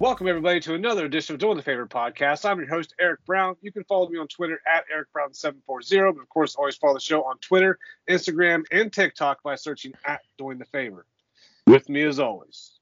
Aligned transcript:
Welcome, 0.00 0.26
everybody, 0.26 0.58
to 0.60 0.74
another 0.74 1.04
edition 1.04 1.34
of 1.34 1.40
Doing 1.40 1.56
the 1.56 1.62
Favorite 1.62 1.88
podcast. 1.88 2.44
I'm 2.44 2.58
your 2.58 2.68
host, 2.68 2.94
Eric 2.98 3.24
Brown. 3.24 3.54
You 3.62 3.70
can 3.70 3.84
follow 3.84 4.08
me 4.08 4.18
on 4.18 4.26
Twitter 4.26 4.60
at 4.66 4.84
EricBrown740. 4.92 6.14
But 6.14 6.22
of 6.22 6.28
course, 6.28 6.56
always 6.56 6.74
follow 6.74 6.94
the 6.94 7.00
show 7.00 7.22
on 7.22 7.38
Twitter, 7.38 7.78
Instagram, 8.10 8.64
and 8.72 8.92
TikTok 8.92 9.44
by 9.44 9.54
searching 9.54 9.94
at 10.04 10.22
Doing 10.36 10.58
the 10.58 10.64
Favor. 10.64 11.06
With 11.68 11.88
me, 11.88 12.02
as 12.02 12.18
always, 12.18 12.72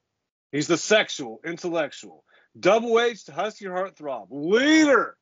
he's 0.52 0.66
the 0.66 0.78
sexual, 0.78 1.40
intellectual, 1.44 2.24
double 2.58 2.98
H 2.98 3.24
to 3.24 3.32
Husky 3.32 3.66
Heartthrob, 3.66 4.28
leader 4.30 5.18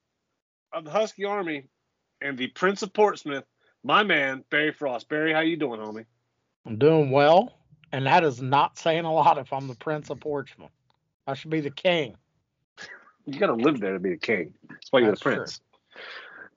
of 0.72 0.84
the 0.84 0.92
Husky 0.92 1.24
Army, 1.24 1.66
and 2.22 2.38
the 2.38 2.46
Prince 2.46 2.82
of 2.82 2.92
Portsmouth, 2.92 3.44
my 3.82 4.04
man, 4.04 4.44
Barry 4.48 4.72
Frost. 4.72 5.08
Barry, 5.08 5.32
how 5.32 5.40
you 5.40 5.56
doing, 5.56 5.80
homie? 5.80 6.06
I'm 6.64 6.78
doing 6.78 7.10
well, 7.10 7.58
and 7.90 8.06
that 8.06 8.22
is 8.22 8.40
not 8.40 8.78
saying 8.78 9.04
a 9.04 9.12
lot 9.12 9.38
if 9.38 9.52
I'm 9.52 9.66
the 9.66 9.74
Prince 9.74 10.08
of 10.08 10.20
Portsmouth. 10.20 10.70
I 11.30 11.34
should 11.34 11.50
be 11.50 11.60
the 11.60 11.70
king. 11.70 12.16
You 13.24 13.38
got 13.38 13.46
to 13.46 13.54
live 13.54 13.78
there 13.78 13.92
to 13.92 14.00
be 14.00 14.10
the 14.10 14.16
king. 14.16 14.54
That's 14.68 14.90
why 14.90 15.00
you're 15.00 15.10
That's 15.10 15.20
the 15.20 15.30
prince. 15.30 15.60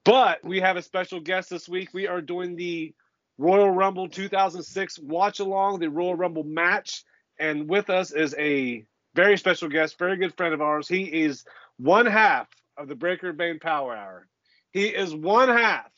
But 0.04 0.44
we 0.44 0.62
have 0.62 0.78
a 0.78 0.82
special 0.82 1.20
guest 1.20 1.52
this 1.52 1.70
week. 1.70 1.90
We 1.94 2.08
are 2.08 2.22
doing 2.22 2.56
the 2.56 2.94
Royal 3.38 3.70
Rumble 3.70 4.10
2006 4.10 4.98
watch 5.00 5.40
along, 5.40 5.80
the 5.80 5.90
Royal 5.90 6.16
Rumble 6.16 6.44
match. 6.44 7.04
And 7.40 7.70
with 7.70 7.92
us 7.92 8.12
is 8.12 8.34
a 8.40 8.84
very 9.14 9.38
special 9.38 9.70
guest, 9.70 10.00
very 10.00 10.18
good 10.18 10.36
friend 10.36 10.56
of 10.56 10.62
ours. 10.62 10.88
He 10.88 11.04
is 11.04 11.46
one 11.78 12.08
half 12.08 12.48
of 12.76 12.88
the 12.88 12.96
Breaker 12.96 13.32
Bane 13.32 13.60
Power 13.60 13.96
Hour. 13.96 14.28
He 14.72 14.88
is 14.88 15.14
one 15.14 15.50
half 15.50 15.92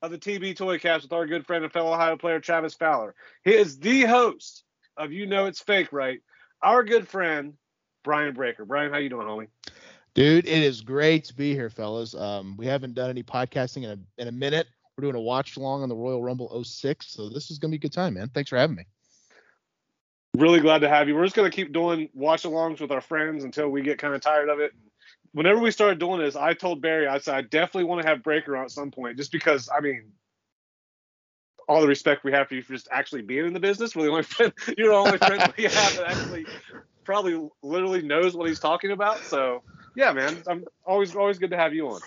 of 0.00 0.12
the 0.12 0.18
TB 0.18 0.56
Toy 0.56 0.78
Cast 0.78 1.02
with 1.02 1.12
our 1.12 1.26
good 1.26 1.44
friend 1.44 1.64
and 1.64 1.72
fellow 1.72 1.92
Ohio 1.92 2.16
player 2.16 2.38
Travis 2.38 2.74
Fowler. 2.74 3.16
He 3.44 3.52
is 3.52 3.80
the 3.80 4.02
host 4.02 4.62
of 4.96 5.10
You 5.10 5.26
Know 5.26 5.46
It's 5.46 5.60
Fake, 5.60 5.92
right? 5.92 6.20
Our 6.62 6.84
good 6.84 7.08
friend 7.08 7.54
Brian 8.02 8.34
Breaker. 8.34 8.64
Brian, 8.64 8.92
how 8.92 8.98
you 8.98 9.08
doing, 9.08 9.26
homie? 9.26 9.48
Dude, 10.14 10.46
it 10.46 10.62
is 10.62 10.82
great 10.82 11.24
to 11.24 11.34
be 11.34 11.54
here, 11.54 11.70
fellas. 11.70 12.14
Um, 12.14 12.56
we 12.58 12.66
haven't 12.66 12.94
done 12.94 13.08
any 13.08 13.22
podcasting 13.22 13.84
in 13.84 13.90
a, 13.90 13.98
in 14.20 14.28
a 14.28 14.32
minute. 14.32 14.66
We're 14.96 15.02
doing 15.02 15.14
a 15.14 15.20
watch 15.20 15.56
along 15.56 15.82
on 15.82 15.88
the 15.88 15.94
Royal 15.94 16.22
Rumble 16.22 16.62
06, 16.62 17.06
so 17.06 17.30
this 17.30 17.50
is 17.50 17.58
gonna 17.58 17.70
be 17.70 17.76
a 17.76 17.80
good 17.80 17.94
time, 17.94 18.14
man. 18.14 18.28
Thanks 18.28 18.50
for 18.50 18.58
having 18.58 18.76
me. 18.76 18.84
Really 20.36 20.60
glad 20.60 20.80
to 20.80 20.88
have 20.88 21.08
you. 21.08 21.14
We're 21.14 21.24
just 21.24 21.36
gonna 21.36 21.50
keep 21.50 21.72
doing 21.72 22.10
watch 22.12 22.42
alongs 22.42 22.80
with 22.80 22.90
our 22.90 23.00
friends 23.00 23.44
until 23.44 23.70
we 23.70 23.80
get 23.80 23.98
kind 23.98 24.14
of 24.14 24.20
tired 24.20 24.50
of 24.50 24.60
it. 24.60 24.72
Whenever 25.32 25.60
we 25.60 25.70
started 25.70 25.98
doing 25.98 26.20
this, 26.20 26.36
I 26.36 26.52
told 26.52 26.82
Barry, 26.82 27.06
I 27.06 27.16
said 27.18 27.34
I 27.34 27.40
definitely 27.40 27.84
want 27.84 28.02
to 28.02 28.08
have 28.08 28.22
Breaker 28.22 28.54
on 28.54 28.64
at 28.64 28.70
some 28.70 28.90
point, 28.90 29.16
just 29.16 29.32
because 29.32 29.70
I 29.74 29.80
mean, 29.80 30.12
all 31.68 31.80
the 31.80 31.88
respect 31.88 32.22
we 32.22 32.32
have 32.32 32.48
for 32.48 32.54
you 32.54 32.62
for 32.62 32.74
just 32.74 32.88
actually 32.90 33.22
being 33.22 33.46
in 33.46 33.54
the 33.54 33.60
business. 33.60 33.96
We're 33.96 34.04
the 34.04 34.10
only 34.10 34.22
friend, 34.24 34.52
you're 34.76 34.88
the 34.88 34.94
only 34.94 35.18
friend 35.18 35.52
we 35.56 35.64
have 35.64 35.96
that 35.96 36.04
actually 36.06 36.44
probably 37.04 37.48
literally 37.62 38.02
knows 38.02 38.34
what 38.34 38.48
he's 38.48 38.60
talking 38.60 38.90
about. 38.90 39.18
So 39.18 39.62
yeah, 39.94 40.12
man, 40.12 40.42
I'm 40.46 40.64
always 40.84 41.14
always 41.14 41.38
good 41.38 41.50
to 41.50 41.56
have 41.56 41.74
you 41.74 41.88
on. 41.88 42.00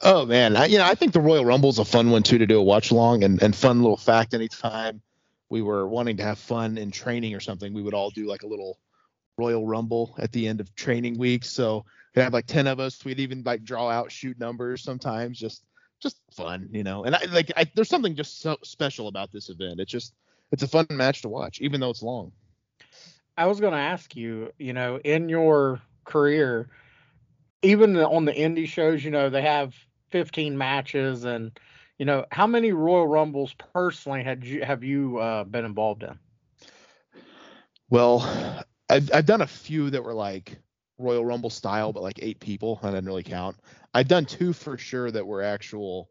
Oh 0.00 0.26
man, 0.26 0.56
I, 0.56 0.66
you 0.66 0.78
know 0.78 0.84
I 0.84 0.94
think 0.94 1.12
the 1.12 1.20
Royal 1.20 1.44
Rumble 1.44 1.70
is 1.70 1.78
a 1.78 1.84
fun 1.84 2.10
one 2.10 2.22
too 2.22 2.38
to 2.38 2.46
do 2.46 2.58
a 2.58 2.62
watch 2.62 2.90
along 2.90 3.24
and, 3.24 3.42
and 3.42 3.54
fun 3.54 3.82
little 3.82 3.96
fact. 3.96 4.34
Anytime 4.34 5.00
we 5.48 5.62
were 5.62 5.86
wanting 5.86 6.16
to 6.18 6.22
have 6.22 6.38
fun 6.38 6.78
in 6.78 6.90
training 6.90 7.34
or 7.34 7.40
something, 7.40 7.72
we 7.72 7.82
would 7.82 7.94
all 7.94 8.10
do 8.10 8.26
like 8.26 8.42
a 8.42 8.46
little 8.46 8.78
Royal 9.38 9.66
Rumble 9.66 10.14
at 10.18 10.32
the 10.32 10.46
end 10.46 10.60
of 10.60 10.74
training 10.74 11.18
week. 11.18 11.44
So 11.44 11.84
we'd 12.14 12.22
have 12.22 12.32
like 12.32 12.46
ten 12.46 12.66
of 12.66 12.80
us. 12.80 13.04
We'd 13.04 13.20
even 13.20 13.42
like 13.44 13.64
draw 13.64 13.90
out 13.90 14.12
shoot 14.12 14.38
numbers 14.38 14.82
sometimes. 14.82 15.38
Just 15.38 15.62
just 16.00 16.16
fun, 16.32 16.68
you 16.72 16.82
know. 16.82 17.04
And 17.04 17.14
I 17.14 17.24
like 17.26 17.52
I, 17.56 17.70
there's 17.74 17.88
something 17.88 18.16
just 18.16 18.40
so 18.40 18.56
special 18.62 19.08
about 19.08 19.32
this 19.32 19.50
event. 19.50 19.80
It's 19.80 19.90
just 19.90 20.14
it's 20.50 20.62
a 20.62 20.68
fun 20.68 20.86
match 20.90 21.22
to 21.22 21.28
watch, 21.28 21.60
even 21.60 21.80
though 21.80 21.90
it's 21.90 22.02
long. 22.02 22.32
I 23.36 23.46
was 23.46 23.60
going 23.60 23.72
to 23.72 23.78
ask 23.78 24.14
you, 24.14 24.52
you 24.58 24.72
know, 24.72 24.98
in 24.98 25.28
your 25.28 25.80
career, 26.04 26.68
even 27.62 27.96
on 27.96 28.24
the 28.24 28.32
indie 28.32 28.66
shows, 28.66 29.04
you 29.04 29.10
know, 29.10 29.30
they 29.30 29.42
have 29.42 29.74
15 30.10 30.56
matches, 30.56 31.24
and 31.24 31.58
you 31.98 32.04
know, 32.04 32.26
how 32.30 32.46
many 32.46 32.72
Royal 32.72 33.06
Rumbles 33.06 33.54
personally 33.72 34.22
had 34.22 34.44
you 34.44 34.64
have 34.64 34.84
you 34.84 35.18
uh, 35.18 35.44
been 35.44 35.64
involved 35.64 36.02
in? 36.02 36.18
Well, 37.88 38.64
I've 38.88 39.10
I've 39.14 39.26
done 39.26 39.40
a 39.40 39.46
few 39.46 39.90
that 39.90 40.04
were 40.04 40.14
like 40.14 40.58
Royal 40.98 41.24
Rumble 41.24 41.50
style, 41.50 41.92
but 41.92 42.02
like 42.02 42.18
eight 42.22 42.40
people. 42.40 42.78
I 42.82 42.90
didn't 42.90 43.06
really 43.06 43.22
count. 43.22 43.56
I've 43.94 44.08
done 44.08 44.24
two 44.24 44.52
for 44.52 44.76
sure 44.76 45.10
that 45.10 45.26
were 45.26 45.42
actual 45.42 46.10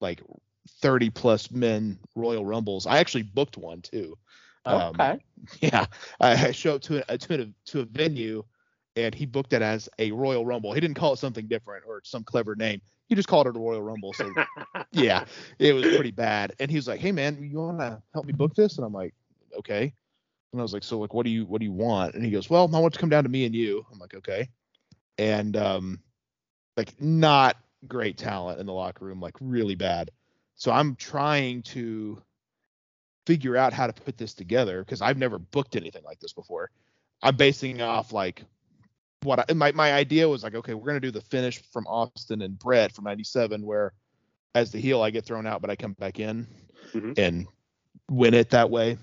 like 0.00 0.20
30 0.80 1.10
plus 1.10 1.50
men 1.50 1.98
Royal 2.14 2.44
Rumbles. 2.44 2.86
I 2.86 2.98
actually 2.98 3.22
booked 3.22 3.56
one 3.56 3.82
too. 3.82 4.16
Um, 4.64 4.94
Okay. 4.94 5.18
yeah, 5.60 5.86
I, 6.20 6.48
I 6.48 6.52
show 6.52 6.76
up 6.76 6.82
to 6.82 7.02
a, 7.12 7.18
to 7.18 7.42
a 7.42 7.46
to 7.70 7.80
a 7.80 7.84
venue, 7.84 8.44
and 8.96 9.14
he 9.14 9.26
booked 9.26 9.52
it 9.52 9.62
as 9.62 9.88
a 9.98 10.12
Royal 10.12 10.46
Rumble. 10.46 10.72
He 10.72 10.80
didn't 10.80 10.96
call 10.96 11.12
it 11.14 11.18
something 11.18 11.48
different 11.48 11.84
or 11.86 12.00
some 12.04 12.22
clever 12.22 12.54
name. 12.54 12.80
He 13.08 13.14
just 13.16 13.28
called 13.28 13.46
it 13.48 13.56
a 13.56 13.58
Royal 13.58 13.82
Rumble. 13.82 14.12
So 14.14 14.34
yeah, 14.92 15.24
it 15.58 15.72
was 15.74 15.88
pretty 15.88 16.12
bad. 16.12 16.54
And 16.60 16.70
he 16.70 16.76
was 16.76 16.86
like, 16.86 17.00
"Hey 17.00 17.12
man, 17.12 17.42
you 17.42 17.58
want 17.58 17.80
to 17.80 18.00
help 18.14 18.26
me 18.26 18.32
book 18.32 18.54
this?" 18.54 18.76
And 18.78 18.86
I'm 18.86 18.92
like, 18.92 19.14
"Okay." 19.58 19.92
And 20.52 20.60
I 20.60 20.62
was 20.62 20.72
like, 20.72 20.84
"So 20.84 20.98
like, 20.98 21.14
what 21.14 21.24
do 21.24 21.30
you 21.30 21.44
what 21.46 21.58
do 21.60 21.64
you 21.64 21.72
want?" 21.72 22.14
And 22.14 22.24
he 22.24 22.30
goes, 22.30 22.48
"Well, 22.48 22.70
I 22.74 22.78
want 22.78 22.94
to 22.94 23.00
come 23.00 23.10
down 23.10 23.24
to 23.24 23.30
me 23.30 23.44
and 23.46 23.54
you." 23.54 23.84
I'm 23.92 23.98
like, 23.98 24.14
"Okay." 24.14 24.48
And 25.18 25.56
um, 25.56 26.00
like 26.76 27.00
not 27.00 27.56
great 27.88 28.16
talent 28.16 28.60
in 28.60 28.66
the 28.66 28.72
locker 28.72 29.04
room, 29.04 29.20
like 29.20 29.34
really 29.40 29.74
bad. 29.74 30.10
So 30.54 30.70
I'm 30.70 30.94
trying 30.96 31.62
to 31.62 32.22
figure 33.26 33.56
out 33.56 33.72
how 33.72 33.86
to 33.86 33.92
put 33.92 34.18
this 34.18 34.34
together 34.34 34.80
because 34.84 35.00
I've 35.00 35.18
never 35.18 35.38
booked 35.38 35.76
anything 35.76 36.02
like 36.04 36.20
this 36.20 36.32
before. 36.32 36.70
I'm 37.22 37.36
basing 37.36 37.80
off 37.80 38.12
like 38.12 38.44
what 39.22 39.48
I, 39.48 39.52
my 39.54 39.72
my 39.72 39.92
idea 39.92 40.28
was 40.28 40.42
like, 40.42 40.54
okay, 40.54 40.74
we're 40.74 40.86
gonna 40.86 41.00
do 41.00 41.10
the 41.12 41.20
finish 41.20 41.62
from 41.72 41.86
Austin 41.86 42.42
and 42.42 42.58
Brett 42.58 42.92
from 42.92 43.04
'97, 43.04 43.64
where 43.64 43.92
as 44.54 44.72
the 44.72 44.78
heel 44.80 45.02
I 45.02 45.10
get 45.10 45.24
thrown 45.24 45.46
out, 45.46 45.60
but 45.62 45.70
I 45.70 45.76
come 45.76 45.92
back 45.94 46.18
in 46.18 46.46
Mhm. 46.92 47.16
and 47.16 47.46
win 48.10 48.34
it 48.34 48.50
that 48.50 48.68
way. 48.70 48.98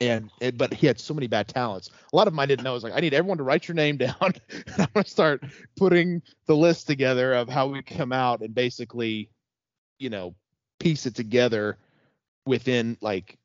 And 0.00 0.30
it, 0.40 0.56
but 0.58 0.72
he 0.74 0.86
had 0.86 1.00
so 1.00 1.14
many 1.14 1.26
bad 1.26 1.48
talents. 1.48 1.90
A 2.12 2.16
lot 2.16 2.28
of 2.28 2.38
I 2.38 2.46
didn't 2.46 2.64
know. 2.64 2.70
I 2.70 2.74
was 2.74 2.84
like, 2.84 2.92
I 2.94 3.00
need 3.00 3.14
everyone 3.14 3.38
to 3.38 3.44
write 3.44 3.66
your 3.66 3.74
name 3.74 3.96
down. 3.98 4.14
and 4.20 4.34
I'm 4.78 4.88
gonna 4.94 5.06
start 5.06 5.42
putting 5.76 6.22
the 6.46 6.56
list 6.56 6.86
together 6.86 7.32
of 7.34 7.48
how 7.48 7.66
we 7.66 7.82
come 7.82 8.12
out 8.12 8.40
and 8.42 8.54
basically, 8.54 9.30
you 9.98 10.10
know, 10.10 10.34
piece 10.78 11.06
it 11.06 11.14
together 11.14 11.78
within 12.46 12.96
like 13.00 13.38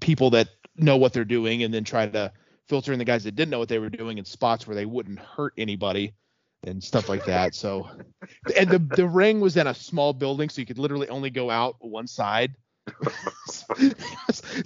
people 0.00 0.30
that 0.30 0.48
know 0.76 0.96
what 0.96 1.12
they're 1.12 1.24
doing 1.24 1.62
and 1.62 1.72
then 1.72 1.84
try 1.84 2.06
to 2.06 2.32
filter 2.68 2.92
in 2.92 2.98
the 2.98 3.04
guys 3.04 3.24
that 3.24 3.34
didn't 3.34 3.50
know 3.50 3.58
what 3.58 3.68
they 3.68 3.78
were 3.78 3.90
doing 3.90 4.18
in 4.18 4.24
spots 4.24 4.66
where 4.66 4.74
they 4.74 4.86
wouldn't 4.86 5.18
hurt 5.18 5.52
anybody 5.58 6.14
and 6.64 6.82
stuff 6.82 7.08
like 7.08 7.24
that. 7.24 7.54
So 7.54 7.88
and 8.56 8.70
the 8.70 8.78
the 8.78 9.08
ring 9.08 9.40
was 9.40 9.56
in 9.56 9.66
a 9.66 9.74
small 9.74 10.12
building 10.12 10.48
so 10.48 10.60
you 10.60 10.66
could 10.66 10.78
literally 10.78 11.08
only 11.08 11.30
go 11.30 11.50
out 11.50 11.76
one 11.80 12.06
side. 12.06 12.54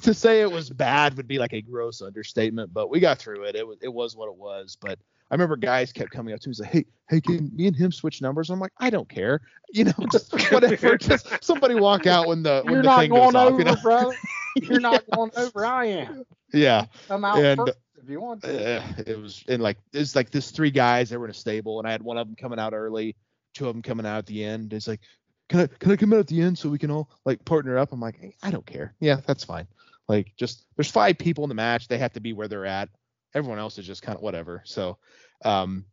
to 0.02 0.14
say 0.14 0.40
it 0.40 0.50
was 0.50 0.70
bad 0.70 1.16
would 1.16 1.28
be 1.28 1.38
like 1.38 1.52
a 1.52 1.60
gross 1.60 2.00
understatement, 2.00 2.72
but 2.72 2.88
we 2.88 3.00
got 3.00 3.18
through 3.18 3.44
it. 3.44 3.56
It 3.56 3.66
was 3.66 3.78
it 3.82 3.92
was 3.92 4.16
what 4.16 4.28
it 4.28 4.36
was. 4.36 4.76
But 4.80 4.98
I 5.30 5.34
remember 5.34 5.56
guys 5.56 5.92
kept 5.92 6.10
coming 6.10 6.34
up 6.34 6.40
to 6.40 6.48
me 6.48 6.50
and 6.50 6.56
say, 6.56 6.66
"Hey, 6.70 6.84
hey, 7.08 7.20
can 7.20 7.50
me 7.54 7.66
and 7.66 7.74
him 7.76 7.90
switch 7.92 8.20
numbers?" 8.22 8.50
I'm 8.50 8.60
like, 8.60 8.72
"I 8.78 8.90
don't 8.90 9.08
care, 9.08 9.40
you 9.72 9.84
know, 9.84 9.92
just 10.12 10.32
whatever. 10.52 10.96
just 10.98 11.26
somebody 11.42 11.74
walk 11.74 12.06
out 12.06 12.28
when 12.28 12.42
the 12.42 12.60
when 12.64 12.74
You're 12.74 12.82
the 12.82 12.88
not 12.88 12.98
thing 13.00 13.10
going 13.10 13.32
goes 13.32 13.34
off, 13.34 13.48
over, 13.48 13.58
you 13.58 13.64
know? 13.64 13.76
brother. 13.82 14.14
You're 14.56 14.80
not 14.80 15.02
going 15.12 15.30
over. 15.36 15.64
I 15.66 15.86
am. 15.86 16.24
Yeah, 16.52 16.86
Come 17.08 17.24
out 17.24 17.38
And- 17.38 17.58
first 17.58 17.78
if 18.02 18.10
you 18.10 18.20
want 18.20 18.42
to. 18.42 18.76
uh, 18.80 18.82
it 19.06 19.18
was 19.18 19.42
and 19.48 19.62
like 19.62 19.78
it's 19.94 20.14
like 20.14 20.30
this 20.30 20.50
three 20.50 20.70
guys 20.70 21.08
that 21.10 21.18
were 21.18 21.24
in 21.24 21.30
a 21.30 21.34
stable, 21.34 21.78
and 21.78 21.88
I 21.88 21.92
had 21.92 22.02
one 22.02 22.18
of 22.18 22.26
them 22.26 22.36
coming 22.36 22.58
out 22.58 22.74
early, 22.74 23.16
two 23.54 23.66
of 23.66 23.74
them 23.74 23.82
coming 23.82 24.04
out 24.04 24.18
at 24.18 24.26
the 24.26 24.44
end. 24.44 24.72
It's 24.74 24.86
like, 24.86 25.00
can 25.48 25.60
I 25.60 25.66
can 25.66 25.90
I 25.90 25.96
come 25.96 26.12
out 26.12 26.18
at 26.20 26.26
the 26.26 26.40
end 26.42 26.58
so 26.58 26.68
we 26.68 26.78
can 26.78 26.90
all 26.90 27.08
like 27.24 27.42
partner 27.46 27.78
up? 27.78 27.92
I'm 27.92 28.00
like, 28.00 28.18
hey, 28.20 28.36
I 28.42 28.50
don't 28.50 28.66
care. 28.66 28.94
Yeah, 29.00 29.20
that's 29.26 29.42
fine. 29.42 29.66
Like 30.06 30.32
just 30.36 30.66
there's 30.76 30.90
five 30.90 31.16
people 31.16 31.44
in 31.44 31.48
the 31.48 31.54
match. 31.54 31.88
They 31.88 31.96
have 31.98 32.12
to 32.12 32.20
be 32.20 32.34
where 32.34 32.46
they're 32.46 32.66
at. 32.66 32.90
Everyone 33.34 33.58
else 33.58 33.78
is 33.78 33.86
just 33.86 34.02
kind 34.02 34.16
of 34.16 34.22
whatever. 34.22 34.62
So, 34.64 34.98
um, 35.44 35.84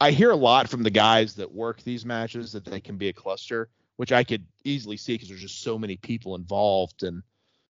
I 0.00 0.10
hear 0.10 0.30
a 0.30 0.36
lot 0.36 0.68
from 0.68 0.82
the 0.82 0.90
guys 0.90 1.34
that 1.34 1.52
work 1.52 1.82
these 1.82 2.04
matches 2.04 2.52
that 2.52 2.64
they 2.64 2.80
can 2.80 2.96
be 2.96 3.08
a 3.08 3.12
cluster, 3.12 3.70
which 3.96 4.12
I 4.12 4.24
could 4.24 4.44
easily 4.64 4.96
see 4.96 5.14
because 5.14 5.28
there's 5.28 5.40
just 5.40 5.62
so 5.62 5.78
many 5.78 5.96
people 5.96 6.34
involved 6.34 7.02
and, 7.02 7.22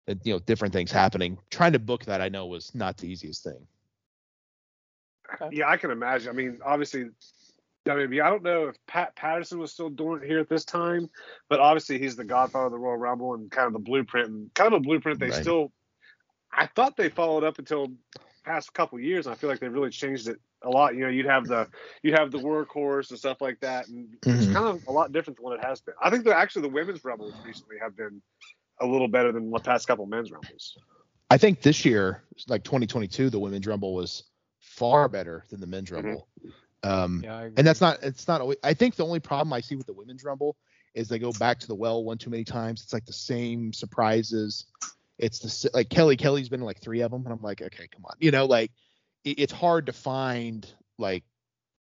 and 0.06 0.20
you 0.25 0.32
know 0.32 0.38
different 0.40 0.72
things 0.72 0.93
happening. 0.93 1.38
Trying 1.50 1.72
to 1.72 1.78
book 1.78 2.04
that 2.04 2.20
I 2.20 2.28
know 2.28 2.46
was 2.46 2.75
not 2.75 2.96
the 2.96 3.08
easiest 3.08 3.43
thing. 3.43 3.66
Yeah, 5.50 5.69
I 5.69 5.78
can 5.78 5.90
imagine. 5.90 6.28
I 6.28 6.32
mean, 6.32 6.58
obviously, 6.64 7.06
WB. 7.87 8.22
I 8.22 8.31
don't 8.31 8.43
know 8.43 8.69
if 8.69 8.76
Pat 8.87 9.16
Patterson 9.16 9.58
was 9.58 9.72
still 9.72 9.88
doing 9.90 10.22
it 10.22 10.26
here 10.26 10.40
at 10.40 10.48
this 10.48 10.64
time, 10.64 11.08
but 11.48 11.58
obviously 11.58 11.98
he's 11.98 12.16
the 12.16 12.25
godfather 12.25 12.66
of 12.66 12.72
the 12.72 12.78
Royal 12.78 12.96
Rumble 12.96 13.34
and 13.34 13.50
kind 13.50 13.66
of 13.66 13.72
the 13.72 13.78
blueprint 13.78 14.28
and 14.28 14.55
kind 14.55 14.72
of 14.72 14.81
a 14.81 14.81
blueprint 14.81 15.19
they 15.19 15.31
Right. 15.31 15.43
still. 15.43 15.72
I 16.52 16.66
thought 16.66 16.96
they 16.96 17.08
followed 17.08 17.44
up 17.44 17.58
until 17.58 17.88
past 18.44 18.72
couple 18.74 18.98
years. 19.00 19.26
And 19.26 19.34
I 19.34 19.36
feel 19.36 19.50
like 19.50 19.60
they've 19.60 19.72
really 19.72 19.90
changed 19.90 20.28
it 20.28 20.38
a 20.62 20.68
lot. 20.68 20.94
You 20.94 21.02
know, 21.02 21.08
you'd 21.08 21.26
have 21.26 21.46
the 21.46 21.68
you'd 22.02 22.18
have 22.18 22.30
the 22.30 22.38
workhorse 22.38 23.10
and 23.10 23.18
stuff 23.18 23.40
like 23.40 23.60
that, 23.60 23.88
and 23.88 24.08
it's 24.26 24.46
Mhm. 24.46 24.52
kind 24.52 24.66
of 24.66 24.82
a 24.86 24.92
lot 24.92 25.12
different 25.12 25.36
than 25.36 25.44
what 25.44 25.58
it 25.58 25.64
has 25.64 25.80
been. 25.80 25.94
I 26.00 26.10
think 26.10 26.24
that 26.24 26.36
actually 26.36 26.62
the 26.62 26.68
women's 26.74 27.04
rumbles 27.04 27.40
recently 27.44 27.76
have 27.80 27.96
been 27.96 28.22
a 28.80 28.86
little 28.86 29.08
better 29.08 29.32
than 29.32 29.50
the 29.50 29.58
past 29.60 29.86
couple 29.86 30.06
men's 30.06 30.30
rumbles. 30.32 30.76
I 31.30 31.38
think 31.38 31.62
this 31.62 31.84
year, 31.84 32.24
like 32.48 32.62
2022, 32.64 33.30
the 33.30 33.38
women's 33.38 33.66
rumble 33.66 33.94
was 33.94 34.24
far 34.60 35.08
better 35.08 35.44
than 35.50 35.60
the 35.60 35.66
men's 35.66 35.90
Mhm. 35.90 35.94
rumble. 35.94 36.28
Um, 36.84 37.22
Yeah, 37.22 37.48
and 37.56 37.66
that's 37.66 37.80
not 37.80 38.02
it's 38.02 38.26
not 38.26 38.40
always, 38.40 38.58
I 38.64 38.74
think 38.74 38.96
the 38.96 39.04
only 39.04 39.20
problem 39.20 39.52
I 39.52 39.60
see 39.60 39.76
with 39.76 39.86
the 39.86 39.92
women's 39.92 40.24
rumble 40.24 40.56
is 40.94 41.08
they 41.08 41.18
go 41.18 41.32
back 41.32 41.58
to 41.60 41.66
the 41.66 41.74
well 41.74 42.04
one 42.04 42.18
too 42.18 42.28
many 42.28 42.44
times. 42.44 42.82
It's 42.82 42.92
like 42.92 43.06
the 43.06 43.12
same 43.12 43.72
surprises. 43.72 44.66
It's 45.22 45.38
the 45.38 45.70
like 45.72 45.88
Kelly 45.88 46.16
Kelly's 46.16 46.48
been 46.48 46.60
in 46.60 46.66
like 46.66 46.80
three 46.80 47.00
of 47.00 47.10
them, 47.10 47.22
and 47.24 47.32
I'm 47.32 47.40
like, 47.40 47.62
okay, 47.62 47.86
come 47.86 48.04
on, 48.04 48.16
you 48.19 48.32
know, 48.32 48.44
like 48.44 48.72
it, 49.24 49.38
it's 49.38 49.52
hard 49.52 49.86
to 49.86 49.92
find 49.92 50.69
like 50.98 51.24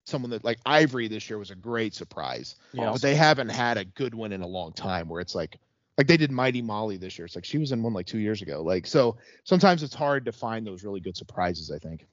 someone 0.05 0.31
that 0.31 0.45
like 0.45 0.59
Ivory 0.67 1.09
this 1.09 1.29
year 1.31 1.39
was 1.39 1.51
a 1.51 1.55
great 1.55 1.95
surprise, 1.95 2.57
yeah. 2.73 2.93
but 2.93 3.01
they 3.01 3.15
haven't 3.15 3.49
had 3.49 3.79
a 3.79 3.85
good 3.85 4.15
one 4.15 4.33
in 4.33 4.43
a 4.43 4.47
long 4.47 4.73
time 4.75 5.09
where 5.09 5.21
it's 5.21 5.35
like 5.35 5.59
like 5.97 6.07
they 6.07 6.19
did 6.19 6.31
Mighty 6.31 6.63
Molly 6.63 6.99
this 6.99 7.19
year. 7.19 7.27
It's 7.27 7.35
like 7.35 7.45
she 7.45 7.59
was 7.59 7.73
in 7.73 7.83
one 7.83 7.95
like 7.95 8.07
two 8.07 8.19
years 8.19 8.43
ago. 8.43 8.63
Like 8.63 8.87
so 8.87 9.17
sometimes 9.45 9.83
it's 9.83 9.95
hard 9.95 10.27
to 10.27 10.33
find 10.33 10.67
those 10.67 10.85
really 10.85 11.01
good 11.01 11.17
surprises. 11.17 11.71
I 11.71 11.79
think. 11.79 12.07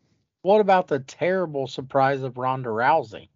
What 0.44 0.62
about 0.62 0.88
the 0.88 1.00
terrible 1.00 1.68
surprise 1.68 2.24
of 2.24 2.38
Ronda 2.38 2.70
Rousey? 2.70 3.28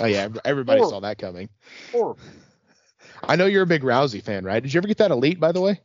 Oh 0.00 0.06
yeah, 0.06 0.28
everybody 0.44 0.78
Horrible. 0.78 0.90
saw 0.90 1.00
that 1.00 1.18
coming. 1.18 1.50
Horrible. 1.92 2.20
I 3.22 3.36
know 3.36 3.46
you're 3.46 3.62
a 3.62 3.66
big 3.66 3.82
Rousey 3.82 4.22
fan, 4.22 4.44
right? 4.44 4.62
Did 4.62 4.72
you 4.72 4.78
ever 4.78 4.88
get 4.88 4.98
that 4.98 5.10
elite, 5.10 5.40
by 5.40 5.52
the 5.52 5.60
way? 5.60 5.80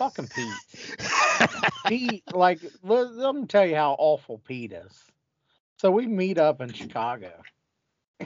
Fucking 0.00 0.28
Pete. 0.28 1.10
Pete, 1.86 2.24
like, 2.32 2.58
let, 2.82 3.12
let 3.12 3.34
me 3.34 3.44
tell 3.44 3.66
you 3.66 3.74
how 3.74 3.96
awful 3.98 4.38
Pete 4.38 4.72
is. 4.72 4.98
So 5.76 5.90
we 5.90 6.06
meet 6.06 6.38
up 6.38 6.62
in 6.62 6.72
Chicago. 6.72 7.30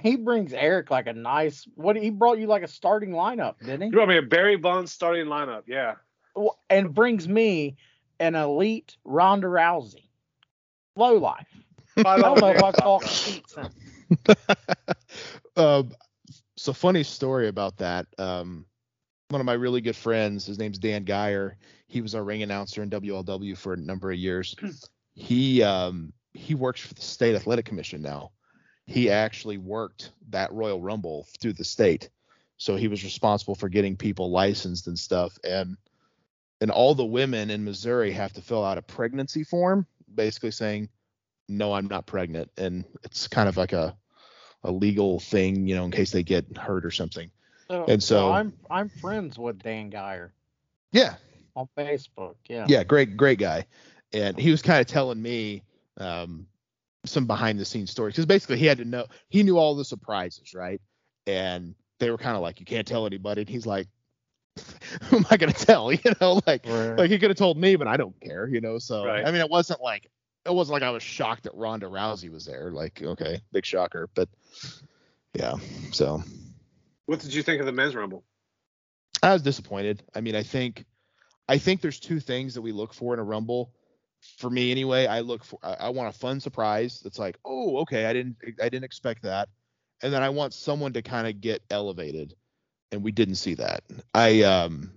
He 0.01 0.15
brings 0.15 0.53
Eric 0.53 0.93
like 0.93 1.09
a 1.09 1.13
nice. 1.13 1.67
What 1.75 1.97
he 1.97 2.11
brought 2.11 2.39
you 2.39 2.47
like 2.47 2.63
a 2.63 2.69
starting 2.69 3.11
lineup, 3.11 3.59
didn't 3.59 3.81
he? 3.81 3.87
You 3.87 3.93
brought 3.93 4.09
me 4.09 4.19
a 4.19 4.23
Barry 4.23 4.55
Bonds 4.55 4.93
starting 4.93 5.27
lineup. 5.27 5.63
Yeah. 5.67 5.97
Well, 6.37 6.61
And 6.71 6.95
brings 6.95 7.27
me 7.27 7.77
an 8.21 8.37
elite 8.37 8.97
Ronda 9.05 9.49
Rousey. 9.49 10.09
Low 10.95 11.15
life. 11.15 11.49
I 12.05 12.19
don't 12.19 12.39
know 12.39 12.51
if 12.51 12.63
I've 12.63 12.77
talked 12.77 13.25
Pete 13.25 13.51
since. 13.51 13.75
um, 15.57 15.91
so 16.57 16.73
funny 16.73 17.03
story 17.03 17.49
about 17.49 17.79
that. 17.79 18.07
Um, 18.17 18.67
one 19.35 19.41
of 19.41 19.47
my 19.47 19.55
really 19.55 19.81
good 19.81 19.97
friends, 19.97 20.47
his 20.47 20.61
name's 20.61 20.79
Dan 20.79 21.03
Geyer. 21.03 21.57
He 21.89 22.01
was 22.01 22.15
our 22.15 22.23
ring 22.23 22.45
announcer 22.45 22.85
in 22.85 22.91
WLW 22.91 23.59
for 23.59 23.73
a 23.73 23.77
number 23.77 24.13
of 24.13 24.17
years. 24.17 24.55
he 25.15 25.61
um, 25.61 26.13
he 26.35 26.55
works 26.55 26.81
for 26.81 26.95
the 26.95 27.03
state 27.03 27.35
athletic 27.35 27.65
commission 27.65 28.01
now. 28.01 28.31
He 28.87 29.11
actually 29.11 29.59
worked 29.59 30.13
that 30.31 30.53
Royal 30.53 30.81
Rumble 30.81 31.27
through 31.41 31.55
the 31.55 31.65
state, 31.65 32.11
so 32.59 32.77
he 32.77 32.87
was 32.87 33.03
responsible 33.03 33.57
for 33.57 33.69
getting 33.69 33.97
people 33.97 34.31
licensed 34.31 34.87
and 34.87 34.97
stuff. 34.97 35.37
And 35.43 35.77
and 36.61 36.71
all 36.71 36.95
the 36.95 37.05
women 37.05 37.51
in 37.51 37.65
Missouri 37.65 38.13
have 38.13 38.33
to 38.35 38.41
fill 38.41 38.65
out 38.65 38.79
a 38.79 38.83
pregnancy 38.83 39.43
form, 39.43 39.85
basically 40.15 40.53
saying, 40.53 40.91
"No, 41.49 41.73
I'm 41.73 41.89
not 41.89 42.07
pregnant," 42.07 42.53
and 42.57 42.85
it's 43.03 43.27
kind 43.27 43.49
of 43.49 43.57
like 43.57 43.73
a 43.73 43.97
a 44.63 44.71
legal 44.71 45.19
thing, 45.19 45.67
you 45.67 45.75
know, 45.75 45.87
in 45.87 45.91
case 45.91 46.13
they 46.13 46.23
get 46.23 46.57
hurt 46.57 46.85
or 46.85 46.93
something. 46.93 47.33
So, 47.69 47.85
And 47.89 48.03
so- 48.03 48.31
I'm 48.31 48.53
I'm 48.71 48.89
friends 48.89 49.39
with 49.39 49.63
Dan 49.63 49.91
Geyer 49.91 50.33
Yeah, 50.93 51.15
on 51.57 51.69
Facebook. 51.77 52.35
Yeah. 52.49 52.67
yeah, 52.69 52.85
great, 52.85 53.17
great 53.17 53.39
guy. 53.39 53.67
And 54.13 54.39
he 54.39 54.51
was 54.51 54.63
kind 54.63 54.81
of 54.81 54.87
telling 54.87 55.21
me 55.21 55.63
um, 55.99 56.47
some 57.05 57.27
behind 57.27 57.59
the 57.59 57.65
scenes 57.65 57.91
stories 57.91 58.15
because 58.15 58.27
basically 58.27 58.59
he 58.59 58.67
had 58.67 58.79
to 58.79 58.85
know, 58.85 59.07
he 59.29 59.43
knew 59.43 59.59
all 59.59 59.75
the 59.75 59.85
surprises, 59.85 60.55
right? 60.55 60.81
And 61.27 61.75
they 61.99 62.11
were 62.11 62.19
kind 62.19 62.37
of 62.37 62.43
like, 62.43 62.61
you 62.61 62.67
can't 62.67 62.87
tell 62.87 63.07
anybody. 63.07 63.41
And 63.43 63.49
he's 63.51 63.67
like, 63.67 63.89
who 65.05 65.17
am 65.17 65.27
I 65.31 65.37
gonna 65.37 65.53
tell? 65.53 65.91
You 66.05 66.13
know, 66.21 66.41
like, 66.47 66.65
Right. 66.67 66.97
like 66.99 67.11
he 67.11 67.19
could 67.19 67.31
have 67.31 67.37
told 67.39 67.57
me, 67.57 67.75
but 67.77 67.89
I 67.89 67.97
don't 67.97 68.15
care, 68.21 68.47
you 68.49 68.61
know. 68.61 68.79
So 68.79 69.05
Right. 69.07 69.27
I 69.27 69.31
mean, 69.33 69.41
it 69.41 69.51
wasn't 69.51 69.81
like 69.81 70.09
it 70.45 70.53
wasn't 70.55 70.75
like 70.75 70.83
I 70.83 70.91
was 70.91 71.03
shocked 71.03 71.45
that 71.45 71.55
Ronda 71.55 71.87
Rousey 71.87 72.31
was 72.31 72.45
there. 72.45 72.71
Like, 72.71 73.03
okay, 73.03 73.41
big 73.53 73.65
shocker, 73.65 74.09
but 74.15 74.29
yeah. 75.33 75.55
So 75.91 76.23
What 77.07 77.21
did 77.21 77.35
you 77.35 77.43
think 77.43 77.61
of 77.61 77.67
the 77.67 77.73
men's 77.73 77.95
rumble? 77.95 78.25
I 79.23 79.33
was 79.33 79.43
disappointed. 79.43 80.03
I 80.15 80.21
mean, 80.21 80.35
I 80.35 80.43
think 80.43 80.85
I 81.49 81.59
think 81.59 81.81
there's 81.81 82.01
two 82.01 82.21
things 82.21 82.55
that 82.55 82.63
we 82.63 82.73
look 82.73 82.95
for 82.95 83.15
in 83.15 83.21
a 83.21 83.25
rumble. 83.25 83.73
For 84.39 84.49
me 84.49 84.71
anyway, 84.71 85.07
I 85.07 85.21
look 85.21 85.45
for 85.45 85.59
I, 85.63 85.75
I 85.75 85.89
want 85.91 86.15
a 86.15 86.19
fun 86.19 86.41
surprise 86.41 87.01
that's 87.03 87.19
like, 87.19 87.39
"Oh, 87.45 87.79
okay, 87.79 88.07
I 88.07 88.13
didn't 88.13 88.37
I 88.61 88.69
didn't 88.69 88.85
expect 88.85 89.23
that." 89.23 89.49
And 90.03 90.13
then 90.13 90.23
I 90.23 90.31
want 90.31 90.55
someone 90.55 90.93
to 90.95 91.03
kind 91.03 91.27
of 91.27 91.41
get 91.41 91.63
elevated. 91.71 92.35
And 92.93 93.03
we 93.03 93.13
didn't 93.13 93.37
see 93.37 93.55
that. 93.55 93.83
I 94.15 94.43
um 94.43 94.91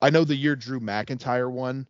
I 0.00 0.10
know 0.10 0.24
the 0.24 0.34
year 0.34 0.56
Drew 0.56 0.80
McIntyre 0.80 1.50
won, 1.50 1.86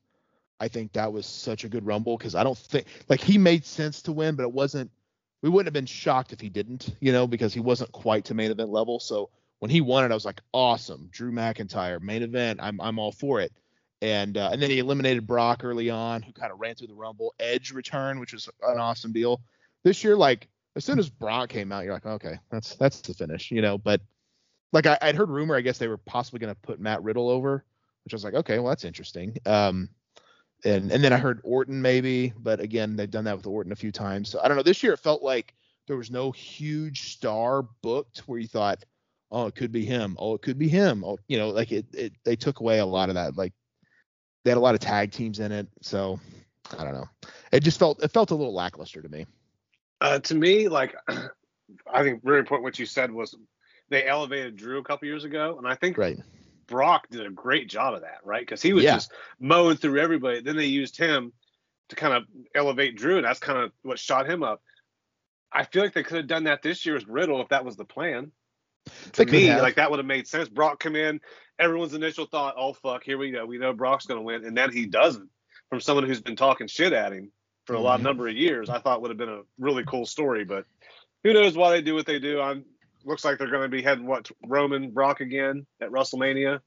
I 0.61 0.69
think 0.69 0.93
that 0.93 1.12
was 1.12 1.26
such 1.26 1.64
a 1.64 1.69
good 1.69 1.87
rumble 1.87 2.16
cuz 2.19 2.34
I 2.34 2.44
don't 2.44 2.58
think 2.58 2.87
like 3.08 3.20
he 3.20 3.38
made 3.38 3.64
sense 3.64 4.02
to 4.02 4.12
win, 4.12 4.37
but 4.37 4.43
it 4.44 4.52
wasn't 4.52 4.90
we 5.43 5.49
wouldn't 5.49 5.66
have 5.66 5.75
been 5.75 5.87
shocked 5.87 6.32
if 6.32 6.40
he 6.40 6.49
didn't, 6.49 6.94
you 7.00 7.12
know, 7.12 7.26
because 7.26 7.52
he 7.52 7.61
wasn't 7.61 7.93
quite 7.93 8.26
to 8.26 8.34
main 8.34 8.50
event 8.50 8.70
level. 8.70 9.00
So 9.00 9.31
when 9.58 9.70
he 9.70 9.80
won 9.80 10.04
it, 10.04 10.10
I 10.10 10.14
was 10.14 10.24
like, 10.24 10.40
awesome, 10.52 11.08
Drew 11.10 11.32
McIntyre, 11.32 12.00
main 12.00 12.22
event. 12.22 12.60
I'm 12.62 12.80
I'm 12.80 12.98
all 12.98 13.12
for 13.12 13.40
it. 13.40 13.52
And 14.02 14.36
uh, 14.36 14.50
and 14.52 14.60
then 14.60 14.70
he 14.70 14.78
eliminated 14.78 15.26
Brock 15.26 15.64
early 15.64 15.88
on, 15.90 16.22
who 16.22 16.32
kind 16.32 16.52
of 16.52 16.60
ran 16.60 16.74
through 16.74 16.88
the 16.88 16.94
Rumble. 16.94 17.34
Edge 17.38 17.72
return, 17.72 18.20
which 18.20 18.32
was 18.32 18.48
an 18.62 18.78
awesome 18.78 19.12
deal. 19.12 19.40
This 19.82 20.04
year, 20.04 20.16
like 20.16 20.48
as 20.76 20.84
soon 20.84 20.98
as 20.98 21.08
Brock 21.08 21.48
came 21.48 21.72
out, 21.72 21.84
you're 21.84 21.94
like, 21.94 22.06
okay, 22.06 22.38
that's 22.50 22.74
that's 22.76 23.00
the 23.00 23.14
finish, 23.14 23.50
you 23.50 23.62
know. 23.62 23.78
But 23.78 24.00
like 24.72 24.86
I, 24.86 24.98
I'd 25.00 25.14
heard 25.14 25.30
rumor, 25.30 25.56
I 25.56 25.60
guess 25.60 25.78
they 25.78 25.88
were 25.88 25.96
possibly 25.96 26.40
going 26.40 26.54
to 26.54 26.60
put 26.60 26.80
Matt 26.80 27.02
Riddle 27.02 27.30
over, 27.30 27.64
which 28.04 28.12
I 28.12 28.16
was 28.16 28.24
like, 28.24 28.34
okay, 28.34 28.58
well 28.58 28.70
that's 28.70 28.84
interesting. 28.84 29.36
Um, 29.46 29.88
and 30.64 30.90
and 30.90 31.02
then 31.02 31.12
I 31.12 31.16
heard 31.16 31.40
Orton 31.44 31.80
maybe, 31.80 32.32
but 32.38 32.60
again, 32.60 32.96
they've 32.96 33.10
done 33.10 33.24
that 33.24 33.36
with 33.36 33.46
Orton 33.46 33.72
a 33.72 33.76
few 33.76 33.92
times. 33.92 34.28
So 34.28 34.40
I 34.42 34.48
don't 34.48 34.56
know. 34.56 34.62
This 34.62 34.82
year 34.82 34.92
it 34.92 35.00
felt 35.00 35.22
like 35.22 35.54
there 35.86 35.96
was 35.96 36.10
no 36.10 36.30
huge 36.30 37.12
star 37.12 37.62
booked 37.82 38.18
where 38.26 38.38
you 38.38 38.48
thought, 38.48 38.84
oh, 39.35 39.47
it 39.47 39.57
could 39.57 39.73
be 39.73 39.85
him. 39.85 40.17
Oh, 40.19 40.35
it 40.35 40.43
could 40.43 40.59
be 40.59 40.69
him. 40.69 41.05
Oh, 41.05 41.19
you 41.26 41.37
know, 41.37 41.50
like 41.50 41.73
it, 41.73 41.87
it 41.93 42.12
they 42.25 42.37
took 42.37 42.61
away 42.61 42.79
a 42.79 42.87
lot 42.87 43.09
of 43.09 43.17
that. 43.17 43.37
Like 43.37 43.53
they 44.45 44.50
had 44.50 44.59
a 44.59 44.61
lot 44.61 44.75
of 44.75 44.81
tag 44.81 45.11
teams 45.11 45.41
in 45.41 45.50
it. 45.53 45.67
So 45.83 46.21
I 46.79 46.85
don't 46.85 46.95
know. 46.95 47.09
It 47.53 47.61
just 47.61 47.79
felt 47.79 48.03
it 48.03 48.12
felt 48.12 48.31
a 48.31 48.35
little 48.35 48.55
lackluster 48.55 49.03
to 49.03 49.09
me. 49.09 49.26
Uh, 50.00 50.21
to 50.21 50.35
me, 50.35 50.69
like 50.69 50.95
I 51.93 52.03
think 52.03 52.21
really 52.23 52.38
important 52.38 52.64
what 52.64 52.79
you 52.79 52.87
said 52.87 53.11
was 53.11 53.35
they 53.91 54.07
elevated 54.07 54.57
Drew 54.57 54.79
a 54.79 54.85
couple 54.85 55.09
years 55.09 55.25
ago, 55.25 55.57
and 55.59 55.67
I 55.67 55.75
think 55.75 55.99
Right. 55.99 56.19
Brock 56.67 57.09
did 57.11 57.26
a 57.26 57.31
great 57.31 57.69
job 57.69 57.95
of 57.95 58.03
that, 58.03 58.21
right? 58.25 58.41
Because 58.41 58.62
he 58.62 58.73
was 58.73 58.85
Yeah. 58.85 58.95
just 58.95 59.12
mowing 59.38 59.76
through 59.76 60.00
everybody. 60.00 60.41
Then 60.41 60.57
they 60.57 60.67
used 60.67 60.97
him 60.97 61.33
to 61.91 61.97
kind 61.97 62.14
of 62.14 62.25
elevate 62.55 62.97
Drew, 62.97 63.17
and 63.17 63.26
that's 63.26 63.41
kind 63.41 63.59
of 63.59 63.73
what 63.83 63.99
shot 63.99 64.31
him 64.31 64.43
up. 64.43 64.62
I 65.53 65.64
feel 65.64 65.83
like 65.83 65.93
they 65.93 66.03
could 66.03 66.17
have 66.17 66.26
done 66.26 66.45
that 66.45 66.62
this 66.62 66.87
year 66.87 66.95
with 66.95 67.07
Riddle 67.07 67.43
if 67.43 67.49
that 67.49 67.64
was 67.64 67.76
the 67.76 67.85
plan. 67.85 68.33
To 69.12 69.25
They 69.25 69.31
me, 69.33 69.61
like 69.61 69.76
that 69.76 69.91
would 69.91 69.99
have 69.99 70.07
made 70.07 70.26
sense. 70.29 70.49
Brock 70.49 70.81
come 70.81 70.97
in, 70.97 71.21
everyone's 71.59 71.95
initial 71.95 72.26
thought, 72.26 72.55
"Oh 72.59 72.73
fuck, 72.75 73.03
here 73.05 73.17
we 73.19 73.31
go. 73.31 73.47
We 73.47 73.59
know 73.59 73.73
Brock's 73.73 74.07
going 74.07 74.19
to 74.19 74.23
win," 74.25 74.45
and 74.45 74.57
then 74.57 74.73
he 74.73 74.87
doesn't. 74.87 75.29
From 75.71 75.81
someone 75.81 76.05
who's 76.07 76.21
been 76.21 76.37
talking 76.37 76.67
shit 76.67 76.93
at 76.93 77.12
him 77.12 77.33
for 77.67 77.75
a 77.75 77.81
lot 77.81 78.00
Mhm. 78.00 78.05
number 78.05 78.29
of 78.29 78.37
years, 78.37 78.69
I 78.69 78.79
thought 78.79 79.00
would 79.03 79.11
have 79.11 79.19
been 79.19 79.29
a 79.31 79.43
really 79.59 79.85
cool 79.85 80.05
story. 80.07 80.45
But 80.45 80.67
who 81.23 81.33
knows 81.33 81.57
why 81.57 81.71
they 81.71 81.81
do 81.83 81.95
what 81.95 82.07
they 82.07 82.19
do? 82.19 82.41
I'm 82.41 82.64
looks 83.07 83.25
like 83.25 83.38
they're 83.38 83.50
going 83.50 83.62
to 83.62 83.69
be 83.69 83.83
heading 83.83 84.07
what 84.07 84.31
Roman 84.47 84.91
Brock 84.91 85.21
again 85.21 85.67
at 85.81 85.91
WrestleMania. 85.91 86.61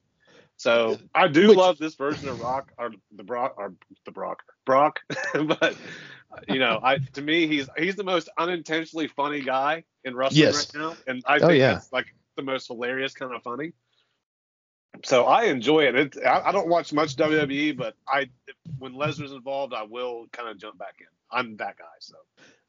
So 0.55 0.97
I 1.13 1.27
do 1.27 1.49
Which- 1.49 1.57
love 1.57 1.77
this 1.77 1.95
version 1.95 2.29
of 2.29 2.39
Rock 2.39 2.71
or 2.77 2.91
the 3.15 3.23
Brock 3.23 3.55
or 3.57 3.73
the 4.05 4.11
Brock 4.11 4.43
Brock, 4.65 4.99
but 5.33 5.75
you 6.47 6.59
know, 6.59 6.79
I 6.83 6.99
to 7.13 7.21
me 7.21 7.47
he's 7.47 7.69
he's 7.77 7.95
the 7.95 8.03
most 8.03 8.29
unintentionally 8.37 9.07
funny 9.07 9.41
guy 9.41 9.83
in 10.03 10.15
wrestling 10.15 10.51
Yes. 10.51 10.55
right 10.73 10.81
now, 10.81 10.97
and 11.07 11.23
I 11.25 11.39
Oh, 11.39 11.47
think 11.47 11.59
yeah. 11.59 11.73
that's 11.73 11.91
like 11.91 12.07
the 12.35 12.43
most 12.43 12.67
hilarious 12.67 13.13
kind 13.13 13.33
of 13.33 13.41
funny. 13.43 13.73
So 15.05 15.25
I 15.25 15.45
enjoy 15.45 15.81
it. 15.85 15.95
it 15.95 16.17
I, 16.25 16.49
I 16.49 16.51
don't 16.51 16.67
watch 16.67 16.91
much 16.93 17.15
WWE, 17.15 17.77
but 17.77 17.95
I 18.07 18.29
when 18.79 18.93
Lesnar's 18.93 19.31
involved, 19.31 19.73
I 19.73 19.83
will 19.83 20.27
kind 20.31 20.49
of 20.49 20.57
jump 20.57 20.77
back 20.77 20.95
in. 20.99 21.07
I'm 21.31 21.57
that 21.57 21.77
guy. 21.77 21.85
So 21.99 22.15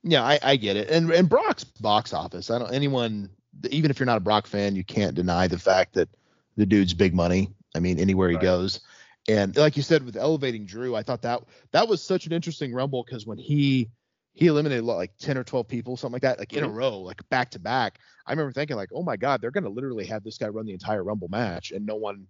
Yeah, 0.02 0.22
I, 0.24 0.38
I 0.42 0.56
get 0.56 0.76
it. 0.76 0.90
And 0.90 1.10
and 1.10 1.28
Brock's 1.28 1.64
box 1.64 2.12
office. 2.12 2.50
I 2.50 2.58
don't 2.58 2.72
anyone 2.72 3.30
even 3.70 3.90
if 3.90 3.98
you're 3.98 4.06
not 4.06 4.18
a 4.18 4.20
Brock 4.20 4.46
fan, 4.46 4.76
you 4.76 4.84
can't 4.84 5.14
deny 5.14 5.46
the 5.48 5.58
fact 5.58 5.94
that 5.94 6.08
the 6.56 6.66
dude's 6.66 6.94
big 6.94 7.14
money. 7.14 7.50
I 7.74 7.80
mean, 7.80 7.98
anywhere 7.98 8.28
he 8.28 8.36
Right. 8.36 8.42
goes. 8.42 8.80
And 9.28 9.54
like 9.56 9.76
you 9.76 9.82
said, 9.82 10.04
with 10.04 10.16
elevating 10.16 10.64
Drew, 10.64 10.96
I 10.96 11.02
thought 11.02 11.22
that 11.22 11.42
that 11.72 11.86
was 11.86 12.02
such 12.02 12.26
an 12.26 12.32
interesting 12.32 12.72
rumble 12.72 13.04
because 13.04 13.26
when 13.26 13.38
he 13.38 13.90
he 14.32 14.46
eliminated 14.46 14.84
like 14.84 15.10
10 15.18 15.36
or 15.36 15.42
12 15.42 15.66
people, 15.66 15.96
something 15.96 16.12
like 16.14 16.22
that, 16.22 16.38
like 16.38 16.52
in 16.52 16.62
a 16.62 16.68
Mhm. 16.68 16.74
row, 16.74 16.98
like 17.00 17.28
back 17.28 17.50
to 17.50 17.58
back. 17.58 17.98
I 18.24 18.30
remember 18.32 18.52
thinking 18.52 18.76
like, 18.76 18.90
oh 18.94 19.02
my 19.02 19.16
god, 19.16 19.40
they're 19.40 19.50
gonna 19.50 19.68
literally 19.68 20.06
have 20.06 20.22
this 20.24 20.38
guy 20.38 20.48
run 20.48 20.64
the 20.64 20.72
entire 20.72 21.02
Rumble 21.04 21.28
match, 21.28 21.72
and 21.72 21.84
no 21.84 21.96
one, 21.96 22.26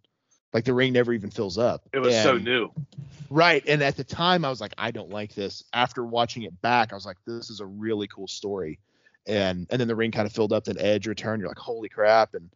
like 0.53 0.65
the 0.65 0.75
ring 0.75 0.93
never 0.93 1.13
even 1.13 1.31
fills 1.31 1.59
up. 1.59 1.83
It 1.93 2.01
was 2.01 2.15
so 2.21 2.37
new. 2.39 2.73
Right. 3.31 3.63
And 3.69 3.83
at 3.83 3.97
the 3.97 4.05
time, 4.05 4.45
I 4.45 4.49
was 4.49 4.61
like, 4.61 4.73
I 4.79 4.91
don't 4.91 5.11
like 5.11 5.35
this. 5.35 5.63
After 5.75 6.05
watching 6.05 6.45
it 6.45 6.61
back, 6.63 6.93
I 6.93 6.97
was 6.97 7.05
like, 7.05 7.19
this 7.27 7.51
is 7.51 7.61
a 7.61 7.67
really 7.67 8.09
cool 8.09 8.27
story. 8.27 8.79
And 9.27 9.67
and 9.71 9.79
then 9.79 9.87
the 9.87 9.97
ring 9.97 10.11
kind 10.11 10.27
of 10.27 10.33
filled 10.33 10.53
up. 10.53 10.65
Then 10.65 10.79
Edge 10.79 11.07
returned. 11.07 11.41
You're 11.41 11.51
like, 11.51 11.59
holy 11.59 11.91
crap! 11.91 12.35
And 12.35 12.49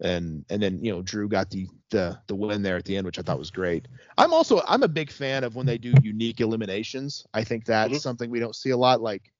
and 0.00 0.44
and 0.50 0.62
then 0.62 0.82
you 0.84 0.92
know 0.92 1.02
Drew 1.02 1.28
got 1.28 1.50
the 1.50 1.66
the 1.90 2.18
the 2.26 2.34
win 2.34 2.62
there 2.62 2.76
at 2.76 2.84
the 2.84 2.96
end, 2.96 3.06
which 3.06 3.18
I 3.18 3.22
thought 3.22 3.38
was 3.38 3.50
great. 3.50 3.88
I'm 4.16 4.32
also 4.32 4.60
I'm 4.66 4.82
a 4.82 4.88
big 4.88 5.10
fan 5.10 5.44
of 5.44 5.56
when 5.56 5.66
they 5.66 5.78
do 5.78 5.92
unique 6.02 6.40
eliminations. 6.40 7.26
I 7.34 7.44
think 7.44 7.64
that's 7.64 7.92
Mhm. 7.94 8.00
something 8.00 8.30
we 8.30 8.40
don't 8.40 8.54
see 8.56 8.70
a 8.70 8.76
lot. 8.76 9.00
Like 9.00 9.32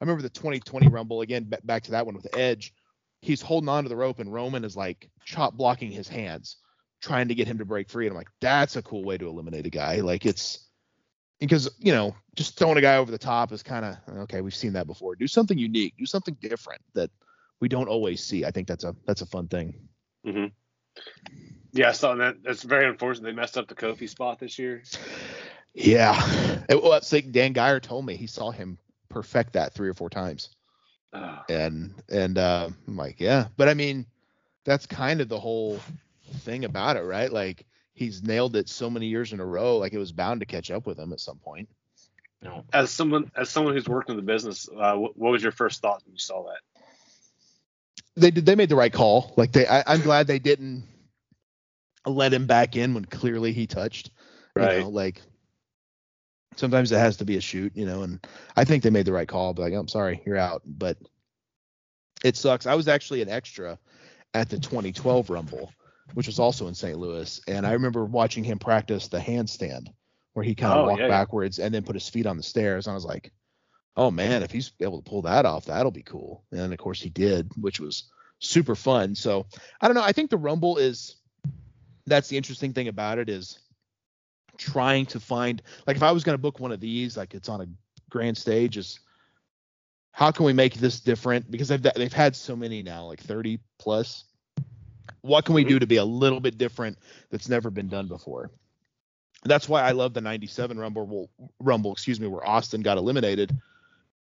I 0.00 0.04
remember 0.04 0.22
the 0.22 0.30
2020 0.30 0.88
Rumble 0.88 1.20
again. 1.22 1.46
ba- 1.48 1.60
Back 1.64 1.82
to 1.84 1.90
that 1.92 2.06
one 2.06 2.14
with 2.14 2.26
Edge. 2.36 2.74
He's 3.22 3.40
holding 3.42 3.68
on 3.68 3.82
to 3.84 3.88
the 3.88 3.96
rope, 3.96 4.18
and 4.20 4.32
Roman 4.32 4.64
is 4.64 4.76
like 4.76 5.08
chop 5.24 5.54
blocking 5.56 5.90
his 5.90 6.08
hands 6.08 6.56
trying 7.00 7.28
to 7.28 7.34
get 7.34 7.46
him 7.46 7.58
to 7.58 7.64
break 7.64 7.90
free. 7.90 8.06
And 8.06 8.12
I'm 8.12 8.16
like, 8.16 8.30
that's 8.40 8.76
a 8.76 8.82
cool 8.82 9.04
way 9.04 9.18
to 9.18 9.28
eliminate 9.28 9.66
a 9.66 9.70
guy. 9.70 10.00
Like 10.00 10.24
it's 10.26 10.68
because 11.40 11.68
you 11.78 11.92
know 11.92 12.14
just 12.34 12.58
throwing 12.58 12.78
a 12.78 12.80
guy 12.80 12.96
over 12.96 13.10
the 13.10 13.18
top 13.18 13.52
is 13.52 13.62
kind 13.62 13.84
of 13.84 13.96
okay. 14.20 14.40
We've 14.40 14.54
seen 14.54 14.72
that 14.74 14.86
before. 14.86 15.14
Do 15.16 15.26
something 15.26 15.58
unique. 15.58 15.94
Do 15.98 16.06
something 16.06 16.36
different 16.40 16.80
that 16.94 17.10
we 17.60 17.68
don't 17.68 17.88
always 17.88 18.22
see. 18.24 18.44
I 18.44 18.50
think 18.50 18.68
that's 18.68 18.84
a 18.84 18.94
that's 19.06 19.22
a 19.22 19.26
fun 19.26 19.48
thing. 19.48 19.74
Hmm 20.26 20.46
Yeah, 21.72 21.90
I 21.90 21.92
saw 21.92 22.14
that. 22.16 22.42
That's 22.42 22.62
very 22.62 22.88
unfortunate. 22.88 23.26
They 23.26 23.32
messed 23.32 23.56
up 23.56 23.68
the 23.68 23.74
Kofi 23.74 24.08
spot 24.08 24.38
this 24.40 24.58
year. 24.58 24.82
Yeah. 25.72 26.64
It, 26.68 26.82
well, 26.82 26.94
it's 26.94 27.12
like 27.12 27.30
Dan 27.32 27.52
Geyer 27.52 27.80
told 27.80 28.04
me 28.04 28.16
he 28.16 28.26
saw 28.26 28.50
him 28.50 28.78
perfect 29.08 29.52
that 29.52 29.72
three 29.72 29.88
or 29.88 29.94
four 29.94 30.10
times. 30.10 30.50
Oh, 31.12 31.38
and 31.48 31.94
and 32.10 32.38
uh, 32.38 32.68
I'm 32.88 32.96
like, 32.96 33.20
yeah, 33.20 33.46
but 33.56 33.68
I 33.68 33.74
mean, 33.74 34.06
that's 34.64 34.86
kind 34.86 35.20
of 35.20 35.28
the 35.28 35.38
whole 35.38 35.78
thing 36.38 36.64
about 36.64 36.96
it, 36.96 37.04
right? 37.04 37.32
Like 37.32 37.64
he's 37.94 38.22
nailed 38.22 38.56
it 38.56 38.68
so 38.68 38.90
many 38.90 39.06
years 39.06 39.32
in 39.32 39.40
a 39.40 39.46
row, 39.46 39.78
like 39.78 39.92
it 39.92 39.98
was 39.98 40.12
bound 40.12 40.40
to 40.40 40.46
catch 40.46 40.70
up 40.70 40.86
with 40.86 40.98
him 40.98 41.12
at 41.12 41.20
some 41.20 41.38
point. 41.38 41.68
as 42.72 42.90
someone 42.90 43.30
as 43.36 43.48
someone 43.48 43.74
who's 43.74 43.88
worked 43.88 44.10
in 44.10 44.16
the 44.16 44.22
business, 44.22 44.68
uh, 44.68 44.94
what, 44.94 45.16
what 45.16 45.32
was 45.32 45.42
your 45.42 45.52
first 45.52 45.80
thought 45.80 46.02
when 46.04 46.12
you 46.14 46.18
saw 46.18 46.44
that? 46.44 46.75
They 48.16 48.30
did, 48.30 48.46
they 48.46 48.54
made 48.54 48.68
the 48.68 48.76
right 48.76 48.92
call. 48.92 49.32
Like 49.36 49.52
they, 49.52 49.66
I, 49.66 49.84
I'm 49.86 50.00
glad 50.00 50.26
they 50.26 50.38
didn't 50.38 50.84
let 52.06 52.32
him 52.32 52.46
back 52.46 52.76
in 52.76 52.94
when 52.94 53.04
clearly 53.04 53.52
he 53.52 53.66
touched. 53.66 54.10
You 54.56 54.62
Right. 54.62 54.78
know, 54.80 54.88
like 54.88 55.20
sometimes 56.56 56.92
it 56.92 56.98
has 56.98 57.18
to 57.18 57.24
be 57.24 57.36
a 57.36 57.40
shoot, 57.40 57.72
you 57.76 57.84
know, 57.86 58.02
and 58.02 58.26
I 58.56 58.64
think 58.64 58.82
they 58.82 58.90
made 58.90 59.06
the 59.06 59.12
right 59.12 59.28
call. 59.28 59.52
But 59.54 59.62
like, 59.62 59.74
I'm 59.74 59.88
sorry, 59.88 60.22
you're 60.26 60.36
out. 60.38 60.62
But 60.64 60.96
it 62.24 62.36
sucks. 62.36 62.66
I 62.66 62.74
was 62.74 62.88
actually 62.88 63.22
an 63.22 63.28
extra 63.28 63.78
at 64.34 64.48
the 64.48 64.58
2012 64.58 65.30
Rumble, 65.30 65.72
which 66.14 66.26
was 66.26 66.38
also 66.38 66.68
in 66.68 66.74
St. 66.74 66.98
Louis, 66.98 67.40
and 67.48 67.66
I 67.66 67.72
remember 67.72 68.04
watching 68.04 68.44
him 68.44 68.58
practice 68.58 69.08
the 69.08 69.18
handstand, 69.18 69.88
where 70.32 70.44
he 70.44 70.54
kind 70.54 70.72
of 70.72 70.80
Oh, 70.80 70.86
walked 70.86 71.00
yeah, 71.00 71.06
yeah. 71.08 71.18
backwards 71.18 71.58
and 71.58 71.74
then 71.74 71.82
put 71.84 71.96
his 71.96 72.08
feet 72.08 72.26
on 72.26 72.36
the 72.36 72.42
stairs. 72.42 72.86
And 72.86 72.92
I 72.92 72.94
was 72.94 73.04
like, 73.04 73.32
oh 73.96 74.10
man, 74.10 74.42
if 74.42 74.50
he's 74.50 74.72
able 74.80 75.00
to 75.00 75.08
pull 75.08 75.22
that 75.22 75.46
off, 75.46 75.66
that'll 75.66 75.90
be 75.90 76.02
cool. 76.02 76.44
And 76.52 76.72
of 76.72 76.78
course 76.78 77.00
he 77.00 77.10
did, 77.10 77.50
which 77.56 77.80
was 77.80 78.10
super 78.38 78.74
fun. 78.74 79.14
So 79.14 79.46
I 79.80 79.88
don't 79.88 79.94
know. 79.94 80.02
I 80.02 80.12
think 80.12 80.30
the 80.30 80.36
Rumble 80.36 80.76
is 80.76 81.16
that's 82.06 82.28
the 82.28 82.36
interesting 82.36 82.72
thing 82.72 82.88
about 82.88 83.18
it 83.18 83.28
is 83.28 83.58
trying 84.58 85.06
to 85.06 85.20
find 85.20 85.62
like 85.86 85.96
if 85.96 86.02
I 86.02 86.12
was 86.12 86.24
going 86.24 86.34
to 86.34 86.42
book 86.42 86.60
one 86.60 86.72
of 86.72 86.80
these, 86.80 87.16
like 87.16 87.34
it's 87.34 87.48
on 87.48 87.60
a 87.60 87.66
grand 88.10 88.36
stage, 88.36 88.76
is 88.76 89.00
how 90.12 90.30
can 90.30 90.46
we 90.46 90.52
make 90.52 90.74
this 90.74 91.00
different? 91.00 91.50
Because 91.50 91.68
they've 91.68 91.82
they've 91.82 92.12
had 92.12 92.36
so 92.36 92.56
many 92.56 92.82
now, 92.82 93.04
like 93.04 93.20
30 93.20 93.58
plus. 93.78 94.24
What 95.22 95.44
can 95.44 95.54
we 95.54 95.62
mm-hmm. 95.62 95.70
do 95.70 95.78
to 95.80 95.86
be 95.86 95.96
a 95.96 96.04
little 96.04 96.40
bit 96.40 96.56
different 96.56 96.98
that's 97.30 97.48
never 97.48 97.70
been 97.70 97.88
done 97.88 98.06
before? 98.06 98.50
That's 99.44 99.68
why 99.68 99.82
I 99.82 99.92
love 99.92 100.14
the 100.14 100.20
97 100.20 100.78
Rumble, 100.78 101.30
Rumble, 101.60 101.92
excuse 101.92 102.20
me, 102.20 102.26
where 102.26 102.46
Austin 102.46 102.82
got 102.82 102.98
eliminated 102.98 103.56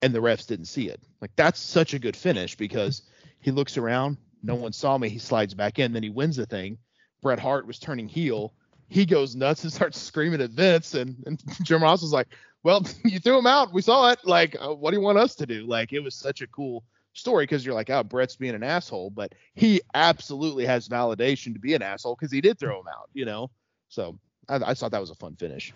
and 0.05 0.15
the 0.15 0.19
refs 0.19 0.47
didn't 0.47 0.67
see 0.67 0.91
it. 0.91 1.01
Like 1.23 1.31
that's 1.35 1.59
such 1.59 1.95
a 1.95 1.99
good 1.99 2.15
finish 2.15 2.55
because 2.55 3.03
he 3.41 3.51
looks 3.51 3.79
around, 3.79 4.19
no 4.43 4.55
one 4.55 4.75
saw 4.75 4.99
me, 4.99 5.09
he 5.09 5.19
slides 5.19 5.55
back 5.55 5.79
in, 5.79 5.95
then 5.95 6.03
he 6.03 6.11
wins 6.11 6.37
the 6.37 6.45
thing. 6.45 6.77
Bret 7.23 7.39
Hart 7.39 7.67
was 7.67 7.79
turning 7.79 8.07
heel. 8.07 8.53
He 8.89 9.07
goes 9.07 9.35
nuts 9.35 9.65
and 9.65 9.73
starts 9.73 9.99
screaming 9.99 10.43
at 10.43 10.51
Vince, 10.51 10.93
and, 10.93 11.17
and 11.25 11.43
Jim 11.63 11.83
Ross 11.83 12.03
was 12.03 12.13
like, 12.13 12.29
"Well, 12.63 12.85
you 13.05 13.19
threw 13.19 13.39
him 13.39 13.47
out. 13.47 13.73
We 13.73 13.81
saw 13.81 14.11
it. 14.11 14.19
Like, 14.25 14.57
uh, 14.61 14.75
what 14.75 14.91
do 14.91 14.99
you 14.99 15.03
want 15.03 15.17
us 15.17 15.35
to 15.37 15.47
do?" 15.47 15.65
Like, 15.67 15.95
it 15.95 16.01
was 16.01 16.15
such 16.15 16.43
a 16.43 16.47
cool 16.49 16.85
story 17.15 17.45
because 17.45 17.65
you're 17.65 17.75
like, 17.75 17.89
"Oh, 17.89 18.03
Bret's 18.03 18.37
being 18.37 18.55
an 18.55 18.63
asshole," 18.63 19.09
but 19.09 19.35
he 19.55 19.81
absolutely 19.95 20.67
has 20.67 20.87
validation 20.87 21.55
to 21.55 21.59
be 21.59 21.73
an 21.73 21.81
asshole 21.81 22.15
because 22.15 22.31
he 22.31 22.43
did 22.43 22.59
throw 22.59 22.79
him 22.79 22.89
out. 22.89 23.09
You 23.15 23.25
know, 23.25 23.51
so 23.89 24.19
I, 24.51 24.57
I 24.57 24.75
thought 24.75 24.91
that 24.91 25.01
was 25.01 25.11
a 25.11 25.15
fun 25.15 25.35
finish. 25.37 25.73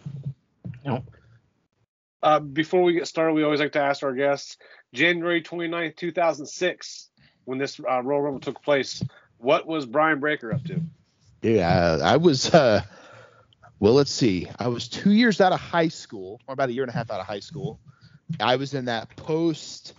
Uh, 2.23 2.41
before 2.41 2.83
we 2.83 2.93
get 2.95 3.07
started, 3.07 3.33
we 3.33 3.45
always 3.45 3.61
like 3.61 3.73
to 3.73 3.81
ask 3.81 4.03
our 4.03 4.13
guests 4.13 4.57
January 4.93 5.43
29th, 5.43 5.97
2006, 5.97 7.11
when 7.45 7.59
this 7.59 7.81
uh, 7.81 8.03
Royal 8.03 8.23
Rumble 8.23 8.41
took 8.41 8.63
place, 8.63 9.03
what 9.39 9.67
was 9.67 9.87
Brian 9.87 10.19
Breaker 10.21 10.53
up 10.53 10.65
to? 10.65 10.81
Yeah, 11.43 11.99
I 12.03 12.17
was. 12.17 12.53
uh 12.53 12.83
Well, 13.81 13.95
let's 13.95 14.11
see. 14.11 14.49
I 14.59 14.69
was 14.69 14.89
two 14.89 15.13
years 15.13 15.41
out 15.41 15.53
of 15.53 15.61
high 15.61 15.89
school, 15.89 16.41
or 16.49 16.53
about 16.55 16.69
a 16.69 16.73
year 16.73 16.83
and 16.83 16.91
a 16.91 16.93
half 16.93 17.11
out 17.11 17.21
of 17.21 17.27
high 17.27 17.41
school. 17.41 17.79
I 18.41 18.57
was 18.57 18.75
in 18.75 18.87
that 18.87 19.15
post 19.17 19.95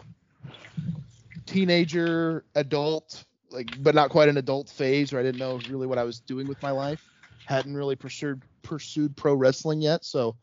teenager, 1.46 2.44
adult, 2.56 3.24
like, 3.50 3.82
but 3.82 3.96
not 3.96 4.10
quite 4.10 4.28
an 4.30 4.38
adult 4.38 4.70
phase, 4.70 5.12
where 5.12 5.22
I 5.22 5.24
didn't 5.24 5.40
know 5.40 5.60
really 5.70 5.88
what 5.88 5.98
I 5.98 6.04
was 6.04 6.20
doing 6.20 6.48
with 6.48 6.62
my 6.62 6.72
life. 6.72 7.02
Hadn't 7.46 7.74
really 7.74 7.96
pursued 7.96 8.42
pursued 8.62 9.16
pro 9.16 9.34
wrestling 9.34 9.82
yet, 9.82 10.04
so 10.04 10.36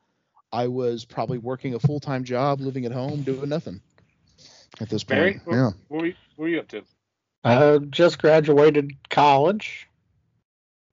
I 0.53 0.69
was 0.69 1.05
probably 1.05 1.39
working 1.39 1.75
a 1.75 1.79
full 1.79 2.01
time 2.01 2.25
job, 2.25 2.61
living 2.61 2.87
at 2.87 2.93
home, 2.93 3.23
doing 3.23 3.49
nothing 3.49 3.81
at 4.81 4.89
this 4.89 5.05
Barry, 5.05 5.35
point. 5.35 5.47
what, 5.47 5.57
Yeah. 5.57 5.71
what, 5.89 6.01
were 6.01 6.07
you, 6.07 6.15
what 6.37 6.45
were 6.45 6.49
you 6.49 6.61
up 6.61 6.69
to? 6.69 6.83
Uh, 7.45 7.79
just 7.91 8.19
graduated 8.19 8.93
college 9.09 9.87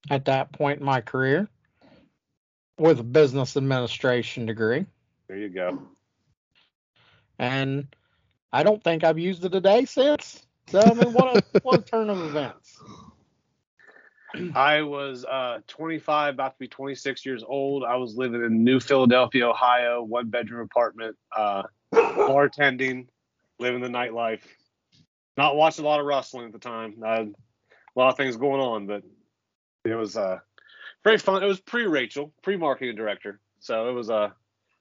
at 0.09 0.25
that 0.25 0.51
point 0.51 0.79
in 0.79 0.85
my 0.85 1.01
career 1.01 1.47
with 2.77 2.99
a 2.99 3.03
business 3.03 3.57
administration 3.57 4.45
degree. 4.45 4.85
There 5.27 5.37
you 5.37 5.49
go. 5.49 5.81
And 7.39 7.87
I 8.51 8.63
don't 8.63 8.83
think 8.83 9.03
I've 9.03 9.17
used 9.17 9.43
it 9.45 9.55
a 9.55 9.61
day 9.61 9.85
since. 9.85 10.45
So, 10.67 10.79
I 10.79 10.93
mean, 10.93 11.13
what 11.13 11.37
a, 11.37 11.59
what 11.63 11.79
a 11.79 11.81
turn 11.83 12.09
of 12.09 12.19
events. 12.19 12.79
I 14.55 14.81
was 14.81 15.25
uh, 15.25 15.59
25, 15.67 16.33
about 16.33 16.53
to 16.53 16.59
be 16.59 16.67
26 16.67 17.25
years 17.25 17.43
old. 17.45 17.83
I 17.83 17.95
was 17.95 18.15
living 18.15 18.43
in 18.43 18.63
New 18.63 18.79
Philadelphia, 18.79 19.47
Ohio, 19.47 20.03
one 20.03 20.29
bedroom 20.29 20.61
apartment, 20.61 21.15
uh, 21.35 21.63
bartending, 21.93 23.07
living 23.59 23.81
the 23.81 23.87
nightlife. 23.87 24.41
Not 25.37 25.55
watching 25.55 25.85
a 25.85 25.87
lot 25.87 25.99
of 25.99 26.05
wrestling 26.05 26.47
at 26.47 26.53
the 26.53 26.59
time. 26.59 26.95
I 27.03 27.15
had 27.15 27.27
a 27.27 27.99
lot 27.99 28.09
of 28.09 28.17
things 28.17 28.37
going 28.37 28.61
on, 28.61 28.87
but 28.87 29.03
it 29.83 29.95
was 29.95 30.15
uh, 30.15 30.39
very 31.03 31.17
fun. 31.17 31.43
It 31.43 31.47
was 31.47 31.59
pre 31.59 31.85
Rachel, 31.85 32.33
pre 32.43 32.57
marketing 32.57 32.95
director. 32.95 33.39
So 33.59 33.89
it 33.89 33.93
was 33.93 34.09
uh, 34.09 34.29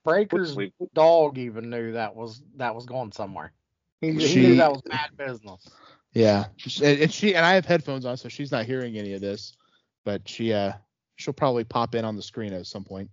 Breaker's 0.04 0.56
dog 0.94 1.38
even 1.38 1.70
knew 1.70 1.92
that 1.92 2.16
was 2.16 2.42
that 2.56 2.74
was 2.74 2.86
going 2.86 3.12
somewhere. 3.12 3.52
He, 4.00 4.12
he 4.12 4.42
knew 4.42 4.56
that 4.56 4.72
was 4.72 4.82
bad 4.82 5.16
business. 5.16 5.68
Yeah, 6.12 6.46
and, 6.82 7.00
and 7.00 7.12
she 7.12 7.34
and 7.34 7.44
I 7.44 7.54
have 7.54 7.64
headphones 7.64 8.04
on, 8.04 8.16
so 8.16 8.28
she's 8.28 8.52
not 8.52 8.66
hearing 8.66 8.98
any 8.98 9.14
of 9.14 9.20
this. 9.20 9.56
But 10.04 10.28
she 10.28 10.52
uh 10.52 10.72
she'll 11.16 11.32
probably 11.32 11.64
pop 11.64 11.94
in 11.94 12.04
on 12.04 12.16
the 12.16 12.22
screen 12.22 12.52
at 12.52 12.66
some 12.66 12.84
point. 12.84 13.10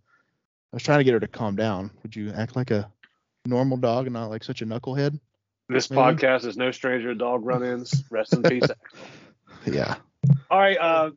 I 0.72 0.76
was 0.76 0.84
trying 0.84 1.00
to 1.00 1.04
get 1.04 1.14
her 1.14 1.20
to 1.20 1.28
calm 1.28 1.56
down. 1.56 1.92
Would 2.04 2.16
you 2.16 2.32
act 2.32 2.56
like 2.56 2.72
a 2.72 2.92
normal 3.46 3.78
dog 3.78 4.06
and 4.06 4.14
not 4.14 4.30
like 4.30 4.44
such 4.44 4.62
a 4.62 4.66
knucklehead? 4.66 5.20
this 5.70 5.90
Maybe. 5.90 6.02
podcast 6.02 6.46
is 6.46 6.58
no 6.58 6.72
stranger 6.72 7.10
to 7.10 7.16
dog 7.16 7.46
run 7.46 7.64
ins. 7.64 8.04
Rest 8.10 8.34
in 8.34 8.44
peace. 8.44 8.68
Yeah. 9.66 9.98
All 10.50 10.58
right, 10.58 10.78
uh, 10.78 11.12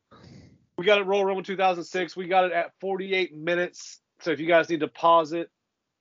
we 0.77 0.85
got 0.85 0.99
it 0.99 1.07
Royal 1.07 1.25
Rumble 1.25 1.45
2006. 1.45 2.17
We 2.17 2.27
got 2.27 2.47
it 2.47 2.53
at 2.53 2.73
48 2.81 3.37
minutes. 3.37 4.01
So 4.21 4.33
if 4.33 4.41
you 4.41 4.49
guys 4.49 4.69
need 4.69 4.81
to 4.81 4.89
pause 4.89 5.33
it, 5.33 5.49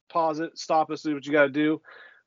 pause 0.10 0.40
it, 0.40 0.58
stop 0.58 0.90
us, 0.90 1.04
do 1.04 1.14
what 1.14 1.24
you 1.24 1.32
got 1.32 1.44
to 1.44 1.50
do. 1.50 1.80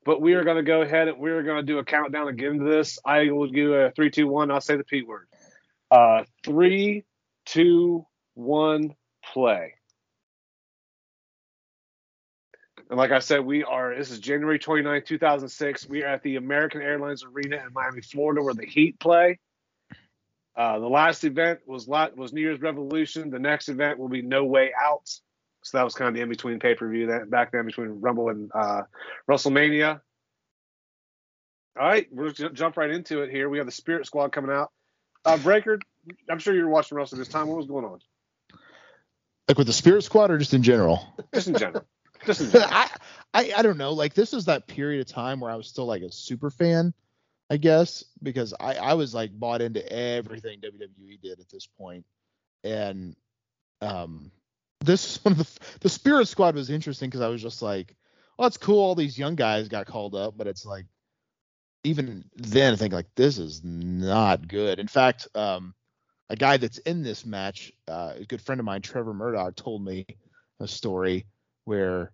But 0.05 0.21
we 0.21 0.33
are 0.33 0.43
going 0.43 0.57
to 0.57 0.63
go 0.63 0.81
ahead 0.81 1.07
and 1.07 1.17
we're 1.17 1.41
going 1.43 1.57
to 1.57 1.63
do 1.63 1.79
a 1.79 1.83
countdown 1.83 2.27
again 2.27 2.59
to 2.59 2.63
this. 2.63 2.99
I 3.03 3.31
will 3.31 3.47
do 3.47 3.73
a 3.73 3.91
three, 3.91 4.11
two, 4.11 4.27
one. 4.27 4.51
I'll 4.51 4.61
say 4.61 4.77
the 4.77 4.83
P 4.83 5.01
word. 5.01 5.27
Uh, 5.89 6.23
three, 6.43 7.05
two, 7.45 8.05
one, 8.35 8.95
play. 9.33 9.73
And 12.89 12.99
like 12.99 13.11
I 13.11 13.19
said, 13.19 13.39
we 13.39 13.63
are, 13.63 13.95
this 13.95 14.11
is 14.11 14.19
January 14.19 14.59
29, 14.59 15.01
2006. 15.05 15.89
We 15.89 16.03
are 16.03 16.07
at 16.07 16.21
the 16.21 16.35
American 16.35 16.83
Airlines 16.83 17.23
Arena 17.23 17.57
in 17.57 17.73
Miami, 17.73 18.01
Florida, 18.01 18.43
where 18.43 18.53
the 18.53 18.65
Heat 18.65 18.99
play. 18.99 19.39
Uh, 20.55 20.79
the 20.79 20.87
last 20.87 21.23
event 21.23 21.59
was 21.65 21.87
was 21.87 22.31
New 22.31 22.41
Year's 22.41 22.61
Revolution. 22.61 23.31
The 23.31 23.39
next 23.39 23.69
event 23.69 23.97
will 23.97 24.07
be 24.07 24.21
No 24.21 24.45
Way 24.45 24.71
Out. 24.79 25.09
So 25.65 25.79
that 25.79 25.83
was 25.83 25.95
kind 25.95 26.09
of 26.09 26.13
the 26.13 26.21
in 26.21 26.29
between 26.29 26.59
pay 26.59 26.75
per 26.75 26.87
view 26.87 27.07
that 27.07 27.27
back 27.27 27.51
then 27.51 27.65
between 27.65 27.99
Rumble 27.99 28.29
and 28.29 28.51
uh, 28.53 28.83
WrestleMania. 29.27 29.99
All 31.77 31.87
right, 31.87 32.07
we'll 32.11 32.31
ju- 32.31 32.51
jump 32.51 32.77
right 32.77 32.91
into 32.91 33.23
it 33.23 33.31
here. 33.31 33.49
We 33.49 33.57
have 33.57 33.65
the 33.65 33.71
Spirit 33.71 34.05
Squad 34.05 34.31
coming 34.31 34.51
out. 34.51 34.71
Uh, 35.25 35.37
Breaker, 35.37 35.79
I'm 36.29 36.37
sure 36.37 36.53
you're 36.53 36.69
watching 36.69 36.95
wrestling 36.95 37.17
this 37.17 37.29
time. 37.29 37.47
What 37.47 37.57
was 37.57 37.65
going 37.65 37.83
on? 37.83 37.99
Like 39.47 39.57
with 39.57 39.65
the 39.65 39.73
Spirit 39.73 40.03
Squad 40.03 40.29
or 40.29 40.37
just 40.37 40.53
in 40.53 40.61
general? 40.61 41.03
Just 41.33 41.47
in 41.47 41.57
general. 41.57 41.85
Just 42.25 42.41
in 42.41 42.51
general. 42.51 42.71
I, 42.71 42.89
I 43.33 43.53
I 43.57 43.61
don't 43.63 43.77
know. 43.77 43.93
Like 43.93 44.13
this 44.13 44.31
was 44.33 44.45
that 44.45 44.67
period 44.67 45.01
of 45.01 45.07
time 45.07 45.39
where 45.39 45.51
I 45.51 45.55
was 45.55 45.67
still 45.67 45.85
like 45.85 46.03
a 46.03 46.11
super 46.11 46.51
fan, 46.51 46.93
I 47.49 47.57
guess, 47.57 48.05
because 48.21 48.53
I 48.59 48.75
I 48.75 48.93
was 48.93 49.15
like 49.15 49.37
bought 49.37 49.61
into 49.61 49.83
everything 49.91 50.59
WWE 50.61 51.21
did 51.21 51.39
at 51.39 51.49
this 51.49 51.67
point, 51.67 52.05
and 52.63 53.15
um, 53.81 54.31
this 54.81 55.05
is 55.17 55.25
one 55.25 55.33
of 55.33 55.37
the 55.39 55.59
the 55.81 55.89
Spirit 55.89 56.27
Squad 56.27 56.55
was 56.55 56.69
interesting 56.69 57.09
because 57.09 57.21
I 57.21 57.27
was 57.27 57.41
just 57.41 57.61
like, 57.61 57.95
oh, 58.37 58.45
it's 58.45 58.57
cool. 58.57 58.79
All 58.79 58.95
these 58.95 59.17
young 59.17 59.35
guys 59.35 59.67
got 59.67 59.87
called 59.87 60.15
up, 60.15 60.37
but 60.37 60.47
it's 60.47 60.65
like 60.65 60.85
even 61.83 62.25
then 62.35 62.73
I 62.73 62.75
think 62.75 62.93
like 62.93 63.13
this 63.15 63.37
is 63.37 63.63
not 63.63 64.47
good. 64.47 64.79
In 64.79 64.87
fact, 64.87 65.27
um, 65.35 65.73
a 66.29 66.35
guy 66.35 66.57
that's 66.57 66.79
in 66.79 67.03
this 67.03 67.25
match, 67.25 67.71
uh, 67.87 68.13
a 68.17 68.25
good 68.25 68.41
friend 68.41 68.59
of 68.59 68.65
mine, 68.65 68.81
Trevor 68.81 69.13
Murdoch, 69.13 69.55
told 69.55 69.83
me 69.83 70.05
a 70.59 70.67
story 70.67 71.25
where 71.65 72.11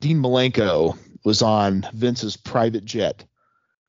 Dean 0.00 0.20
Malenko 0.20 0.98
was 1.24 1.42
on 1.42 1.86
Vince's 1.94 2.36
private 2.36 2.84
jet 2.84 3.24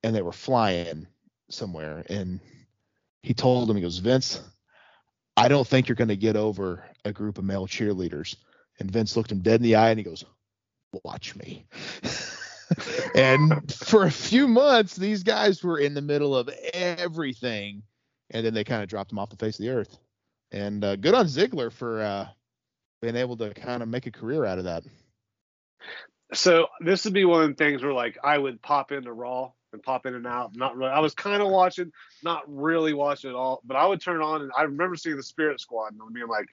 and 0.03 0.15
they 0.15 0.21
were 0.21 0.31
flying 0.31 1.07
somewhere 1.49 2.05
and 2.09 2.39
he 3.23 3.33
told 3.33 3.69
him 3.69 3.75
he 3.75 3.81
goes 3.81 3.97
Vince 3.97 4.41
I 5.37 5.47
don't 5.47 5.67
think 5.67 5.87
you're 5.87 5.95
going 5.95 6.07
to 6.07 6.15
get 6.15 6.35
over 6.35 6.83
a 7.03 7.11
group 7.11 7.37
of 7.37 7.43
male 7.43 7.67
cheerleaders. 7.67 8.35
And 8.79 8.89
Vince 8.89 9.15
looked 9.15 9.31
him 9.31 9.39
dead 9.39 9.55
in 9.55 9.63
the 9.63 9.75
eye 9.75 9.89
and 9.89 9.99
he 9.99 10.03
goes 10.03 10.23
watch 11.03 11.35
me. 11.35 11.65
And 13.13 13.71
for 13.71 14.05
a 14.05 14.11
few 14.11 14.47
months 14.47 14.95
these 14.95 15.23
guys 15.23 15.63
were 15.63 15.79
in 15.79 15.93
the 15.93 16.01
middle 16.01 16.35
of 16.35 16.49
everything. 16.73 17.83
And 18.31 18.45
then 18.45 18.53
they 18.53 18.63
kind 18.63 18.81
of 18.81 18.89
dropped 18.89 19.11
him 19.11 19.19
off 19.19 19.29
the 19.29 19.35
face 19.35 19.59
of 19.59 19.65
the 19.65 19.71
earth. 19.71 19.97
And 20.51 20.83
uh, 20.83 20.95
good 20.95 21.13
on 21.13 21.25
Ziggler 21.27 21.71
for 21.71 22.01
uh, 22.01 22.27
being 23.01 23.15
able 23.15 23.37
to 23.37 23.53
kind 23.53 23.83
of 23.83 23.89
make 23.89 24.07
a 24.07 24.11
career 24.11 24.45
out 24.45 24.57
of 24.57 24.63
that. 24.65 24.83
So 26.33 26.67
this 26.79 27.05
would 27.05 27.13
be 27.13 27.25
one 27.25 27.43
of 27.43 27.49
the 27.49 27.55
things 27.55 27.83
where 27.83 27.93
like 27.93 28.17
I 28.23 28.37
would 28.37 28.61
pop 28.61 28.91
into 28.91 29.13
Raw 29.13 29.51
and 29.75 29.83
pop 29.83 30.05
in 30.07 30.15
and 30.15 30.25
out. 30.25 30.55
Not 30.55 30.75
really. 30.75 30.91
I 30.91 30.99
was 30.99 31.13
kind 31.13 31.41
of 31.41 31.49
watching, 31.49 31.91
not 32.23 32.43
really 32.47 32.93
watching 32.93 33.29
at 33.29 33.35
all. 33.35 33.61
But 33.63 33.77
I 33.77 33.85
would 33.85 34.01
turn 34.01 34.21
on 34.21 34.41
and 34.41 34.51
I 34.57 34.63
remember 34.63 34.95
seeing 34.95 35.17
the 35.17 35.23
Spirit 35.23 35.61
Squad 35.61 35.93
and 35.93 36.13
being 36.13 36.27
like, 36.27 36.47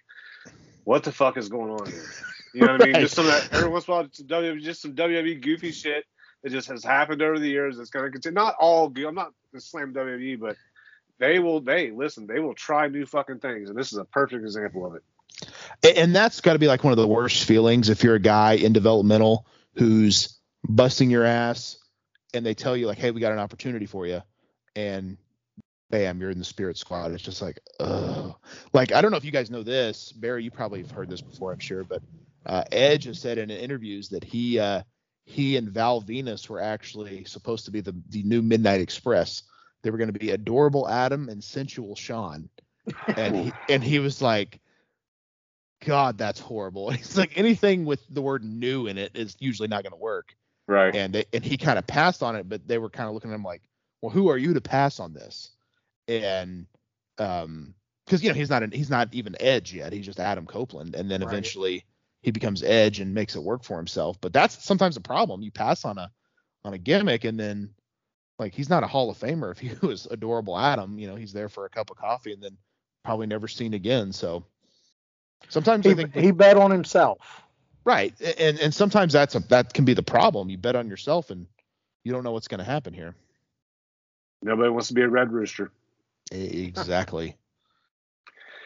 "What 0.85 1.05
the 1.05 1.13
fuck 1.13 1.39
is 1.39 1.49
going 1.49 1.71
on 1.71 1.87
here?" 1.87 2.05
You 2.53 2.67
know 2.67 2.73
what 2.73 2.83
I 2.83 2.87
mean? 2.87 2.95
Just 3.01 3.15
some 3.15 3.27
of 3.27 3.33
that. 3.33 3.55
Every 3.55 3.71
once 3.71 3.89
in 3.89 3.95
a 3.95 3.97
while, 3.97 4.09
some 4.13 4.27
WWE, 4.27 4.61
just 4.61 4.83
some 4.83 4.95
WWE 4.95 5.41
goofy 5.41 5.73
shit 5.73 6.05
that 6.43 6.51
just 6.51 6.69
has 6.69 6.85
happened 6.85 7.23
over 7.23 7.39
the 7.39 7.49
years. 7.49 7.79
It's 7.79 7.91
gonna 7.91 8.11
continue. 8.11 8.35
Not 8.35 8.57
all. 8.61 8.93
I'm 8.95 9.15
not 9.15 9.33
slam 9.57 9.95
WWE, 9.95 10.39
but 10.39 10.57
they 11.19 11.39
will. 11.39 11.61
They 11.61 11.91
listen. 11.91 12.27
They 12.27 12.41
will 12.41 12.55
try 12.55 12.89
new 12.89 13.07
fucking 13.07 13.39
things, 13.39 13.71
and 13.71 13.79
this 13.79 13.93
is 13.93 13.99
a 13.99 14.05
perfect 14.05 14.45
example 14.45 14.85
of 14.85 14.97
it. 14.97 15.03
And 15.97 16.15
that's 16.15 16.41
got 16.41 16.53
to 16.53 16.59
be 16.59 16.67
like 16.67 16.85
one 16.85 16.93
of 16.93 16.99
the 16.99 17.09
worst 17.09 17.45
feelings 17.45 17.89
if 17.89 18.05
you're 18.05 18.15
a 18.15 18.21
guy 18.21 18.55
in 18.55 18.73
developmental 18.73 19.47
who's 19.75 20.39
busting 20.69 21.11
your 21.11 21.25
ass 21.25 21.79
and 22.35 22.45
they 22.45 22.55
tell 22.55 22.77
you 22.77 22.87
like, 22.87 22.99
"Hey, 22.99 23.11
we 23.11 23.21
got 23.21 23.33
an 23.33 23.39
opportunity 23.39 23.87
for 23.87 24.07
you," 24.07 24.23
and 24.77 25.17
bam, 25.93 26.21
you're 26.21 26.31
in 26.31 26.39
the 26.39 26.45
Spirit 26.45 26.79
Squad. 26.79 27.13
It's 27.13 27.23
just 27.23 27.43
like, 27.43 27.61
oh, 27.79 28.37
Like 28.73 28.93
I 28.93 29.01
don't 29.01 29.11
know 29.13 29.19
if 29.19 29.25
you 29.25 29.31
guys 29.31 29.51
know 29.51 29.63
this, 29.63 30.11
Barry. 30.11 30.43
You 30.43 30.51
probably 30.51 30.81
have 30.81 30.91
heard 30.91 31.11
this 31.11 31.21
before, 31.21 31.53
I'm 31.53 31.61
sure, 31.61 31.85
but 31.85 32.03
uh, 32.47 32.65
Edge 32.73 33.05
has 33.05 33.21
said 33.21 33.39
in 33.39 33.51
interviews 33.51 34.09
that 34.09 34.25
he 34.25 34.59
uh, 34.59 34.83
he 35.25 35.57
and 35.57 35.69
Val 35.69 36.03
Venis 36.03 36.49
were 36.49 36.61
actually 36.61 37.25
supposed 37.25 37.67
to 37.67 37.71
be 37.71 37.81
the 37.81 37.95
the 38.09 38.23
new 38.25 38.43
Midnight 38.43 38.81
Express. 38.81 39.45
They 39.83 39.91
were 39.91 39.99
going 39.99 40.13
to 40.13 40.19
be 40.19 40.31
adorable 40.31 40.89
Adam 40.89 41.29
and 41.29 41.43
sensual 41.45 41.95
Sean, 41.95 42.49
and 43.17 43.37
he, 43.37 43.53
and 43.69 43.85
he 43.85 43.99
was 43.99 44.23
like, 44.23 44.61
God, 45.85 46.19
that's 46.19 46.41
horrible. 46.41 46.91
He's 46.93 47.17
like 47.17 47.37
anything 47.37 47.85
with 47.85 48.01
the 48.09 48.23
word 48.23 48.45
new 48.45 48.87
in 48.87 48.99
it 48.99 49.13
is 49.15 49.37
usually 49.41 49.69
not 49.69 49.83
going 49.83 49.93
to 49.93 49.99
work. 49.99 50.35
Right. 50.67 50.95
And 50.95 51.13
they, 51.15 51.25
and 51.33 51.45
he 51.45 51.57
kind 51.57 51.79
of 51.79 51.87
passed 51.87 52.23
on 52.23 52.37
it, 52.37 52.49
but 52.49 52.67
they 52.67 52.79
were 52.79 52.91
kind 52.91 53.09
of 53.09 53.15
looking 53.15 53.31
at 53.31 53.35
him 53.35 53.45
like, 53.45 53.63
well, 54.01 54.11
who 54.11 54.29
are 54.29 54.39
you 54.39 54.55
to 54.55 54.61
pass 54.61 55.01
on 55.01 55.13
this? 55.15 55.51
And 56.09 56.67
um, 57.19 57.75
because 58.07 58.23
you 58.23 58.29
know 58.31 58.35
he's 58.35 58.51
not 58.51 58.63
an, 58.63 58.73
he's 58.73 58.91
not 58.91 59.09
even 59.13 59.37
Edge 59.41 59.73
yet. 59.73 59.93
He's 59.93 60.07
just 60.07 60.21
Adam 60.21 60.47
Copeland, 60.47 60.95
and 60.95 61.11
then 61.11 61.23
Right. 61.23 61.29
eventually 61.31 61.85
he 62.23 62.31
becomes 62.31 62.63
Edge 62.63 63.01
and 63.01 63.15
makes 63.15 63.37
it 63.37 63.43
work 63.43 63.63
for 63.65 63.77
himself. 63.77 64.21
But 64.21 64.33
that's 64.33 64.65
sometimes 64.65 64.97
a 64.97 65.01
problem. 65.01 65.43
You 65.43 65.51
pass 65.53 65.85
on 65.85 65.99
a 65.99 66.11
on 66.65 66.75
a 66.75 66.79
gimmick, 66.79 67.25
and 67.25 67.39
then 67.39 67.71
like 68.39 68.55
he's 68.55 68.69
not 68.71 68.83
a 68.83 68.89
Hall 68.89 69.11
of 69.11 69.19
Famer 69.19 69.53
if 69.53 69.59
he 69.59 69.71
was 69.87 70.07
adorable 70.07 70.59
Adam. 70.59 70.99
You 70.99 71.09
know, 71.09 71.17
he's 71.17 71.33
there 71.33 71.49
for 71.49 71.65
a 71.67 71.71
cup 71.71 71.91
of 71.91 71.97
coffee 71.97 72.33
and 72.33 72.43
then 72.43 72.57
probably 73.05 73.27
never 73.27 73.49
seen 73.49 73.75
again. 73.75 74.13
So 74.13 74.45
sometimes 75.49 75.87
I 75.87 75.91
He, 75.91 75.95
think 75.95 76.15
he 76.15 76.31
bet 76.33 76.57
on 76.57 76.71
himself. 76.71 77.43
Right, 77.85 78.15
and 78.39 78.59
and 78.61 78.73
sometimes 78.73 79.13
that's 79.13 79.35
a 79.35 79.41
that 79.49 79.75
can 79.75 79.85
be 79.85 79.95
the 79.95 80.03
problem. 80.03 80.49
You 80.49 80.59
bet 80.59 80.77
on 80.77 80.89
yourself 80.89 81.31
and 81.31 81.47
you 82.05 82.13
don't 82.13 82.25
know 82.25 82.33
what's 82.33 82.49
going 82.49 82.59
to 82.59 82.65
happen 82.65 82.95
here. 82.95 83.15
Nobody 84.43 84.71
wants 84.71 84.89
to 84.89 84.95
be 84.95 85.03
a 85.03 85.09
Red 85.09 85.33
Rooster. 85.33 85.71
Exactly. 86.31 87.37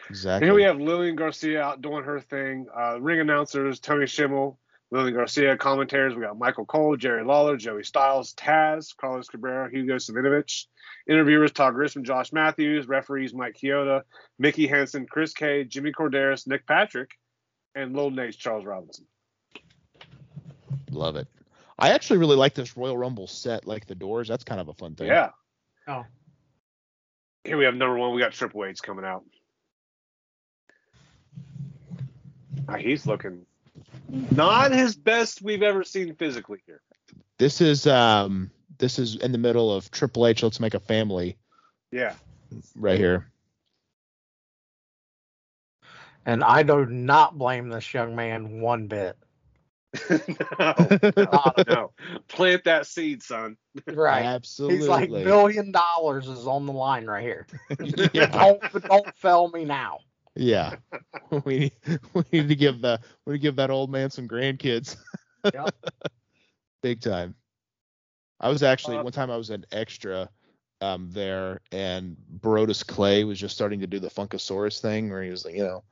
Exactly. 0.09 0.47
Here 0.47 0.53
we 0.53 0.63
have 0.63 0.79
Lillian 0.79 1.15
Garcia 1.15 1.61
out 1.61 1.81
doing 1.81 2.03
her 2.03 2.19
thing. 2.19 2.67
Uh, 2.75 2.99
ring 2.99 3.19
announcers, 3.19 3.79
Tony 3.79 4.05
Chimel, 4.05 4.57
Lillian 4.89 5.13
Garcia. 5.13 5.57
Commentators, 5.57 6.15
we 6.15 6.21
got 6.21 6.37
Michael 6.37 6.65
Cole, 6.65 6.95
Jerry 6.95 7.23
Lawler, 7.23 7.57
Joey 7.57 7.83
Styles, 7.83 8.33
Taz, 8.33 8.95
Carlos 8.95 9.27
Cabrera, 9.27 9.69
Hugo 9.69 9.95
Savinovich. 9.95 10.65
Interviewers, 11.09 11.51
Todd 11.51 11.73
Grisham, 11.73 12.03
Josh 12.03 12.31
Matthews. 12.31 12.87
Referees, 12.87 13.33
Mike 13.33 13.57
Chioda, 13.61 14.03
Mickey 14.39 14.67
Henson, 14.67 15.05
Chris 15.05 15.33
Kay, 15.33 15.65
Jimmy 15.65 15.91
Korderas, 15.91 16.47
Nick 16.47 16.65
Patrick, 16.65 17.11
and 17.75 17.95
Lil 17.95 18.11
Naitch 18.11 18.37
Charles 18.37 18.65
Robinson. 18.65 19.05
Love 20.91 21.15
it. 21.15 21.27
I 21.79 21.91
actually 21.91 22.17
really 22.17 22.35
like 22.35 22.55
this 22.55 22.75
Royal 22.75 22.97
Rumble 22.97 23.27
set, 23.27 23.67
like 23.67 23.85
the 23.85 23.95
doors. 23.95 24.27
That's 24.27 24.43
kind 24.43 24.59
of 24.59 24.67
a 24.67 24.73
fun 24.73 24.95
thing. 24.95 25.07
Yeah. 25.07 25.29
Oh. 25.87 26.05
Here 27.43 27.57
we 27.57 27.65
have 27.65 27.75
number 27.75 27.97
one. 27.97 28.13
We 28.13 28.19
got 28.21 28.31
Triple 28.31 28.65
H 28.65 28.81
coming 28.81 29.05
out. 29.05 29.23
Ah, 32.67 32.75
he's 32.77 33.05
looking 33.05 33.45
not 34.31 34.71
his 34.71 34.95
best 34.95 35.41
we've 35.41 35.63
ever 35.63 35.83
seen 35.83 36.15
physically 36.15 36.59
here. 36.65 36.81
This 37.37 37.61
is 37.61 37.87
um 37.87 38.51
this 38.77 38.99
is 38.99 39.15
in 39.15 39.31
the 39.31 39.37
middle 39.37 39.73
of 39.73 39.89
Triple 39.91 40.27
H. 40.27 40.43
Let's 40.43 40.59
make 40.59 40.73
a 40.73 40.79
family 40.79 41.37
Yeah. 41.91 42.15
right 42.75 42.97
here. 42.99 43.29
And 46.27 46.43
I 46.43 46.61
do 46.61 46.85
not 46.85 47.37
blame 47.37 47.69
this 47.69 47.93
young 47.93 48.13
man 48.13 48.59
one 48.59 48.87
bit. 48.87 49.17
no, 50.59 50.73
no. 51.67 51.91
Plant 52.27 52.65
that 52.65 52.85
seed, 52.85 53.23
son. 53.23 53.55
Right. 53.87 54.25
Absolutely. 54.25 54.77
He's 54.77 54.87
like 54.87 55.09
billion 55.09 55.71
dollars 55.71 56.27
is 56.27 56.45
on 56.45 56.65
the 56.65 56.73
line 56.73 57.05
right 57.05 57.23
here. 57.23 57.47
yeah. 58.13 58.25
don't 58.25 58.83
don't 58.83 59.15
fail 59.15 59.49
me 59.49 59.63
now. 59.63 59.99
Yeah. 60.35 60.75
we 61.45 61.59
need 61.59 61.99
we 62.13 62.23
need 62.33 62.49
to 62.49 62.55
give 62.55 62.81
the 62.81 62.99
we 63.25 63.33
need 63.33 63.39
to 63.39 63.41
give 63.41 63.55
that 63.55 63.71
old 63.71 63.89
man 63.89 64.09
some 64.09 64.27
grandkids. 64.27 64.97
Yep. 65.45 65.75
Big 66.83 66.99
time. 66.99 67.35
I 68.41 68.49
was 68.49 68.63
actually 68.63 68.97
Uh, 68.97 69.03
one 69.03 69.13
time 69.13 69.31
I 69.31 69.37
was 69.37 69.49
an 69.49 69.65
extra 69.71 70.29
um 70.81 71.09
there 71.09 71.61
and 71.71 72.17
Brodus 72.41 72.85
Clay 72.85 73.23
was 73.23 73.39
just 73.39 73.55
starting 73.55 73.79
to 73.79 73.87
do 73.87 73.99
the 73.99 74.09
Funkasaurus 74.09 74.81
thing 74.81 75.09
where 75.09 75.23
he 75.23 75.29
was 75.29 75.45
like, 75.45 75.55
you 75.55 75.63
know, 75.63 75.83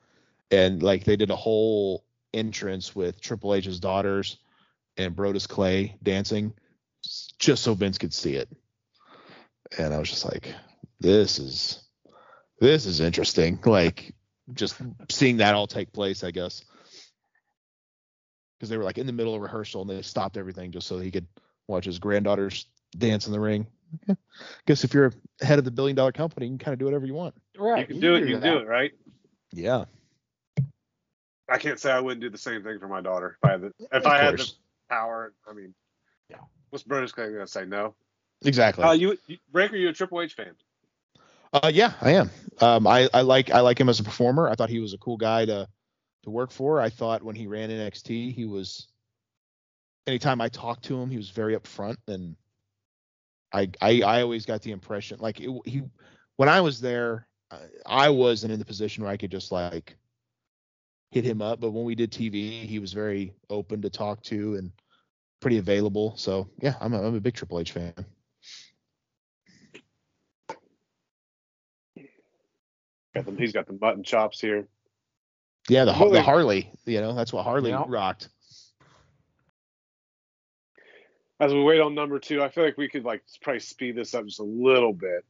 and 0.52 0.82
like 0.82 1.04
they 1.04 1.16
did 1.16 1.30
a 1.30 1.36
whole 1.36 2.06
entrance 2.34 2.96
with 2.96 3.22
Triple 3.22 3.56
H's 3.56 3.80
daughters 3.80 4.38
and 4.98 5.16
Brodus 5.16 5.48
Clay 5.48 5.98
dancing 6.04 6.54
just 7.40 7.64
so 7.64 7.74
Vince 7.74 7.98
could 7.98 8.14
see 8.14 8.36
it. 8.36 8.50
And 9.78 9.94
I 9.94 10.00
was 10.00 10.10
just 10.10 10.26
like, 10.26 10.54
this 11.00 11.40
is 11.40 11.84
this 12.60 12.86
is 12.86 13.00
interesting. 13.00 13.60
Like 13.66 14.14
just 14.54 14.76
seeing 15.10 15.38
that 15.38 15.56
all 15.56 15.68
take 15.68 15.92
place, 15.92 16.24
I 16.24 16.32
guess. 16.32 16.64
Because 18.58 18.70
they 18.70 18.78
were 18.78 18.84
like 18.84 18.98
in 18.98 19.08
the 19.08 19.14
middle 19.14 19.36
of 19.36 19.42
rehearsal 19.42 19.82
and 19.82 19.90
they 19.90 20.02
stopped 20.02 20.38
everything 20.38 20.72
just 20.72 20.88
so 20.88 21.00
he 21.00 21.12
could 21.12 21.28
watch 21.68 21.86
his 21.86 22.00
granddaughters 22.00 22.68
dance 22.98 23.26
in 23.26 23.34
the 23.34 23.40
ring. 23.40 23.68
Guess 24.66 24.84
if 24.84 24.94
you're 24.94 25.14
head 25.42 25.60
of 25.60 25.66
the 25.66 25.72
billion 25.72 25.96
dollar 25.96 26.12
company, 26.12 26.46
you 26.46 26.52
can 26.52 26.60
kind 26.60 26.74
of 26.74 26.80
do 26.80 26.86
whatever 26.86 27.06
you 27.06 27.14
want. 27.14 27.36
Right. 27.58 27.82
You 27.82 27.86
can 27.88 28.00
do 28.00 28.16
it. 28.16 28.28
You 28.28 28.40
can 28.40 28.44
do 28.44 28.58
it, 28.60 28.68
right? 28.68 28.92
Yeah. 29.52 29.86
I 31.50 31.58
can't 31.58 31.80
say 31.80 31.92
I 31.92 32.00
wouldn't 32.00 32.22
do 32.22 32.30
the 32.30 32.38
same 32.38 32.64
thing 32.64 32.80
for 32.80 32.88
my 32.88 33.02
daughter 33.02 33.38
if 33.42 33.48
I 33.48 33.52
had 33.52 33.62
the 33.62 33.74
if 33.80 33.92
Of 33.92 34.06
I 34.06 34.18
had 34.18 34.38
the 34.38 34.52
power. 34.90 35.34
I 35.50 35.54
mean, 35.54 35.74
Yeah. 36.30 36.38
What's 36.70 36.84
Brodus 36.84 37.14
gonna 37.14 37.48
say? 37.48 37.66
No. 37.66 37.96
Exactly. 38.44 38.84
Uh, 38.84 38.92
you, 38.92 39.18
you 39.28 39.38
Breaker, 39.52 39.76
you 39.76 39.90
a 39.90 39.94
Triple 39.94 40.22
H 40.22 40.34
fan? 40.34 40.56
Uh, 41.54 41.72
yeah, 41.74 41.94
I 42.02 42.12
am. 42.12 42.30
Um, 42.60 42.86
I, 42.86 43.10
I 43.14 43.22
like 43.22 43.52
I 43.52 43.62
like 43.62 43.80
him 43.80 43.90
as 43.90 44.00
a 44.00 44.04
performer. 44.04 44.50
I 44.50 44.56
thought 44.56 44.70
he 44.70 44.80
was 44.80 44.94
a 44.94 44.98
cool 44.98 45.18
guy 45.18 45.46
to 45.46 45.68
to 46.24 46.30
work 46.30 46.52
for. 46.52 46.82
I 46.82 46.90
thought 46.90 47.24
when 47.24 47.36
he 47.36 47.48
ran 47.48 47.70
NXT, 47.70 48.34
he 48.34 48.46
was. 48.46 48.88
Anytime 50.08 50.40
I 50.40 50.50
talked 50.50 50.84
to 50.86 51.02
him, 51.02 51.10
he 51.10 51.18
was 51.18 51.32
very 51.32 51.56
upfront 51.56 51.98
and 52.08 52.36
I 53.56 53.70
I, 53.82 54.02
I 54.02 54.22
always 54.22 54.46
got 54.46 54.62
the 54.62 54.72
impression 54.72 55.18
like 55.20 55.40
it, 55.40 55.50
he 55.66 55.84
when 56.36 56.50
I 56.50 56.62
was 56.62 56.82
there, 56.82 57.28
I, 57.50 57.58
I 57.86 58.10
wasn't 58.10 58.52
in 58.52 58.60
the 58.60 58.66
position 58.66 59.04
where 59.04 59.12
I 59.12 59.18
could 59.18 59.32
just 59.32 59.52
like 59.52 59.96
hit 61.12 61.24
him 61.26 61.42
up. 61.42 61.60
But 61.60 61.72
when 61.72 61.86
we 61.86 61.96
did 61.96 62.12
TV, 62.12 62.66
he 62.66 62.80
was 62.80 62.94
very 62.94 63.34
open 63.50 63.82
to 63.82 63.90
talk 63.90 64.22
to 64.24 64.56
and 64.56 64.72
pretty 65.40 65.58
available. 65.58 66.16
So 66.18 66.50
yeah, 66.62 66.76
I'm 66.82 66.94
a, 66.94 67.02
I'm 67.02 67.16
a 67.16 67.20
big 67.20 67.36
Triple 67.36 67.60
H 67.60 67.72
fan. 67.72 67.94
Got 73.14 73.26
them, 73.26 73.38
he's 73.38 73.54
got 73.54 73.66
the 73.66 73.78
mutton 73.80 74.04
chops 74.04 74.42
here. 74.42 74.68
Yeah, 75.70 75.86
the 75.86 75.94
the 75.94 76.22
Harley, 76.22 76.72
you 76.86 77.02
know, 77.02 77.14
that's 77.16 77.34
what 77.34 77.44
Harley 77.44 77.72
Yeah. 77.72 77.86
rocked. 77.88 78.30
As 81.40 81.54
we 81.54 81.64
wait 81.64 81.82
on 81.82 81.96
number 81.96 82.20
two, 82.20 82.42
I 82.44 82.50
feel 82.50 82.64
like 82.64 82.78
we 82.78 82.88
could 82.88 83.04
like 83.04 83.24
probably 83.42 83.60
speed 83.60 83.96
this 83.96 84.14
up 84.14 84.26
just 84.26 84.40
a 84.40 84.44
little 84.44 84.94
bit. 84.94 85.26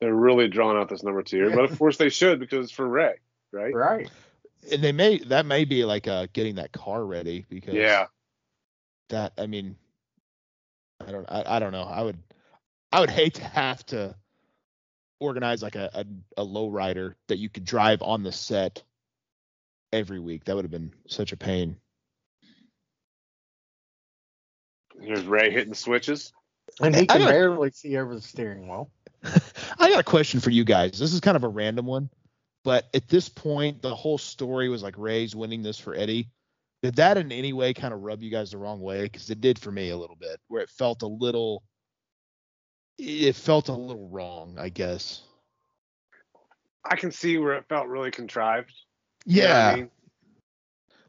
They're 0.00 0.14
really 0.14 0.48
drawing 0.48 0.76
out 0.76 0.88
this 0.88 1.02
number 1.02 1.22
two 1.22 1.36
here, 1.38 1.50
but 1.50 1.64
of 1.70 1.78
course 1.78 1.96
they 1.96 2.10
should 2.10 2.38
because 2.38 2.64
it's 2.64 2.72
for 2.72 2.86
Rey, 2.86 3.14
right? 3.52 3.74
Right. 3.74 4.10
And 4.70 4.82
they 4.82 4.92
may 4.92 5.18
that 5.18 5.46
may 5.46 5.64
be 5.64 5.84
like 5.84 6.08
uh 6.08 6.26
getting 6.32 6.56
that 6.56 6.72
car 6.72 7.04
ready 7.04 7.46
because 7.48 7.74
Yeah. 7.74 8.06
that 9.10 9.32
I 9.38 9.46
mean 9.46 9.76
I 11.06 11.12
don't 11.12 11.26
I, 11.28 11.56
I 11.56 11.58
don't 11.58 11.72
know. 11.72 11.84
I 11.84 12.02
would 12.02 12.18
I 12.92 13.00
would 13.00 13.10
hate 13.10 13.34
to 13.34 13.44
have 13.44 13.84
to 13.86 14.14
organize 15.20 15.62
like 15.62 15.76
a, 15.76 15.90
a, 15.94 16.04
a 16.36 16.42
low 16.42 16.68
rider 16.68 17.16
that 17.28 17.38
you 17.38 17.48
could 17.48 17.64
drive 17.64 18.02
on 18.02 18.22
the 18.22 18.32
set 18.32 18.82
every 19.92 20.20
week. 20.20 20.44
That 20.44 20.56
would 20.56 20.64
have 20.64 20.70
been 20.70 20.92
such 21.06 21.32
a 21.32 21.36
pain. 21.36 21.76
Here's 25.00 25.24
Rey 25.24 25.50
hitting 25.50 25.70
the 25.70 25.76
switches. 25.76 26.32
And 26.80 26.94
he 26.94 27.06
can 27.06 27.20
barely 27.20 27.70
see 27.70 27.96
over 27.96 28.14
the 28.14 28.20
steering 28.20 28.68
wheel. 28.68 28.90
I 29.86 29.90
got 29.90 30.00
a 30.00 30.04
question 30.04 30.40
for 30.40 30.50
you 30.50 30.64
guys. 30.64 30.98
This 30.98 31.12
is 31.12 31.20
kind 31.20 31.36
of 31.36 31.44
a 31.44 31.48
random 31.48 31.86
one, 31.86 32.10
but 32.64 32.88
at 32.92 33.06
this 33.06 33.28
point, 33.28 33.82
the 33.82 33.94
whole 33.94 34.18
story 34.18 34.68
was 34.68 34.82
like 34.82 34.98
Rey's 34.98 35.36
winning 35.36 35.62
this 35.62 35.78
for 35.78 35.94
Eddie. 35.94 36.28
Did 36.82 36.96
that 36.96 37.16
in 37.16 37.30
any 37.30 37.52
way 37.52 37.72
kind 37.72 37.94
of 37.94 38.00
rub 38.00 38.20
you 38.20 38.28
guys 38.28 38.50
the 38.50 38.58
wrong 38.58 38.80
way? 38.80 39.04
Because 39.04 39.30
it 39.30 39.40
did 39.40 39.60
for 39.60 39.70
me 39.70 39.90
a 39.90 39.96
little 39.96 40.16
bit, 40.16 40.40
where 40.48 40.60
it 40.60 40.70
felt 40.70 41.02
a 41.02 41.06
little, 41.06 41.62
it 42.98 43.36
felt 43.36 43.68
a 43.68 43.72
little 43.72 44.08
wrong, 44.08 44.56
I 44.58 44.70
guess. 44.70 45.22
I 46.84 46.96
can 46.96 47.12
see 47.12 47.38
where 47.38 47.54
it 47.54 47.66
felt 47.68 47.86
really 47.86 48.10
contrived. 48.10 48.72
Yeah, 49.24 49.68
I 49.68 49.76
mean, 49.76 49.90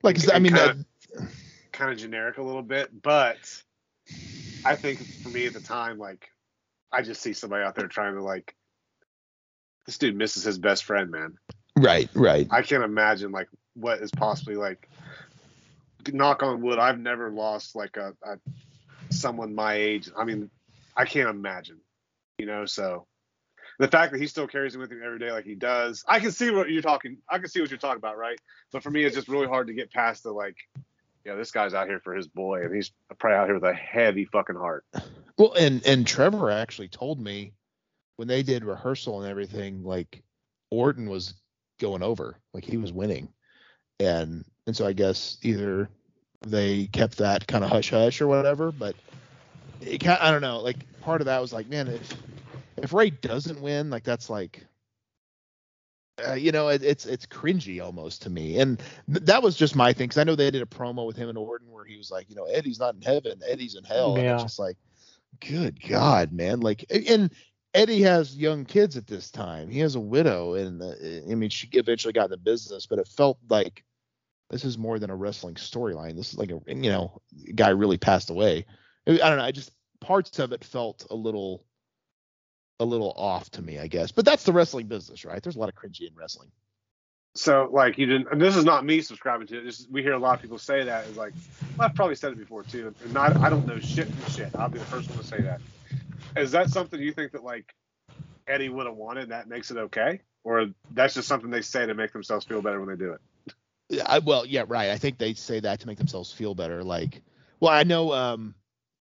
like 0.03 0.19
and 0.19 0.31
I 0.33 0.37
mean, 0.37 0.53
kinda- 0.53 0.85
uh, 1.19 1.25
kind 1.71 1.91
of 1.91 1.97
generic 1.97 2.37
a 2.37 2.43
little 2.43 2.61
bit, 2.61 2.91
but 3.01 3.39
I 4.63 4.75
think 4.75 5.03
for 5.23 5.29
me 5.29 5.47
at 5.47 5.53
the 5.53 5.61
time, 5.61 5.97
like 5.97 6.29
I 6.91 7.01
just 7.01 7.23
see 7.23 7.33
somebody 7.33 7.63
out 7.63 7.73
there 7.73 7.87
trying 7.87 8.13
to 8.13 8.21
like 8.21 8.53
this 9.87 9.97
dude 9.97 10.15
misses 10.15 10.43
his 10.43 10.59
best 10.59 10.83
friend, 10.83 11.09
man. 11.09 11.37
right, 11.75 12.09
right. 12.13 12.47
I 12.51 12.61
can't 12.61 12.83
imagine 12.83 13.31
like 13.31 13.47
what 13.73 13.99
is 13.99 14.11
possibly 14.11 14.55
like 14.55 14.87
knock 16.13 16.43
on 16.43 16.61
wood, 16.61 16.79
I've 16.79 16.99
never 16.99 17.31
lost 17.31 17.75
like 17.75 17.97
a, 17.97 18.13
a 18.23 18.37
someone 19.09 19.55
my 19.55 19.73
age. 19.75 20.09
I 20.15 20.25
mean, 20.25 20.49
I 20.95 21.05
can't 21.05 21.29
imagine. 21.29 21.79
You 22.37 22.45
know, 22.45 22.65
so 22.65 23.07
the 23.79 23.87
fact 23.87 24.11
that 24.11 24.21
he 24.21 24.27
still 24.27 24.47
carries 24.47 24.75
it 24.75 24.79
with 24.79 24.91
him 24.91 25.01
every 25.03 25.19
day 25.19 25.31
like 25.31 25.45
he 25.45 25.55
does, 25.55 26.03
I 26.07 26.19
can 26.19 26.31
see 26.31 26.51
what 26.51 26.69
you're 26.69 26.81
talking 26.81 27.17
I 27.29 27.39
can 27.39 27.49
see 27.49 27.61
what 27.61 27.69
you're 27.69 27.79
talking 27.79 27.97
about, 27.97 28.17
right? 28.17 28.39
But 28.71 28.83
for 28.83 28.91
me 28.91 29.03
it's 29.03 29.15
just 29.15 29.27
really 29.27 29.47
hard 29.47 29.67
to 29.67 29.73
get 29.73 29.91
past 29.91 30.23
the 30.23 30.31
like 30.31 30.55
yeah, 31.25 31.35
this 31.35 31.51
guy's 31.51 31.73
out 31.73 31.87
here 31.87 31.99
for 31.99 32.13
his 32.13 32.27
boy 32.27 32.63
and 32.63 32.73
he's 32.73 32.91
probably 33.19 33.37
out 33.37 33.47
here 33.47 33.55
with 33.55 33.63
a 33.63 33.73
heavy 33.73 34.25
fucking 34.25 34.55
heart. 34.55 34.85
Well, 35.37 35.53
and 35.53 35.85
and 35.85 36.05
Trevor 36.07 36.49
actually 36.49 36.87
told 36.87 37.19
me 37.19 37.53
when 38.17 38.27
they 38.27 38.43
did 38.43 38.65
rehearsal 38.65 39.21
and 39.21 39.29
everything, 39.29 39.83
like 39.83 40.23
Orton 40.71 41.09
was 41.09 41.35
going 41.79 42.03
over, 42.03 42.39
like 42.53 42.65
he 42.65 42.77
was 42.77 42.91
winning, 42.93 43.29
and 43.99 44.45
and 44.67 44.75
so 44.75 44.85
I 44.85 44.93
guess 44.93 45.37
either 45.43 45.89
they 46.45 46.87
kept 46.87 47.17
that 47.19 47.47
kind 47.47 47.63
of 47.63 47.71
hush 47.71 47.89
hush 47.91 48.21
or 48.21 48.27
whatever, 48.27 48.71
but 48.71 48.95
it 49.79 49.99
kind 49.99 50.19
I 50.21 50.31
don't 50.31 50.41
know, 50.41 50.59
like 50.59 50.85
part 50.99 51.21
of 51.21 51.25
that 51.25 51.41
was 51.41 51.53
like, 51.53 51.67
man, 51.67 51.87
if 51.87 52.15
if 52.81 52.93
Rey 52.93 53.09
doesn't 53.11 53.61
win, 53.61 53.89
like 53.89 54.03
that's 54.03 54.29
like. 54.29 54.65
Uh, 56.27 56.33
you 56.33 56.51
know, 56.51 56.69
it, 56.69 56.83
it's 56.83 57.05
it's 57.05 57.27
cringy 57.27 57.83
almost 57.83 58.23
to 58.23 58.29
me, 58.29 58.59
and 58.59 58.79
th- 59.11 59.23
that 59.25 59.43
was 59.43 59.55
just 59.55 59.75
my 59.75 59.93
thing 59.93 60.05
because 60.07 60.17
I 60.17 60.23
know 60.23 60.35
they 60.35 60.49
did 60.49 60.63
a 60.63 60.65
promo 60.65 61.05
with 61.05 61.15
him 61.15 61.29
and 61.29 61.37
Orton 61.37 61.71
where 61.71 61.85
he 61.85 61.95
was 61.97 62.09
like, 62.09 62.29
you 62.29 62.35
know, 62.35 62.45
Eddie's 62.45 62.79
not 62.79 62.95
in 62.95 63.01
heaven, 63.03 63.39
Eddie's 63.47 63.75
in 63.75 63.83
hell, 63.83 64.19
and 64.21 64.27
Yeah. 64.27 64.33
it's 64.33 64.41
just 64.41 64.57
like, 64.57 64.77
good 65.39 65.79
God, 65.87 66.31
man. 66.31 66.61
Like, 66.61 66.85
and 66.89 67.31
Eddie 67.73 68.01
has 68.01 68.35
young 68.35 68.65
kids 68.65 68.97
at 68.97 69.07
this 69.07 69.29
time. 69.29 69.69
He 69.69 69.79
has 69.79 69.95
a 69.95 69.99
widow, 69.99 70.55
and 70.55 70.81
I 70.81 71.35
mean, 71.35 71.49
she 71.49 71.67
eventually 71.73 72.13
got 72.13 72.25
in 72.25 72.31
the 72.31 72.37
business, 72.37 72.85
but 72.85 72.99
it 72.99 73.07
felt 73.07 73.37
like 73.49 73.83
this 74.49 74.63
is 74.63 74.77
more 74.77 74.99
than 74.99 75.09
a 75.09 75.15
wrestling 75.15 75.55
storyline. 75.55 76.15
This 76.15 76.33
is 76.33 76.39
like 76.39 76.51
a, 76.51 76.59
you 76.67 76.89
know, 76.89 77.21
guy 77.53 77.69
really 77.69 77.97
passed 77.97 78.29
away. 78.29 78.65
I 79.07 79.17
don't 79.17 79.37
know. 79.37 79.43
I 79.43 79.51
just 79.51 79.71
parts 79.99 80.39
of 80.39 80.51
it 80.53 80.63
felt 80.63 81.05
a 81.09 81.15
little, 81.15 81.65
a 82.79 82.85
little 82.85 83.13
off 83.17 83.49
to 83.51 83.61
me, 83.61 83.77
I 83.77 83.87
guess. 83.87 84.11
But 84.11 84.25
that's 84.25 84.43
the 84.43 84.53
wrestling 84.53 84.87
business, 84.87 85.25
right? 85.25 85.41
There's 85.41 85.55
a 85.55 85.59
lot 85.59 85.69
of 85.69 85.75
cringy 85.75 86.07
in 86.07 86.15
wrestling. 86.15 86.51
So 87.35 87.69
like 87.71 87.99
you 87.99 88.07
didn't 88.07 88.29
and 88.31 88.41
this 88.41 88.55
is 88.55 88.65
not 88.65 88.83
me 88.83 89.01
subscribing 89.01 89.45
to 89.47 89.59
it. 89.59 89.63
This 89.63 89.81
is, 89.81 89.87
we 89.89 90.01
hear 90.01 90.13
a 90.13 90.19
lot 90.19 90.35
of 90.35 90.41
people 90.41 90.57
say 90.57 90.83
that 90.85 91.05
is 91.05 91.17
like 91.17 91.33
well, 91.77 91.87
I've 91.87 91.93
probably 91.93 92.15
said 92.15 92.31
it 92.31 92.39
before 92.39 92.63
too. 92.63 92.95
And 93.03 93.13
not 93.13 93.37
I 93.37 93.49
don't 93.49 93.67
know 93.67 93.77
shit 93.79 94.07
from 94.07 94.33
shit. 94.33 94.55
I'll 94.55 94.69
be 94.69 94.79
the 94.79 94.85
first 94.85 95.07
one 95.09 95.19
to 95.19 95.23
say 95.23 95.41
that. 95.41 95.61
Is 96.35 96.51
that 96.51 96.69
something 96.69 96.99
you 96.99 97.11
think 97.11 97.31
that 97.31 97.43
like 97.43 97.73
Eddie 98.47 98.69
would 98.69 98.85
have 98.85 98.95
wanted 98.95 99.23
and 99.23 99.31
that 99.31 99.47
makes 99.47 99.71
it 99.71 99.77
okay? 99.77 100.21
Or 100.43 100.67
that's 100.93 101.13
just 101.13 101.27
something 101.27 101.49
they 101.49 101.61
say 101.61 101.85
to 101.85 101.93
make 101.93 102.13
themselves 102.13 102.45
feel 102.45 102.61
better 102.61 102.79
when 102.79 102.89
they 102.89 102.95
do 102.95 103.13
it? 103.13 103.21
Yeah, 103.89 104.03
I, 104.05 104.19
well, 104.19 104.45
yeah, 104.45 104.65
right. 104.67 104.89
I 104.89 104.97
think 104.97 105.17
they 105.17 105.33
say 105.33 105.59
that 105.61 105.79
to 105.81 105.87
make 105.87 105.97
themselves 105.97 106.31
feel 106.31 106.53
better. 106.53 106.83
Like, 106.83 107.21
well, 107.59 107.71
I 107.71 107.83
know 107.83 108.13
um, 108.13 108.53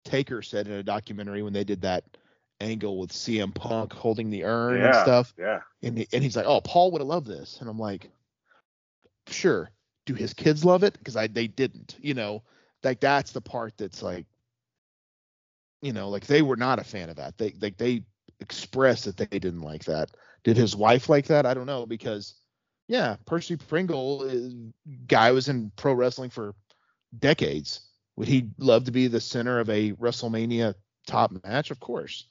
Taker 0.04 0.42
said 0.42 0.66
in 0.66 0.74
a 0.74 0.82
documentary 0.82 1.42
when 1.42 1.52
they 1.52 1.64
did 1.64 1.82
that 1.82 2.04
angle 2.60 2.98
with 2.98 3.10
CM 3.10 3.54
Punk 3.54 3.92
holding 3.92 4.30
the 4.30 4.44
urn 4.44 4.82
and 4.82 4.94
stuff, 4.94 5.34
Yeah. 5.38 5.60
and 5.82 6.06
and 6.12 6.22
he's 6.22 6.36
like, 6.36 6.46
"Oh, 6.46 6.60
Paul 6.60 6.90
would 6.92 7.00
have 7.00 7.08
loved 7.08 7.26
this," 7.26 7.58
and 7.60 7.68
I'm 7.68 7.78
like, 7.78 8.10
"Sure." 9.28 9.70
Do 10.06 10.12
his 10.12 10.34
kids 10.34 10.66
love 10.66 10.82
it? 10.82 10.92
Because 10.98 11.16
I 11.16 11.28
they 11.28 11.46
didn't. 11.46 11.96
You 11.98 12.12
know, 12.12 12.42
like 12.82 13.00
that's 13.00 13.32
the 13.32 13.40
part 13.40 13.72
that's 13.78 14.02
like, 14.02 14.26
you 15.84 15.92
know, 15.92 16.08
like 16.08 16.26
they 16.26 16.40
were 16.40 16.56
not 16.56 16.78
a 16.78 16.84
fan 16.84 17.10
of 17.10 17.16
that. 17.16 17.36
They 17.36 17.54
like 17.60 17.76
they 17.76 18.04
expressed 18.40 19.04
that 19.04 19.18
they 19.18 19.38
didn't 19.38 19.60
like 19.60 19.84
that. 19.84 20.10
Did 20.42 20.56
his 20.56 20.74
wife 20.74 21.10
like 21.10 21.26
that? 21.26 21.44
I 21.44 21.52
don't 21.52 21.66
know 21.66 21.84
because 21.84 22.34
yeah, 22.88 23.16
Percy 23.26 23.56
Pringle 23.56 24.22
is, 24.22 24.54
guy 25.06 25.30
was 25.30 25.48
in 25.50 25.70
pro 25.76 25.92
wrestling 25.92 26.30
for 26.30 26.54
decades. 27.18 27.82
Would 28.16 28.28
he 28.28 28.48
love 28.58 28.84
to 28.84 28.92
be 28.92 29.08
the 29.08 29.20
center 29.20 29.60
of 29.60 29.68
a 29.68 29.92
WrestleMania 29.92 30.74
top 31.06 31.32
match? 31.44 31.70
Of 31.70 31.80
course. 31.80 32.28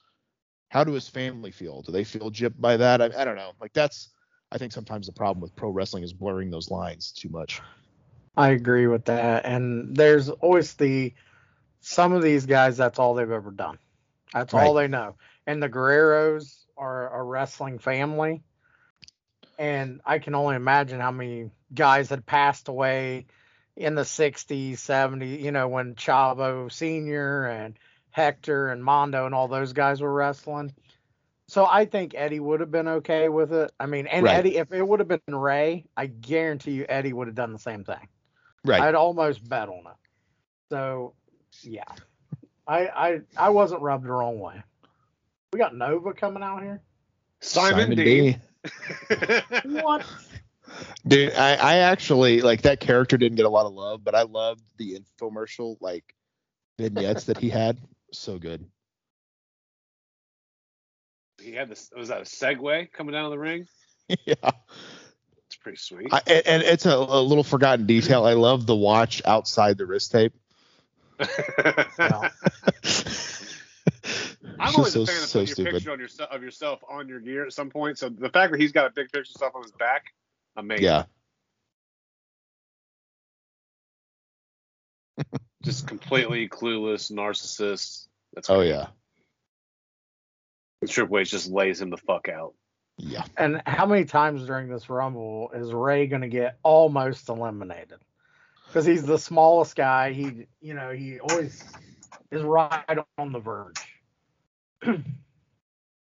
How 0.68 0.82
do 0.82 0.92
his 0.92 1.08
family 1.08 1.52
feel? 1.52 1.82
Do 1.82 1.92
they 1.92 2.04
feel 2.04 2.32
gypped 2.32 2.60
by 2.60 2.76
that? 2.76 3.00
I, 3.00 3.10
I 3.16 3.24
don't 3.24 3.36
know. 3.36 3.52
Like 3.60 3.72
that's 3.72 4.08
I 4.50 4.58
think 4.58 4.72
sometimes 4.72 5.06
the 5.06 5.12
problem 5.12 5.40
with 5.40 5.54
pro 5.54 5.70
wrestling 5.70 6.02
is 6.02 6.12
blurring 6.12 6.50
those 6.50 6.72
lines 6.72 7.12
too 7.12 7.28
much. 7.28 7.62
I 8.36 8.50
agree 8.50 8.88
with 8.88 9.04
that. 9.04 9.44
And 9.44 9.94
there's 9.96 10.28
always 10.28 10.74
the 10.74 11.14
some 11.84 12.12
of 12.12 12.22
these 12.22 12.46
guys 12.46 12.76
that's 12.78 12.98
all 12.98 13.14
they've 13.14 13.30
ever 13.30 13.50
done. 13.50 13.78
That's 14.32 14.54
all 14.54 14.74
they 14.74 14.88
know. 14.88 15.16
And 15.46 15.62
the 15.62 15.68
Guerreros 15.68 16.64
are 16.76 17.20
a 17.20 17.22
wrestling 17.22 17.78
family. 17.78 18.42
And 19.58 20.00
I 20.04 20.18
can 20.18 20.34
only 20.34 20.56
imagine 20.56 20.98
how 20.98 21.12
many 21.12 21.50
guys 21.72 22.08
had 22.08 22.26
passed 22.26 22.68
away 22.68 23.26
in 23.76 23.94
the 23.94 24.02
60s, 24.02 24.72
70s, 24.72 25.40
you 25.40 25.52
know, 25.52 25.68
when 25.68 25.94
Chavo 25.94 26.72
Sr. 26.72 27.46
and 27.46 27.78
Hector 28.10 28.68
and 28.68 28.82
Mondo 28.82 29.26
and 29.26 29.34
all 29.34 29.48
those 29.48 29.72
guys 29.72 30.00
were 30.00 30.12
wrestling. 30.12 30.72
So 31.48 31.66
I 31.66 31.84
think 31.84 32.14
Eddie 32.16 32.40
would 32.40 32.60
have 32.60 32.70
been 32.70 32.88
okay 32.88 33.28
with 33.28 33.52
it. 33.52 33.70
I 33.78 33.86
mean, 33.86 34.06
and 34.06 34.24
Right. 34.24 34.36
Eddie, 34.36 34.56
if 34.56 34.72
it 34.72 34.82
would 34.82 35.00
have 35.00 35.08
been 35.08 35.34
Rey, 35.34 35.84
I 35.96 36.06
guarantee 36.06 36.72
you 36.72 36.86
Eddie 36.88 37.12
would 37.12 37.28
have 37.28 37.36
done 37.36 37.52
the 37.52 37.58
same 37.58 37.84
thing. 37.84 38.08
Right. 38.64 38.80
I'd 38.80 38.94
almost 38.94 39.46
bet 39.46 39.68
on 39.68 39.80
it. 39.86 39.96
So, 40.70 41.12
yeah, 41.62 41.84
I 42.66 42.86
I 42.86 43.20
I 43.36 43.50
wasn't 43.50 43.82
rubbed 43.82 44.04
the 44.04 44.12
wrong 44.12 44.38
way. 44.38 44.62
We 45.52 45.58
got 45.58 45.76
Nova 45.76 46.12
coming 46.12 46.42
out 46.42 46.62
here. 46.62 46.82
Simon, 47.40 47.94
Dean. 47.94 48.40
What? 49.64 50.04
Dude, 51.06 51.34
I, 51.34 51.54
I 51.54 51.76
actually 51.76 52.40
like 52.40 52.62
that 52.62 52.80
character 52.80 53.18
didn't 53.18 53.36
get 53.36 53.44
a 53.44 53.50
lot 53.50 53.66
of 53.66 53.74
love, 53.74 54.02
but 54.02 54.14
I 54.14 54.22
loved 54.22 54.62
the 54.78 54.98
infomercial 54.98 55.76
like 55.80 56.14
vignettes 56.78 57.24
that 57.24 57.38
he 57.38 57.50
had. 57.50 57.78
So 58.12 58.38
good. 58.38 58.64
he 61.44 61.52
had 61.52 61.68
this 61.68 61.90
was 61.96 62.08
that 62.08 62.20
a 62.20 62.24
Segway 62.24 62.90
coming 62.90 63.12
down 63.12 63.30
the 63.30 63.38
ring? 63.38 63.66
yeah. 64.08 64.34
It's 65.46 65.56
pretty 65.60 65.78
sweet. 65.78 66.08
I, 66.10 66.22
and 66.26 66.46
and 66.46 66.62
it's 66.62 66.86
a, 66.86 66.94
a 66.94 67.20
little 67.22 67.44
forgotten 67.44 67.86
detail. 67.86 68.24
I 68.24 68.32
love 68.32 68.66
the 68.66 68.74
watch 68.74 69.22
outside 69.24 69.78
the 69.78 69.86
wrist 69.86 70.10
tape. 70.10 70.32
Well, 71.18 72.30
I'm 74.60 74.72
Just 74.72 74.78
always 74.78 74.92
so, 74.92 75.02
a 75.02 75.06
fan 75.06 75.16
of 75.22 75.28
so 75.28 75.40
putting 75.40 75.64
your 75.64 75.72
picture 75.72 75.92
on 75.92 75.98
your, 75.98 76.08
of 76.30 76.42
yourself 76.42 76.80
on 76.88 77.08
your 77.08 77.20
gear 77.20 77.44
at 77.46 77.52
some 77.52 77.70
point. 77.70 77.98
So 77.98 78.08
the 78.08 78.28
fact 78.28 78.52
that 78.52 78.60
he's 78.60 78.72
got 78.72 78.86
a 78.86 78.90
big 78.90 79.06
picture 79.10 79.20
of 79.20 79.26
stuff 79.36 79.52
on 79.54 79.62
his 79.62 79.72
back, 79.72 80.04
amazing. 80.56 80.84
Yeah. 80.84 81.04
Just 85.64 85.86
completely 85.86 86.48
clueless 86.48 87.10
narcissist. 87.12 88.08
That's 88.34 88.50
Oh 88.50 88.56
great. 88.58 88.70
yeah. 88.70 88.86
And 90.82 90.90
Triple 90.90 91.18
H 91.18 91.30
just 91.30 91.50
lays 91.50 91.80
him 91.80 91.88
the 91.90 91.96
fuck 91.96 92.28
out. 92.28 92.54
Yeah. 92.98 93.24
and 93.36 93.60
how 93.66 93.86
many 93.86 94.04
times 94.04 94.46
during 94.46 94.68
this 94.68 94.88
Rumble 94.88 95.50
is 95.54 95.72
Rey 95.72 96.06
going 96.06 96.22
to 96.22 96.28
get 96.28 96.58
almost 96.62 97.28
eliminated? 97.28 97.98
Because 98.74 98.86
he's 98.86 99.04
the 99.04 99.18
smallest 99.18 99.76
guy. 99.76 100.12
He, 100.12 100.48
you 100.60 100.74
know, 100.74 100.90
he 100.90 101.20
always 101.20 101.62
is 102.32 102.42
right 102.42 102.98
on 103.16 103.30
the 103.30 103.38
verge. 103.38 103.76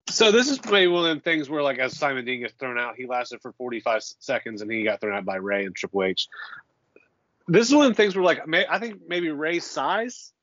So 0.09 0.31
this 0.31 0.51
is 0.51 0.63
maybe 0.71 0.89
one 0.89 1.05
of 1.05 1.09
them 1.09 1.21
things 1.21 1.49
where, 1.49 1.63
like, 1.63 1.79
as 1.79 1.97
Simon 1.97 2.27
Dean 2.27 2.41
gets 2.41 2.53
thrown 2.53 2.79
out, 2.79 2.97
he 2.97 3.07
lasted 3.07 3.41
for 3.41 3.53
45 3.53 4.03
seconds 4.03 4.61
and 4.61 4.71
he 4.71 4.83
got 4.85 5.01
thrown 5.01 5.17
out 5.17 5.25
by 5.25 5.37
Rey 5.37 5.65
and 5.65 5.75
Triple 5.75 6.03
H. 6.03 6.29
This 7.49 7.69
is 7.69 7.75
one 7.75 7.87
of 7.87 7.93
the 7.93 7.95
things 7.95 8.15
where, 8.15 8.23
like, 8.23 8.47
may, 8.47 8.67
I 8.69 8.79
think 8.79 9.01
maybe 9.09 9.31
Rey's 9.31 9.65
size, 9.65 10.35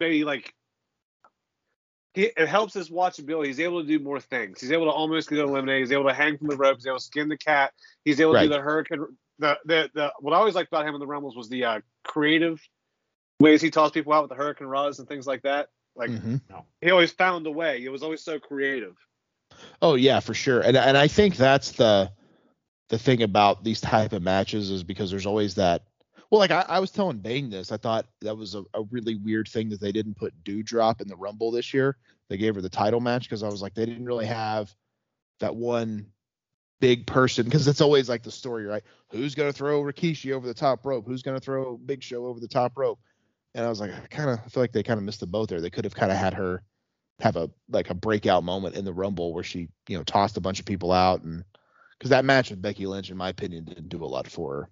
maybe 0.00 0.24
like, 0.24 0.52
he, 2.12 2.24
it 2.36 2.46
helps 2.46 2.74
his 2.74 2.90
watchability. 2.90 3.46
He's 3.46 3.60
able 3.60 3.80
to 3.80 3.88
do 3.88 3.98
more 4.00 4.20
things. 4.20 4.60
He's 4.60 4.72
able 4.72 4.84
to 4.84 4.92
almost 4.92 5.30
get 5.30 5.38
eliminated. 5.38 5.80
He's 5.80 5.92
able 5.92 6.08
to 6.08 6.14
hang 6.14 6.36
from 6.36 6.48
the 6.48 6.56
rope. 6.56 6.76
He's 6.76 6.86
able 6.86 6.98
to 6.98 7.04
skin 7.04 7.30
the 7.30 7.38
cat. 7.38 7.72
He's 8.04 8.20
able 8.20 8.34
to 8.34 8.40
do 8.40 8.48
the 8.48 8.60
hurricane. 8.60 9.06
The, 9.38 9.58
the 9.64 9.90
the 9.94 10.12
what 10.20 10.32
I 10.32 10.36
always 10.36 10.54
liked 10.54 10.68
about 10.68 10.86
him 10.86 10.94
in 10.94 11.00
the 11.00 11.06
Rumbles 11.06 11.36
was 11.36 11.48
the 11.48 11.64
uh, 11.64 11.80
creative 12.04 12.60
ways 13.40 13.60
he 13.60 13.70
tossed 13.70 13.94
people 13.94 14.12
out 14.12 14.22
with 14.22 14.30
the 14.30 14.36
hurricane 14.36 14.68
rods 14.68 14.98
and 14.98 15.08
things 15.08 15.26
like 15.26 15.42
that. 15.42 15.68
Like 15.96 16.10
Mhm. 16.10 16.40
he 16.80 16.90
always 16.90 17.12
found 17.12 17.46
a 17.46 17.50
way. 17.50 17.82
It 17.84 17.90
was 17.90 18.02
always 18.02 18.22
so 18.22 18.38
creative. 18.38 18.96
Oh 19.82 19.94
yeah, 19.94 20.20
for 20.20 20.34
sure. 20.34 20.60
And 20.60 20.76
and 20.76 20.96
I 20.96 21.08
think 21.08 21.36
that's 21.36 21.72
the 21.72 22.10
the 22.88 22.98
thing 22.98 23.22
about 23.22 23.64
these 23.64 23.80
type 23.80 24.12
of 24.12 24.22
matches 24.22 24.70
is 24.70 24.84
because 24.84 25.10
there's 25.10 25.26
always 25.26 25.54
that. 25.56 25.82
Well, 26.30 26.38
like 26.38 26.50
I, 26.50 26.64
I 26.68 26.78
was 26.80 26.90
telling 26.90 27.18
Bane 27.18 27.50
this, 27.50 27.70
I 27.70 27.76
thought 27.76 28.06
that 28.22 28.36
was 28.36 28.54
a, 28.54 28.64
a 28.74 28.82
really 28.90 29.16
weird 29.16 29.48
thing 29.48 29.68
that 29.70 29.80
they 29.80 29.92
didn't 29.92 30.16
put 30.16 30.32
Doudrop 30.44 31.00
in 31.00 31.08
the 31.08 31.16
Rumble 31.16 31.50
this 31.50 31.72
year. 31.72 31.96
They 32.28 32.36
gave 32.36 32.54
her 32.54 32.60
the 32.60 32.68
title 32.68 33.00
match 33.00 33.24
because 33.24 33.42
I 33.42 33.48
was 33.48 33.62
like 33.62 33.74
they 33.74 33.86
didn't 33.86 34.06
really 34.06 34.26
have 34.26 34.74
that 35.40 35.54
one 35.54 36.06
big 36.84 37.06
person 37.06 37.46
because 37.46 37.66
it's 37.66 37.80
always 37.80 38.10
like 38.10 38.22
the 38.22 38.30
story, 38.30 38.66
right? 38.66 38.82
Who's 39.08 39.34
gonna 39.34 39.54
throw 39.54 39.82
Rikishi 39.82 40.32
over 40.32 40.46
the 40.46 40.52
top 40.52 40.84
rope? 40.84 41.06
Who's 41.06 41.22
gonna 41.22 41.40
throw 41.40 41.78
Big 41.78 42.02
Show 42.02 42.26
over 42.26 42.38
the 42.38 42.48
top 42.48 42.76
rope? 42.76 42.98
And 43.54 43.64
I 43.64 43.70
was 43.70 43.80
like, 43.80 43.90
I 43.90 44.06
kind 44.08 44.28
of 44.28 44.52
feel 44.52 44.62
like 44.62 44.72
they 44.72 44.82
kind 44.82 44.98
of 44.98 45.04
missed 45.04 45.20
the 45.20 45.26
boat 45.26 45.48
there. 45.48 45.62
They 45.62 45.70
could 45.70 45.84
have 45.84 45.94
kind 45.94 46.12
of 46.12 46.18
had 46.18 46.34
her 46.34 46.62
have 47.20 47.36
a 47.36 47.48
like 47.70 47.88
a 47.88 47.94
breakout 47.94 48.44
moment 48.44 48.74
in 48.74 48.84
the 48.84 48.92
Rumble 48.92 49.32
where 49.32 49.42
she, 49.42 49.68
you 49.88 49.96
know, 49.96 50.02
tossed 50.04 50.36
a 50.36 50.42
bunch 50.42 50.60
of 50.60 50.66
people 50.66 50.92
out 50.92 51.22
and 51.22 51.42
because 51.98 52.10
that 52.10 52.26
match 52.26 52.50
with 52.50 52.60
Becky 52.60 52.86
Lynch, 52.86 53.10
in 53.10 53.16
my 53.16 53.30
opinion, 53.30 53.64
didn't 53.64 53.88
do 53.88 54.04
a 54.04 54.06
lot 54.06 54.28
for 54.28 54.54
her. 54.54 54.68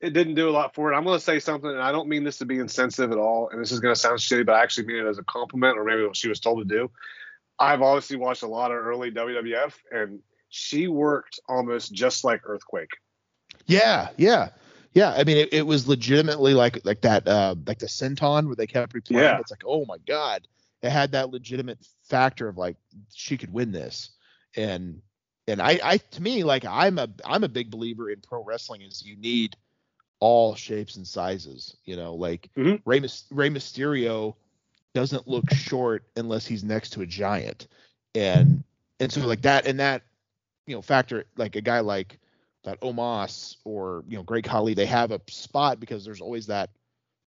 It 0.00 0.12
didn't 0.12 0.36
do 0.36 0.48
a 0.48 0.52
lot 0.52 0.72
for 0.72 0.92
it. 0.92 0.96
I'm 0.96 1.04
going 1.04 1.18
to 1.18 1.24
say 1.24 1.40
something, 1.40 1.70
and 1.70 1.80
I 1.80 1.90
don't 1.90 2.08
mean 2.08 2.22
this 2.22 2.38
to 2.38 2.44
be 2.44 2.58
insensitive 2.58 3.10
at 3.12 3.18
all, 3.18 3.48
and 3.48 3.60
this 3.60 3.72
is 3.72 3.80
going 3.80 3.94
to 3.94 4.00
sound 4.00 4.18
shitty, 4.18 4.44
but 4.44 4.54
I 4.54 4.62
actually 4.62 4.86
mean 4.86 4.98
it 4.98 5.08
as 5.08 5.18
a 5.18 5.24
compliment, 5.24 5.78
or 5.78 5.84
maybe 5.84 6.04
what 6.04 6.16
she 6.16 6.28
was 6.28 6.38
told 6.38 6.58
to 6.58 6.64
do. 6.64 6.90
I've 7.58 7.80
obviously 7.80 8.18
watched 8.18 8.42
a 8.42 8.46
lot 8.46 8.70
of 8.70 8.76
early 8.76 9.10
WWF, 9.10 9.72
and 9.90 10.20
she 10.48 10.88
worked 10.88 11.40
almost 11.48 11.92
just 11.92 12.24
like 12.24 12.42
Earthquake. 12.44 12.90
Yeah, 13.66 14.08
yeah, 14.16 14.50
yeah. 14.92 15.12
I 15.16 15.24
mean, 15.24 15.36
it, 15.38 15.52
it 15.52 15.66
was 15.66 15.88
legitimately 15.88 16.54
like 16.54 16.84
like 16.84 17.00
that, 17.02 17.26
uh, 17.26 17.54
like 17.66 17.78
the 17.78 17.86
senton 17.86 18.46
where 18.46 18.56
they 18.56 18.66
kept 18.66 18.94
replaying. 18.94 19.22
Yeah. 19.22 19.38
It's 19.40 19.50
like, 19.50 19.64
oh 19.66 19.84
my 19.86 19.98
god, 20.06 20.46
it 20.82 20.90
had 20.90 21.12
that 21.12 21.30
legitimate 21.30 21.78
factor 22.08 22.48
of 22.48 22.56
like 22.56 22.76
she 23.12 23.36
could 23.36 23.52
win 23.52 23.72
this, 23.72 24.10
and 24.56 25.00
and 25.48 25.60
I, 25.60 25.80
I 25.82 25.96
to 25.98 26.22
me 26.22 26.44
like 26.44 26.64
I'm 26.64 26.98
a 26.98 27.08
I'm 27.24 27.44
a 27.44 27.48
big 27.48 27.70
believer 27.70 28.10
in 28.10 28.20
pro 28.20 28.42
wrestling 28.42 28.82
is 28.82 29.02
you 29.04 29.16
need 29.16 29.56
all 30.20 30.54
shapes 30.54 30.96
and 30.96 31.06
sizes. 31.06 31.76
You 31.84 31.96
know, 31.96 32.14
like 32.14 32.48
Mhm. 32.56 32.80
Rey, 32.84 33.00
Rey 33.30 33.50
Mysterio 33.50 34.34
doesn't 34.94 35.28
look 35.28 35.52
short 35.52 36.04
unless 36.16 36.46
he's 36.46 36.64
next 36.64 36.90
to 36.90 37.02
a 37.02 37.06
giant, 37.06 37.66
and 38.14 38.62
and 39.00 39.12
so 39.12 39.26
like 39.26 39.42
that 39.42 39.66
and 39.66 39.80
that 39.80 40.02
you 40.66 40.74
know 40.74 40.82
factor 40.82 41.24
like 41.36 41.56
a 41.56 41.60
guy 41.60 41.80
like 41.80 42.18
that 42.64 42.80
Omos 42.80 43.56
or 43.64 44.04
you 44.08 44.16
know 44.16 44.22
Great 44.22 44.44
Khali, 44.44 44.74
they 44.74 44.86
have 44.86 45.12
a 45.12 45.20
spot 45.28 45.80
because 45.80 46.04
there's 46.04 46.20
always 46.20 46.46
that 46.46 46.70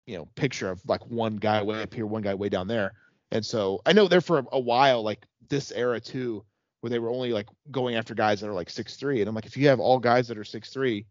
you 0.06 0.18
know 0.18 0.28
picture 0.36 0.70
of 0.70 0.82
like 0.88 1.06
one 1.08 1.38
guy 1.38 1.62
way 1.64 1.82
up 1.82 1.94
here, 1.94 2.06
one 2.06 2.22
guy 2.22 2.36
way 2.36 2.50
down 2.50 2.68
there. 2.68 2.94
And 3.32 3.46
so 3.46 3.82
I 3.86 3.94
know 3.94 4.08
there 4.08 4.22
for 4.22 4.40
a, 4.40 4.46
a 4.54 4.60
while, 4.60 5.04
like 5.04 5.26
this 5.50 5.72
era 5.72 6.00
too, 6.00 6.46
where 6.82 6.92
they 6.92 7.00
were 7.00 7.10
only 7.10 7.34
like 7.34 7.48
going 7.72 7.96
after 7.96 8.14
guys 8.14 8.42
that 8.42 8.50
are 8.50 8.54
like 8.54 8.70
six 8.70 8.96
three. 8.96 9.20
And 9.22 9.28
I'm 9.28 9.36
like, 9.36 9.46
if 9.46 9.58
you 9.58 9.68
have 9.68 9.80
all 9.80 10.00
guys 10.00 10.28
that 10.28 10.38
are 10.38 10.44
six 10.44 10.70
three, 10.72 11.06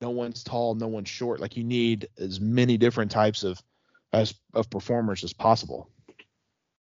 no 0.00 0.10
one's 0.10 0.42
tall, 0.42 0.74
no 0.74 0.88
one's 0.88 1.08
short. 1.08 1.40
Like 1.40 1.56
you 1.56 1.64
need 1.64 2.08
as 2.18 2.40
many 2.40 2.76
different 2.76 3.10
types 3.10 3.44
of 3.44 3.62
as 4.12 4.34
of 4.52 4.68
performers 4.68 5.24
as 5.24 5.32
possible. 5.32 5.88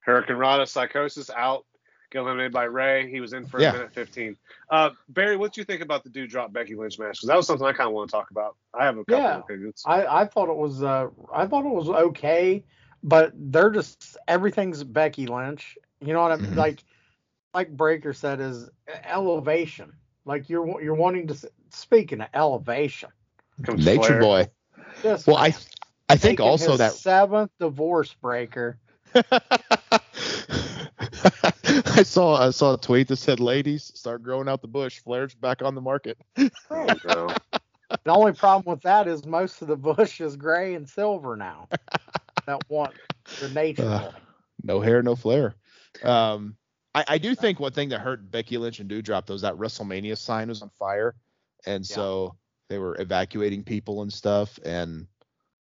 Hurricane 0.02 0.38
Rana, 0.38 0.64
Psicosis 0.64 1.30
out, 1.36 1.66
get 2.12 2.20
eliminated 2.20 2.52
by 2.52 2.64
Rey. 2.64 3.10
He 3.10 3.20
was 3.22 3.34
in 3.34 3.46
for 3.46 3.60
Yeah. 3.60 3.70
a 3.70 3.74
minute 3.74 3.94
15. 3.94 4.36
Uh, 4.70 4.92
Barry, 5.10 5.38
what 5.38 5.54
do 5.54 5.62
you 5.62 5.66
think 5.66 5.82
about 5.82 6.04
the 6.04 6.10
Doudrop 6.10 6.52
Becky 6.54 6.76
Lynch 6.76 7.00
match? 7.00 7.18
Because 7.18 7.28
that 7.28 7.38
was 7.38 7.48
something 7.48 7.66
I 7.66 7.74
kind 7.74 7.88
of 7.88 7.94
want 7.94 8.10
to 8.10 8.16
talk 8.16 8.32
about. 8.32 8.56
I 8.74 8.86
have 8.86 8.98
a 8.98 9.06
couple 9.06 9.20
Yeah. 9.20 9.36
of 9.36 9.40
opinions. 9.42 9.84
I, 9.86 10.06
I 10.06 10.26
thought 10.26 10.50
it 10.50 10.56
was 10.58 10.84
uh 10.84 11.08
I 11.34 11.48
thought 11.48 11.66
it 11.66 11.74
was 11.74 11.90
okay, 11.90 12.64
but 13.04 13.32
they're 13.36 13.72
just 13.72 14.18
everything's 14.28 14.84
Becky 14.84 15.28
Lynch. 15.28 15.78
You 16.02 16.14
know 16.14 16.22
what 16.22 16.32
I 16.32 16.36
mean? 16.38 16.52
Mhm. 16.52 16.56
Like 16.56 16.84
like 17.54 17.76
Breaker 17.76 18.14
said 18.14 18.40
is 18.40 18.70
elevation. 19.04 19.94
Like 20.26 20.50
you're 20.50 20.82
you're 20.82 20.96
wanting 20.96 21.28
to 21.28 21.34
s- 21.34 21.46
speaking 21.72 22.22
of 22.22 22.28
elevation. 22.34 23.10
Comes 23.64 23.86
Nature 23.86 23.88
Flair. 23.88 24.16
boy. 24.16 24.48
This 25.02 25.28
Well, 25.28 25.38
I 25.38 25.54
I 26.10 26.18
think 26.18 26.40
also 26.40 26.72
his 26.72 26.78
that 26.78 26.92
seventh 26.92 27.52
divorce 27.60 28.14
breaker. 28.14 28.78
I 31.86 32.04
saw 32.04 32.36
I 32.36 32.50
saw 32.52 32.74
a 32.74 32.78
tweet 32.78 33.08
that 33.10 33.16
said, 33.18 33.40
"Ladies, 33.40 33.92
start 33.96 34.24
growing 34.24 34.48
out 34.50 34.62
the 34.62 34.68
bush. 34.68 35.00
Flair's 35.00 35.34
back 35.36 35.62
on 35.62 35.76
the 35.76 35.82
market." 35.82 36.18
Oh, 36.70 36.88
no. 37.06 37.28
The 38.04 38.12
only 38.12 38.34
problem 38.34 38.72
with 38.72 38.84
that 38.84 39.08
is 39.08 39.26
most 39.26 39.64
of 39.64 39.68
the 39.68 39.76
bush 39.76 40.22
is 40.22 40.36
gray 40.36 40.76
and 40.76 40.88
silver 40.88 41.36
now. 41.36 41.68
that 42.46 42.60
one 42.68 42.92
the 43.42 43.50
nature 43.50 43.84
Uh. 43.84 44.12
No 44.64 44.80
hair, 44.80 45.02
no 45.02 45.16
Flair. 45.16 45.56
Um, 46.04 46.56
I, 46.94 47.06
I 47.08 47.18
do 47.18 47.34
think 47.34 47.60
one 47.60 47.72
thing 47.72 47.90
that 47.90 48.02
hurt 48.02 48.30
Becky 48.30 48.58
Lynch 48.60 48.80
and 48.80 48.90
Doudrop 48.90 49.26
though 49.26 49.34
was 49.34 49.42
that 49.42 49.56
WrestleMania 49.56 50.18
sign 50.18 50.50
was 50.50 50.62
on 50.62 50.70
fire, 50.78 51.16
and 51.66 51.84
Yeah. 51.90 51.96
so 51.96 52.36
they 52.70 52.78
were 52.78 52.96
evacuating 53.02 53.64
people 53.64 54.04
and 54.04 54.14
stuff. 54.14 54.60
And 54.64 55.08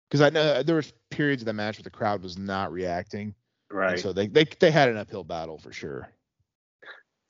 because 0.10 0.22
I 0.22 0.30
know 0.30 0.64
there 0.64 0.76
was 0.76 0.92
periods 1.12 1.42
of 1.44 1.46
the 1.46 1.54
match 1.54 1.78
where 1.78 1.84
the 1.84 1.90
crowd 1.92 2.24
was 2.24 2.38
not 2.38 2.74
reacting, 2.74 3.36
and 3.72 3.80
Right. 3.80 4.00
so 4.00 4.14
they, 4.14 4.28
they 4.28 4.46
they 4.60 4.72
had 4.72 4.90
an 4.90 4.98
uphill 4.98 5.24
battle 5.24 5.58
for 5.58 5.72
sure. 5.72 6.10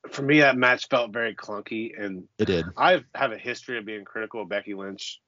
For 0.10 0.24
me, 0.24 0.40
that 0.40 0.58
match 0.58 0.88
felt 0.90 1.14
very 1.14 1.36
clunky, 1.36 1.92
and 1.98 2.28
It 2.40 2.46
did. 2.46 2.66
I 2.76 3.04
have 3.14 3.32
a 3.32 3.38
history 3.38 3.78
of 3.78 3.86
being 3.86 4.04
critical 4.04 4.42
of 4.42 4.50
Becky 4.50 4.74
Lynch. 4.74 5.22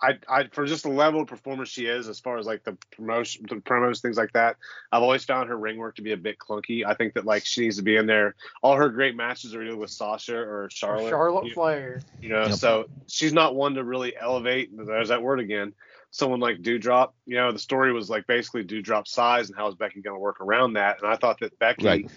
I, 0.00 0.18
I, 0.28 0.48
for 0.52 0.66
just 0.66 0.82
the 0.82 0.90
level 0.90 1.22
of 1.22 1.28
performance 1.28 1.70
she 1.70 1.86
is, 1.86 2.08
as 2.08 2.20
far 2.20 2.36
as 2.36 2.46
like 2.46 2.62
the 2.64 2.76
promotion, 2.94 3.46
the 3.48 3.56
promos, 3.56 4.02
things 4.02 4.16
like 4.16 4.32
that, 4.34 4.56
I've 4.92 5.02
always 5.02 5.24
found 5.24 5.48
her 5.48 5.56
ring 5.56 5.78
work 5.78 5.96
to 5.96 6.02
be 6.02 6.12
a 6.12 6.16
bit 6.16 6.36
clunky. 6.38 6.84
I 6.84 6.94
think 6.94 7.14
that 7.14 7.24
like 7.24 7.46
she 7.46 7.62
needs 7.62 7.76
to 7.76 7.82
be 7.82 7.96
in 7.96 8.06
there. 8.06 8.34
All 8.62 8.76
her 8.76 8.88
great 8.90 9.16
matches 9.16 9.54
are 9.54 9.62
either 9.62 9.76
with 9.76 9.90
Sasha 9.90 10.36
or 10.36 10.68
Charlotte. 10.70 11.10
Charlotte 11.10 11.46
you, 11.46 11.54
Flair. 11.54 12.00
you 12.20 12.28
know, 12.28 12.46
Yep. 12.46 12.54
so 12.54 12.84
she's 13.06 13.32
not 13.32 13.54
one 13.54 13.74
to 13.74 13.84
really 13.84 14.14
elevate. 14.16 14.70
There's 14.76 15.08
that 15.08 15.22
word 15.22 15.40
again. 15.40 15.72
Someone 16.14 16.38
like 16.38 16.58
Doudrop, 16.62 17.10
you 17.26 17.34
know, 17.34 17.50
the 17.50 17.58
story 17.58 17.92
was 17.92 18.08
like 18.08 18.28
basically 18.28 18.62
Doudrop's 18.62 19.10
size 19.10 19.48
and 19.48 19.58
how 19.58 19.66
is 19.66 19.74
Becky 19.74 20.00
going 20.00 20.14
to 20.14 20.20
work 20.20 20.40
around 20.40 20.74
that. 20.74 21.02
And 21.02 21.10
I 21.10 21.16
thought 21.16 21.40
that 21.40 21.58
Becky 21.58 21.84
Right. 21.84 22.10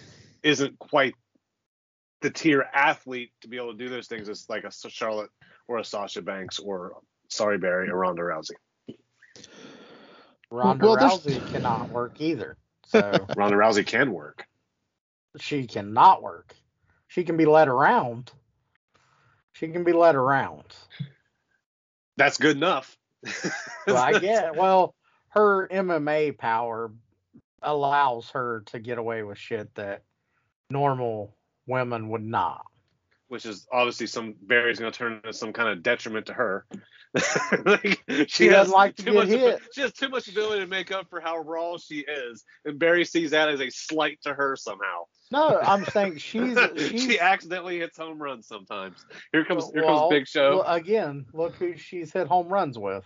isn't 0.44 0.78
quite 0.78 1.14
the 2.20 2.30
tier 2.30 2.64
athlete 2.72 3.32
to 3.40 3.48
be 3.48 3.56
able 3.56 3.72
to 3.72 3.76
do 3.78 3.88
those 3.88 4.06
things 4.06 4.28
as 4.28 4.48
like 4.48 4.62
a 4.62 4.70
Charlotte 4.70 5.30
or 5.66 5.78
a 5.78 5.84
Sasha 5.84 6.22
Banks 6.22 6.60
or 6.60 6.92
sorry 7.28 7.58
Barry 7.58 7.90
or 7.90 7.96
Ronda 7.98 8.22
Rousey. 8.22 8.52
Ronda 10.48 10.86
Well, 10.86 10.96
there's- 10.96 11.18
Rousey 11.26 11.50
cannot 11.52 11.90
work 11.90 12.20
either. 12.20 12.56
So 12.86 13.00
Ronda 13.36 13.56
Rousey 13.56 13.84
can 13.84 14.12
work. 14.12 14.46
she 15.40 15.66
cannot 15.66 16.22
work. 16.22 16.54
She 17.08 17.24
can 17.24 17.36
be 17.36 17.46
led 17.46 17.66
around. 17.66 18.30
She 19.54 19.66
can 19.68 19.82
be 19.82 19.92
led 19.92 20.14
around. 20.14 20.62
That's 22.16 22.38
good 22.38 22.56
enough. 22.56 22.96
Well, 23.86 23.96
I 23.96 24.18
get 24.18 24.56
well, 24.56 24.94
her 25.30 25.68
MMA 25.68 26.36
power 26.38 26.92
allows 27.62 28.30
her 28.30 28.62
to 28.66 28.78
get 28.78 28.98
away 28.98 29.22
with 29.22 29.38
shit 29.38 29.74
that 29.74 30.02
normal 30.70 31.34
women 31.66 32.08
would 32.10 32.24
not. 32.24 32.64
which 33.28 33.44
is 33.44 33.66
obviously 33.72 34.06
some 34.06 34.34
Barry's 34.42 34.78
going 34.78 34.92
to 34.92 34.96
turn 34.98 35.12
into 35.14 35.32
some 35.32 35.52
kind 35.52 35.68
of 35.68 35.82
detriment 35.82 36.26
to 36.26 36.32
her. 36.34 36.66
like, 37.64 38.02
She 38.28 38.48
doesn't 38.48 38.72
like 38.72 38.96
to 38.96 39.02
too 39.02 39.12
get 39.12 39.28
hit. 39.28 39.60
she 39.74 39.80
has 39.80 39.92
too 39.92 40.08
much 40.08 40.28
ability 40.28 40.60
to 40.60 40.66
make 40.66 40.92
up 40.92 41.08
for 41.10 41.20
how 41.20 41.38
raw 41.38 41.76
she 41.78 42.00
is, 42.00 42.44
and 42.64 42.78
Barry 42.78 43.04
sees 43.04 43.30
that 43.32 43.48
as 43.48 43.60
a 43.60 43.70
slight 43.70 44.20
to 44.22 44.34
her 44.34 44.56
somehow. 44.56 45.04
No, 45.30 45.58
I'm 45.60 45.84
saying 45.86 46.18
she's 46.18 46.56
she's 46.76 47.02
she 47.02 47.20
accidentally 47.20 47.78
hits 47.78 47.96
home 47.98 48.20
runs 48.20 48.46
sometimes. 48.46 49.04
Here 49.32 49.44
comes 49.44 49.70
here 49.72 49.82
comes 49.82 50.10
Big 50.10 50.26
Show. 50.26 50.58
Well, 50.58 50.74
again, 50.74 51.26
look 51.32 51.54
who 51.56 51.76
she's 51.76 52.12
hit 52.12 52.26
home 52.26 52.48
runs 52.48 52.78
with. 52.78 53.04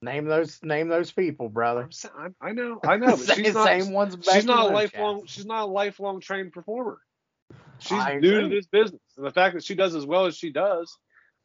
Name 0.00 0.24
those 0.24 0.58
name 0.62 0.88
those 0.88 1.12
people, 1.12 1.48
brother. 1.48 1.88
I'm 2.18 2.34
I'm- 2.40 2.56
know, 2.56 2.80
I 2.84 2.96
know, 2.96 3.08
but 3.08 3.18
Same- 3.20 3.36
she's 3.44 3.54
not. 3.54 3.66
same 3.66 3.92
ones. 3.92 4.16
She's 4.32 4.44
not 4.44 4.70
a 4.70 4.74
lifelong. 4.74 5.20
has. 5.20 5.30
She's 5.30 5.46
not 5.46 5.62
a 5.64 5.66
lifelong 5.70 6.20
trained 6.20 6.52
performer. 6.52 6.98
She's 7.78 7.92
I 7.98 8.14
new 8.18 8.40
to 8.42 8.48
this 8.48 8.66
business, 8.66 9.00
and 9.16 9.26
the 9.26 9.30
fact 9.30 9.54
that 9.54 9.64
she 9.64 9.74
does 9.74 9.94
as 9.94 10.06
well 10.06 10.26
as 10.26 10.36
she 10.36 10.50
does, 10.50 10.96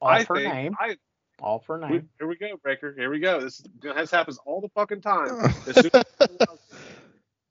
all 0.01 0.09
I 0.09 0.23
her 0.23 0.35
think. 0.35 0.53
name. 0.53 0.75
I, 0.79 0.95
Off 1.41 1.67
her 1.67 1.79
we, 1.79 1.87
name. 1.87 2.09
here 2.17 2.27
we 2.27 2.35
go, 2.35 2.47
Breaker. 2.63 2.93
Here 2.97 3.09
we 3.11 3.19
go. 3.19 3.41
This, 3.41 3.61
this 3.81 4.09
happens 4.09 4.39
all 4.45 4.59
the 4.61 4.69
fucking 4.69 5.01
time. 5.01 5.27
As 5.67 5.75
soon 5.75 5.91
as- 5.93 6.29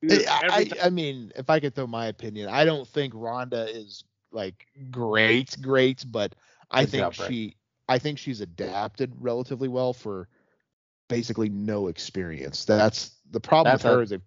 I, 0.05 0.25
I, 0.29 0.41
Every 0.47 0.65
time- 0.67 0.79
I 0.83 0.91
mean, 0.91 1.33
if 1.37 1.51
I 1.51 1.61
could 1.61 1.75
throw 1.75 1.87
my 1.87 2.07
opinion, 2.07 2.49
I 2.49 2.65
don't 2.65 2.87
think 2.87 3.13
Ronda 3.17 3.69
is 3.69 4.05
like 4.31 4.67
great, 4.91 5.57
great, 5.63 6.05
but 6.09 6.35
I 6.71 6.83
Good 6.85 6.91
think 6.91 7.01
job, 7.03 7.15
she, 7.15 7.57
I 7.89 7.99
think 7.99 8.19
she's 8.19 8.41
adapted 8.41 9.13
relatively 9.19 9.69
well 9.69 9.93
for 9.93 10.29
basically 11.09 11.49
no 11.49 11.87
experience. 11.89 12.65
That's 12.65 13.13
the 13.31 13.41
problem 13.41 13.73
That's 13.73 13.85
with 13.85 13.93
her 13.93 14.01
a- 14.01 14.03
is 14.03 14.11
they've, 14.11 14.23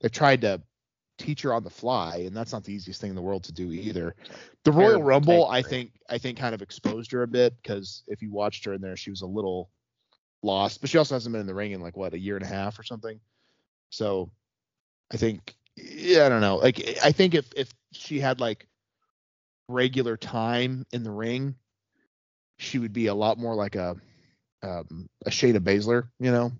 they've 0.00 0.12
tried 0.12 0.40
to 0.42 0.62
teach 1.18 1.42
her 1.42 1.52
on 1.52 1.64
the 1.64 1.70
fly, 1.70 2.18
and 2.26 2.34
that's 2.34 2.52
not 2.52 2.64
the 2.64 2.72
easiest 2.72 3.00
thing 3.00 3.10
in 3.10 3.16
the 3.16 3.22
world 3.22 3.44
to 3.44 3.52
do 3.52 3.72
either. 3.72 4.14
The 4.64 4.72
Royal 4.72 5.02
Rumble, 5.02 5.46
I 5.48 5.60
think, 5.62 5.92
I 6.08 6.16
think 6.18 6.38
kind 6.38 6.54
of 6.54 6.62
exposed 6.62 7.12
her 7.12 7.22
a 7.22 7.28
bit 7.28 7.54
because 7.56 8.04
if 8.06 8.22
you 8.22 8.30
watched 8.32 8.64
her 8.64 8.72
in 8.72 8.80
there, 8.80 8.96
she 8.96 9.10
was 9.10 9.20
a 9.20 9.26
little 9.26 9.68
lost, 10.42 10.80
but 10.80 10.88
she 10.88 10.96
also 10.96 11.14
hasn't 11.14 11.32
been 11.34 11.40
in 11.40 11.46
the 11.46 11.54
ring 11.54 11.72
in 11.72 11.82
like 11.82 11.96
what 11.96 12.14
a 12.14 12.18
year 12.18 12.36
and 12.36 12.44
a 12.44 12.48
half 12.48 12.78
or 12.78 12.82
something. 12.82 13.20
So 13.90 14.30
I 15.12 15.16
think 15.16 15.54
yeah, 15.76 16.26
I 16.26 16.28
don't 16.28 16.40
know. 16.40 16.56
Like 16.56 16.98
I 17.02 17.12
think 17.12 17.34
if 17.34 17.50
if 17.56 17.72
she 17.92 18.20
had 18.20 18.40
like 18.40 18.66
regular 19.68 20.16
time 20.16 20.86
in 20.92 21.02
the 21.02 21.10
ring, 21.10 21.54
she 22.58 22.78
would 22.78 22.92
be 22.92 23.06
a 23.06 23.14
lot 23.14 23.38
more 23.38 23.54
like 23.54 23.76
a 23.76 23.96
um 24.62 25.08
a 25.26 25.30
Shayna 25.30 25.58
Baszler, 25.58 26.08
you 26.18 26.30
know, 26.30 26.52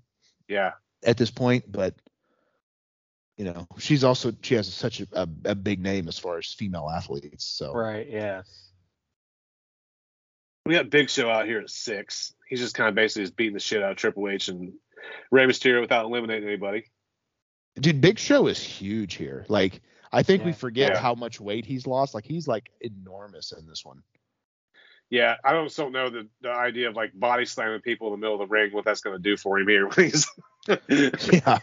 yeah, 0.48 0.72
at 1.04 1.16
this 1.16 1.30
point, 1.30 1.70
but 1.70 1.94
you 3.36 3.44
know, 3.44 3.66
she's 3.78 4.04
also 4.04 4.32
she 4.42 4.54
has 4.54 4.72
such 4.72 5.00
a, 5.00 5.06
a, 5.12 5.28
a 5.46 5.54
big 5.54 5.80
name 5.80 6.08
as 6.08 6.18
far 6.18 6.38
as 6.38 6.52
female 6.52 6.90
athletes. 6.90 7.46
So 7.46 7.72
Right. 7.72 8.06
Yes. 8.10 8.70
we 10.66 10.74
got 10.74 10.90
Big 10.90 11.08
Show 11.08 11.30
out 11.30 11.46
here 11.46 11.60
at 11.60 11.70
six. 11.70 12.34
He's 12.46 12.60
just 12.60 12.74
kind 12.74 12.88
of 12.88 12.94
basically 12.94 13.22
just 13.22 13.36
beating 13.36 13.54
the 13.54 13.60
shit 13.60 13.82
out 13.82 13.92
of 13.92 13.96
Triple 13.96 14.28
H 14.28 14.48
and 14.48 14.74
Rey 15.30 15.46
Mysterio 15.46 15.80
without 15.80 16.04
eliminating 16.04 16.48
anybody. 16.48 16.84
Dude, 17.78 18.00
Big 18.00 18.18
Show 18.18 18.46
is 18.46 18.62
huge 18.62 19.14
here. 19.14 19.44
Like 19.48 19.80
I 20.12 20.22
think 20.22 20.44
we 20.44 20.52
forget 20.52 20.92
Yeah. 20.94 21.00
how 21.00 21.14
much 21.14 21.40
weight 21.40 21.64
he's 21.66 21.86
lost. 21.86 22.14
Like 22.14 22.24
he's 22.24 22.48
like 22.48 22.70
enormous 22.80 23.52
in 23.52 23.66
this 23.66 23.84
one. 23.84 24.02
Yeah, 25.08 25.34
I 25.44 25.52
don't 25.52 25.74
don't 25.74 25.92
know 25.92 26.08
the, 26.10 26.28
the 26.40 26.50
idea 26.50 26.88
of 26.88 26.94
like 26.96 27.10
body 27.18 27.44
slamming 27.44 27.80
people 27.80 28.08
in 28.08 28.12
the 28.12 28.18
middle 28.18 28.40
of 28.40 28.48
the 28.48 28.52
ring, 28.52 28.72
what 28.72 28.84
that's 28.84 29.00
going 29.00 29.16
to 29.16 29.22
do 29.22 29.36
for 29.36 29.58
him 29.58 29.68
here. 29.68 29.88
when 29.88 30.06
he's- 30.06 30.26
Yeah. 31.32 31.58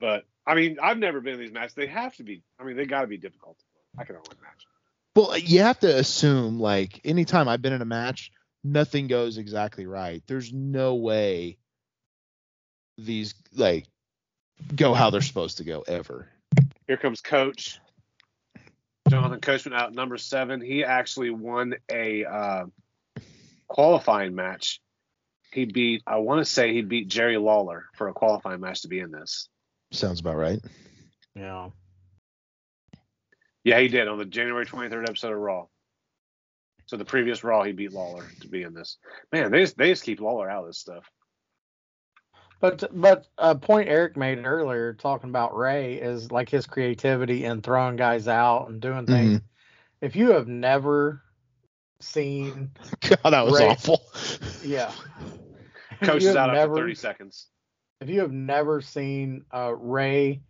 but 0.00 0.24
I 0.46 0.54
mean, 0.54 0.78
I've 0.82 0.98
never 0.98 1.20
been 1.20 1.34
in 1.34 1.40
these 1.40 1.52
matches. 1.52 1.74
They 1.74 1.86
have 1.86 2.16
to 2.16 2.24
be. 2.24 2.42
I 2.58 2.64
mean, 2.64 2.76
they 2.76 2.86
got 2.86 3.02
to 3.02 3.06
be 3.06 3.18
difficult. 3.18 3.58
I 3.98 4.04
can 4.04 4.16
only 4.16 4.28
imagine. 4.38 4.68
Well, 5.14 5.32
uh, 5.32 5.36
you 5.36 5.60
have 5.60 5.78
to 5.80 5.96
assume 5.98 6.58
like 6.58 7.00
anytime 7.04 7.48
I've 7.48 7.62
been 7.62 7.72
in 7.74 7.82
a 7.82 7.86
match, 7.86 8.32
nothing 8.64 9.06
goes 9.06 9.38
exactly 9.38 9.86
right. 9.86 10.22
There's 10.26 10.52
no 10.52 10.94
way 10.96 11.58
these 12.98 13.34
like 13.54 13.86
go 14.74 14.94
how 14.94 15.10
they're 15.10 15.20
supposed 15.20 15.58
to 15.58 15.64
go 15.64 15.82
ever. 15.86 16.28
Here 16.86 16.96
comes 16.96 17.20
Coach. 17.20 17.78
Jonathan 19.08 19.40
Coachman 19.40 19.74
out 19.74 19.92
number 19.94 20.16
seven. 20.16 20.60
He 20.60 20.84
actually 20.84 21.30
won 21.30 21.74
a 21.90 22.24
uh, 22.24 22.64
qualifying 23.68 24.34
match. 24.34 24.80
He 25.52 25.66
beat, 25.66 26.02
I 26.06 26.16
want 26.16 26.40
to 26.40 26.50
say 26.50 26.72
he 26.72 26.82
beat 26.82 27.08
Jerry 27.08 27.36
Lawler 27.36 27.86
for 27.94 28.08
a 28.08 28.14
qualifying 28.14 28.60
match 28.60 28.82
to 28.82 28.88
be 28.88 29.00
in 29.00 29.10
this. 29.10 29.48
Sounds 29.90 30.20
about 30.20 30.36
right. 30.36 30.60
Yeah. 31.34 31.70
Yeah, 33.64 33.80
he 33.80 33.88
did 33.88 34.08
on 34.08 34.18
the 34.18 34.24
January 34.24 34.64
23rd 34.64 35.08
episode 35.08 35.32
of 35.32 35.38
Raw. 35.38 35.66
So 36.86 36.96
the 36.96 37.04
previous 37.04 37.44
Raw, 37.44 37.62
he 37.64 37.72
beat 37.72 37.92
Lawler 37.92 38.24
to 38.40 38.48
be 38.48 38.62
in 38.62 38.72
this. 38.72 38.96
Man, 39.30 39.50
they 39.50 39.60
just, 39.60 39.76
they 39.76 39.90
just 39.90 40.04
keep 40.04 40.20
Lawler 40.20 40.50
out 40.50 40.62
of 40.62 40.68
this 40.68 40.78
stuff. 40.78 41.04
But 42.62 42.84
but 42.92 43.26
a 43.38 43.56
point 43.56 43.88
Eric 43.88 44.16
made 44.16 44.38
earlier 44.46 44.94
talking 44.94 45.28
about 45.28 45.56
Rey 45.56 45.94
is 45.94 46.30
like 46.30 46.48
his 46.48 46.64
creativity 46.64 47.44
and 47.44 47.60
throwing 47.60 47.96
guys 47.96 48.28
out 48.28 48.68
and 48.68 48.80
doing 48.80 49.04
things. 49.04 49.40
If 50.00 50.14
you 50.14 50.30
have 50.30 50.46
never 50.46 51.20
seen 51.98 52.70
God, 53.00 53.30
that 53.30 53.44
was 53.44 53.58
Right. 53.58 53.68
awful. 53.68 54.00
yeah. 54.64 54.92
If 56.00 56.08
Coach 56.08 56.22
is 56.22 56.36
out 56.36 56.52
never, 56.52 56.72
after 56.72 56.82
30 56.82 56.94
seconds. 56.94 57.46
If 58.00 58.08
you 58.08 58.20
have 58.20 58.32
never 58.32 58.80
seen 58.80 59.44
uh 59.52 59.74
Rey 59.74 60.40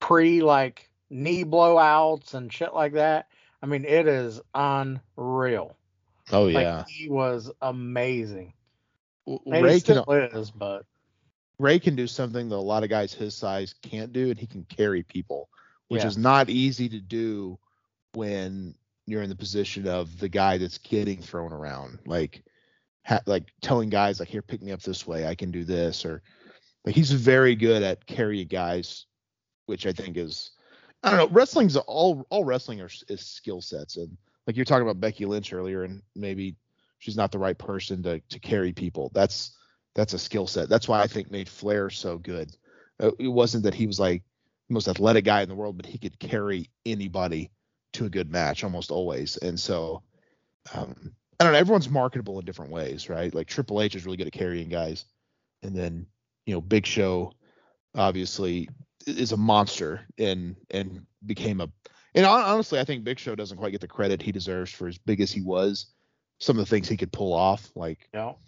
pre 0.00 0.40
like 0.40 0.88
knee 1.10 1.44
blowouts 1.44 2.32
and 2.32 2.50
shit 2.50 2.72
like 2.72 2.94
that, 2.94 3.28
I 3.62 3.66
mean 3.66 3.84
it 3.84 4.08
is 4.08 4.40
unreal. 4.54 5.76
Oh 6.32 6.46
Like 6.46 6.64
yeah. 6.64 6.84
he 6.88 7.10
was 7.10 7.50
amazing. 7.60 8.54
Rey 9.26 9.74
he 9.74 9.80
can 9.82 10.02
still 10.02 10.10
is, 10.10 10.50
but 10.50 10.86
Rey 11.58 11.78
can 11.78 11.94
do 11.96 12.06
something 12.06 12.48
that 12.48 12.56
a 12.56 12.56
lot 12.56 12.82
of 12.82 12.90
guys 12.90 13.14
his 13.14 13.34
size 13.34 13.74
can't 13.82 14.12
do, 14.12 14.30
and 14.30 14.38
he 14.38 14.46
can 14.46 14.64
carry 14.64 15.02
people, 15.02 15.48
which 15.88 16.02
Yeah. 16.02 16.08
is 16.08 16.18
not 16.18 16.50
easy 16.50 16.88
to 16.88 17.00
do 17.00 17.58
when 18.14 18.74
you're 19.06 19.22
in 19.22 19.28
the 19.28 19.36
position 19.36 19.86
of 19.86 20.18
the 20.18 20.28
guy 20.28 20.58
that's 20.58 20.78
getting 20.78 21.20
thrown 21.20 21.52
around. 21.52 21.98
Like, 22.06 22.42
ha- 23.04 23.20
like 23.26 23.52
telling 23.60 23.90
guys 23.90 24.18
like, 24.18 24.28
"Here, 24.28 24.42
pick 24.42 24.62
me 24.62 24.72
up 24.72 24.82
this 24.82 25.06
way. 25.06 25.26
I 25.26 25.34
can 25.34 25.50
do 25.50 25.64
this," 25.64 26.04
or 26.04 26.22
like 26.84 26.94
he's 26.94 27.12
very 27.12 27.54
good 27.54 27.82
at 27.82 28.06
carrying 28.06 28.48
guys, 28.48 29.06
which 29.66 29.86
I 29.86 29.92
think 29.92 30.16
is, 30.16 30.52
I 31.02 31.10
don't 31.10 31.18
know. 31.18 31.34
Wrestling's 31.34 31.76
all 31.76 32.26
all 32.30 32.44
wrestling 32.44 32.80
are, 32.80 32.90
is 33.08 33.20
skill 33.20 33.60
sets, 33.60 33.96
and 33.96 34.16
like 34.46 34.56
you're 34.56 34.64
talking 34.64 34.82
about 34.86 35.00
Becky 35.00 35.26
Lynch 35.26 35.52
earlier, 35.52 35.84
and 35.84 36.02
maybe 36.14 36.56
she's 36.98 37.16
not 37.16 37.30
the 37.30 37.38
right 37.38 37.56
person 37.58 38.02
to 38.04 38.20
to 38.20 38.38
carry 38.38 38.72
people. 38.72 39.10
That's 39.14 39.56
that's 39.94 40.12
a 40.12 40.18
skill 40.18 40.46
set. 40.46 40.68
That's 40.68 40.88
why 40.88 41.00
I 41.00 41.06
think 41.06 41.30
made 41.30 41.48
Flair 41.48 41.90
so 41.90 42.18
good. 42.18 42.56
Uh, 43.00 43.12
it 43.18 43.28
wasn't 43.28 43.64
that 43.64 43.74
he 43.74 43.86
was 43.86 44.00
like 44.00 44.22
the 44.68 44.74
most 44.74 44.88
athletic 44.88 45.24
guy 45.24 45.42
in 45.42 45.48
the 45.48 45.54
world, 45.54 45.76
but 45.76 45.86
he 45.86 45.98
could 45.98 46.18
carry 46.18 46.70
anybody 46.84 47.50
to 47.94 48.06
a 48.06 48.10
good 48.10 48.30
match 48.30 48.64
almost 48.64 48.90
always. 48.90 49.36
And 49.36 49.58
so, 49.58 50.02
um, 50.74 51.14
I 51.38 51.44
don't 51.44 51.52
know. 51.52 51.58
Everyone's 51.58 51.90
marketable 51.90 52.38
in 52.38 52.44
different 52.44 52.72
ways, 52.72 53.08
right? 53.08 53.34
Like 53.34 53.48
Triple 53.48 53.82
H 53.82 53.94
is 53.94 54.04
really 54.04 54.16
good 54.16 54.26
at 54.26 54.32
carrying 54.32 54.68
guys, 54.68 55.04
and 55.62 55.76
then 55.76 56.06
you 56.46 56.54
know 56.54 56.60
Big 56.60 56.86
Show 56.86 57.32
obviously 57.94 58.68
is 59.06 59.32
a 59.32 59.36
monster 59.36 60.02
and 60.18 60.56
and 60.70 61.06
became 61.26 61.60
a. 61.60 61.68
And 62.14 62.24
honestly, 62.24 62.78
I 62.78 62.84
think 62.84 63.02
Big 63.02 63.18
Show 63.18 63.34
doesn't 63.34 63.58
quite 63.58 63.72
get 63.72 63.80
the 63.80 63.88
credit 63.88 64.22
he 64.22 64.30
deserves 64.30 64.70
for 64.70 64.86
as 64.86 64.98
big 64.98 65.20
as 65.20 65.32
he 65.32 65.40
was. 65.40 65.86
Some 66.38 66.56
of 66.56 66.64
the 66.64 66.70
things 66.70 66.88
he 66.88 66.96
could 66.96 67.12
pull 67.12 67.32
off, 67.32 67.70
like 67.74 68.08
know, 68.12 68.38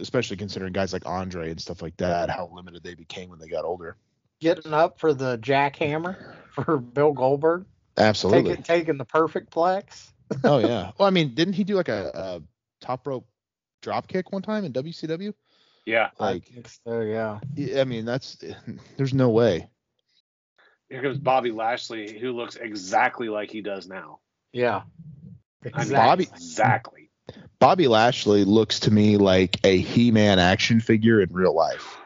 especially 0.00 0.36
considering 0.36 0.72
guys 0.72 0.92
like 0.92 1.06
Andre 1.06 1.50
and 1.50 1.60
stuff 1.60 1.82
like 1.82 1.96
that, 1.98 2.30
how 2.30 2.50
limited 2.52 2.82
they 2.82 2.94
became 2.94 3.30
when 3.30 3.38
they 3.38 3.48
got 3.48 3.64
older. 3.64 3.96
getting 4.40 4.72
up 4.72 4.98
for 5.00 5.12
the 5.14 5.38
jackhammer 5.38 6.34
for 6.52 6.78
Bill 6.78 7.12
Goldberg, 7.12 7.66
Absolutely. 7.96 8.50
taking 8.50 8.62
taking 8.64 8.98
the 8.98 9.04
perfect 9.04 9.50
plex. 9.52 10.10
oh 10.44 10.58
yeah. 10.66 10.92
Well, 10.98 11.06
I 11.06 11.10
mean, 11.10 11.34
didn't 11.34 11.54
he 11.54 11.64
do 11.64 11.74
like 11.76 11.88
a, 11.88 12.10
a 12.14 12.42
top 12.84 13.06
rope 13.06 13.26
drop 13.82 14.08
kick 14.08 14.32
one 14.32 14.42
time 14.42 14.64
in 14.64 14.72
WCW? 14.72 15.32
Yeah. 15.84 16.10
Like, 16.18 16.42
I 16.50 16.54
think 16.54 16.68
so, 16.84 17.00
yeah. 17.02 17.38
yeah, 17.54 17.80
I 17.80 17.84
mean, 17.84 18.04
that's 18.04 18.42
there's 18.96 19.14
no 19.14 19.30
way. 19.30 19.68
Here 20.88 21.02
comes 21.02 21.18
Bobby 21.18 21.50
Lashley, 21.52 22.18
who 22.18 22.32
looks 22.32 22.56
exactly 22.56 23.28
like 23.28 23.50
he 23.50 23.60
does 23.60 23.86
now. 23.88 24.20
Yeah. 24.52 24.82
I 24.82 24.82
mean, 25.64 25.74
Exactly. 25.74 25.94
Bobby- 25.96 26.28
Exactly. 26.32 27.05
Bobby 27.58 27.88
Lashley 27.88 28.44
looks 28.44 28.80
to 28.80 28.90
me 28.90 29.16
like 29.16 29.58
a 29.64 29.78
He-Man 29.78 30.38
action 30.38 30.80
figure 30.80 31.20
in 31.20 31.32
real 31.32 31.54
life. 31.54 31.96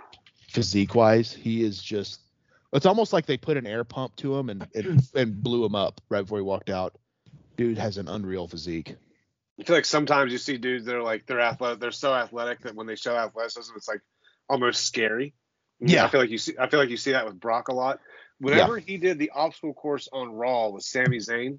Physique 0.49 0.95
wise, 0.95 1.33
he 1.33 1.63
is 1.63 1.83
just. 1.83 2.21
It's 2.73 2.87
almost 2.87 3.13
like 3.13 3.27
they 3.27 3.37
put 3.37 3.57
an 3.57 3.67
air 3.67 3.83
pump 3.83 4.17
to 4.17 4.37
him 4.37 4.49
and 4.49 4.67
and, 4.75 5.03
and 5.15 5.43
blew 5.43 5.65
him 5.65 5.75
up 5.75 6.01
right 6.09 6.23
before 6.23 6.39
he 6.39 6.43
walked 6.43 6.71
out. 6.71 6.97
Dude 7.57 7.79
has 7.79 7.99
an 7.99 8.09
unreal 8.09 8.47
physique. 8.47 8.97
I 9.59 9.65
feel 9.65 9.77
like 9.77 9.85
sometimes 9.85 10.33
you 10.33 10.39
see 10.39 10.57
dudes 10.57 10.87
that 10.87 10.95
are 10.95 11.03
like 11.03 11.27
they're 11.27 11.41
athletic, 11.41 11.81
they're 11.81 11.91
so 11.91 12.15
athletic 12.15 12.61
that 12.61 12.75
when 12.75 12.87
they 12.87 12.97
show 12.97 13.17
athleticism, 13.17 13.73
it's 13.77 13.89
like 13.89 14.01
almost 14.49 14.85
scary. 14.87 15.35
Yeah. 15.81 16.05
I 16.05 16.09
feel 16.09 16.21
like 16.21 16.31
you 16.31 16.39
see. 16.39 16.55
I 16.59 16.69
feel 16.69 16.81
like 16.81 16.91
you 16.91 16.97
see 16.97 17.13
that 17.13 17.27
with 17.27 17.39
Brock 17.39 17.69
a 17.69 17.75
lot. 17.75 18.01
Whenever 18.39 18.79
he 18.79 18.97
did 18.97 19.19
the 19.19 19.31
obstacle 19.35 19.75
course 19.75 20.09
on 20.13 20.33
Raw 20.33 20.69
with 20.69 20.83
Sami 20.83 21.19
Zayn, 21.19 21.59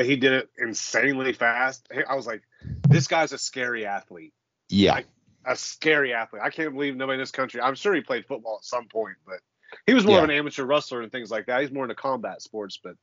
and 0.00 0.08
he 0.08 0.16
did 0.16 0.32
it 0.32 0.48
insanely 0.56 1.34
fast. 1.34 1.86
I 2.08 2.14
was 2.16 2.26
like, 2.26 2.42
this 2.88 3.06
guy's 3.06 3.32
a 3.32 3.38
scary 3.38 3.84
athlete. 3.84 4.32
Yeah. 4.70 5.00
A 5.44 5.54
scary 5.54 6.14
athlete. 6.14 6.40
I 6.42 6.48
can't 6.48 6.72
believe 6.72 6.96
nobody 6.96 7.16
in 7.16 7.20
this 7.20 7.30
country. 7.32 7.60
I'm 7.60 7.74
sure 7.74 7.94
he 7.94 8.00
played 8.00 8.24
football 8.24 8.56
at 8.60 8.64
some 8.64 8.88
point, 8.88 9.16
but 9.26 9.40
he 9.86 9.92
was 9.92 10.06
more 10.06 10.16
of 10.16 10.24
an 10.24 10.30
amateur 10.30 10.64
wrestler 10.64 11.02
and 11.02 11.12
things 11.12 11.30
like 11.30 11.46
that. 11.46 11.60
He's 11.60 11.70
more 11.70 11.84
into 11.84 11.94
combat 11.94 12.40
sports, 12.40 12.80
but 12.82 12.94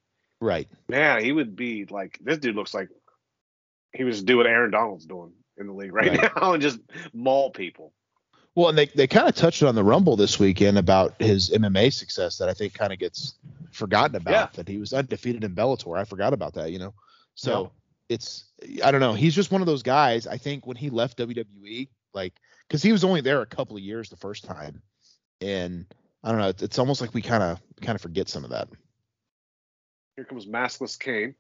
Right. 0.42 0.68
man, 0.90 1.24
he 1.24 1.32
would 1.32 1.56
be 1.56 1.86
like 1.86 2.18
this 2.20 2.40
dude 2.40 2.56
looks 2.56 2.74
like 2.74 2.90
he 3.94 4.04
was 4.04 4.24
doing 4.24 4.38
what 4.38 4.48
Aaron 4.48 4.72
Donald's 4.72 5.06
doing 5.06 5.34
in 5.58 5.68
the 5.68 5.74
league 5.74 5.94
right, 5.94 6.10
Right. 6.18 6.32
now 6.36 6.54
and 6.54 6.62
just 6.64 6.80
maul 7.14 7.52
people. 7.52 7.94
Well, 8.56 8.70
and 8.70 8.78
they, 8.78 8.88
they 8.88 9.06
kind 9.06 9.30
of 9.30 9.36
touched 9.36 9.62
on 9.62 9.76
the 9.76 9.84
Rumble 9.84 10.16
this 10.16 10.40
weekend 10.40 10.80
about 10.80 11.14
his 11.22 11.52
MMA 11.52 11.94
success 11.94 12.40
that 12.40 12.50
I 12.50 12.56
think 12.56 12.74
kind 12.74 12.92
of 12.92 12.98
gets 12.98 13.36
forgotten 13.78 14.16
about. 14.16 14.32
Yeah. 14.32 14.48
That 14.54 14.68
he 14.68 14.78
was 14.78 14.94
undefeated 14.94 15.44
in 15.44 15.56
Bellator. 15.56 15.98
I 15.98 16.04
forgot 16.04 16.34
about 16.34 16.54
that, 16.56 16.72
you 16.72 16.80
know. 16.80 16.94
So 17.36 17.72
it's 18.10 18.52
I 18.84 18.92
don't 18.92 19.02
know. 19.02 19.14
He's 19.14 19.36
just 19.36 19.52
one 19.52 19.62
of 19.62 19.68
those 19.68 19.84
guys. 19.84 20.28
I 20.28 20.38
think 20.38 20.66
when 20.66 20.78
he 20.78 20.90
left 20.90 21.18
WWE, 21.18 21.88
like 22.14 22.34
because 22.68 22.82
he 22.82 22.92
was 22.92 23.04
only 23.04 23.22
there 23.22 23.42
a 23.42 23.46
couple 23.46 23.78
of 23.78 23.84
years 23.84 24.10
the 24.10 24.18
first 24.18 24.44
time, 24.44 24.82
and 25.42 25.86
I 26.24 26.32
don't 26.32 26.40
know. 26.40 26.50
It's, 26.50 26.64
it's 26.64 26.80
almost 26.80 27.02
like 27.02 27.14
we 27.14 27.22
kind 27.22 27.44
of 27.44 27.62
kind 27.82 27.96
of 27.96 28.02
forget 28.02 28.30
some 28.30 28.44
of 28.44 28.50
that. 28.50 28.68
Here 30.16 30.26
comes 30.26 30.46
maskless 30.46 30.98
Kane. 31.00 31.36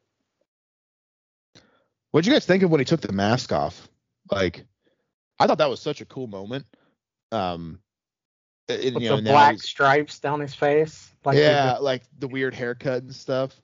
What'd 2.12 2.28
you 2.28 2.34
guys 2.34 2.46
think 2.46 2.64
of 2.64 2.70
when 2.70 2.80
he 2.80 2.86
took 2.86 3.02
the 3.02 3.12
mask 3.12 3.52
off? 3.52 3.90
Like, 4.32 4.66
I 5.40 5.48
thought 5.48 5.58
that 5.58 5.70
was 5.70 5.82
such 5.82 6.02
a 6.02 6.06
cool 6.06 6.28
moment. 6.28 6.66
Um, 7.32 7.80
and, 8.70 8.96
With 8.96 9.04
you 9.04 9.10
know, 9.10 9.16
the 9.18 9.22
black 9.24 9.52
he's- 9.54 9.64
stripes 9.66 10.20
down 10.20 10.40
his 10.40 10.54
face. 10.54 11.12
Like 11.26 11.36
the- 11.36 11.42
yeah, 11.42 11.78
like 11.80 12.04
the 12.20 12.28
weird 12.28 12.54
haircut 12.54 13.04
and 13.04 13.14
stuff. 13.16 13.56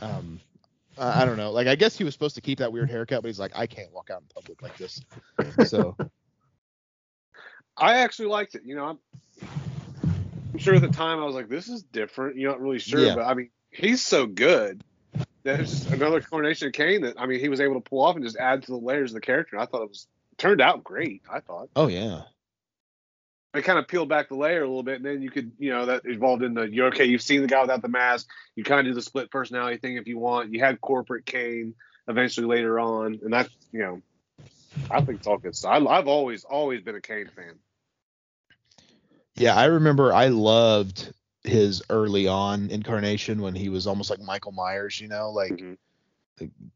Um, 0.00 0.40
I, 0.98 1.22
I 1.22 1.24
don't 1.24 1.36
know. 1.36 1.50
Like, 1.50 1.66
I 1.66 1.74
guess 1.74 1.96
he 1.96 2.04
was 2.04 2.12
supposed 2.14 2.34
to 2.34 2.40
keep 2.40 2.58
that 2.58 2.72
weird 2.72 2.90
haircut, 2.90 3.22
but 3.22 3.28
he's 3.28 3.38
like, 3.40 3.52
I 3.54 3.66
can't 3.66 3.92
walk 3.92 4.10
out 4.10 4.22
in 4.22 4.26
public 4.34 4.62
like 4.62 4.76
this. 4.76 5.00
So, 5.66 5.96
I 7.76 7.98
actually 7.98 8.28
liked 8.28 8.54
it. 8.54 8.62
You 8.64 8.74
know, 8.76 8.84
I'm, 8.84 8.98
I'm 10.52 10.58
sure 10.58 10.74
at 10.74 10.82
the 10.82 10.88
time 10.88 11.20
I 11.20 11.24
was 11.24 11.34
like, 11.34 11.48
this 11.48 11.68
is 11.68 11.82
different. 11.84 12.36
You're 12.36 12.50
not 12.50 12.60
really 12.60 12.78
sure, 12.78 13.00
Yeah. 13.00 13.14
but 13.14 13.24
I 13.24 13.34
mean, 13.34 13.50
he's 13.70 14.04
so 14.04 14.26
good. 14.26 14.82
There's 15.44 15.86
another 15.92 16.20
coronation 16.20 16.66
of 16.66 16.72
Kane 16.74 17.02
that 17.02 17.18
I 17.18 17.26
mean, 17.26 17.40
he 17.40 17.48
was 17.48 17.60
able 17.60 17.74
to 17.74 17.80
pull 17.80 18.02
off 18.02 18.16
and 18.16 18.24
just 18.24 18.36
add 18.36 18.62
to 18.64 18.72
the 18.72 18.76
layers 18.76 19.12
of 19.12 19.14
the 19.14 19.20
character. 19.20 19.58
I 19.58 19.66
thought 19.66 19.82
it 19.82 19.88
was 19.88 20.06
turned 20.36 20.60
out 20.60 20.84
great. 20.84 21.22
I 21.32 21.40
thought 21.40 21.70
oh 21.76 21.86
yeah, 21.86 22.22
they 23.52 23.62
kind 23.62 23.78
of 23.78 23.88
peeled 23.88 24.08
back 24.08 24.28
the 24.28 24.36
layer 24.36 24.62
a 24.62 24.66
little 24.66 24.82
bit, 24.82 24.96
and 24.96 25.04
then 25.04 25.22
you 25.22 25.30
could, 25.30 25.52
you 25.58 25.70
know, 25.70 25.86
that 25.86 26.02
evolved 26.04 26.42
into 26.42 26.70
you're 26.70 26.88
okay. 26.88 27.04
You've 27.06 27.22
seen 27.22 27.42
the 27.42 27.48
guy 27.48 27.60
without 27.62 27.82
the 27.82 27.88
mask. 27.88 28.28
You 28.56 28.64
kind 28.64 28.80
of 28.80 28.86
do 28.86 28.94
the 28.94 29.02
split 29.02 29.30
personality 29.30 29.78
thing 29.78 29.96
if 29.96 30.06
you 30.06 30.18
want. 30.18 30.52
You 30.52 30.60
had 30.60 30.80
corporate 30.80 31.26
Kane 31.26 31.74
eventually 32.08 32.46
later 32.46 32.78
on, 32.78 33.20
and 33.22 33.32
that's 33.32 33.50
you 33.72 33.80
know, 33.80 34.02
I 34.90 35.00
think 35.00 35.18
it's 35.18 35.26
all 35.26 35.38
good 35.38 35.56
stuff. 35.56 35.72
I, 35.72 35.84
I've 35.86 36.08
always 36.08 36.44
always 36.44 36.82
been 36.82 36.96
a 36.96 37.00
Kane 37.00 37.30
fan. 37.34 37.58
yeah. 39.36 39.54
I 39.56 39.66
remember 39.66 40.12
I 40.12 40.28
loved 40.28 41.12
his 41.44 41.82
early 41.90 42.26
on 42.28 42.70
incarnation 42.70 43.40
when 43.40 43.54
he 43.54 43.68
was 43.68 43.86
almost 43.86 44.10
like 44.10 44.20
Michael 44.20 44.52
Myers. 44.52 45.00
You 45.00 45.08
know, 45.08 45.30
like 45.30 45.62
Mhm. 45.62 45.76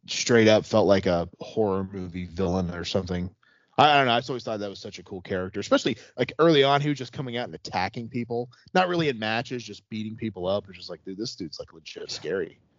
straight 0.06 0.48
up 0.48 0.64
felt 0.64 0.86
like 0.86 1.06
a 1.06 1.28
horror 1.40 1.84
movie 1.92 2.26
villain 2.26 2.70
or 2.70 2.84
something. 2.84 3.34
I, 3.82 3.94
I 3.94 3.96
don't 3.98 4.06
know. 4.06 4.12
I 4.12 4.18
just 4.18 4.30
always 4.30 4.44
thought 4.44 4.60
that 4.60 4.70
was 4.70 4.78
such 4.78 4.98
a 4.98 5.02
cool 5.02 5.20
character, 5.20 5.60
especially 5.60 5.96
like 6.16 6.32
early 6.38 6.62
on. 6.62 6.80
He 6.80 6.88
was 6.88 6.98
just 6.98 7.12
coming 7.12 7.36
out 7.36 7.46
and 7.46 7.54
attacking 7.54 8.08
people, 8.08 8.50
not 8.74 8.88
really 8.88 9.08
in 9.08 9.18
matches, 9.18 9.62
just 9.62 9.88
beating 9.90 10.16
people 10.16 10.46
up. 10.46 10.66
It's 10.68 10.78
just 10.78 10.90
like, 10.90 11.04
dude, 11.04 11.18
this 11.18 11.34
dude's 11.34 11.58
like 11.58 11.72
legit 11.72 12.10
scary. 12.10 12.58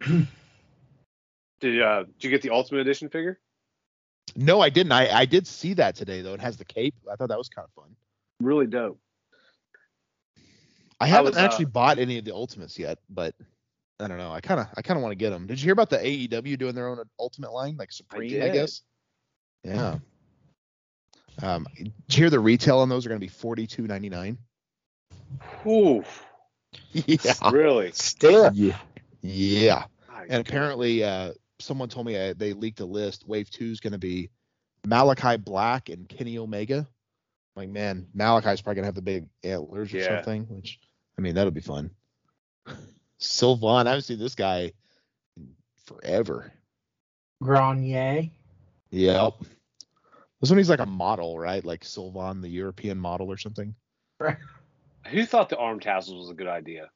Did 1.60 1.80
uh, 1.80 2.02
did 2.02 2.24
you 2.24 2.30
get 2.30 2.42
the 2.42 2.50
Ultimate 2.50 2.80
Edition 2.80 3.08
figure? 3.08 3.38
No, 4.36 4.60
I 4.60 4.68
didn't. 4.68 4.92
I, 4.92 5.20
I 5.20 5.24
did 5.24 5.46
see 5.46 5.72
that 5.74 5.94
today 5.94 6.20
though. 6.20 6.34
It 6.34 6.40
has 6.40 6.56
the 6.56 6.64
cape. 6.64 6.94
I 7.10 7.16
thought 7.16 7.28
that 7.28 7.38
was 7.38 7.48
kind 7.48 7.64
of 7.64 7.82
fun. 7.82 7.94
Really 8.40 8.66
dope. 8.66 8.98
I 11.00 11.06
haven't 11.06 11.32
was, 11.32 11.36
uh, 11.36 11.40
actually 11.40 11.66
bought 11.66 11.98
any 11.98 12.18
of 12.18 12.24
the 12.24 12.34
ultimates 12.34 12.78
yet, 12.78 12.98
but 13.08 13.34
I 14.00 14.08
don't 14.08 14.18
know. 14.18 14.32
I 14.32 14.40
kind 14.40 14.60
of 14.60 14.66
I 14.76 14.82
kind 14.82 14.98
of 14.98 15.02
want 15.02 15.12
to 15.12 15.16
get 15.16 15.30
them. 15.30 15.46
Did 15.46 15.60
you 15.60 15.66
hear 15.66 15.72
about 15.72 15.90
the 15.90 15.98
AEW 15.98 16.58
doing 16.58 16.74
their 16.74 16.88
own 16.88 16.98
ultimate 17.18 17.52
line, 17.52 17.76
like 17.78 17.92
Supreme? 17.92 18.42
I, 18.42 18.46
did. 18.46 18.52
guess. 18.52 18.82
Yeah. 19.62 19.98
Um, 21.42 21.66
did 21.76 21.92
you 22.08 22.16
hear 22.16 22.30
the 22.30 22.40
retail 22.40 22.78
on 22.78 22.88
those 22.88 23.04
are 23.04 23.08
going 23.08 23.20
to 23.20 23.24
be 23.24 23.30
forty 23.30 23.66
two 23.66 23.86
ninety 23.86 24.08
nine? 24.08 24.38
Ooh, 25.66 26.04
Yeah. 26.92 27.34
really? 27.50 27.92
Still. 27.92 28.52
Yeah. 28.54 28.76
Yeah. 29.22 29.84
My 30.08 30.26
And 30.28 30.46
apparently, 30.46 31.02
uh, 31.02 31.32
someone 31.58 31.88
told 31.88 32.06
me 32.06 32.16
uh, 32.16 32.34
they 32.36 32.52
leaked 32.52 32.80
a 32.80 32.84
list. 32.84 33.26
Wave 33.26 33.50
two 33.50 33.66
is 33.66 33.80
going 33.80 33.92
to 33.92 33.98
be 33.98 34.30
Malachi 34.86 35.36
Black 35.36 35.88
and 35.88 36.08
Kenny 36.08 36.38
Omega. 36.38 36.86
Like, 37.56 37.68
man, 37.68 38.06
Malachi's 38.14 38.60
probably 38.60 38.76
gonna 38.76 38.86
have 38.86 38.96
the 38.96 39.02
big 39.02 39.28
antlers 39.44 39.94
or 39.94 39.98
Yeah. 39.98 40.16
something. 40.16 40.44
Which, 40.48 40.80
I 41.16 41.20
mean, 41.20 41.34
that'll 41.36 41.52
be 41.52 41.60
fun. 41.60 41.90
Sylvain, 43.18 43.86
I 43.86 43.90
haven't 43.90 44.02
seen 44.02 44.18
this 44.18 44.34
guy 44.34 44.72
in 45.36 45.54
forever. 45.86 46.52
Grenier. 47.42 48.28
Yep. 48.90 49.34
This 50.40 50.50
one 50.50 50.58
he's 50.58 50.70
like 50.70 50.80
a 50.80 50.86
model, 50.86 51.38
right? 51.38 51.64
Like 51.64 51.84
Sylvain, 51.84 52.40
the 52.40 52.48
European 52.48 52.98
model 52.98 53.30
or 53.30 53.36
something. 53.36 53.74
Who 55.10 55.26
thought 55.26 55.48
the 55.48 55.56
arm 55.56 55.80
tassels 55.80 56.18
was 56.18 56.30
a 56.30 56.34
good 56.34 56.46
idea? 56.46 56.90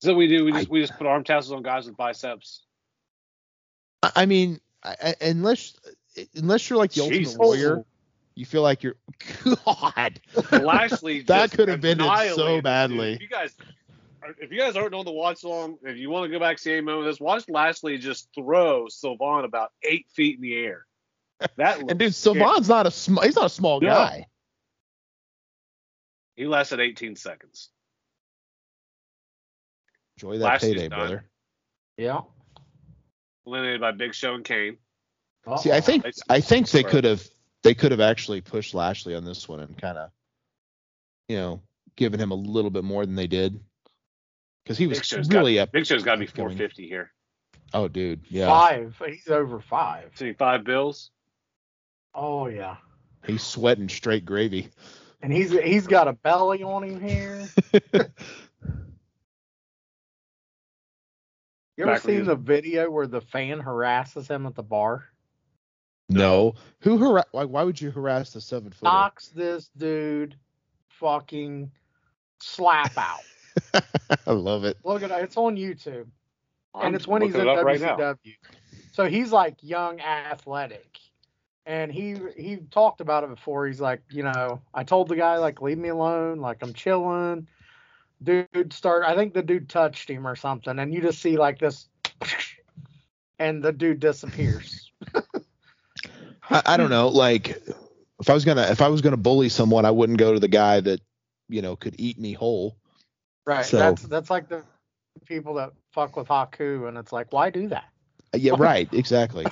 So 0.00 0.14
we 0.14 0.28
do. 0.28 0.44
We 0.44 0.52
just 0.52 0.68
we 0.68 0.80
just 0.80 0.96
put 0.96 1.06
arm 1.06 1.24
tassels 1.24 1.52
on 1.52 1.62
guys 1.62 1.86
with 1.86 1.96
biceps. 1.96 2.64
I 4.02 4.12
I 4.16 4.26
mean, 4.26 4.60
I, 4.84 4.96
I, 5.02 5.14
unless 5.22 5.74
unless 6.36 6.68
you're 6.70 6.78
like 6.78 6.92
the 6.92 7.08
Jesus. 7.08 7.34
Ultimate 7.34 7.46
Warrior, 7.46 7.84
you 8.34 8.46
feel 8.46 8.62
like 8.62 8.82
you're 8.82 8.96
God. 9.64 10.20
Lashley. 10.52 11.20
That 11.26 11.50
could 11.50 11.68
have 11.68 11.80
been 11.80 12.00
it 12.00 12.04
so 12.04 12.08
annihilated, 12.10 12.54
dude. 12.56 12.64
badly. 12.64 13.18
You 13.20 13.28
guys, 13.28 13.56
if 14.40 14.50
you 14.52 14.58
guys 14.58 14.76
aren't 14.76 14.94
on 14.94 15.04
the 15.04 15.10
watch 15.12 15.42
along, 15.44 15.78
if 15.82 15.96
you 15.96 16.10
want 16.10 16.24
to 16.24 16.30
go 16.30 16.38
back 16.40 16.58
see 16.58 16.76
a 16.76 16.82
moment 16.82 17.06
of 17.06 17.12
this, 17.12 17.20
watch 17.20 17.44
Lashley 17.48 17.98
just 17.98 18.28
throw 18.34 18.88
Sylvain 18.88 19.44
about 19.44 19.72
eight 19.82 20.06
feet 20.10 20.36
in 20.36 20.42
the 20.42 20.54
air. 20.56 20.86
That 21.56 21.78
And 21.88 21.88
dude, 21.90 22.00
looks 22.02 22.16
scary. 22.16 22.38
Sylvain's 22.40 22.68
not 22.68 22.86
a 22.86 22.90
sm- 22.90 23.18
he's 23.22 23.36
not 23.36 23.46
a 23.46 23.50
small 23.50 23.80
No. 23.80 23.88
guy. 23.88 24.26
he 26.36 26.46
lasted 26.46 26.80
18 26.80 27.16
seconds. 27.16 27.70
Enjoy 30.16 30.38
that 30.38 30.44
Lashley's 30.44 30.74
payday, 30.74 30.88
done. 30.88 30.98
brother. 30.98 31.24
Yeah. 31.96 32.20
Eliminated 33.46 33.80
by 33.80 33.92
Big 33.92 34.14
Show 34.14 34.34
and 34.34 34.44
Kane. 34.44 34.76
See, 35.58 35.72
I 35.72 35.80
think 35.80 36.02
They- 36.04 36.12
I 36.28 36.40
think 36.40 36.68
they 36.70 36.82
could 36.82 37.04
have 37.04 37.26
they 37.62 37.74
could 37.74 37.90
have 37.90 38.00
actually 38.00 38.40
pushed 38.40 38.74
Lashley 38.74 39.14
on 39.14 39.24
this 39.24 39.48
one 39.48 39.60
and 39.60 39.76
kind 39.76 39.96
of, 39.98 40.10
you 41.28 41.36
know, 41.36 41.62
given 41.96 42.20
him 42.20 42.30
a 42.30 42.34
little 42.36 42.70
bit 42.70 42.84
more 42.84 43.04
than 43.04 43.14
they 43.16 43.26
did, 43.26 43.58
because 44.68 44.76
he 44.76 44.86
was 44.86 45.00
Big 45.00 45.32
really 45.32 45.54
got, 45.54 45.62
up. 45.62 45.72
Big 45.72 45.86
Show's 45.86 46.02
got 46.02 46.16
to 46.16 46.18
be 46.20 46.26
upcoming. 46.26 46.56
450 46.58 46.86
here. 46.88 47.10
Oh, 47.72 47.88
dude, 47.88 48.20
yeah, 48.28 48.46
Five. 48.48 49.00
He's 49.06 49.28
over 49.28 49.60
five. 49.60 50.10
See 50.14 50.34
five 50.34 50.62
bills. 50.64 51.10
Oh 52.14 52.48
yeah. 52.48 52.76
he's 53.26 53.42
sweating 53.42 53.88
straight 53.88 54.26
gravy. 54.26 54.68
And 55.22 55.32
he's 55.32 55.52
he's 55.52 55.86
got 55.86 56.06
a 56.06 56.12
belly 56.12 56.62
on 56.62 56.84
him 56.84 57.00
here. 57.00 57.48
You 61.76 61.84
ever 61.84 61.92
Back 61.92 62.02
seen 62.02 62.18
was- 62.18 62.26
the 62.26 62.34
video 62.34 62.90
where 62.90 63.06
the 63.06 63.20
fan 63.20 63.60
harasses 63.60 64.26
him 64.26 64.46
at 64.46 64.56
the 64.56 64.64
bar? 64.64 65.04
no, 66.08 66.54
who 66.80 66.98
harass? 66.98 67.26
Why, 67.30 67.44
why 67.44 67.62
would 67.62 67.80
you 67.80 67.92
harass 67.92 68.32
the 68.32 68.40
seven 68.40 68.72
footer? 68.72 68.86
Knocks 68.90 69.28
this 69.28 69.70
dude 69.76 70.34
fucking 70.88 71.70
slap 72.40 72.98
out. 72.98 73.20
I 74.26 74.32
love 74.32 74.64
it. 74.64 74.76
Look 74.84 75.02
at 75.02 75.10
it. 75.10 75.22
It's 75.22 75.36
on 75.36 75.56
YouTube. 75.56 76.06
I'm 76.74 76.88
and 76.88 76.94
it's 76.94 77.06
when 77.06 77.22
he's 77.22 77.34
looking 77.34 77.52
in 77.52 77.58
it 77.58 77.62
right. 77.62 77.80
WCW. 77.80 78.36
So 78.92 79.06
he's 79.06 79.32
like 79.32 79.56
young 79.62 80.00
athletic. 80.00 80.98
And 81.66 81.92
he 81.92 82.16
he 82.36 82.56
talked 82.70 83.00
about 83.00 83.24
it 83.24 83.30
before. 83.30 83.66
He's 83.66 83.80
like, 83.80 84.00
you 84.10 84.22
know, 84.22 84.62
I 84.72 84.84
told 84.84 85.08
the 85.08 85.16
guy 85.16 85.36
like 85.36 85.60
leave 85.60 85.78
me 85.78 85.90
alone, 85.90 86.40
like 86.40 86.62
I'm 86.62 86.72
chilling. 86.72 87.46
Dude 88.22 88.72
start 88.72 89.04
I 89.04 89.14
think 89.14 89.34
the 89.34 89.42
dude 89.42 89.68
touched 89.68 90.08
him 90.08 90.26
or 90.26 90.34
something, 90.34 90.78
and 90.78 90.94
you 90.94 91.00
just 91.00 91.20
see 91.20 91.36
like 91.36 91.58
this 91.58 91.88
and 93.38 93.62
the 93.62 93.72
dude 93.72 94.00
disappears. 94.00 94.90
I, 96.50 96.62
I 96.64 96.76
don't 96.76 96.90
know. 96.90 97.08
Like, 97.08 97.62
if 98.20 98.30
I 98.30 98.34
was 98.34 98.44
gonna 98.44 98.62
if 98.62 98.80
I 98.80 98.88
was 98.88 99.00
gonna 99.00 99.16
bully 99.16 99.48
someone, 99.48 99.84
I 99.84 99.90
wouldn't 99.90 100.18
go 100.18 100.32
to 100.32 100.40
the 100.40 100.48
guy 100.48 100.80
that 100.80 101.00
you 101.48 101.62
know 101.62 101.76
could 101.76 101.94
eat 101.98 102.18
me 102.18 102.32
whole. 102.32 102.76
Right. 103.48 103.64
So- 103.64 103.78
That's 103.78 104.02
that's 104.02 104.28
like 104.28 104.46
the 104.50 104.62
people 105.24 105.54
that 105.54 105.70
fuck 105.92 106.16
with 106.16 106.28
Haku 106.28 106.86
and 106.86 106.98
it's 106.98 107.12
like, 107.12 107.32
why 107.32 107.48
do 107.48 107.66
that? 107.68 107.84
Uh, 108.34 108.36
Yeah, 108.36 108.52
right. 108.58 108.92
Exactly. 108.92 109.46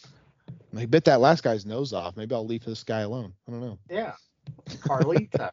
I 0.76 0.86
bit 0.86 1.04
that 1.06 1.20
last 1.20 1.42
guy's 1.42 1.66
nose 1.66 1.92
off. 1.92 2.16
Maybe 2.16 2.32
I'll 2.32 2.46
leave 2.46 2.64
this 2.64 2.84
guy 2.84 3.00
alone. 3.00 3.32
I 3.48 3.50
don't 3.50 3.60
know. 3.60 3.76
Yeah. 3.90 4.12
Carlito. 4.68 5.50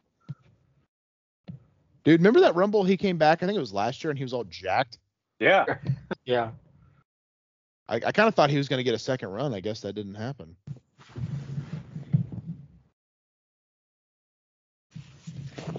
Dude, 2.04 2.20
remember 2.20 2.38
that 2.40 2.54
Rumble? 2.54 2.84
He 2.84 2.96
came 2.96 3.18
back. 3.18 3.42
I 3.42 3.46
think 3.46 3.56
it 3.56 3.60
was 3.60 3.72
last 3.72 4.04
year, 4.04 4.12
and 4.12 4.18
he 4.18 4.24
was 4.24 4.32
all 4.32 4.44
jacked. 4.44 4.98
Yeah. 5.40 5.64
Yeah. 6.24 6.50
I, 7.88 7.96
I 7.96 8.12
kind 8.12 8.28
of 8.28 8.34
thought 8.34 8.50
he 8.50 8.58
was 8.58 8.68
going 8.68 8.78
to 8.78 8.84
get 8.84 8.94
a 8.94 8.98
second 8.98 9.28
run. 9.30 9.54
I 9.54 9.60
guess 9.60 9.80
that 9.80 9.92
didn't 9.94 10.14
happen. 10.16 10.54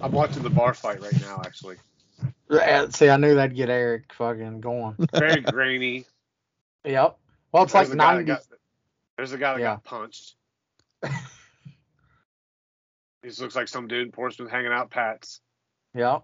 I'm 0.01 0.11
watching 0.11 0.43
the 0.43 0.49
bar 0.49 0.73
fight 0.73 1.01
right 1.01 1.21
now, 1.21 1.41
actually. 1.45 1.77
See, 2.91 3.09
I 3.09 3.17
knew 3.17 3.35
that'd 3.35 3.55
get 3.55 3.69
Eric 3.69 4.13
fucking 4.13 4.61
going. 4.61 4.95
Very 5.13 5.41
grainy. 5.51 6.05
Yep. 6.85 7.17
Well, 7.51 7.63
it's 7.63 7.73
There's 7.73 7.89
like 7.89 7.97
90. 7.97 8.23
got, 8.25 8.41
there's 9.17 9.31
a 9.33 9.37
guy 9.37 9.53
that 9.53 9.59
Yeah. 9.59 9.73
got 9.75 9.83
punched. 9.83 10.35
he 11.03 11.09
just 13.25 13.41
looks 13.41 13.55
like 13.55 13.67
some 13.67 13.87
dude 13.87 14.05
in 14.07 14.11
Portsmouth 14.11 14.49
hanging 14.49 14.71
out 14.71 14.89
Pats. 14.89 15.41
Yep. 15.93 16.23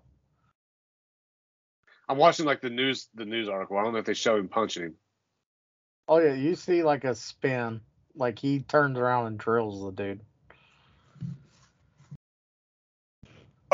I'm 2.10 2.18
watching 2.18 2.46
like 2.46 2.62
the 2.62 2.70
news 2.70 3.08
the 3.16 3.26
news 3.26 3.48
article. 3.50 3.78
I 3.78 3.84
don't 3.84 3.94
know 3.94 4.00
if 4.00 4.06
they 4.06 4.14
show 4.14 4.38
him 4.38 4.50
punching 4.50 4.84
him. 4.84 4.96
Oh 6.08 6.18
yeah, 6.20 6.34
you 6.34 6.56
see 6.56 6.84
like 6.84 7.06
a 7.06 7.16
spin, 7.16 7.80
like 8.16 8.38
he 8.40 8.60
turns 8.60 8.98
around 8.98 9.28
and 9.28 9.38
drills 9.38 9.82
the 9.84 9.92
dude. 9.92 10.22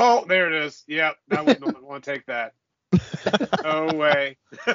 Oh, 0.02 0.26
there 0.28 0.48
it 0.48 0.64
is. 0.66 0.84
Yep, 0.88 1.16
I 1.32 1.42
wouldn't 1.42 1.84
want 1.84 2.04
to 2.04 2.12
take 2.14 2.26
that. 2.28 2.54
No 3.64 3.88
way. 3.96 4.38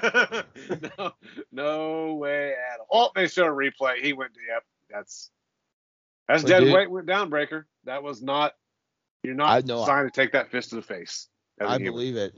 no, 0.99 1.13
no 1.51 2.15
way 2.15 2.51
at 2.51 2.79
all. 2.91 3.07
Oh, 3.07 3.11
they 3.15 3.27
show 3.27 3.45
a 3.47 3.49
replay. 3.49 3.97
He 4.03 4.13
went. 4.13 4.33
Yep, 4.49 4.63
that's 4.91 5.31
that's 6.29 6.43
But 6.43 6.49
dead 6.49 6.61
dude- 6.61 6.75
weight 6.75 6.91
went 6.91 7.07
down 7.07 7.31
breaker. 7.31 7.67
That 7.85 8.03
was 8.03 8.23
not. 8.23 8.53
You're 9.23 9.35
I 9.35 9.37
not 9.61 9.67
know. 9.67 9.79
designed 9.81 10.13
to 10.13 10.21
take 10.21 10.33
that 10.33 10.51
fist 10.51 10.71
to 10.71 10.77
the 10.77 10.83
face. 10.83 11.29
as 11.59 11.67
a 11.67 11.71
I 11.71 11.77
human. 11.79 11.93
believe 11.93 12.17
it. 12.17 12.35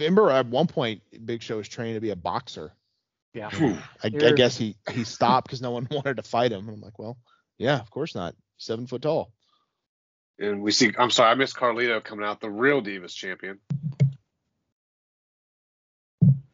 Remember, 0.00 0.30
at 0.30 0.46
one 0.46 0.66
point, 0.66 1.02
Big 1.26 1.42
Show 1.42 1.58
was 1.58 1.68
training 1.68 1.94
to 1.94 2.00
be 2.00 2.10
a 2.10 2.16
boxer. 2.16 2.72
Yeah. 3.34 3.50
I, 4.02 4.06
I 4.06 4.08
guess 4.32 4.56
he 4.56 4.76
he 4.90 5.04
stopped 5.04 5.46
because 5.48 5.60
no 5.60 5.70
one 5.72 5.86
wanted 5.90 6.16
to 6.16 6.22
fight 6.22 6.50
him. 6.52 6.66
And 6.68 6.76
I'm 6.76 6.80
like, 6.80 6.98
well, 6.98 7.18
yeah, 7.58 7.78
of 7.78 7.90
course 7.90 8.14
not. 8.14 8.34
Seven 8.56 8.86
foot 8.86 9.02
tall. 9.02 9.32
And 10.40 10.62
we 10.62 10.72
see. 10.72 10.92
I'm 10.98 11.10
sorry, 11.10 11.30
I 11.30 11.34
missed 11.34 11.56
Carlito 11.56 12.02
coming 12.02 12.24
out, 12.24 12.40
the 12.40 12.50
real 12.50 12.82
Divas 12.82 13.14
champion. 13.14 13.58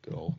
Good 0.02 0.12
old 0.14 0.34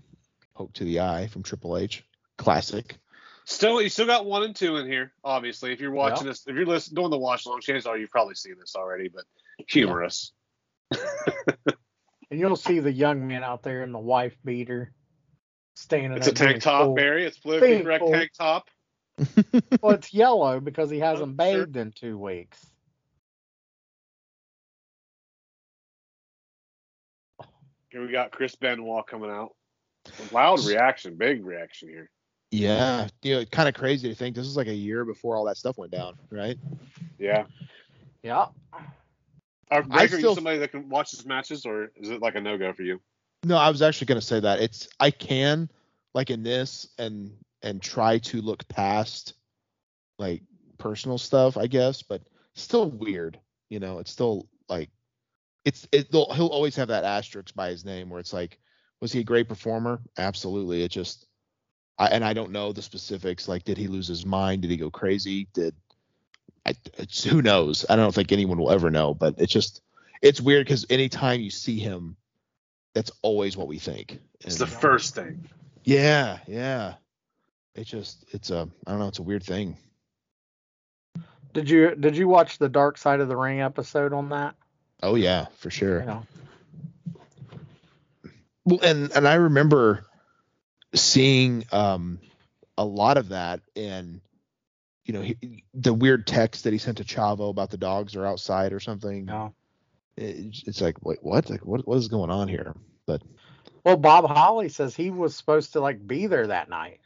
poke 0.54 0.74
to 0.74 0.84
the 0.84 1.00
eye 1.00 1.28
from 1.28 1.44
Triple 1.44 1.78
H. 1.78 2.04
Classic. 2.38 2.98
Still, 3.46 3.82
you 3.82 3.88
still 3.88 4.06
got 4.06 4.26
one 4.26 4.44
and 4.44 4.56
two 4.56 4.76
in 4.76 4.86
here. 4.88 5.14
Obviously, 5.24 5.72
if 5.72 5.80
you're 5.80 5.92
watching 5.92 6.28
this, 6.28 6.44
if 6.46 6.56
you're 6.56 6.66
listening, 6.66 6.96
doing 6.96 7.10
the 7.10 7.18
watch 7.18 7.46
along, 7.46 7.62
chances 7.62 7.88
are 7.88 7.94
oh, 7.94 7.98
you've 7.98 8.12
probably 8.12 8.36
seen 8.36 8.56
this 8.60 8.76
already. 8.76 9.08
But 9.08 9.24
humorous. 9.68 10.34
And 12.30 12.40
you'll 12.40 12.58
see 12.58 12.80
the 12.80 12.92
young 12.92 13.28
man 13.28 13.44
out 13.44 13.64
there 13.64 13.84
in 13.84 13.92
the 13.92 14.00
wife 14.00 14.36
beater, 14.44 14.92
standing. 15.76 16.12
It's 16.18 16.28
a 16.28 16.32
there 16.34 16.50
tank 16.50 16.62
top, 16.64 16.84
cool. 16.84 16.96
Barry. 16.96 17.26
It's 17.26 17.38
politically 17.38 17.70
Being 17.70 17.84
correct 17.84 18.06
tank 18.08 18.32
top. 18.38 18.68
Well, 19.82 19.96
it's 19.96 20.14
yellow 20.14 20.60
because 20.60 20.90
he 20.90 21.00
hasn't 21.00 21.40
Oh, 21.40 21.46
sure. 21.52 21.66
bathed 21.66 21.78
in 21.78 21.92
two 21.94 22.18
weeks. 22.18 22.64
Here 27.90 28.02
we 28.02 28.12
got 28.12 28.32
Chris 28.32 28.56
Benoit 28.56 29.06
coming 29.08 29.30
out. 29.30 29.56
Loud 30.32 30.66
reaction, 30.66 31.16
big 31.16 31.46
reaction 31.46 31.90
here. 31.90 32.10
Yeah, 32.52 33.08
you 33.24 33.36
know, 33.36 33.46
kind 33.46 33.68
of 33.68 33.76
crazy 33.76 34.08
to 34.08 34.16
think 34.16 34.36
this 34.36 34.48
is 34.48 34.56
like 34.56 34.68
a 34.68 34.74
year 34.74 35.04
before 35.04 35.36
all 35.36 35.46
that 35.46 35.58
stuff 35.58 35.78
went 35.78 35.92
down, 35.92 36.16
right? 36.30 36.58
Yeah. 37.20 37.46
Yeah. 38.24 38.48
Uh, 38.72 38.80
are, 39.70 39.84
Breaker, 39.84 40.16
are 40.16 40.20
still- 40.20 40.30
you 40.32 40.36
somebody 40.36 40.58
that 40.60 40.72
can 40.72 40.88
watch 40.88 41.12
his 41.12 41.26
matches, 41.26 41.66
or 41.66 41.92
is 41.98 42.10
it 42.10 42.22
like 42.22 42.36
a 42.36 42.42
no 42.42 42.58
go 42.58 42.72
for 42.72 42.84
you? 42.84 43.02
No, 43.44 43.58
I 43.58 43.70
was 43.70 43.82
actually 43.82 44.08
going 44.08 44.20
to 44.20 44.26
say 44.26 44.40
that 44.40 44.60
it's 44.62 44.88
I 45.00 45.12
can 45.12 45.70
like 46.14 46.30
in 46.30 46.42
this 46.44 46.88
and 46.98 47.32
and 47.62 47.82
try 47.82 48.18
to 48.20 48.42
look 48.42 48.68
past 48.68 49.34
like 50.18 50.42
personal 50.78 51.18
stuff, 51.18 51.58
I 51.58 51.68
guess, 51.68 52.02
but 52.02 52.22
still 52.56 52.90
weird. 52.90 53.40
You 53.70 53.80
know, 53.80 54.00
it's 54.00 54.12
still 54.12 54.48
like 54.70 54.90
it's 55.68 55.88
it. 55.92 56.08
He'll 56.12 56.32
he'll 56.34 56.48
always 56.48 56.76
have 56.78 56.88
that 56.88 57.04
asterisk 57.04 57.54
by 57.54 57.70
his 57.70 57.84
name 57.84 58.10
where 58.10 58.20
it's 58.22 58.32
like, 58.34 58.58
was 59.02 59.12
he 59.12 59.20
a 59.20 59.24
great 59.24 59.50
performer? 59.50 60.00
Absolutely. 60.18 60.82
It 60.84 60.92
just, 60.92 61.28
I 61.98 62.08
and 62.08 62.24
I 62.24 62.34
don't 62.34 62.52
know 62.52 62.72
the 62.72 62.82
specifics. 62.82 63.48
Like, 63.48 63.64
did 63.66 63.78
he 63.78 63.88
lose 63.88 64.08
his 64.08 64.26
mind? 64.26 64.62
Did 64.62 64.72
he 64.72 64.78
go 64.78 64.90
crazy? 64.90 65.48
Did 65.54 65.76
I? 66.66 66.74
It's, 66.98 67.24
who 67.24 67.42
knows? 67.42 67.86
I 67.90 67.96
don't 67.98 68.16
think 68.16 68.32
anyone 68.32 68.58
will 68.58 68.72
ever 68.72 68.90
know. 68.90 69.14
But 69.14 69.36
it's 69.40 69.52
just, 69.52 69.82
it's 70.22 70.40
weird 70.40 70.66
because 70.66 70.86
anytime 70.90 71.42
you 71.42 71.50
see 71.50 71.80
him, 71.80 72.16
that's 72.94 73.12
always 73.22 73.58
what 73.58 73.68
we 73.68 73.78
think. 73.78 74.20
It's 74.40 74.60
And- 74.60 74.68
the 74.70 74.76
first 74.76 75.16
thing. 75.16 75.48
yeah, 75.84 76.40
yeah. 76.48 76.94
It's 77.76 77.90
just, 77.92 78.26
it's 78.32 78.50
a, 78.52 78.68
I 78.88 78.92
don't 78.92 79.00
know, 79.00 79.08
it's 79.08 79.20
a 79.20 79.24
weird 79.24 79.44
thing. 79.44 79.78
Did 81.54 81.70
you 81.70 81.96
did 81.96 82.16
you 82.18 82.28
watch 82.28 82.58
the 82.58 82.70
Dark 82.70 82.98
Side 82.98 83.20
of 83.20 83.28
the 83.28 83.38
Ring 83.38 83.62
episode 83.62 84.14
on 84.14 84.30
that? 84.30 84.56
Oh 85.04 85.16
yeah, 85.16 85.46
for 85.58 85.70
sure. 85.70 86.24
Well, 88.66 88.80
and 88.82 89.12
and 89.12 89.28
I 89.28 89.36
remember 89.36 90.06
seeing 90.96 91.66
um 91.72 92.20
a 92.78 92.86
lot 92.86 93.18
of 93.18 93.30
that 93.30 93.62
and 93.76 94.22
you 95.06 95.14
know 95.14 95.22
he, 95.22 95.64
the 95.74 95.94
weird 95.94 96.26
text 96.28 96.64
that 96.64 96.74
he 96.74 96.80
sent 96.80 96.98
to 96.98 97.04
Chavo 97.04 97.50
about 97.50 97.70
the 97.70 97.78
dogs 97.78 98.16
are 98.16 98.26
outside 98.26 98.74
or 98.74 98.80
something. 98.80 99.28
Yeah. 99.28 99.50
It, 100.18 100.56
it's 100.66 100.82
like 100.82 101.04
wait 101.06 101.20
what 101.22 101.50
like 101.50 101.66
what 101.66 101.88
what 101.88 101.98
is 101.98 102.08
going 102.08 102.30
on 102.30 102.48
here? 102.48 102.76
But 103.06 103.22
Well, 103.84 103.98
Bob 103.98 104.28
Holly 104.28 104.70
says 104.70 104.96
he 104.96 105.12
was 105.12 105.36
supposed 105.36 105.74
to 105.74 105.80
like 105.80 106.06
be 106.06 106.28
there 106.28 106.48
that 106.48 106.70
night. 106.70 107.00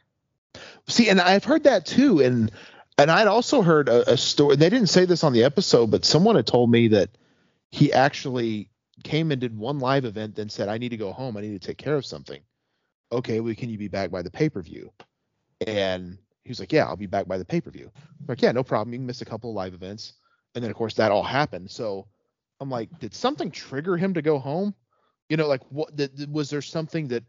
see, 0.88 1.08
and 1.08 1.20
I've 1.20 1.44
heard 1.44 1.64
that 1.64 1.86
too, 1.86 2.20
and 2.20 2.50
and 2.98 3.10
I'd 3.10 3.28
also 3.28 3.62
heard 3.62 3.88
a, 3.88 4.12
a 4.12 4.16
story. 4.16 4.56
They 4.56 4.70
didn't 4.70 4.88
say 4.88 5.04
this 5.04 5.24
on 5.24 5.32
the 5.32 5.44
episode, 5.44 5.90
but 5.90 6.04
someone 6.04 6.36
had 6.36 6.46
told 6.46 6.70
me 6.70 6.88
that 6.88 7.10
he 7.72 7.92
actually 7.92 8.70
came 9.02 9.32
and 9.32 9.40
did 9.40 9.56
one 9.56 9.80
live 9.80 10.04
event, 10.04 10.36
then 10.36 10.48
said, 10.48 10.68
"I 10.68 10.78
need 10.78 10.90
to 10.90 10.96
go 10.96 11.12
home. 11.12 11.36
I 11.36 11.40
need 11.40 11.60
to 11.60 11.66
take 11.66 11.78
care 11.78 11.96
of 11.96 12.06
something." 12.06 12.40
Okay, 13.10 13.40
well, 13.40 13.54
can 13.54 13.68
you 13.68 13.78
be 13.78 13.88
back 13.88 14.10
by 14.10 14.22
the 14.22 14.30
pay 14.30 14.48
per 14.48 14.62
view? 14.62 14.92
And 15.66 16.18
he 16.44 16.50
was 16.50 16.60
like, 16.60 16.72
"Yeah, 16.72 16.86
I'll 16.86 16.96
be 16.96 17.06
back 17.06 17.26
by 17.26 17.38
the 17.38 17.44
pay 17.44 17.60
per 17.60 17.70
view." 17.70 17.90
Like, 18.28 18.40
yeah, 18.42 18.52
no 18.52 18.62
problem. 18.62 18.92
You 18.92 18.98
can 19.00 19.06
miss 19.06 19.22
a 19.22 19.26
couple 19.26 19.50
of 19.50 19.56
live 19.56 19.74
events, 19.74 20.14
and 20.54 20.62
then 20.62 20.70
of 20.70 20.76
course 20.76 20.94
that 20.94 21.10
all 21.10 21.22
happened. 21.22 21.70
So 21.70 22.06
I'm 22.60 22.70
like, 22.70 22.96
did 23.00 23.14
something 23.14 23.50
trigger 23.50 23.96
him 23.96 24.14
to 24.14 24.22
go 24.22 24.38
home? 24.38 24.74
You 25.28 25.36
know, 25.36 25.48
like 25.48 25.62
what? 25.70 25.96
Did, 25.96 26.32
was 26.32 26.50
there 26.50 26.62
something 26.62 27.08
that 27.08 27.24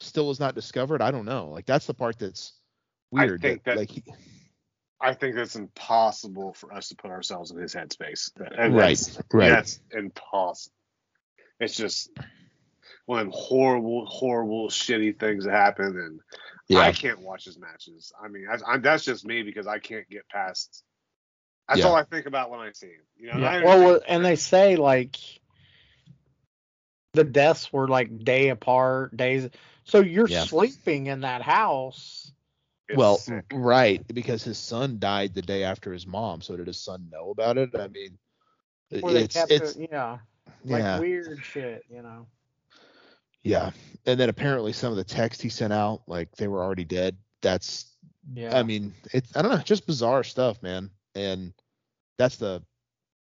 still 0.00 0.30
is 0.30 0.40
not 0.40 0.54
discovered? 0.54 1.02
I 1.02 1.10
don't 1.10 1.24
know. 1.26 1.50
Like 1.50 1.66
that's 1.66 1.86
the 1.86 1.94
part 1.94 2.18
that's 2.18 2.54
weird. 3.10 3.44
I 3.44 3.48
think 3.48 3.64
that- 3.64 3.76
like 3.76 3.90
he, 3.90 4.02
I 5.00 5.12
think 5.14 5.36
it's 5.36 5.56
impossible 5.56 6.54
for 6.54 6.72
us 6.72 6.88
to 6.88 6.96
put 6.96 7.10
ourselves 7.10 7.50
in 7.50 7.58
his 7.58 7.74
headspace. 7.74 8.30
And 8.36 8.74
Right, 8.74 8.96
that's- 8.96 9.18
right. 9.32 9.48
That's 9.50 9.80
impossible. 9.92 10.74
It's 11.60 11.76
just 11.76 12.10
one 13.06 13.20
of 13.20 13.26
them 13.26 13.32
horrible, 13.34 14.06
horrible, 14.06 14.68
shitty 14.68 15.18
things 15.18 15.44
that 15.44 15.52
happen, 15.52 15.98
and 15.98 16.20
yeah, 16.68 16.80
I 16.80 16.92
can't 16.92 17.20
watch 17.20 17.44
his 17.44 17.58
matches. 17.58 18.12
I 18.22 18.28
mean, 18.28 18.46
I, 18.50 18.74
I, 18.74 18.78
that's 18.78 19.04
just 19.04 19.24
me 19.24 19.42
because 19.42 19.66
I 19.66 19.78
can't 19.78 20.08
get 20.08 20.28
past. 20.28 20.82
That's 21.68 21.80
Yeah. 21.80 21.86
all 21.88 21.94
I 21.96 22.04
think 22.04 22.26
about 22.26 22.50
when 22.50 22.60
I 22.60 22.72
see 22.72 22.88
him. 22.88 23.00
You 23.16 23.26
know, 23.28 23.46
and 23.46 23.64
Well, 23.64 23.78
well, 23.80 24.00
and 24.06 24.24
they 24.24 24.36
say 24.36 24.76
like 24.76 25.16
the 27.12 27.24
deaths 27.24 27.72
were 27.72 27.88
like 27.88 28.24
day 28.24 28.48
apart, 28.50 29.16
days. 29.16 29.48
So 29.84 30.00
you're 30.00 30.28
Yeah. 30.28 30.44
sleeping 30.44 31.06
in 31.06 31.20
that 31.20 31.42
house. 31.42 32.25
It's 32.88 32.96
well, 32.96 33.18
sick. 33.18 33.44
right, 33.52 34.06
because 34.14 34.44
his 34.44 34.58
son 34.58 34.98
died 34.98 35.34
the 35.34 35.42
day 35.42 35.64
after 35.64 35.92
his 35.92 36.06
mom. 36.06 36.40
So 36.40 36.56
did 36.56 36.66
his 36.66 36.80
son 36.80 37.08
know 37.10 37.30
about 37.30 37.58
it? 37.58 37.70
I 37.78 37.88
mean, 37.88 38.18
it's 38.90 39.36
it's 39.36 39.76
it, 39.76 39.88
yeah, 39.90 40.18
like 40.64 40.82
yeah, 40.82 40.98
weird 41.00 41.38
shit, 41.42 41.84
you 41.90 42.02
know. 42.02 42.26
yeah. 43.42 43.70
And 44.06 44.18
then 44.20 44.28
apparently 44.28 44.72
some 44.72 44.90
of 44.90 44.96
the 44.96 45.04
text 45.04 45.42
he 45.42 45.48
sent 45.48 45.72
out, 45.72 46.02
like 46.06 46.34
they 46.36 46.48
were 46.48 46.62
already 46.62 46.84
dead. 46.84 47.16
That's, 47.42 47.86
Yeah. 48.34 48.56
I 48.56 48.62
mean, 48.62 48.94
it's 49.12 49.36
I 49.36 49.42
don't 49.42 49.50
know, 49.50 49.58
just 49.58 49.86
bizarre 49.86 50.24
stuff, 50.24 50.62
man. 50.62 50.90
And 51.14 51.52
that's 52.18 52.36
the, 52.36 52.62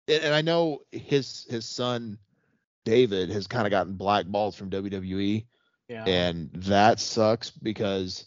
and 0.08 0.24
and 0.24 0.34
I 0.34 0.40
know 0.42 0.80
his 0.90 1.46
his 1.48 1.66
son 1.66 2.18
David 2.84 3.30
has 3.30 3.46
kind 3.46 3.66
of 3.66 3.70
gotten 3.70 3.94
blackballed 3.94 4.56
from 4.56 4.70
WWE. 4.70 5.46
yeah. 5.88 6.04
and 6.04 6.50
that 6.54 6.98
sucks 6.98 7.50
because 7.50 8.26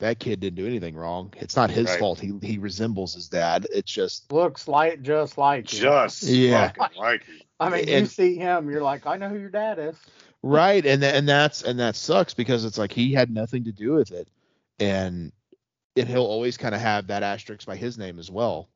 that 0.00 0.18
kid 0.18 0.40
didn't 0.40 0.56
do 0.56 0.66
anything 0.66 0.96
wrong. 0.96 1.32
It's 1.38 1.56
not 1.56 1.70
his 1.70 1.86
Right. 1.88 1.98
fault. 1.98 2.18
He 2.20 2.32
he 2.42 2.58
resembles 2.58 3.14
his 3.14 3.28
dad. 3.28 3.66
It's 3.72 3.90
just 3.92 4.30
Looks 4.32 4.66
like 4.68 5.02
just 5.02 5.38
like 5.38 5.72
you. 5.72 5.80
just 5.80 6.22
Yeah. 6.24 6.72
like 6.98 7.22
it. 7.28 7.46
I 7.60 7.68
mean, 7.70 7.86
you 7.88 8.06
see 8.06 8.36
him, 8.36 8.70
you're 8.70 8.82
like, 8.82 9.06
I 9.06 9.16
know 9.16 9.28
who 9.28 9.38
your 9.38 9.50
dad 9.50 9.78
is. 9.78 9.94
right, 10.42 10.84
and 10.86 11.02
tha- 11.02 11.14
and 11.14 11.28
that's 11.28 11.62
and 11.62 11.78
that 11.78 11.94
sucks 11.96 12.34
because 12.34 12.64
it's 12.64 12.78
like 12.78 12.92
he 12.92 13.12
had 13.12 13.30
nothing 13.30 13.64
to 13.64 13.72
do 13.72 13.92
with 13.92 14.10
it, 14.12 14.28
and 14.78 15.32
and 15.96 16.08
he'll 16.08 16.24
always 16.24 16.56
kind 16.56 16.74
of 16.74 16.80
have 16.80 17.08
that 17.08 17.22
asterisk 17.22 17.66
by 17.66 17.76
his 17.76 17.98
name 17.98 18.18
as 18.18 18.30
well. 18.30 18.68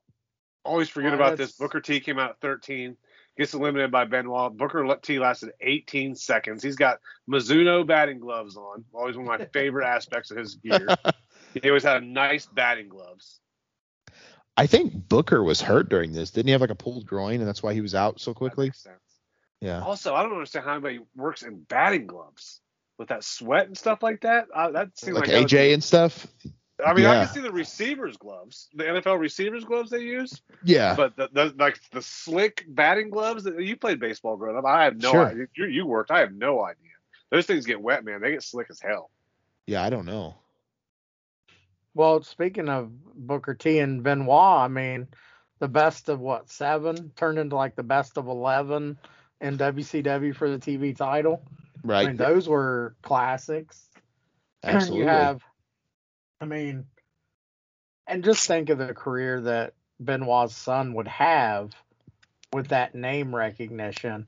Always 0.63 0.89
forget 0.89 1.11
Well, 1.11 1.21
about 1.21 1.37
this. 1.37 1.53
Booker 1.53 1.79
T 1.81 1.99
came 1.99 2.19
out 2.19 2.39
13. 2.41 2.97
Gets 3.37 3.53
eliminated 3.53 3.91
by 3.91 4.05
Benoit. 4.05 4.55
Booker 4.55 4.95
T 5.01 5.19
lasted 5.19 5.51
18 5.61 6.15
seconds. 6.15 6.63
He's 6.63 6.75
got 6.75 6.99
Mizuno 7.29 7.85
batting 7.85 8.19
gloves 8.19 8.57
on. 8.57 8.85
Always 8.93 9.17
one 9.17 9.27
of 9.27 9.39
my 9.39 9.45
favorite 9.53 9.87
aspects 9.87 10.31
of 10.31 10.37
his 10.37 10.55
gear. 10.55 10.87
He 11.61 11.69
always 11.69 11.83
had 11.83 12.03
nice 12.03 12.45
batting 12.45 12.89
gloves. 12.89 13.39
I 14.57 14.67
think 14.67 15.07
Booker 15.07 15.41
was 15.43 15.61
hurt 15.61 15.87
during 15.89 16.11
this. 16.11 16.31
Didn't 16.31 16.47
he 16.47 16.51
have 16.51 16.59
like 16.59 16.69
a 16.69 16.75
pulled 16.75 17.05
groin, 17.05 17.39
and 17.39 17.47
that's 17.47 17.63
why 17.63 17.73
he 17.73 17.81
was 17.81 17.95
out 17.95 18.19
so 18.19 18.33
quickly? 18.33 18.71
Yeah. 19.61 19.81
Also, 19.81 20.13
I 20.13 20.23
don't 20.23 20.33
understand 20.33 20.65
how 20.65 20.73
anybody 20.73 20.99
works 21.15 21.43
in 21.43 21.61
batting 21.61 22.07
gloves 22.07 22.61
with 22.97 23.09
that 23.09 23.23
sweat 23.23 23.67
and 23.67 23.77
stuff 23.77 24.03
like 24.03 24.21
that. 24.21 24.47
Uh, 24.53 24.71
that 24.71 24.97
seems 24.97 25.17
Like 25.17 25.27
like, 25.27 25.47
AJ 25.47 25.73
and 25.73 25.83
stuff. 25.83 26.27
I 26.83 26.93
mean, 26.93 27.05
I 27.05 27.23
can 27.25 27.33
see 27.33 27.39
the 27.39 27.51
receivers' 27.51 28.17
gloves, 28.17 28.67
the 28.73 28.83
NFL 28.83 29.17
receivers' 29.19 29.63
gloves 29.63 29.89
they 29.91 30.01
use, 30.01 30.41
Yeah. 30.63 30.93
but 30.95 31.15
the, 31.15 31.29
the 31.31 31.53
like 31.57 31.79
the 31.91 32.01
slick 32.01 32.65
batting 32.67 33.09
gloves 33.09 33.45
that 33.45 33.61
you 33.61 33.77
played 33.77 33.99
baseball 33.99 34.35
growing 34.35 34.57
up. 34.57 34.65
I 34.65 34.83
have 34.83 34.97
no 34.97 35.11
Sure. 35.11 35.25
idea. 35.27 35.45
You, 35.55 35.65
you 35.67 35.85
worked. 35.85 36.11
I 36.11 36.19
have 36.19 36.33
no 36.33 36.63
idea. 36.65 36.91
Those 37.31 37.45
things 37.45 37.65
get 37.65 37.81
wet, 37.81 38.03
man. 38.03 38.19
They 38.21 38.31
get 38.31 38.43
slick 38.43 38.67
as 38.69 38.81
hell. 38.81 39.09
Yeah, 39.67 39.83
I 39.83 39.89
don't 39.89 40.05
know. 40.05 40.35
Well, 41.93 42.21
speaking 42.23 42.67
of 42.67 42.91
Booker 43.15 43.53
T 43.53 43.79
and 43.79 44.03
Benoit, 44.03 44.29
I 44.59 44.67
mean, 44.67 45.07
the 45.59 45.67
best 45.69 46.09
of 46.09 46.19
what 46.19 46.49
seven 46.49 47.11
turned 47.15 47.39
into 47.39 47.55
like 47.55 47.75
the 47.75 47.83
best 47.83 48.17
of 48.17 48.27
eleven 48.27 48.97
in 49.39 49.57
WCW 49.57 50.35
for 50.35 50.49
the 50.49 50.59
TV 50.59 50.95
title. 50.95 51.41
I 51.47 51.87
Right. 51.87 52.07
mean, 52.07 52.17
those 52.17 52.49
were 52.49 52.95
classics. 53.01 53.87
Absolutely. 54.63 55.03
you 55.03 55.07
have, 55.07 55.41
I 56.41 56.45
mean, 56.45 56.85
and 58.07 58.23
just 58.23 58.47
think 58.47 58.69
of 58.69 58.77
the 58.77 58.93
career 58.93 59.41
that 59.41 59.73
Benoit's 59.99 60.55
son 60.55 60.93
would 60.93 61.07
have 61.07 61.71
with 62.53 62.69
that 62.69 62.95
name 62.95 63.35
recognition. 63.35 64.27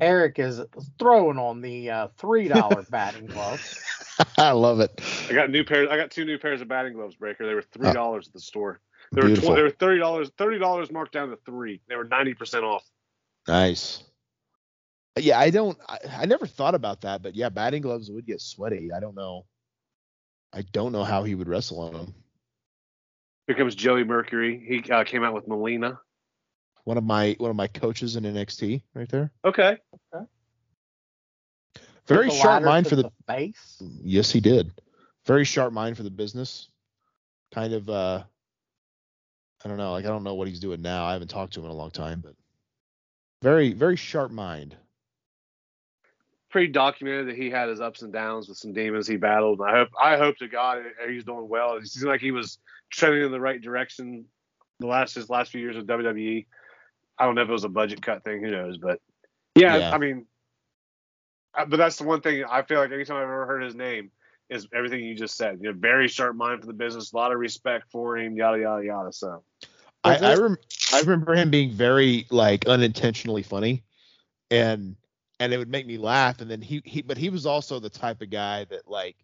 Eric 0.00 0.38
is 0.38 0.60
throwing 0.98 1.38
on 1.38 1.60
the 1.60 1.90
uh, 1.90 2.08
three 2.18 2.48
dollar 2.48 2.84
batting 2.90 3.26
gloves. 3.26 3.78
I 4.38 4.52
love 4.52 4.80
it. 4.80 5.00
I 5.28 5.34
got 5.34 5.50
new 5.50 5.64
pairs. 5.64 5.88
I 5.90 5.96
got 5.96 6.10
two 6.10 6.24
new 6.24 6.38
pairs 6.38 6.60
of 6.60 6.68
batting 6.68 6.94
gloves, 6.94 7.14
Breaker. 7.16 7.46
They 7.46 7.54
were 7.54 7.62
three 7.62 7.92
dollars 7.92 8.28
at 8.28 8.34
the 8.34 8.40
store. 8.40 8.80
They 9.12 9.22
were 9.22 9.28
tw- 9.30 9.40
they 9.40 9.62
were 9.62 9.70
thirty 9.70 9.98
dollars. 9.98 10.30
Thirty 10.36 10.58
dollars 10.58 10.90
marked 10.90 11.12
down 11.12 11.30
to 11.30 11.36
three. 11.44 11.80
They 11.88 11.96
were 11.96 12.04
ninety 12.04 12.34
percent 12.34 12.64
off. 12.64 12.84
Nice. 13.48 14.02
Yeah, 15.18 15.38
I 15.38 15.50
don't. 15.50 15.78
I, 15.88 15.98
I 16.20 16.26
never 16.26 16.46
thought 16.46 16.74
about 16.74 17.02
that, 17.02 17.22
but 17.22 17.34
yeah, 17.36 17.50
batting 17.50 17.82
gloves 17.82 18.10
would 18.10 18.26
get 18.26 18.40
sweaty. 18.40 18.90
I 18.94 19.00
don't 19.00 19.14
know. 19.14 19.44
I 20.52 20.62
don't 20.72 20.92
know 20.92 21.04
how 21.04 21.22
he 21.24 21.34
would 21.34 21.48
wrestle 21.48 21.80
on 21.80 21.92
them. 21.94 22.14
Here 23.46 23.56
comes 23.56 23.74
Joey 23.74 24.04
Mercury. 24.04 24.62
He 24.66 24.90
uh, 24.90 25.04
came 25.04 25.24
out 25.24 25.34
with 25.34 25.48
Melina. 25.48 25.98
One 26.84 26.98
of 26.98 27.04
my 27.04 27.36
one 27.38 27.50
of 27.50 27.56
my 27.56 27.68
coaches 27.68 28.16
in 28.16 28.24
NXT, 28.24 28.82
right 28.94 29.08
there. 29.08 29.30
Okay. 29.44 29.78
okay. 30.14 30.24
Very 32.06 32.28
The 32.28 32.34
sharp 32.34 32.64
mind 32.64 32.86
to 32.86 32.90
for 32.90 32.96
the. 32.96 33.10
face. 33.28 33.80
Yes, 34.02 34.30
he 34.30 34.40
did. 34.40 34.72
Very 35.26 35.44
sharp 35.44 35.72
mind 35.72 35.96
for 35.96 36.02
the 36.02 36.10
business. 36.10 36.68
Kind 37.54 37.72
of. 37.72 37.88
uh 37.88 38.24
I 39.64 39.68
don't 39.68 39.76
know. 39.78 39.92
Like 39.92 40.04
I 40.04 40.08
don't 40.08 40.24
know 40.24 40.34
what 40.34 40.48
he's 40.48 40.60
doing 40.60 40.82
now. 40.82 41.04
I 41.04 41.12
haven't 41.12 41.28
talked 41.28 41.54
to 41.54 41.60
him 41.60 41.66
in 41.66 41.72
a 41.72 41.76
long 41.76 41.92
time, 41.92 42.20
but 42.20 42.34
very 43.42 43.72
very 43.72 43.96
sharp 43.96 44.32
mind. 44.32 44.76
Pretty 46.52 46.70
documented 46.70 47.28
that 47.28 47.36
he 47.36 47.50
had 47.50 47.68
his 47.68 47.80
ups 47.80 48.02
and 48.02 48.12
downs 48.12 48.48
with 48.48 48.58
some 48.58 48.72
demons 48.72 49.06
he 49.06 49.16
battled. 49.16 49.60
And 49.60 49.70
I 49.70 49.78
hope 49.78 49.88
I 50.00 50.16
hope 50.18 50.36
to 50.36 50.48
God 50.48 50.82
he's 51.08 51.24
doing 51.24 51.48
well. 51.48 51.76
It 51.76 51.86
seems 51.86 52.04
like 52.04 52.20
he 52.20 52.30
was 52.30 52.58
trending 52.90 53.24
in 53.24 53.32
the 53.32 53.40
right 53.40 53.60
direction 53.60 54.26
the 54.78 54.86
last 54.86 55.14
his 55.14 55.30
last 55.30 55.50
few 55.50 55.60
years 55.60 55.76
of 55.76 55.84
WWE. 55.86 56.46
I 57.18 57.24
don't 57.24 57.34
know 57.34 57.42
if 57.42 57.48
it 57.48 57.52
was 57.52 57.64
a 57.64 57.70
budget 57.70 58.02
cut 58.02 58.22
thing. 58.22 58.42
Who 58.42 58.50
knows? 58.50 58.78
But 58.78 59.00
yeah, 59.54 59.78
Yeah. 59.78 59.94
I 59.94 59.98
mean, 59.98 60.26
but 61.54 61.76
that's 61.76 61.96
the 61.96 62.04
one 62.04 62.20
thing 62.20 62.44
I 62.44 62.62
feel 62.62 62.78
like 62.78 62.92
anytime 62.92 63.16
I've 63.16 63.22
ever 63.22 63.46
heard 63.46 63.62
his 63.62 63.74
name 63.74 64.10
is 64.50 64.68
everything 64.74 65.02
you 65.02 65.14
just 65.14 65.36
said. 65.36 65.58
You 65.60 65.72
know, 65.72 65.78
very 65.78 66.08
sharp 66.08 66.36
mind 66.36 66.60
for 66.60 66.66
the 66.66 66.72
business, 66.72 67.12
a 67.12 67.16
lot 67.16 67.32
of 67.32 67.38
respect 67.38 67.90
for 67.90 68.18
him, 68.18 68.36
yada 68.36 68.60
yada 68.60 68.84
yada. 68.84 69.12
So 69.12 69.42
I, 70.04 70.16
I, 70.16 70.34
rem- 70.34 70.58
I 70.92 71.00
remember 71.00 71.34
him 71.34 71.50
being 71.50 71.70
very 71.70 72.26
like 72.30 72.66
unintentionally 72.66 73.42
funny, 73.42 73.84
and 74.50 74.96
and 75.42 75.52
it 75.52 75.58
would 75.58 75.68
make 75.68 75.86
me 75.88 75.98
laugh. 75.98 76.40
And 76.40 76.48
then 76.48 76.62
he 76.62 76.82
he 76.84 77.02
but 77.02 77.18
he 77.18 77.28
was 77.28 77.46
also 77.46 77.80
the 77.80 77.90
type 77.90 78.22
of 78.22 78.30
guy 78.30 78.64
that 78.66 78.88
like 78.88 79.16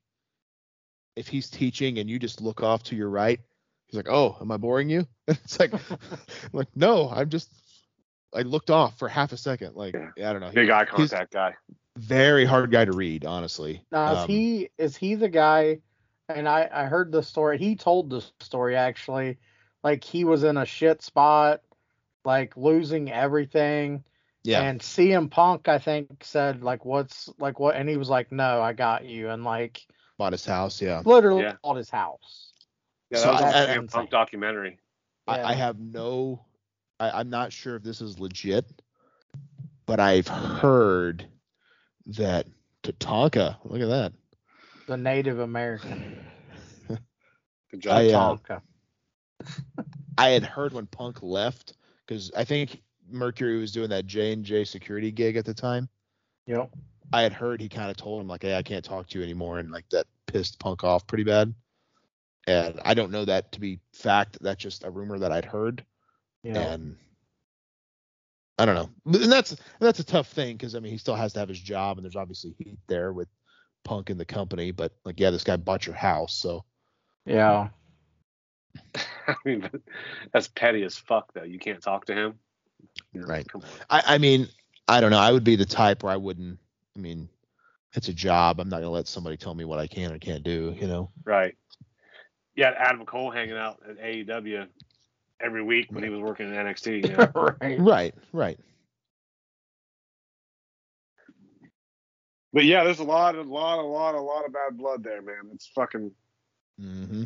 if 1.15 1.29
he's 1.29 1.49
teaching 1.49 1.99
and 1.99 2.11
you 2.11 2.19
just 2.19 2.41
look 2.41 2.61
off 2.61 2.83
to 2.85 2.97
your 2.97 3.09
right, 3.09 3.39
he's 3.87 3.97
like, 3.97 4.09
oh, 4.09 4.37
am 4.41 4.51
I 4.51 4.57
boring 4.57 4.91
you? 4.91 5.07
it's 5.29 5.61
like 5.61 5.73
like 6.53 6.67
no, 6.75 7.09
I'm 7.09 7.29
just 7.31 7.53
I 8.35 8.43
looked 8.43 8.71
off 8.71 8.99
for 8.99 9.09
half 9.09 9.31
a 9.33 9.37
second. 9.37 9.77
Like 9.77 9.95
Yeah. 10.17 10.31
I 10.31 10.33
don't 10.33 10.43
know. 10.43 10.51
big 10.51 10.71
eye 10.71 10.87
he's 10.97 11.11
contact 11.11 11.35
guy. 11.35 11.55
very 11.97 12.45
hard 12.45 12.73
guy 12.73 12.85
to 12.85 12.93
read, 12.93 13.25
honestly. 13.25 13.85
Now, 13.93 14.13
is 14.15 14.19
Um, 14.19 14.29
he 14.29 14.71
is 14.77 14.97
he 14.97 15.15
the 15.15 15.29
guy? 15.29 15.79
And 16.29 16.49
I 16.49 16.69
I 16.73 16.85
heard 16.87 17.13
the 17.13 17.23
story. 17.23 17.59
He 17.59 17.77
told 17.77 18.11
the 18.11 18.27
story 18.41 18.75
actually. 18.75 19.39
Like 19.85 20.03
he 20.03 20.25
was 20.25 20.43
in 20.43 20.57
a 20.57 20.67
shit 20.67 21.01
spot, 21.01 21.61
like 22.25 22.57
losing 22.57 23.13
everything. 23.13 24.03
Yeah. 24.45 24.63
And 24.63 24.81
CM 24.81 25.31
Punk, 25.31 25.69
I 25.69 25.79
think, 25.79 26.23
said 26.23 26.63
like, 26.63 26.85
"What's 26.85 27.29
like 27.39 27.59
what?" 27.61 27.77
And 27.77 27.89
he 27.89 27.97
was 27.97 28.09
like, 28.09 28.33
"No, 28.33 28.61
I 28.63 28.73
got 28.73 29.05
you." 29.05 29.29
And 29.31 29.45
like 29.45 29.87
bought 30.19 30.33
his 30.33 30.45
house. 30.45 30.81
Yeah. 30.83 31.03
literally 31.05 31.43
Yeah. 31.43 31.55
bought 31.63 31.77
his 31.77 31.91
house. 31.91 32.53
Yeah, 33.11 33.19
So 33.19 33.25
that 33.27 33.33
was 33.33 33.43
I- 33.43 33.47
a 33.47 33.51
I- 33.51 33.67
CM 33.67 33.83
insane. 33.83 33.89
Punk 33.89 34.11
documentary. 34.11 34.79
I, 35.27 35.43
I 35.43 35.55
have 35.55 35.79
no 35.79 36.45
I, 37.01 37.11
I'm 37.11 37.31
not 37.31 37.53
sure 37.53 37.77
if 37.77 37.83
this 37.83 38.01
is 38.01 38.19
legit, 38.19 38.65
but 39.87 40.01
I've 40.01 40.27
heard 40.29 41.27
that 42.07 42.47
Tatanka, 42.83 43.57
look 43.65 43.81
at 43.83 43.89
that. 43.89 44.13
The 44.87 44.97
Native 44.97 45.39
American 45.41 46.19
Good 47.71 47.81
job. 47.81 48.41
I, 48.49 48.55
uh, 48.55 48.61
I 50.17 50.31
had 50.31 50.43
heard 50.45 50.73
when 50.73 50.87
Punk 50.87 51.23
left 51.23 51.75
because 52.07 52.33
I 52.37 52.45
think 52.45 52.81
Mercury 53.11 53.59
was 53.59 53.73
doing 53.73 53.91
that 53.91 54.07
J 54.07 54.33
and 54.33 54.45
J 54.45 54.65
security 54.65 55.11
gig 55.11 55.37
at 55.37 55.45
the 55.45 55.55
time. 55.55 55.89
Yep. 56.47 56.71
I 57.13 57.23
had 57.23 57.33
heard 57.33 57.61
he 57.61 57.69
kind 57.69 57.91
of 57.91 57.97
told 57.97 58.21
him 58.21 58.29
like, 58.29 58.43
"Hey, 58.43 58.57
I 58.57 58.63
can't 58.63 58.85
talk 58.85 59.09
to 59.09 59.19
you 59.19 59.25
anymore," 59.25 59.59
and 59.59 59.71
like 59.71 59.89
that 59.91 60.07
pissed 60.27 60.59
Punk 60.59 60.85
off 60.85 61.07
pretty 61.07 61.25
bad. 61.25 61.55
And 62.47 62.81
I 62.85 62.95
don't 62.95 63.11
know 63.11 63.25
that 63.25 63.53
to 63.53 63.61
be 63.61 63.81
fact. 63.93 64.39
That's 64.41 64.63
just 64.63 64.85
a 64.85 64.91
rumor 64.91 65.19
that 65.19 65.33
I'd 65.33 65.45
heard. 65.45 65.85
Yeah. 66.43 66.59
and 66.59 66.97
I 68.59 68.65
don't 68.65 68.75
know. 68.75 68.91
And 69.21 69.31
that's 69.31 69.57
that's 69.81 70.01
a 70.01 70.05
tough 70.05 70.29
thing 70.29 70.57
because 70.57 70.75
I 70.75 70.81
mean 70.81 70.93
he 70.93 70.99
still 70.99 71.15
has 71.15 71.33
to 71.35 71.41
have 71.41 71.49
his 71.49 71.61
job, 71.61 71.99
and 71.99 72.05
there's 72.05 72.17
obviously 72.17 72.55
heat 72.59 72.79
there 72.87 73.13
with 73.13 73.29
Punk 73.85 74.11
in 74.11 74.19
the 74.19 74.25
company. 74.25 74.71
But 74.71 74.93
like, 75.05 75.21
yeah, 75.21 75.31
this 75.31 75.45
guy 75.45 75.57
bought 75.57 75.87
your 75.87 75.95
house, 75.95 76.35
so 76.35 76.65
Yeah. 77.25 77.69
I 79.29 79.35
mean, 79.45 79.69
that's 80.33 80.49
petty 80.49 80.83
as 80.85 80.97
fuck, 80.97 81.33
though. 81.35 81.43
You 81.43 81.59
can't 81.59 81.83
talk 81.83 82.07
to 82.07 82.15
him. 82.15 82.39
You 83.13 83.21
know, 83.21 83.27
Right. 83.27 83.49
Come 83.49 83.63
on. 83.63 83.69
I, 83.91 84.15
I 84.15 84.19
mean, 84.19 84.49
I 84.87 85.01
don't 85.01 85.11
know. 85.11 85.19
I 85.19 85.33
would 85.33 85.45
be 85.45 85.57
the 85.57 85.65
type 85.65 86.03
where 86.03 86.13
I 86.13 86.17
wouldn't. 86.17 86.59
I 86.97 87.01
mean, 87.01 87.29
it's 87.95 88.09
a 88.09 88.13
job. 88.13 88.61
I'm 88.61 88.69
not 88.69 88.79
gonna 88.79 88.91
let 88.91 89.09
somebody 89.09 89.37
tell 89.37 89.55
me 89.55 89.65
what 89.65 89.79
I 89.79 89.87
can 89.87 90.13
or 90.13 90.19
can't 90.19 90.43
do. 90.43 90.75
You 90.79 90.87
know. 90.87 91.11
Right. 91.25 91.57
Yeah, 92.57 92.75
Adam 92.77 93.07
Cole 93.07 93.31
hanging 93.31 93.57
out 93.57 93.81
at 93.89 93.99
AEW 93.99 94.67
every 95.41 95.63
week 95.63 95.87
when 95.91 96.03
he 96.03 96.11
was 96.11 96.21
working 96.21 96.49
in 96.49 96.55
NXT. 96.55 97.09
You 97.09 97.17
know? 97.17 97.55
right. 97.61 97.81
Right. 97.81 98.15
Right. 98.33 98.59
but 102.53 102.65
yeah, 102.65 102.85
there's 102.85 102.99
a 102.99 103.05
lot, 103.05 103.37
a 103.37 103.43
lot, 103.43 103.79
a 103.79 103.83
lot, 103.83 104.15
a 104.15 104.21
lot 104.21 104.45
of 104.45 104.53
bad 104.53 104.77
blood 104.77 105.05
there, 105.05 105.23
man. 105.23 105.51
It's 105.55 105.69
fucking. 105.69 106.11
Mm-hmm. 106.81 107.25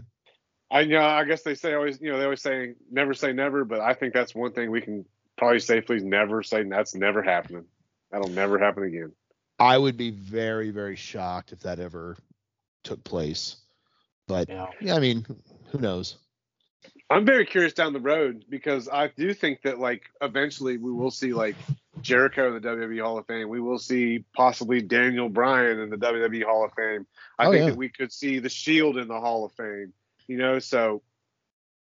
I 0.71 0.81
you 0.81 0.95
know. 0.95 1.05
I 1.05 1.25
guess 1.25 1.43
they 1.43 1.55
say 1.55 1.75
always, 1.75 2.01
you 2.01 2.11
know, 2.11 2.19
they 2.19 2.25
always 2.25 2.43
say 2.43 2.75
never 2.91 3.15
say 3.15 3.33
never, 3.33 3.65
but 3.65 3.81
I 3.81 3.95
think 3.95 4.15
that's 4.15 4.35
one 4.35 4.53
thing 4.53 4.71
we 4.71 4.81
can 4.81 5.05
probably 5.43 5.59
safely 5.59 5.99
never 5.99 6.41
say 6.45 6.63
that's 6.63 6.95
never 6.95 7.21
happening. 7.21 7.65
That'll 8.13 8.29
never 8.29 8.61
happen 8.61 8.85
again. 8.85 9.11
I 9.59 9.77
would 9.77 9.97
be 9.97 10.11
very, 10.13 10.71
very 10.71 10.95
shocked 10.95 11.51
if 11.53 11.61
that 11.63 11.81
ever 11.81 12.17
took 12.85 13.03
place. 13.03 13.57
But 14.29 14.49
Yeah. 14.49 14.69
yeah, 14.81 14.95
I 14.95 15.01
mean, 15.01 15.27
who 15.73 15.79
knows? 15.81 16.17
I'm 17.11 17.27
very 17.27 17.45
curious 17.45 17.73
down 17.73 17.93
the 17.93 17.99
road 17.99 18.45
because 18.49 18.89
I 18.89 19.09
do 19.09 19.35
think 19.35 19.63
that 19.63 19.81
like 19.81 20.05
eventually 20.21 20.79
we 20.79 20.93
will 20.93 21.11
see 21.11 21.33
like 21.35 21.57
Jericho 22.03 22.47
in 22.47 22.55
the 22.55 22.61
WWE 22.69 23.03
Hall 23.03 23.19
of 23.19 23.27
Fame. 23.27 23.49
We 23.49 23.59
will 23.61 23.81
see 23.81 24.25
possibly 24.37 24.81
Daniel 24.81 25.29
Bryan 25.29 25.81
in 25.81 25.91
the 25.91 25.97
WWE 25.97 26.45
Hall 26.45 26.65
of 26.65 26.73
Fame. 26.75 27.05
I 27.37 27.47
Oh, 27.47 27.51
think 27.51 27.63
yeah. 27.65 27.71
that 27.71 27.77
we 27.77 27.89
could 27.89 28.13
see 28.13 28.39
the 28.39 28.49
Shield 28.49 28.97
in 28.97 29.09
the 29.09 29.19
Hall 29.19 29.45
of 29.45 29.51
Fame. 29.55 29.93
You 30.29 30.37
know, 30.37 30.61
so 30.61 31.03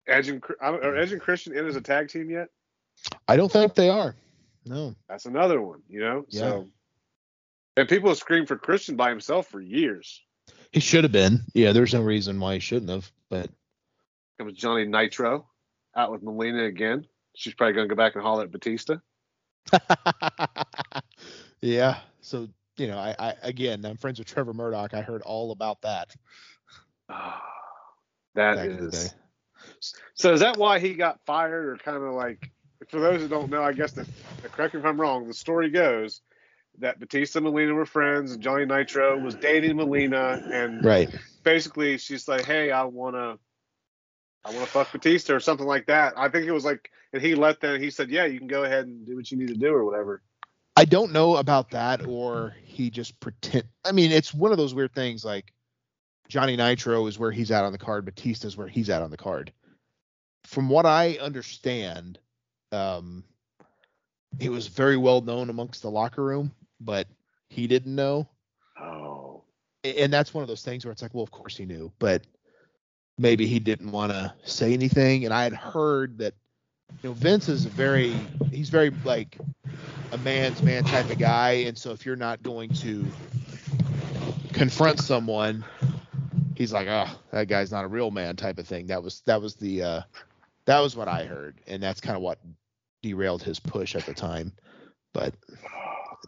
Edge 0.08 0.30
and 0.30 0.42
Chr- 0.42 0.54
are 0.60 0.98
Edge 0.98 1.12
and 1.12 1.22
Christian 1.22 1.56
in 1.56 1.68
as 1.68 1.76
a 1.76 1.82
tag 1.82 2.10
team 2.10 2.32
yet? 2.32 2.50
I 3.28 3.36
don't 3.36 3.52
think 3.52 3.76
they 3.76 3.90
are. 3.90 4.16
No. 4.66 4.96
That's 5.10 5.26
another 5.26 5.62
one. 5.62 5.82
You 5.90 6.02
know, 6.02 6.26
Yeah. 6.30 6.42
so 6.42 6.70
and 7.78 7.88
people 7.88 8.10
have 8.10 8.18
screamed 8.18 8.48
for 8.48 8.58
Christian 8.58 8.96
by 8.96 9.10
himself 9.10 9.48
for 9.48 9.62
years. 9.62 10.22
He 10.72 10.80
should 10.80 11.04
have 11.04 11.12
been. 11.12 11.42
Yeah, 11.54 11.72
there's 11.72 11.94
no 11.94 12.02
reason 12.02 12.40
why 12.40 12.56
he 12.56 12.60
shouldn't 12.60 12.92
have. 12.92 13.10
But 13.30 13.50
Comes 14.38 14.54
Johnny 14.54 14.86
Nitro 14.86 15.48
out 15.96 16.12
with 16.12 16.24
Melina 16.24 16.64
again. 16.64 17.06
She's 17.36 17.54
probably 17.54 17.74
going 17.74 17.88
to 17.88 17.96
go 17.96 17.98
back 17.98 18.16
and 18.16 18.24
holler 18.24 18.44
at 18.44 18.52
Batista. 18.52 18.98
yeah. 21.62 22.00
So 22.22 22.50
you 22.78 22.88
know, 22.88 22.98
I, 22.98 23.16
I 23.18 23.36
again, 23.44 23.86
I'm 23.86 23.98
friends 23.98 24.20
with 24.20 24.28
Trevor 24.28 24.54
Murdoch. 24.54 24.94
I 24.94 25.02
heard 25.02 25.22
all 25.22 25.52
about 25.52 25.82
that. 25.82 26.16
that 27.10 27.42
back 28.36 28.66
in 28.66 28.78
the 28.78 28.88
is. 28.88 29.16
So 30.16 30.34
is 30.34 30.40
that 30.40 30.58
why 30.58 30.80
he 30.80 30.94
got 30.94 31.20
fired, 31.26 31.68
or 31.68 31.78
kind 31.78 31.98
of 32.04 32.14
like? 32.14 32.52
For 32.90 33.00
those 33.00 33.22
who 33.22 33.28
don't 33.28 33.50
know, 33.50 33.64
I 33.64 33.74
guess 33.74 33.92
the 33.92 34.06
correct 34.44 34.74
me 34.74 34.80
if 34.80 34.86
I'm 34.86 35.00
wrong. 35.00 35.28
The 35.28 35.34
story 35.34 35.70
goes 35.70 36.22
that 36.80 37.00
Batista 37.00 37.40
and 37.40 37.46
Melina 37.46 37.74
were 37.74 37.86
friends, 37.86 38.32
and 38.32 38.42
Johnny 38.42 38.66
Nitro 38.66 39.20
was 39.20 39.36
dating 39.36 39.78
Melina, 39.78 40.42
and 40.52 40.84
Right. 40.84 41.14
basically 41.44 41.98
she's 41.98 42.28
like, 42.28 42.46
"Hey, 42.46 42.72
I 42.72 42.84
wanna, 42.84 43.38
I 44.44 44.52
wanna 44.52 44.66
fuck 44.66 44.92
Batista 44.92 45.36
or 45.36 45.40
something 45.40 45.68
like 45.68 45.88
that." 45.88 46.14
I 46.18 46.30
think 46.30 46.48
it 46.48 46.52
was 46.52 46.66
like, 46.66 46.92
and 47.14 47.22
he 47.22 47.36
let 47.36 47.60
them. 47.60 47.80
He 47.80 47.92
said, 47.92 48.10
"Yeah, 48.10 48.26
you 48.26 48.40
can 48.40 48.48
go 48.48 48.64
ahead 48.64 48.88
and 48.88 49.06
do 49.06 49.16
what 49.16 49.32
you 49.32 49.38
need 49.38 49.50
to 49.50 49.56
do 49.56 49.74
or 49.74 49.86
whatever." 49.86 50.24
I 50.76 50.86
don't 50.86 51.12
know 51.12 51.36
about 51.36 51.72
that, 51.72 52.08
or 52.08 52.56
he 52.64 52.90
just 52.90 53.20
pretend. 53.20 53.66
I 53.86 53.92
mean, 53.92 54.12
it's 54.12 54.34
one 54.34 54.52
of 54.52 54.58
those 54.58 54.74
weird 54.74 54.94
things. 54.94 55.24
Like 55.24 55.54
Johnny 56.30 56.56
Nitro 56.56 57.06
is 57.08 57.20
where 57.20 57.32
he's 57.32 57.52
at 57.52 57.66
on 57.66 57.74
the 57.74 57.78
card. 57.78 58.06
Batista 58.06 58.48
is 58.48 58.58
where 58.58 58.68
he's 58.68 58.90
at 58.90 59.02
on 59.02 59.12
the 59.12 59.18
card. 59.18 59.52
From 60.46 60.70
what 60.70 60.86
I 60.86 61.18
understand, 61.22 62.18
um, 62.72 63.24
it 64.40 64.50
was 64.50 64.68
very 64.68 64.98
well 64.98 65.22
known 65.22 65.50
amongst 65.50 65.82
the 65.82 65.90
locker 65.92 66.24
room, 66.24 66.52
but 66.80 67.08
he 67.50 67.68
didn't 67.68 67.96
know. 67.96 68.28
Oh, 68.80 69.44
And 69.84 70.12
that's 70.12 70.34
one 70.34 70.42
of 70.42 70.48
those 70.48 70.64
things 70.64 70.86
where 70.86 70.92
it's 70.92 71.02
like, 71.02 71.14
well, 71.14 71.24
of 71.24 71.32
course 71.32 71.58
he 71.58 71.66
knew, 71.66 71.92
but 72.00 72.24
maybe 73.18 73.46
he 73.46 73.60
didn't 73.60 73.92
want 73.92 74.12
to 74.12 74.34
say 74.44 74.74
anything. 74.74 75.26
And 75.26 75.34
I 75.34 75.44
had 75.44 75.54
heard 75.54 76.18
that, 76.20 76.34
you 77.04 77.10
know, 77.10 77.14
Vince 77.14 77.50
is 77.50 77.66
a 77.66 77.70
very, 77.70 78.14
he's 78.52 78.70
very 78.70 78.92
like 79.04 79.38
a 80.12 80.18
man's 80.20 80.62
man 80.62 80.84
type 80.84 81.10
of 81.10 81.18
guy. 81.20 81.52
And 81.52 81.78
so 81.78 81.92
if 81.92 82.06
you're 82.06 82.16
not 82.16 82.42
going 82.42 82.70
to 82.76 83.06
confront 84.54 85.00
someone, 85.00 85.64
he's 86.56 86.74
like, 86.74 86.88
oh, 86.88 87.08
that 87.32 87.48
guy's 87.48 87.72
not 87.72 87.86
a 87.86 87.88
real 87.88 88.12
man 88.12 88.36
type 88.36 88.60
of 88.60 88.68
thing. 88.68 88.88
That 88.88 89.04
was, 89.04 89.22
that 89.26 89.42
was 89.42 89.56
the, 89.56 89.84
uh, 89.84 90.02
that 90.66 90.80
was 90.80 90.96
what 90.96 91.08
I 91.08 91.26
heard. 91.26 91.60
And 91.68 91.82
that's 91.82 92.02
kind 92.02 92.16
of 92.16 92.22
what 92.22 92.40
derailed 93.02 93.44
his 93.44 93.60
push 93.60 93.96
at 93.96 94.06
the 94.06 94.14
time. 94.14 94.52
But 95.14 95.34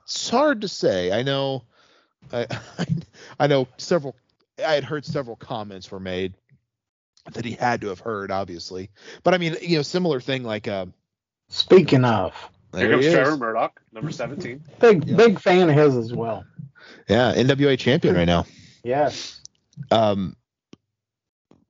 it's 0.04 0.30
hard 0.30 0.62
to 0.62 0.68
say. 0.68 1.12
I 1.12 1.24
know, 1.24 1.64
I, 2.32 2.48
I 3.40 3.48
know 3.48 3.68
several. 3.78 4.16
I 4.66 4.74
had 4.74 4.84
heard 4.84 5.06
several 5.06 5.36
comments 5.36 5.90
were 5.92 6.00
made 6.00 6.34
that 7.34 7.46
he 7.46 7.52
had 7.54 7.82
to 7.82 7.88
have 7.88 8.00
heard, 8.00 8.32
obviously. 8.32 8.90
But 9.24 9.34
I 9.34 9.38
mean, 9.38 9.56
you 9.62 9.78
know, 9.78 9.82
similar 9.82 10.20
thing 10.20 10.44
like, 10.44 10.68
uh, 10.68 10.88
Speaking 11.50 12.04
of, 12.06 12.34
here 12.74 12.88
there 12.90 12.92
comes. 13.00 13.14
Trevor 13.14 13.38
Murdoch, 13.38 13.82
number 13.92 14.12
seventeen. 14.12 14.64
big 14.80 15.08
Yeah. 15.08 15.16
big 15.16 15.40
fan 15.40 15.70
of 15.70 15.76
his 15.76 15.96
as 15.96 16.14
well. 16.14 16.44
Yeah, 17.08 17.34
NWA 17.36 17.78
champion 17.78 18.16
right 18.16 18.26
now. 18.26 18.46
Yes. 18.84 19.40
um 19.92 20.36
ba- 20.36 20.36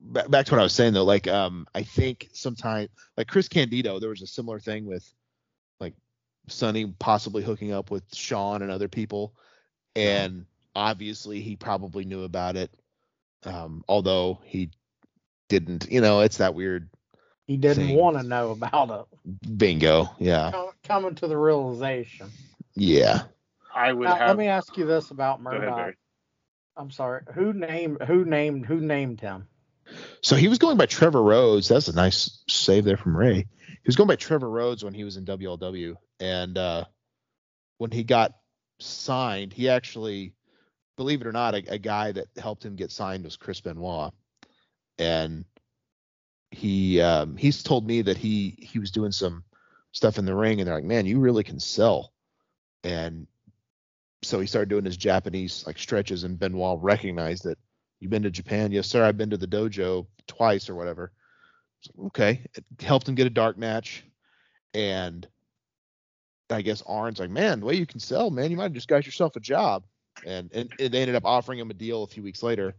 back 0.04 0.46
to 0.46 0.52
what 0.52 0.60
I 0.60 0.62
was 0.62 0.72
saying 0.74 0.92
though, 0.94 1.04
like 1.04 1.26
um 1.28 1.66
I 1.74 1.82
think 1.82 2.28
sometime 2.32 2.88
like 3.16 3.26
Chris 3.28 3.48
Candido, 3.48 3.98
there 3.98 4.10
was 4.10 4.22
a 4.22 4.26
similar 4.26 4.58
thing 4.60 4.86
with 4.86 5.10
like 5.80 5.94
Sunny 6.48 6.86
possibly 6.98 7.42
hooking 7.42 7.72
up 7.72 7.90
with 7.90 8.04
Sean 8.14 8.62
and 8.62 8.70
other 8.70 8.88
people. 8.88 9.34
And 9.96 10.46
obviously 10.74 11.40
he 11.40 11.56
probably 11.56 12.04
knew 12.04 12.24
about 12.24 12.56
it. 12.56 12.70
Um, 13.44 13.84
although 13.88 14.40
he 14.44 14.70
didn't, 15.48 15.86
you 15.90 16.00
know, 16.00 16.20
it's 16.20 16.38
that 16.38 16.54
weird 16.54 16.88
He 17.46 17.56
didn't 17.56 17.90
want 17.94 18.16
to 18.18 18.22
know 18.22 18.50
about 18.52 19.08
it. 19.24 19.58
bingo. 19.58 20.10
Yeah. 20.18 20.50
Com- 20.52 20.70
Coming 20.84 21.14
to 21.16 21.26
the 21.28 21.36
realization. 21.36 22.28
Yeah. 22.74 23.22
I 23.74 23.92
would 23.92 24.08
Now, 24.08 24.16
have. 24.16 24.28
let 24.28 24.36
me 24.38 24.46
ask 24.48 24.76
you 24.76 24.84
this 24.86 25.10
about 25.10 25.42
Go 25.42 25.50
ahead, 25.50 25.60
Murdoch. 25.62 25.94
I'm 26.76 26.90
sorry. 26.90 27.22
Who 27.34 27.52
named 27.52 28.02
who 28.02 28.24
named 28.24 28.66
who 28.66 28.80
named 28.80 29.20
him? 29.20 29.46
So 30.22 30.36
he 30.36 30.48
was 30.48 30.58
going 30.58 30.76
by 30.76 30.86
Trevor 30.86 31.22
Rhodes. 31.22 31.68
That's 31.68 31.88
a 31.88 31.94
nice 31.94 32.42
save 32.48 32.84
there 32.84 32.96
from 32.96 33.16
Rey. 33.16 33.46
He 33.84 33.86
was 33.86 33.96
going 33.96 34.08
by 34.08 34.16
Trevor 34.16 34.48
Rhodes 34.48 34.82
when 34.82 34.94
he 34.94 35.04
was 35.04 35.16
in 35.16 35.26
WLW, 35.26 35.96
and 36.20 36.56
uh, 36.56 36.84
when 37.78 37.90
he 37.90 38.02
got 38.02 38.32
signed, 38.80 39.52
he 39.52 39.68
actually, 39.68 40.34
believe 40.96 41.20
it 41.20 41.26
or 41.26 41.32
not, 41.32 41.54
a, 41.54 41.62
a 41.68 41.78
guy 41.78 42.12
that 42.12 42.28
helped 42.38 42.64
him 42.64 42.76
get 42.76 42.90
signed 42.90 43.24
was 43.24 43.36
Chris 43.36 43.60
Benoit, 43.60 44.12
and 44.98 45.44
he 46.50 47.00
um, 47.00 47.36
he's 47.36 47.62
told 47.62 47.86
me 47.86 48.02
that 48.02 48.16
he 48.16 48.56
he 48.58 48.78
was 48.78 48.90
doing 48.90 49.12
some 49.12 49.44
stuff 49.92 50.18
in 50.18 50.24
the 50.24 50.34
ring, 50.34 50.60
and 50.60 50.66
they're 50.66 50.76
like, 50.76 50.84
man, 50.84 51.06
you 51.06 51.20
really 51.20 51.44
can 51.44 51.60
sell, 51.60 52.12
and 52.82 53.26
so 54.22 54.40
he 54.40 54.46
started 54.46 54.70
doing 54.70 54.84
his 54.84 54.96
Japanese 54.96 55.64
like 55.66 55.78
stretches, 55.78 56.24
and 56.24 56.38
Benoit 56.38 56.78
recognized 56.82 57.46
it. 57.46 57.58
You've 58.00 58.10
been 58.10 58.22
to 58.24 58.30
Japan? 58.30 58.72
Yes, 58.72 58.86
sir. 58.88 59.04
I've 59.04 59.16
been 59.16 59.30
to 59.30 59.36
the 59.36 59.46
dojo 59.46 60.06
twice 60.26 60.68
or 60.68 60.74
whatever. 60.74 61.12
Like, 61.96 62.06
Okay. 62.06 62.46
It 62.54 62.64
helped 62.80 63.08
him 63.08 63.14
get 63.14 63.26
a 63.26 63.30
dark 63.30 63.56
match. 63.56 64.04
And 64.72 65.26
I 66.50 66.62
guess 66.62 66.82
Arn's 66.86 67.20
like, 67.20 67.30
man, 67.30 67.60
the 67.60 67.66
way 67.66 67.74
you 67.74 67.86
can 67.86 68.00
sell, 68.00 68.30
man, 68.30 68.50
you 68.50 68.56
might 68.56 68.64
have 68.64 68.72
just 68.72 68.88
got 68.88 69.06
yourself 69.06 69.36
a 69.36 69.40
job. 69.40 69.84
And, 70.26 70.50
and, 70.52 70.72
and 70.78 70.92
they 70.92 71.00
ended 71.00 71.16
up 71.16 71.24
offering 71.24 71.58
him 71.58 71.70
a 71.70 71.74
deal 71.74 72.02
a 72.02 72.06
few 72.06 72.22
weeks 72.22 72.42
later. 72.42 72.74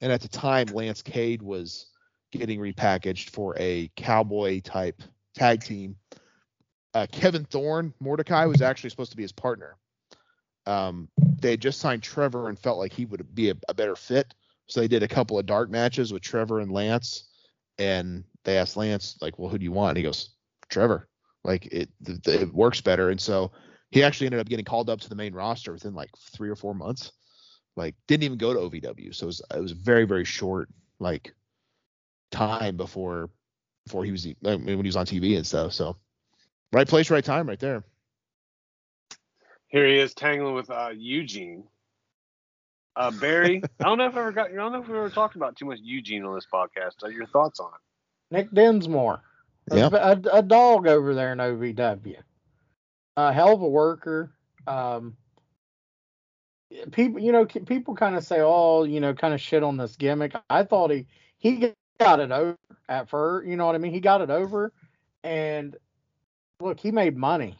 And 0.00 0.12
at 0.12 0.20
the 0.20 0.28
time, 0.28 0.66
Lance 0.68 1.02
Cade 1.02 1.42
was 1.42 1.86
getting 2.32 2.60
repackaged 2.60 3.30
for 3.30 3.54
a 3.58 3.90
cowboy 3.96 4.60
type 4.60 5.02
tag 5.34 5.62
team. 5.62 5.96
Uh, 6.94 7.06
Kevin 7.10 7.44
Thorn, 7.44 7.94
Mordecai, 8.00 8.46
was 8.46 8.62
actually 8.62 8.90
supposed 8.90 9.10
to 9.10 9.16
be 9.16 9.22
his 9.22 9.32
partner. 9.32 9.76
Um, 10.66 11.08
they 11.40 11.52
had 11.52 11.60
just 11.60 11.80
signed 11.80 12.02
Trevor 12.02 12.48
and 12.48 12.58
felt 12.58 12.78
like 12.78 12.92
he 12.92 13.04
would 13.04 13.34
be 13.34 13.50
a, 13.50 13.54
a 13.68 13.74
better 13.74 13.96
fit. 13.96 14.34
So 14.66 14.80
they 14.80 14.88
did 14.88 15.02
a 15.02 15.08
couple 15.08 15.38
of 15.38 15.46
dark 15.46 15.70
matches 15.70 16.12
with 16.12 16.22
Trevor 16.22 16.60
and 16.60 16.72
Lance, 16.72 17.28
and 17.78 18.24
they 18.44 18.58
asked 18.58 18.76
Lance 18.76 19.16
like, 19.20 19.38
"Well, 19.38 19.48
who 19.48 19.58
do 19.58 19.64
you 19.64 19.72
want?" 19.72 19.90
And 19.90 19.98
he 19.98 20.02
goes, 20.02 20.30
"Trevor." 20.68 21.08
Like 21.44 21.66
it, 21.66 21.88
th- 22.04 22.26
it 22.26 22.52
works 22.52 22.80
better, 22.80 23.10
and 23.10 23.20
so 23.20 23.52
he 23.90 24.02
actually 24.02 24.26
ended 24.26 24.40
up 24.40 24.48
getting 24.48 24.64
called 24.64 24.90
up 24.90 25.00
to 25.00 25.08
the 25.08 25.14
main 25.14 25.32
roster 25.32 25.72
within 25.72 25.94
like 25.94 26.10
three 26.32 26.48
or 26.48 26.56
four 26.56 26.74
months. 26.74 27.12
Like 27.76 27.94
didn't 28.08 28.24
even 28.24 28.38
go 28.38 28.52
to 28.52 28.60
OVW, 28.60 29.14
so 29.14 29.24
it 29.24 29.26
was 29.26 29.42
it 29.54 29.60
was 29.60 29.72
very 29.72 30.04
very 30.04 30.24
short 30.24 30.68
like 30.98 31.34
time 32.30 32.76
before 32.76 33.30
before 33.84 34.04
he 34.04 34.10
was 34.10 34.26
I 34.26 34.56
mean, 34.56 34.64
when 34.64 34.84
he 34.84 34.88
was 34.88 34.96
on 34.96 35.06
TV 35.06 35.36
and 35.36 35.46
stuff. 35.46 35.72
So 35.72 35.96
right 36.72 36.88
place, 36.88 37.10
right 37.10 37.24
time, 37.24 37.48
right 37.48 37.60
there. 37.60 37.84
Here 39.68 39.86
he 39.86 39.98
is 39.98 40.14
tangling 40.14 40.54
with 40.54 40.70
uh, 40.70 40.90
Eugene. 40.96 41.64
Uh, 42.96 43.10
Barry, 43.10 43.62
I 43.80 43.84
don't 43.84 43.98
know 43.98 44.06
if 44.06 44.16
I 44.16 44.20
ever 44.20 44.32
got. 44.32 44.50
I 44.50 44.54
don't 44.54 44.72
know 44.72 44.80
if 44.80 44.88
we 44.88 44.96
ever 44.96 45.10
talked 45.10 45.36
about 45.36 45.56
too 45.56 45.66
much 45.66 45.80
Eugene 45.82 46.24
on 46.24 46.34
this 46.34 46.46
podcast. 46.50 47.02
Uh, 47.04 47.08
your 47.08 47.26
thoughts 47.26 47.60
on 47.60 47.70
it? 47.74 48.34
Nick 48.34 48.50
Dinsmore. 48.52 49.22
A- 49.70 49.76
Yep. 49.76 49.92
A, 49.92 50.20
a 50.32 50.42
dog 50.42 50.86
over 50.86 51.14
there 51.14 51.32
in 51.32 51.38
OVW. 51.38 52.16
A 53.16 53.32
hell 53.32 53.52
of 53.52 53.60
a 53.62 53.68
worker. 53.68 54.32
Um, 54.66 55.16
people, 56.92 57.20
you 57.20 57.32
know, 57.32 57.44
people 57.46 57.94
kind 57.94 58.16
of 58.16 58.24
say, 58.24 58.40
"Oh, 58.40 58.84
you 58.84 59.00
know, 59.00 59.14
kind 59.14 59.34
of 59.34 59.40
shit 59.40 59.62
on 59.62 59.76
this 59.76 59.96
gimmick." 59.96 60.34
I 60.48 60.62
thought 60.64 60.90
he 60.90 61.06
he 61.38 61.72
got 61.98 62.20
it 62.20 62.30
over 62.30 62.56
at 62.88 63.08
first. 63.08 63.46
You 63.48 63.56
know 63.56 63.66
what 63.66 63.74
I 63.74 63.78
mean? 63.78 63.92
He 63.92 64.00
got 64.00 64.20
it 64.20 64.30
over, 64.30 64.72
and 65.24 65.76
look, 66.60 66.78
he 66.80 66.90
made 66.90 67.16
money. 67.16 67.56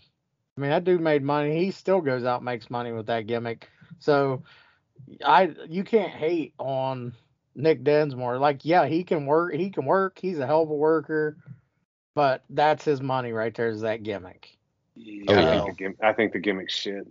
I 0.57 0.61
mean, 0.61 0.71
that 0.71 0.85
dude 0.85 1.01
made 1.01 1.23
money. 1.23 1.63
He 1.65 1.71
still 1.71 2.01
goes 2.01 2.25
out 2.25 2.37
and 2.41 2.47
makes 2.47 2.71
money 2.71 2.93
with 2.93 3.07
that 3.07 3.27
gimmick. 3.27 3.69
So, 3.99 4.43
I 5.25 5.55
you 5.69 5.85
can't 5.85 6.11
hate 6.13 6.55
on 6.59 7.15
Nick 7.55 7.85
Dinsmore. 7.85 8.39
Like, 8.39 8.65
yeah, 8.65 8.87
he 8.87 9.05
can 9.05 9.27
work. 9.27 9.55
He 9.55 9.71
can 9.71 9.85
work. 9.85 10.19
He's 10.21 10.39
a 10.39 10.47
hell 10.47 10.63
of 10.63 10.71
a 10.71 10.75
worker. 10.75 11.37
But 12.15 12.45
that's 12.51 12.85
his 12.85 13.01
money 13.03 13.33
right 13.33 13.55
there. 13.55 13.69
Is 13.69 13.83
that 13.83 14.03
gimmick? 14.03 14.49
Oh, 14.99 15.03
yeah, 15.05 15.25
Oh, 15.29 15.35
I, 15.37 15.51
think 15.53 15.67
the 15.67 15.85
gim- 15.85 15.97
I 16.03 16.13
think 16.15 16.33
the 16.33 16.39
gimmick's 16.41 16.75
shit. 16.75 17.07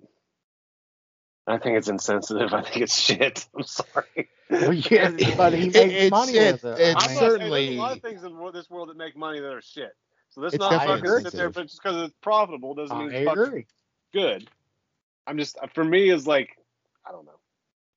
I 1.48 1.58
think 1.60 1.78
it's 1.78 1.88
insensitive. 1.90 2.54
I 2.54 2.64
think 2.64 2.78
it's 2.78 3.00
shit. 3.00 3.46
I'm 3.56 3.64
sorry. 3.64 4.30
Well, 4.50 4.74
yeah, 4.74 5.12
but 5.38 5.54
he 5.54 5.66
makes 5.66 5.76
it's- 5.78 6.12
money 6.12 6.34
it- 6.34 6.54
with 6.64 6.66
it. 6.66 6.80
it's 6.82 6.96
I 6.96 7.00
I'm 7.04 7.08
saying- 7.10 7.20
certainly- 7.20 7.66
there's 7.68 7.78
a 7.78 7.82
lot 7.82 7.96
of 7.96 8.02
things 8.02 8.24
in 8.24 8.52
this 8.54 8.70
world 8.70 8.90
that 8.90 8.98
make 8.98 9.16
money 9.16 9.40
that 9.40 9.54
are 9.54 9.62
shit. 9.62 9.96
So 10.32 10.42
this 10.42 10.54
It's 10.54 10.60
not 10.60 10.72
I'm 10.72 10.78
not 10.80 10.86
definitely 10.88 11.08
going 11.10 11.24
to 11.26 11.32
sit 11.32 11.38
there, 11.38 11.50
but 11.52 11.68
just 11.68 11.82
because 11.82 12.04
it's 12.04 12.16
profitable 12.22 12.74
doesn't 12.74 12.98
mean 12.98 13.12
it's 13.12 13.32
agree. 13.32 13.68
good. 14.12 14.50
I'm 15.28 15.38
just 15.38 15.58
for 15.74 15.84
me 15.84 16.10
is 16.10 16.26
like 16.28 16.58
I 17.08 17.12
don't 17.12 17.26
know. 17.26 17.40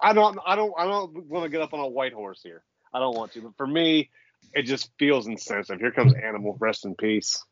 I 0.00 0.12
don't 0.12 0.38
I 0.46 0.56
don't 0.56 0.72
I 0.78 0.84
don't 0.84 1.26
want 1.26 1.44
to 1.44 1.50
get 1.50 1.60
up 1.60 1.74
on 1.74 1.80
a 1.80 1.88
white 1.88 2.12
horse 2.12 2.40
here. 2.42 2.62
I 2.92 3.00
don't 3.00 3.16
want 3.16 3.32
to, 3.32 3.42
but 3.42 3.56
for 3.56 3.66
me, 3.66 4.10
it 4.54 4.62
just 4.62 4.90
feels 4.98 5.26
insensitive. 5.26 5.80
Here 5.80 5.90
comes 5.90 6.14
Animal. 6.14 6.56
Rest 6.58 6.84
in 6.84 6.94
peace. 6.94 7.44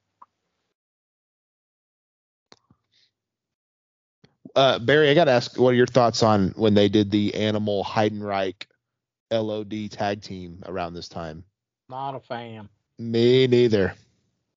Uh, 4.55 4.79
Barry, 4.79 5.11
I 5.11 5.15
got 5.15 5.25
to 5.25 5.33
ask, 5.33 5.59
what 5.59 5.71
are 5.71 5.77
your 5.77 5.87
thoughts 5.87 6.23
on 6.23 6.55
when 6.57 6.73
they 6.73 6.89
did 6.89 7.11
the 7.11 7.35
Animal 7.35 7.85
Heidenreich 7.85 8.65
LOD 9.31 9.91
tag 9.91 10.23
team 10.23 10.63
around 10.65 10.95
this 10.95 11.09
time? 11.09 11.45
Not 11.91 12.15
a 12.15 12.21
fan. 12.21 12.71
Me 12.99 13.47
neither. 13.47 13.95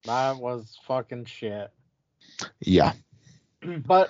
That 0.06 0.38
was 0.38 0.80
fucking 0.88 1.26
shit. 1.26 1.70
Yeah. 2.62 2.94
but 3.62 4.10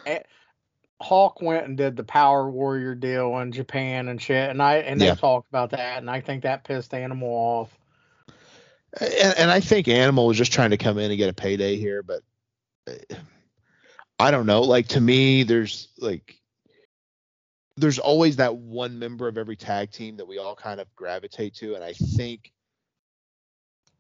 Hawk 1.02 1.41
went 1.41 1.66
and 1.66 1.78
did 1.78 1.95
the 1.95 2.04
Power 2.04 2.50
Warrior 2.50 2.95
deal 2.95 3.38
in 3.39 3.52
Japan 3.52 4.10
and 4.10 4.22
shit, 4.22 4.50
and 4.50 4.62
I 4.62 4.78
and 4.78 5.00
they 5.00 5.08
Yeah. 5.08 5.16
talked 5.16 5.50
about 5.50 5.72
that, 5.72 6.00
and 6.00 6.10
I 6.10 6.20
think 6.22 6.43
that 6.43 6.64
pissed 6.64 6.93
Animal 6.93 7.30
off. 7.30 7.78
And, 9.00 9.38
and 9.38 9.52
I 9.52 9.60
think 9.60 9.88
Animal 9.88 10.28
was 10.28 10.38
just 10.38 10.52
trying 10.52 10.72
to 10.72 10.78
come 10.78 10.97
in 10.97 11.12
and 11.12 11.18
get 11.18 11.30
a 11.30 11.34
payday 11.34 11.78
here, 11.78 12.04
but 12.04 12.22
uh, 12.88 13.16
I 14.20 14.32
don't 14.32 14.45
know. 14.45 14.62
Like 14.62 14.88
to 14.89 15.02
me, 15.02 15.43
there's 15.43 15.89
like 15.97 16.36
there's 17.78 18.00
always 18.00 18.36
that 18.38 18.58
one 18.58 19.00
member 19.00 19.28
of 19.28 19.38
every 19.38 19.56
tag 19.56 19.91
team 19.91 20.18
that 20.18 20.28
we 20.28 20.38
all 20.38 20.56
kind 20.56 20.82
of 20.82 20.93
gravitate 20.95 21.56
to, 21.56 21.76
and 21.76 21.84
I 21.84 21.93
think 21.93 22.52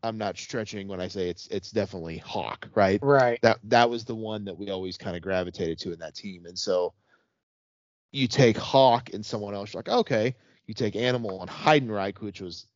I'm 0.03 0.17
not 0.17 0.37
stretching 0.37 0.87
when 0.87 1.01
I 1.01 1.07
say 1.07 1.29
it's 1.29 1.47
it's 1.47 1.71
definitely 1.71 2.17
Hawk, 2.17 2.69
right? 2.75 2.99
Right. 3.01 3.39
That 3.41 3.59
that 3.65 3.89
was 3.89 4.05
the 4.05 4.15
one 4.15 4.45
that 4.45 4.57
we 4.57 4.69
always 4.69 4.97
kind 4.97 5.15
of 5.15 5.21
gravitated 5.21 5.79
to 5.79 5.93
in 5.93 5.99
that 5.99 6.15
team, 6.15 6.45
and 6.45 6.57
so 6.57 6.93
you 8.11 8.27
take 8.27 8.57
Hawk 8.57 9.09
and 9.13 9.25
someone 9.25 9.53
else, 9.53 9.73
you're 9.73 9.83
like 9.85 9.89
okay. 9.99 10.35
You 10.67 10.73
take 10.73 10.95
Animal 10.95 11.41
and 11.41 11.49
Heidenreich, 11.49 12.19
which 12.19 12.41
was 12.41 12.67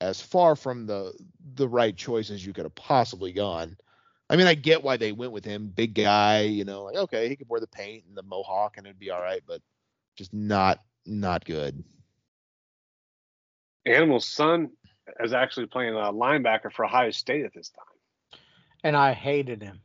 as 0.00 0.20
far 0.20 0.56
from 0.56 0.86
the 0.86 1.12
the 1.54 1.68
right 1.68 1.96
choice 1.96 2.30
as 2.30 2.44
you 2.44 2.52
could 2.52 2.64
have 2.64 2.74
possibly 2.74 3.32
gone. 3.32 3.76
I 4.28 4.36
mean, 4.36 4.46
I 4.46 4.54
get 4.54 4.84
why 4.84 4.96
they 4.96 5.12
went 5.12 5.32
with 5.32 5.44
him, 5.44 5.68
big 5.68 5.94
guy, 5.94 6.42
you 6.42 6.64
know, 6.64 6.84
like 6.84 6.96
okay, 6.96 7.28
he 7.28 7.36
could 7.36 7.48
wear 7.48 7.60
the 7.60 7.66
paint 7.66 8.04
and 8.08 8.16
the 8.16 8.22
mohawk 8.22 8.76
and 8.76 8.86
it'd 8.86 8.98
be 8.98 9.10
all 9.10 9.20
right, 9.20 9.42
but 9.46 9.62
just 10.16 10.32
not 10.34 10.80
not 11.06 11.44
good. 11.44 11.82
Animal's 13.86 14.28
son 14.28 14.70
is 15.20 15.32
actually 15.32 15.66
playing 15.66 15.94
a 15.94 16.12
linebacker 16.12 16.72
for 16.72 16.84
Ohio 16.84 17.10
State 17.10 17.44
at 17.44 17.52
this 17.54 17.70
time. 17.70 18.40
And 18.84 18.96
I 18.96 19.12
hated 19.12 19.62
him. 19.62 19.80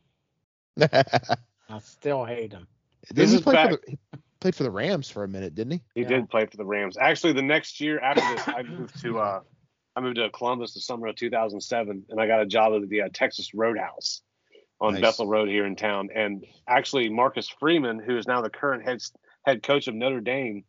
I 0.80 1.78
still 1.80 2.24
hate 2.24 2.52
him. 2.52 2.66
This 3.12 3.30
he 3.30 3.36
is 3.36 3.42
play 3.42 3.54
back- 3.54 3.70
for 3.70 3.76
the 3.86 3.90
he 3.92 3.98
played 4.40 4.54
for 4.54 4.62
the 4.64 4.70
Rams 4.70 5.08
for 5.10 5.24
a 5.24 5.28
minute, 5.28 5.54
didn't 5.54 5.72
he? 5.72 5.82
He 5.94 6.02
Yeah. 6.02 6.08
did 6.08 6.30
play 6.30 6.46
for 6.46 6.56
the 6.56 6.64
Rams. 6.64 6.96
Actually, 6.98 7.32
the 7.32 7.42
next 7.42 7.80
year 7.80 7.98
after 8.00 8.20
this, 8.34 8.46
I 8.48 8.62
moved 8.78 9.00
to 9.02 9.18
uh, 9.18 9.40
I 9.96 10.00
moved 10.00 10.16
to 10.16 10.28
Columbus 10.30 10.74
the 10.74 10.80
summer 10.80 11.06
of 11.08 11.16
2007, 11.16 12.04
and 12.10 12.20
I 12.20 12.26
got 12.26 12.42
a 12.42 12.46
job 12.46 12.74
at 12.74 12.88
the 12.88 13.02
uh, 13.02 13.08
Texas 13.12 13.54
Roadhouse 13.54 14.20
on 14.80 14.92
Nice. 14.94 15.00
Bethel 15.02 15.26
Road 15.26 15.48
here 15.48 15.64
in 15.66 15.74
town. 15.74 16.10
And 16.14 16.44
actually, 16.68 17.08
Marcus 17.08 17.48
Freeman, 17.48 17.98
who 17.98 18.18
is 18.18 18.26
now 18.26 18.42
the 18.42 18.50
current 18.50 18.84
head 18.84 19.00
head 19.46 19.62
coach 19.62 19.88
of 19.88 19.94
Notre 19.94 20.20
Dame, 20.20 20.64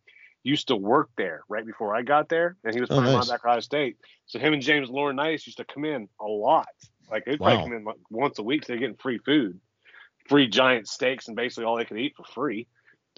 used 0.47 0.69
to 0.69 0.75
work 0.75 1.09
there 1.17 1.43
right 1.49 1.65
before 1.65 1.95
I 1.95 2.01
got 2.01 2.29
there, 2.29 2.55
and 2.63 2.73
he 2.73 2.79
was 2.81 2.89
Oh, 2.89 2.99
playing 2.99 3.13
nice. 3.13 3.29
linebacker 3.29 3.33
at 3.33 3.45
Ohio 3.45 3.59
State. 3.59 3.97
So 4.25 4.39
him 4.39 4.53
and 4.53 4.61
James 4.61 4.89
Laurinaitis 4.89 5.45
used 5.45 5.57
to 5.57 5.65
come 5.65 5.85
in 5.85 6.07
a 6.19 6.25
lot. 6.25 6.67
Like 7.11 7.25
they'd 7.25 7.37
probably 7.37 7.57
Wow. 7.57 7.63
come 7.63 7.73
in 7.73 7.83
like 7.83 7.95
once 8.09 8.39
a 8.39 8.43
week. 8.43 8.63
So 8.63 8.73
they're 8.73 8.79
getting 8.79 8.95
free 8.95 9.17
food, 9.19 9.59
free 10.29 10.47
giant 10.47 10.87
steaks, 10.87 11.27
and 11.27 11.35
basically 11.35 11.65
all 11.65 11.77
they 11.77 11.85
could 11.85 11.99
eat 11.99 12.15
for 12.15 12.23
free. 12.23 12.67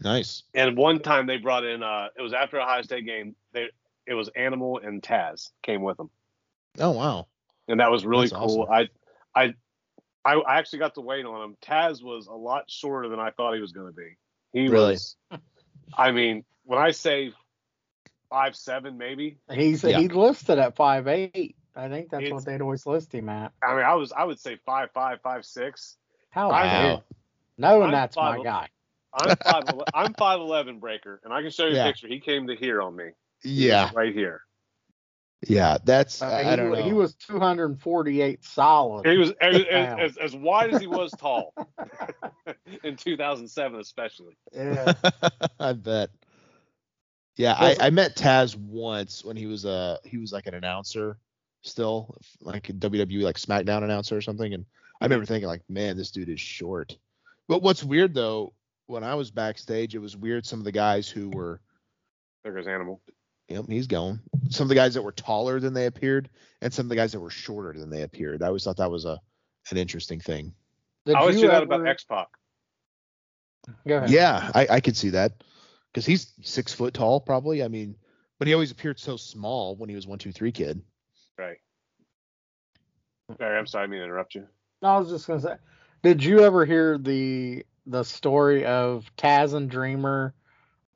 Nice. 0.01 0.43
And 0.53 0.77
one 0.77 0.99
time 0.99 1.25
they 1.27 1.37
brought 1.37 1.63
in 1.65 1.83
uh 1.83 2.07
it 2.17 2.21
was 2.21 2.33
after 2.33 2.57
a 2.57 2.63
Ohio 2.63 2.81
State 2.81 3.05
game. 3.05 3.35
They 3.53 3.69
it 4.07 4.13
was 4.13 4.29
Animal 4.35 4.79
and 4.83 5.01
Taz 5.01 5.51
came 5.63 5.81
with 5.81 5.97
them. 5.97 6.09
Oh 6.79 6.91
wow. 6.91 7.27
And 7.67 7.79
that 7.79 7.91
was 7.91 8.05
really 8.05 8.27
That's 8.29 8.39
cool. 8.39 8.67
awesome. 8.69 8.89
I 9.35 9.53
I 10.25 10.35
I 10.45 10.57
actually 10.59 10.79
got 10.79 10.95
to 10.95 11.01
wait 11.01 11.25
on 11.25 11.41
him. 11.43 11.57
Taz 11.61 12.03
was 12.03 12.27
a 12.27 12.33
lot 12.33 12.69
shorter 12.69 13.09
than 13.09 13.19
I 13.19 13.31
thought 13.31 13.53
he 13.55 13.61
was 13.61 13.71
gonna 13.71 13.91
be. 13.91 14.15
He 14.53 14.67
Really? 14.67 14.93
was 14.93 15.15
I 15.97 16.11
mean, 16.11 16.43
when 16.65 16.79
I 16.79 16.91
say 16.91 17.33
five 18.29 18.55
seven 18.55 18.97
maybe, 18.97 19.37
He's 19.51 19.83
Yeah. 19.83 19.99
he's 19.99 20.11
listed 20.11 20.59
at 20.59 20.75
five 20.75 21.07
eight. 21.07 21.55
I 21.75 21.87
think 21.87 22.09
that's 22.09 22.23
It's- 22.23 22.33
what 22.33 22.45
they'd 22.45 22.61
always 22.61 22.85
list 22.85 23.13
him 23.13 23.29
at. 23.29 23.53
I 23.63 23.75
mean 23.75 23.85
I 23.85 23.93
was 23.95 24.11
I 24.11 24.23
would 24.23 24.39
say 24.39 24.57
five 24.65 24.91
five, 24.91 25.21
five 25.21 25.45
six. 25.45 25.97
How 26.29 26.51
I 26.51 26.63
dare 26.63 26.93
Wow. 26.95 27.03
knowing 27.57 27.83
I'm 27.87 27.91
that's 27.91 28.15
my 28.15 28.35
five- 28.35 28.43
guy. 28.43 28.67
I'm 29.13 29.35
five 29.37 29.81
I'm 29.93 30.13
five 30.13 30.39
eleven 30.39 30.79
breaker, 30.79 31.19
and 31.23 31.33
I 31.33 31.41
can 31.41 31.49
show 31.51 31.65
you 31.65 31.75
Yeah. 31.75 31.85
a 31.85 31.87
picture. 31.87 32.07
He 32.07 32.19
came 32.19 32.47
to 32.47 32.55
here 32.55 32.81
on 32.81 32.95
me. 32.95 33.09
Yeah. 33.43 33.89
right 33.95 34.13
here. 34.13 34.41
Yeah. 35.47 35.77
That's 35.83 36.21
Uh, 36.21 36.27
I, 36.27 36.43
he, 36.43 36.49
I 36.49 36.55
don't 36.55 36.71
know. 36.71 36.83
he 36.83 36.93
was 36.93 37.15
248 37.15 38.43
solid. 38.43 39.07
He 39.07 39.17
was 39.17 39.31
as, 39.41 39.63
as, 39.71 40.17
as 40.17 40.35
wide 40.35 40.73
as 40.73 40.81
he 40.81 40.87
was 40.87 41.11
tall 41.19 41.53
in 42.83 42.95
2007, 42.95 43.79
especially. 43.79 44.37
yeah. 44.53 44.93
I 45.59 45.73
bet. 45.73 46.09
Yeah, 47.37 47.53
I, 47.57 47.77
I 47.79 47.89
met 47.89 48.17
Taz 48.17 48.57
once 48.57 49.23
when 49.23 49.37
he 49.37 49.45
was 49.45 49.65
uh 49.65 49.97
he 50.03 50.17
was 50.17 50.33
like 50.33 50.45
an 50.47 50.55
announcer 50.55 51.17
still, 51.61 52.17
like 52.41 52.67
a 52.67 52.73
WWE 52.73 53.23
like 53.23 53.37
SmackDown 53.37 53.83
announcer 53.83 54.17
or 54.17 54.21
something, 54.21 54.53
and 54.53 54.65
I 54.99 55.05
remember 55.05 55.25
thinking 55.25 55.47
like, 55.47 55.61
man, 55.69 55.95
this 55.95 56.11
dude 56.11 56.27
is 56.27 56.41
short. 56.41 56.97
But 57.47 57.61
what's 57.61 57.81
weird 57.81 58.13
though, 58.13 58.53
when 58.87 59.05
I 59.05 59.15
was 59.15 59.31
backstage, 59.31 59.95
it 59.95 59.99
was 59.99 60.17
weird. 60.17 60.45
Some 60.45 60.59
of 60.59 60.65
the 60.65 60.71
guys 60.73 61.07
who 61.07 61.29
were, 61.29 61.61
There 62.43 62.53
goes 62.53 62.67
Animal. 62.67 63.01
Yep, 63.49 63.65
he's 63.67 63.87
going. 63.87 64.19
Some 64.49 64.65
of 64.65 64.69
the 64.69 64.75
guys 64.75 64.93
that 64.93 65.01
were 65.01 65.11
taller 65.11 65.59
than 65.59 65.73
they 65.73 65.85
appeared, 65.85 66.29
and 66.61 66.73
some 66.73 66.85
of 66.85 66.89
the 66.89 66.95
guys 66.95 67.11
that 67.11 67.19
were 67.19 67.29
shorter 67.29 67.77
than 67.77 67.89
they 67.89 68.03
appeared. 68.03 68.43
I 68.43 68.47
always 68.47 68.63
thought 68.63 68.77
that 68.77 68.91
was 68.91 69.05
a 69.05 69.19
an 69.71 69.77
interesting 69.77 70.19
thing. 70.19 70.53
Did 71.05 71.15
I 71.15 71.19
always 71.19 71.35
you 71.35 71.41
see 71.41 71.47
that 71.47 71.63
ever- 71.63 71.75
about 71.75 71.87
X 71.87 72.03
Pac. 72.03 72.27
Go 73.87 73.97
ahead. 73.97 74.09
Yeah, 74.09 74.51
I, 74.55 74.67
I 74.69 74.79
could 74.79 74.97
see 74.97 75.09
that 75.09 75.43
because 75.91 76.05
he's 76.05 76.33
six 76.41 76.73
foot 76.73 76.93
tall, 76.93 77.19
probably. 77.19 77.61
I 77.63 77.67
mean, 77.67 77.95
but 78.39 78.47
he 78.47 78.53
always 78.53 78.71
appeared 78.71 78.99
so 78.99 79.17
small 79.17 79.75
when 79.75 79.89
he 79.89 79.95
was 79.95 80.07
one 80.07 80.17
two 80.17 80.31
three 80.31 80.51
kid. 80.51 80.81
Right. 81.37 81.57
Barry, 83.37 83.59
I'm 83.59 83.67
sorry, 83.67 83.83
I 83.83 83.87
mean 83.87 83.99
to 83.99 84.05
interrupt 84.05 84.33
you. 84.33 84.47
I 84.81 84.97
was 84.97 85.09
just 85.09 85.27
gonna 85.27 85.41
say, 85.41 85.55
did 86.01 86.23
you 86.23 86.39
ever 86.39 86.65
hear 86.65 86.97
the 86.97 87.65
the 87.85 88.03
story 88.03 88.65
of 88.65 89.05
Taz 89.17 89.53
and 89.53 89.69
Dreamer 89.69 90.33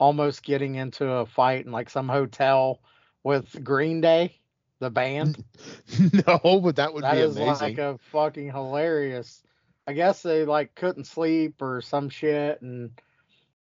almost 0.04 0.43
getting 0.43 0.76
into 0.76 1.10
a 1.10 1.26
fight 1.26 1.66
in 1.66 1.72
like 1.72 1.89
some 1.89 2.10
hotel 2.10 2.82
with 3.24 3.64
Green 3.64 4.01
Day, 4.01 4.36
the 4.80 4.89
band? 4.89 5.43
no, 6.28 6.60
but 6.62 6.76
that 6.76 6.93
would 6.93 7.04
That 7.04 7.16
be 7.16 7.22
is 7.22 7.38
amazing. 7.38 7.62
like 7.62 7.78
a 7.78 7.97
fucking 8.12 8.51
hilarious. 8.51 9.41
I 9.88 9.93
guess 9.93 10.22
they 10.22 10.45
like 10.45 10.76
couldn't 10.76 11.06
sleep 11.06 11.62
or 11.62 11.82
some 11.82 12.10
shit, 12.10 12.62
and 12.62 12.91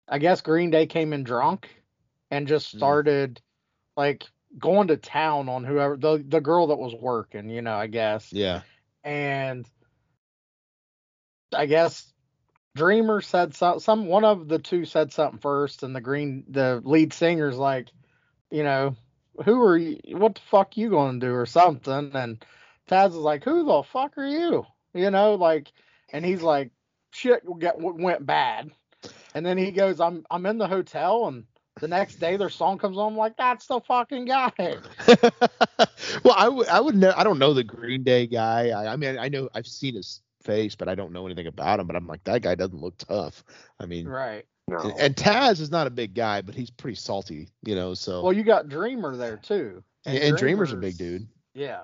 I 0.09 0.19
guess 0.19 0.41
Green 0.41 0.71
Day 0.71 0.87
came 0.87 1.13
in 1.13 1.23
drunk 1.23 1.69
and 2.31 2.47
just 2.47 2.69
Hmm. 2.71 2.77
started 2.77 3.41
like 3.95 4.25
going 4.59 4.87
to 4.89 4.97
town 4.97 5.47
on 5.49 5.63
whoever 5.63 5.95
the 5.97 6.23
the 6.27 6.41
girl 6.41 6.67
that 6.67 6.77
was 6.79 6.93
working, 6.93 7.49
you 7.49 7.61
know, 7.61 7.75
I 7.75 7.87
guess. 7.87 8.31
yeah. 8.31 8.61
and 9.05 9.65
I 11.53 11.65
guess 11.65 12.11
Dreamer 12.75 13.21
said 13.21 13.55
some 13.55 13.79
some 13.79 14.07
one 14.07 14.25
of 14.25 14.49
the 14.49 14.59
two 14.59 14.83
said 14.85 15.13
something 15.13 15.39
first, 15.39 15.83
and 15.83 15.95
the 15.95 16.01
green 16.01 16.43
the 16.49 16.81
lead 16.83 17.13
singer's 17.13 17.57
like, 17.57 17.87
you 18.51 18.63
know, 18.63 18.95
who 19.45 19.61
are 19.61 19.77
you? 19.77 19.99
What 20.17 20.35
the 20.35 20.41
fuck 20.41 20.75
you 20.75 20.89
gonna 20.89 21.19
do 21.19 21.33
or 21.33 21.45
something? 21.45 22.11
And 22.13 22.43
Taz 22.89 23.09
is 23.09 23.15
like, 23.15 23.45
who 23.45 23.63
the 23.63 23.83
fuck 23.83 24.17
are 24.17 24.27
you? 24.27 24.65
You 24.93 25.09
know, 25.09 25.35
like, 25.35 25.71
and 26.11 26.25
he's 26.25 26.41
like, 26.41 26.71
shit 27.11 27.43
got, 27.59 27.79
went 27.79 28.25
bad, 28.25 28.71
and 29.33 29.45
then 29.45 29.57
he 29.57 29.71
goes, 29.71 30.01
I'm 30.01 30.25
I'm 30.29 30.45
in 30.45 30.57
the 30.57 30.67
hotel, 30.67 31.27
and 31.27 31.45
the 31.79 31.87
next 31.87 32.15
day 32.15 32.35
their 32.35 32.49
song 32.49 32.77
comes 32.77 32.97
on, 32.97 33.13
I'm 33.13 33.17
like, 33.17 33.37
that's 33.37 33.67
the 33.67 33.79
fucking 33.81 34.25
guy. 34.25 34.51
well, 36.23 36.35
I 36.35 36.49
would 36.49 36.67
I 36.67 36.81
would 36.81 36.95
know. 36.95 37.13
I 37.15 37.23
don't 37.23 37.39
know 37.39 37.53
the 37.53 37.63
Green 37.63 38.03
Day 38.03 38.27
guy. 38.27 38.69
I, 38.69 38.93
I 38.93 38.95
mean, 38.97 39.17
I 39.17 39.29
know 39.29 39.49
I've 39.53 39.67
seen 39.67 39.95
his 39.95 40.21
face, 40.45 40.75
but 40.75 40.87
I 40.87 40.95
don't 40.95 41.11
know 41.11 41.25
anything 41.25 41.47
about 41.47 41.79
him. 41.79 41.87
But 41.87 41.95
I'm 41.95 42.07
like, 42.07 42.23
that 42.23 42.41
guy 42.41 42.55
doesn't 42.55 42.79
look 42.79 42.97
tough. 42.97 43.43
I 43.79 43.85
mean, 43.85 44.07
right. 44.07 44.45
No. 44.67 44.77
and, 44.77 44.93
and 44.99 45.15
Taz 45.15 45.59
is 45.59 45.69
not 45.69 45.87
a 45.87 45.91
big 45.91 46.15
guy, 46.15 46.41
but 46.41 46.55
he's 46.55 46.71
pretty 46.71 46.95
salty, 46.95 47.49
you 47.63 47.75
know. 47.75 47.93
So 47.93 48.23
Well, 48.23 48.33
you 48.33 48.43
got 48.43 48.69
Dreamer 48.69 49.15
there 49.15 49.37
too. 49.37 49.83
and, 50.05 50.17
and 50.17 50.37
Dreamer's 50.37 50.71
a 50.71 50.77
big 50.77 50.97
dude. 50.97 51.27
Yeah. 51.53 51.81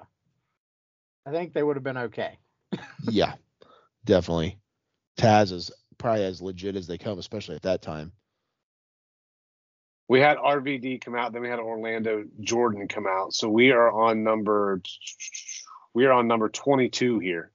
I 1.25 1.31
think 1.31 1.53
they 1.53 1.61
would 1.63 1.75
have 1.75 1.83
been 1.83 1.97
okay. 1.97 2.37
Yeah, 3.03 3.33
definitely. 4.05 4.57
Taz 5.17 5.51
is 5.51 5.71
probably 5.97 6.23
as 6.23 6.41
legit 6.41 6.75
as 6.75 6.87
they 6.87 6.97
come, 6.97 7.19
especially 7.19 7.55
at 7.55 7.61
that 7.63 7.81
time. 7.81 8.11
we 10.07 10.19
had 10.19 10.37
RVD 10.37 11.01
come 11.01 11.15
out, 11.15 11.33
then 11.33 11.41
we 11.41 11.49
had 11.49 11.59
Orlando 11.59 12.23
Jordan 12.39 12.87
come 12.87 13.05
out. 13.07 13.33
So 13.33 13.49
we 13.49 13.71
are 13.71 13.91
on 13.91 14.23
number 14.23 14.81
we 15.93 16.05
are 16.05 16.13
on 16.13 16.27
number 16.27 16.49
22 16.49 17.19
here. 17.19 17.51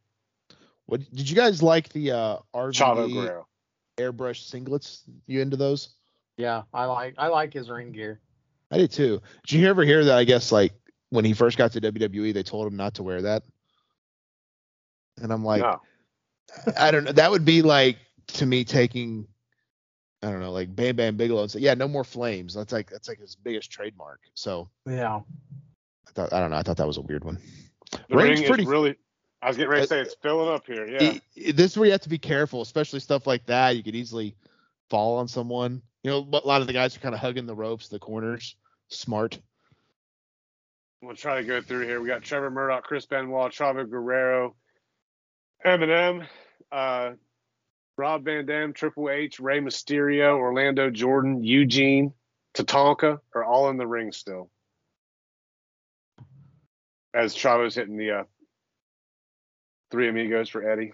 What 0.87 1.01
did 1.13 1.29
you 1.29 1.37
guys 1.37 1.63
like 1.63 1.89
the 1.91 2.13
uh, 2.13 2.37
Chavo 2.55 3.09
RVD 3.11 3.45
airbrush 3.99 4.51
singlets? 4.51 5.01
You 5.27 5.41
into 5.41 5.57
those? 5.57 5.91
Yeah, 6.37 6.63
I 6.73 6.85
like 6.85 7.15
I 7.19 7.29
like 7.29 7.53
his 7.53 7.69
ring 7.69 7.93
gear. 7.93 8.21
I 8.71 8.79
did 8.79 8.93
too. 8.93 9.21
Did 9.47 9.59
you 9.61 9.69
ever 9.69 9.83
hear 9.85 10.05
that? 10.05 10.17
I 10.19 10.25
guess 10.25 10.53
like 10.53 10.73
when 11.11 11.25
he 11.25 11.33
first 11.33 11.57
got 11.59 11.73
to 11.73 11.81
WWE, 11.81 12.33
they 12.35 12.43
told 12.43 12.67
him 12.67 12.77
not 12.77 12.95
to 12.95 13.03
wear 13.03 13.23
that. 13.23 13.43
And 15.23 15.33
I'm 15.33 15.45
like, 15.45 15.63
no. 15.63 15.81
I 16.79 16.91
don't 16.91 17.05
know. 17.05 17.13
That 17.13 17.31
would 17.31 17.45
be 17.45 17.63
like 17.63 17.97
to 18.29 18.47
me 18.47 18.65
taking, 18.65 19.27
I 20.23 20.31
don't 20.31 20.41
know, 20.41 20.53
like 20.53 20.75
Bam 20.75 20.97
Bam 20.97 21.17
Bigelow 21.17 21.43
and 21.43 21.51
say, 21.51 21.61
yeah, 21.61 21.75
no 21.75 21.89
more 21.89 22.05
flames. 22.05 22.55
That's 22.55 22.73
like 22.73 22.91
that's 22.91 23.09
like 23.09 23.19
his 23.19 23.35
biggest 23.37 23.71
trademark. 23.71 24.21
So 24.35 24.69
Yeah. 24.87 25.17
I 26.09 26.11
thought 26.13 26.33
I 26.33 26.41
don't 26.41 26.51
know. 26.51 26.57
I 26.57 26.63
thought 26.63 26.77
that 26.77 26.87
was 26.87 26.97
a 26.99 27.03
weird 27.03 27.25
one. 27.25 27.39
The 28.09 28.17
Ring's 28.17 28.41
ring 28.41 28.49
pretty- 28.49 28.63
is 28.65 28.69
really 28.69 28.97
I 29.47 29.51
was 29.51 29.57
getting 29.59 29.71
ready 29.71 29.83
to 29.83 29.87
say 29.89 30.01
it's 30.01 30.17
filling 30.21 30.53
up 30.53 30.67
here. 30.67 30.89
Yeah. 30.89 30.99
i- 31.03 31.21
i- 31.37 31.53
this 31.53 31.71
is 31.71 31.79
where 31.79 31.87
you 31.87 31.93
have 31.93 32.01
to 32.01 32.09
be 32.09 32.19
careful, 32.19 32.63
especially 32.63 32.99
stuff 32.99 33.29
like 33.29 33.47
that. 33.47 33.77
You 33.77 33.85
could 33.85 33.95
easily 33.95 34.35
fall 34.91 35.19
on 35.19 35.29
someone. 35.29 35.83
You 36.03 36.11
know, 36.11 36.19
a 36.33 36.43
lot 36.45 36.63
of 36.63 36.67
the 36.67 36.73
guys 36.73 36.97
are 36.97 36.99
kind 37.01 37.15
of 37.15 37.21
hugging 37.21 37.47
the 37.47 37.55
ropes, 37.55 37.87
the 37.87 38.01
corners. 38.01 38.57
Smart. 38.89 39.39
We'll 41.01 41.15
try 41.15 41.41
to 41.41 41.47
go 41.47 41.61
through 41.63 41.87
here. 41.87 42.01
We 42.01 42.09
got 42.09 42.23
Trevor 42.23 42.51
Murdoch, 42.51 42.83
Chris 42.83 43.07
Benoit, 43.07 43.53
Chavo 43.53 43.89
Guerrero, 43.89 44.57
Eminem, 45.65 46.27
uh, 46.73 47.13
Rob 47.97 48.25
Van 48.25 48.47
Dam, 48.47 48.73
Triple 48.73 49.11
H, 49.11 49.39
Rey 49.39 49.61
Mysterio, 49.61 50.37
Orlando 50.39 50.91
Jordan, 50.91 51.45
Eugene, 51.45 52.13
Tatanka 52.53 53.21
are 53.33 53.45
all 53.45 53.71
in 53.71 53.77
the 53.77 53.87
ring 53.87 54.11
still. 54.11 54.51
As 57.15 57.33
Chavo's 57.37 57.77
hitting 57.77 57.97
the 57.97 58.11
uh, 58.11 58.25
three 59.91 60.09
amigos 60.09 60.49
for 60.49 60.69
Eddie. 60.69 60.93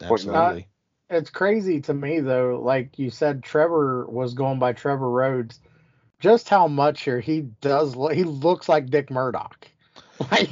Pointing 0.00 0.30
out. 0.30 0.34
Absolutely. 0.36 0.68
It's 1.10 1.30
crazy 1.30 1.80
to 1.82 1.94
me 1.94 2.20
though, 2.20 2.60
like 2.62 2.98
you 2.98 3.10
said, 3.10 3.42
Trevor 3.42 4.06
was 4.06 4.34
going 4.34 4.58
by 4.58 4.72
Trevor 4.72 5.10
Rhodes. 5.10 5.60
Just 6.20 6.48
how 6.48 6.66
much 6.68 7.02
here 7.02 7.20
he 7.20 7.42
does. 7.60 7.94
lo- 7.94 8.08
He 8.08 8.24
looks 8.24 8.68
like 8.68 8.86
Dick 8.90 9.10
Murdoch. 9.10 9.68
Like 10.30 10.50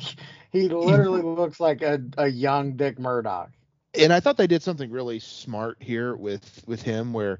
he 0.51 0.69
literally 0.69 1.23
looks 1.23 1.61
like 1.61 1.83
a, 1.83 2.01
a 2.19 2.27
young 2.29 2.73
Dick 2.77 2.99
Murdoch. 2.99 3.51
and 3.95 4.13
I 4.13 4.19
thought 4.21 4.37
they 4.37 4.49
did 4.49 4.63
something 4.63 4.91
really 4.91 5.21
smart 5.21 5.77
here 5.81 6.17
with 6.17 6.63
with 6.67 6.83
him, 6.83 7.13
where 7.13 7.39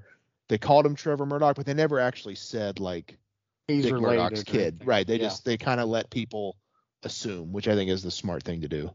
they 0.49 0.57
called 0.57 0.87
him 0.87 0.95
Trevor 0.95 1.27
Murdoch, 1.27 1.57
but 1.57 1.67
they 1.67 1.75
never 1.75 1.99
actually 1.99 2.37
said 2.37 2.79
like 2.79 3.19
He's 3.67 3.85
Dick 3.85 3.95
related. 3.95 4.19
Murdoch's 4.23 4.45
kid. 4.45 4.61
anything. 4.75 4.87
Right. 4.87 5.07
They 5.07 5.17
Yeah. 5.17 5.25
just 5.25 5.45
they 5.45 5.57
kind 5.57 5.81
of 5.81 5.89
let 5.89 6.11
people 6.11 6.57
assume, 7.03 7.53
which 7.53 7.67
I 7.69 7.75
think 7.75 7.91
is 7.91 8.03
the 8.05 8.11
smart 8.13 8.45
thing 8.45 8.61
to 8.63 8.69
do. 8.69 8.91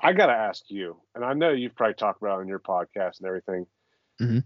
I 0.00 0.12
gotta 0.12 0.32
ask 0.32 0.64
you, 0.68 1.00
and 1.14 1.24
I 1.24 1.34
know 1.34 1.50
you've 1.50 1.76
probably 1.76 1.94
talked 1.94 2.20
about 2.20 2.38
it 2.38 2.42
on 2.42 2.48
your 2.48 2.58
podcast 2.58 3.18
and 3.20 3.26
everything. 3.26 3.66
Mhm. 4.20 4.44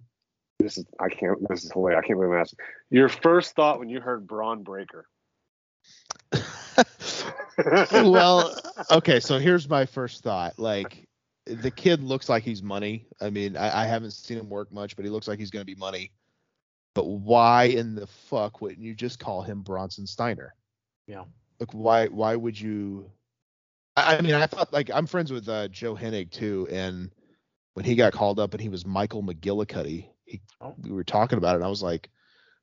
This 0.58 0.78
is 0.78 0.86
I 0.98 1.08
can't. 1.08 1.38
This 1.48 1.64
is 1.64 1.72
hilarious. 1.72 2.02
I 2.04 2.06
can't 2.06 2.18
believe 2.18 2.32
I'm 2.32 2.40
asking. 2.40 2.58
Your 2.90 3.08
first 3.08 3.54
thought 3.54 3.78
when 3.78 3.88
you 3.88 4.00
heard 4.00 4.26
Bron 4.26 4.62
Breakker. 4.62 5.06
well, 7.92 8.54
okay, 8.90 9.20
so 9.20 9.38
here's 9.38 9.68
my 9.68 9.86
first 9.86 10.22
thought. 10.22 10.58
Like 10.58 11.08
the 11.46 11.70
kid 11.70 12.02
looks 12.02 12.28
like 12.28 12.42
he's 12.42 12.62
money. 12.62 13.06
I 13.20 13.30
mean, 13.30 13.56
I, 13.56 13.84
I 13.84 13.86
haven't 13.86 14.10
seen 14.12 14.38
him 14.38 14.48
work 14.48 14.72
much, 14.72 14.96
but 14.96 15.04
he 15.04 15.10
looks 15.10 15.28
like 15.28 15.38
he's 15.38 15.50
gonna 15.50 15.64
be 15.64 15.74
money. 15.74 16.12
But 16.94 17.06
why 17.06 17.64
in 17.64 17.94
the 17.94 18.06
fuck 18.06 18.60
wouldn't 18.60 18.80
you 18.80 18.94
just 18.94 19.18
call 19.18 19.42
him 19.42 19.62
Bronson 19.62 20.06
Steiner? 20.06 20.54
Yeah. 21.06 21.24
Like 21.60 21.72
why 21.72 22.06
why 22.06 22.36
would 22.36 22.60
you 22.60 23.10
I, 24.06 24.16
I 24.16 24.20
mean 24.20 24.34
I 24.34 24.46
thought 24.46 24.72
like 24.72 24.90
I'm 24.92 25.06
friends 25.06 25.32
with 25.32 25.48
uh, 25.48 25.68
Joe 25.68 25.94
Hennig 25.94 26.30
too, 26.30 26.66
and 26.70 27.10
when 27.74 27.84
he 27.84 27.94
got 27.94 28.12
called 28.12 28.40
up 28.40 28.54
and 28.54 28.60
he 28.60 28.68
was 28.68 28.84
Michael 28.86 29.22
McGillicuddy, 29.22 30.06
he 30.24 30.40
Oh. 30.60 30.74
we 30.82 30.90
were 30.90 31.04
talking 31.04 31.38
about 31.38 31.52
it 31.52 31.56
and 31.56 31.64
I 31.64 31.68
was 31.68 31.82
like, 31.82 32.10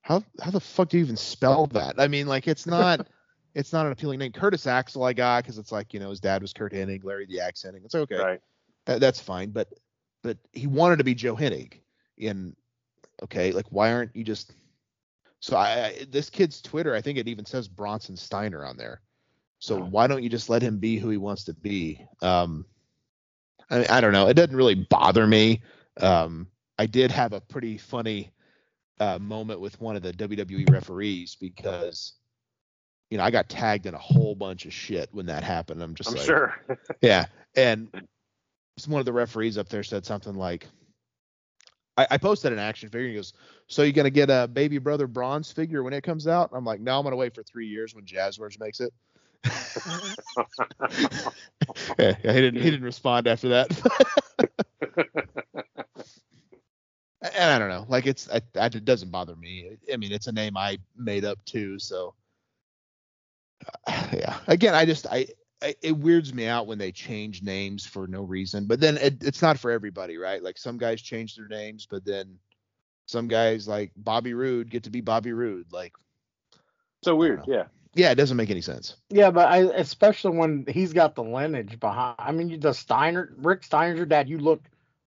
How 0.02 0.24
how 0.42 0.52
the 0.52 0.60
fuck 0.60 0.90
do 0.90 0.98
you 0.98 1.04
even 1.04 1.18
spell 1.18 1.68
that? 1.68 1.96
I 2.00 2.08
mean, 2.08 2.28
like 2.28 2.48
it's 2.48 2.66
not 2.68 3.08
it's 3.56 3.72
not 3.74 3.86
an 3.86 3.92
appealing 3.92 4.20
name. 4.20 4.32
Curtis 4.34 4.68
Axel 4.68 5.04
I 5.04 5.14
got 5.14 5.44
because 5.44 5.58
it's 5.58 5.72
like 5.72 5.94
you 5.94 6.00
know 6.00 6.10
his 6.10 6.20
dad 6.20 6.42
was 6.42 6.54
Curt 6.54 6.74
Hennig, 6.74 7.04
Larry 7.04 7.26
the 7.26 7.40
Axe 7.40 7.64
Hennig. 7.64 7.86
It's 7.86 7.96
okay, 7.96 8.18
Right. 8.18 8.42
that, 8.86 9.00
that's 9.00 9.20
fine. 9.20 9.52
But 9.52 9.70
but 10.24 10.38
he 10.54 10.68
wanted 10.68 10.98
to 10.98 11.04
be 11.04 11.16
Joe 11.16 11.36
Hennig, 11.36 11.80
and 12.22 12.56
okay, 13.24 13.52
like 13.52 13.68
why 13.70 13.94
aren't 13.94 14.16
you 14.16 14.24
just? 14.24 14.54
So 15.40 15.56
I, 15.56 15.86
I 15.86 16.06
this 16.10 16.30
kid's 16.30 16.62
Twitter, 16.62 16.96
I 16.96 17.02
think 17.02 17.18
it 17.18 17.28
even 17.28 17.46
says 17.46 17.68
Bronson 17.68 18.18
Steiner 18.18 18.66
on 18.66 18.78
there. 18.78 19.02
So 19.66 19.78
Wow. 19.78 19.88
why 19.89 20.07
don't 20.07 20.22
you 20.22 20.30
just 20.30 20.47
let 20.47 20.61
him 20.61 20.78
be 20.78 20.97
who 20.97 21.09
he 21.09 21.18
wants 21.18 21.45
to 21.45 21.53
be? 21.55 22.05
Um, 22.22 22.68
I, 23.72 23.97
I 23.97 23.99
don't 23.99 24.11
know. 24.11 24.28
It 24.28 24.36
doesn't 24.36 24.55
really 24.55 24.76
bother 24.76 25.26
me. 25.26 25.63
Um, 25.99 26.47
I 26.78 26.86
did 26.86 27.09
have 27.09 27.34
a 27.34 27.41
pretty 27.41 27.80
funny 27.80 28.32
uh, 28.99 29.18
moment 29.18 29.59
with 29.59 29.82
one 29.82 29.95
of 29.95 30.03
the 30.03 30.13
WWE 30.13 30.70
referees 30.70 31.36
because 31.36 32.13
you 33.09 33.18
know 33.18 33.24
I 33.24 33.32
got 33.32 33.49
tagged 33.49 33.88
in 33.88 33.95
a 33.95 33.99
whole 33.99 34.36
bunch 34.36 34.68
of 34.68 34.74
shit 34.74 35.09
when 35.13 35.26
that 35.26 35.43
happened. 35.43 35.82
I'm 35.82 35.95
just 35.95 36.11
I'm 36.11 36.16
like, 36.16 36.26
sure. 36.28 36.55
yeah, 37.01 37.26
and 37.55 37.89
one 38.86 38.99
of 38.99 39.05
the 39.07 39.13
referees 39.13 39.57
up 39.57 39.68
there 39.70 39.82
said 39.82 40.05
something 40.05 40.36
like, 40.36 40.68
I, 41.97 42.05
I 42.11 42.18
posted 42.20 42.53
an 42.53 42.59
action 42.59 42.89
figure. 42.89 43.07
He 43.07 43.16
goes, 43.16 43.34
"So 43.66 43.82
you're 43.82 43.93
gonna 43.93 44.11
get 44.11 44.30
a 44.30 44.47
baby 44.47 44.78
brother 44.78 45.07
bronze 45.07 45.51
figure 45.51 45.82
when 45.82 45.93
it 45.93 46.03
comes 46.03 46.28
out?" 46.28 46.51
I'm 46.53 46.66
like, 46.66 46.82
"No, 46.82 46.99
I'm 46.99 47.03
gonna 47.03 47.16
wait 47.16 47.34
for 47.34 47.41
three 47.41 47.66
years 47.68 47.95
when 47.95 48.05
Jazwares 48.05 48.59
makes 48.59 48.80
it." 48.80 48.93
yeah, 51.98 51.98
he 51.98 52.42
didn't. 52.42 52.62
He 52.62 52.70
didn't 52.72 52.84
respond 52.84 53.28
after 53.28 53.50
that. 53.50 53.70
and 57.22 57.52
I 57.52 57.60
don't 57.60 57.70
know. 57.70 57.86
Like 57.88 58.06
it's, 58.06 58.30
I, 58.30 58.42
I, 58.60 58.66
it 58.68 58.86
doesn't 58.86 59.12
bother 59.12 59.36
me. 59.36 59.78
I 59.92 59.98
mean, 59.98 60.12
it's 60.12 60.28
a 60.28 60.32
name 60.32 60.58
I 60.58 60.78
made 60.96 61.26
up 61.26 61.44
too. 61.46 61.80
So 61.80 62.14
yeah. 64.14 64.38
Again, 64.48 64.76
I 64.76 64.86
just, 64.86 65.08
I, 65.08 65.28
I- 65.62 65.76
it 65.82 65.98
weirds 65.98 66.34
me 66.34 66.48
out 66.48 66.68
when 66.68 66.78
they 66.78 66.92
change 66.92 67.42
names 67.42 67.86
for 67.86 68.08
no 68.08 68.24
reason. 68.24 68.68
But 68.68 68.80
then 68.80 68.98
it, 68.98 69.24
it's 69.24 69.42
not 69.42 69.58
for 69.58 69.72
everybody, 69.72 70.18
right? 70.18 70.44
Like 70.44 70.58
some 70.58 70.78
guys 70.78 71.02
change 71.02 71.36
their 71.36 71.48
names, 71.48 71.88
but 71.90 72.06
then 72.06 72.38
some 73.08 73.28
guys 73.28 73.68
like 73.68 73.92
Bobby 73.96 74.34
Roode 74.34 74.70
get 74.70 74.84
to 74.84 74.90
be 74.90 75.02
Bobby 75.02 75.34
Roode. 75.34 75.72
Like, 75.72 75.94
so 77.04 77.16
weird. 77.16 77.44
Yeah. 77.48 77.66
Yeah, 77.96 78.12
it 78.12 78.16
doesn't 78.16 78.36
make 78.36 78.52
any 78.52 78.62
sense. 78.62 78.98
Yeah, 79.10 79.32
but 79.32 79.48
I 79.48 79.60
especially 79.60 80.38
when 80.38 80.66
he's 80.68 80.91
got 80.91 81.16
the 81.16 81.24
lineage 81.24 81.80
behind. 81.80 82.16
I 82.20 82.34
mean, 82.34 82.60
the 82.60 82.74
Steiner, 82.74 83.34
Rick 83.38 83.64
Steiner's 83.64 83.98
your 83.98 84.06
dad. 84.06 84.28
You 84.28 84.38
look 84.38 84.62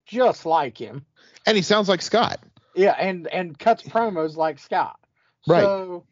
just 0.05 0.45
like 0.45 0.77
him. 0.77 1.05
And 1.47 1.57
he 1.57 1.63
sounds 1.63 1.89
like 1.89 2.03
Scott. 2.03 2.41
Yeah, 2.75 2.95
and 2.99 3.27
and 3.29 3.59
cuts 3.59 3.83
promos 3.83 4.37
like 4.37 4.59
Scott. 4.59 4.99
Right. 5.47 5.63
So 5.63 6.05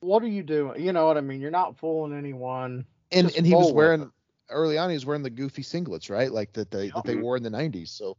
what 0.00 0.22
are 0.24 0.28
you 0.28 0.42
doing? 0.42 0.82
You 0.82 0.92
know 0.92 1.06
what 1.06 1.16
I 1.16 1.20
mean? 1.20 1.40
You're 1.40 1.52
not 1.52 1.76
fooling 1.76 2.16
anyone. 2.16 2.84
And 3.12 3.28
Just 3.28 3.38
and 3.38 3.46
he 3.46 3.54
was 3.54 3.72
wearing 3.72 4.10
early 4.50 4.78
on. 4.78 4.90
He 4.90 4.94
was 4.94 5.06
wearing 5.06 5.22
the 5.22 5.30
goofy 5.30 5.62
singlets, 5.62 6.10
right? 6.10 6.30
Like 6.30 6.52
that 6.54 6.72
they 6.72 6.90
that 6.90 7.04
they 7.04 7.14
wore 7.14 7.36
in 7.36 7.44
the 7.44 7.50
'90s. 7.50 7.88
So 7.88 8.16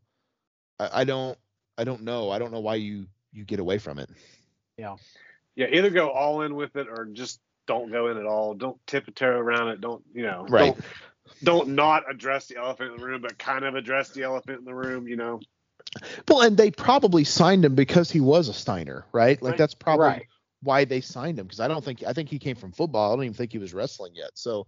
I, 0.80 1.02
I 1.02 1.04
don't 1.04 1.38
I 1.78 1.84
don't 1.84 2.04
know. 2.04 2.32
I 2.32 2.40
don't 2.40 2.54
know 2.54 2.62
why 2.62 2.76
you 2.76 3.06
you 3.34 3.44
get 3.44 3.60
away 3.60 3.80
from 3.80 4.00
it. 4.00 4.10
Yeah. 4.78 4.96
Yeah. 5.56 5.68
Either 5.72 5.90
go 5.90 6.10
all 6.10 6.44
in 6.44 6.56
with 6.56 6.78
it 6.78 6.88
or 6.88 7.06
just 7.06 7.42
don't 7.68 7.92
go 7.92 8.08
in 8.08 8.18
at 8.18 8.26
all. 8.26 8.54
Don't 8.54 8.80
tiptoe 8.88 9.28
around 9.28 9.70
it. 9.70 9.82
Don't 9.82 10.04
you 10.14 10.24
know? 10.24 10.46
Right. 10.50 10.74
Don't, 10.74 10.86
don't 11.44 11.70
not 11.76 12.10
address 12.10 12.48
the 12.48 12.58
elephant 12.58 12.92
in 12.94 13.00
the 13.00 13.06
room, 13.06 13.22
but 13.22 13.38
kind 13.38 13.66
of 13.66 13.76
address 13.76 14.10
the 14.10 14.24
elephant 14.24 14.60
in 14.60 14.66
the 14.66 14.74
room. 14.74 15.08
You 15.08 15.18
know. 15.18 15.40
Well, 16.28 16.42
and 16.42 16.58
they 16.58 16.72
probably 16.72 17.24
signed 17.24 17.66
him 17.66 17.76
because 17.76 18.12
he 18.12 18.20
was 18.20 18.50
a 18.50 18.54
Steiner, 18.54 19.06
right? 19.12 19.42
Like 19.42 19.52
Right. 19.52 19.58
that's 19.58 19.74
probably 19.74 20.08
Right. 20.08 20.28
why 20.62 20.86
they 20.86 21.02
signed 21.02 21.40
him 21.40 21.46
because 21.46 21.60
I 21.60 21.68
don't 21.68 21.84
think 21.84 22.04
I 22.04 22.14
think 22.14 22.30
he 22.30 22.40
came 22.40 22.56
from 22.56 22.72
football. 22.72 23.12
I 23.12 23.16
don't 23.16 23.26
even 23.26 23.34
think 23.34 23.52
he 23.52 23.58
was 23.58 23.74
wrestling 23.74 24.16
yet. 24.16 24.32
So 24.36 24.68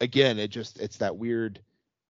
again, 0.00 0.38
it 0.38 0.48
just 0.48 0.80
it's 0.80 0.98
that 0.98 1.16
weird 1.16 1.60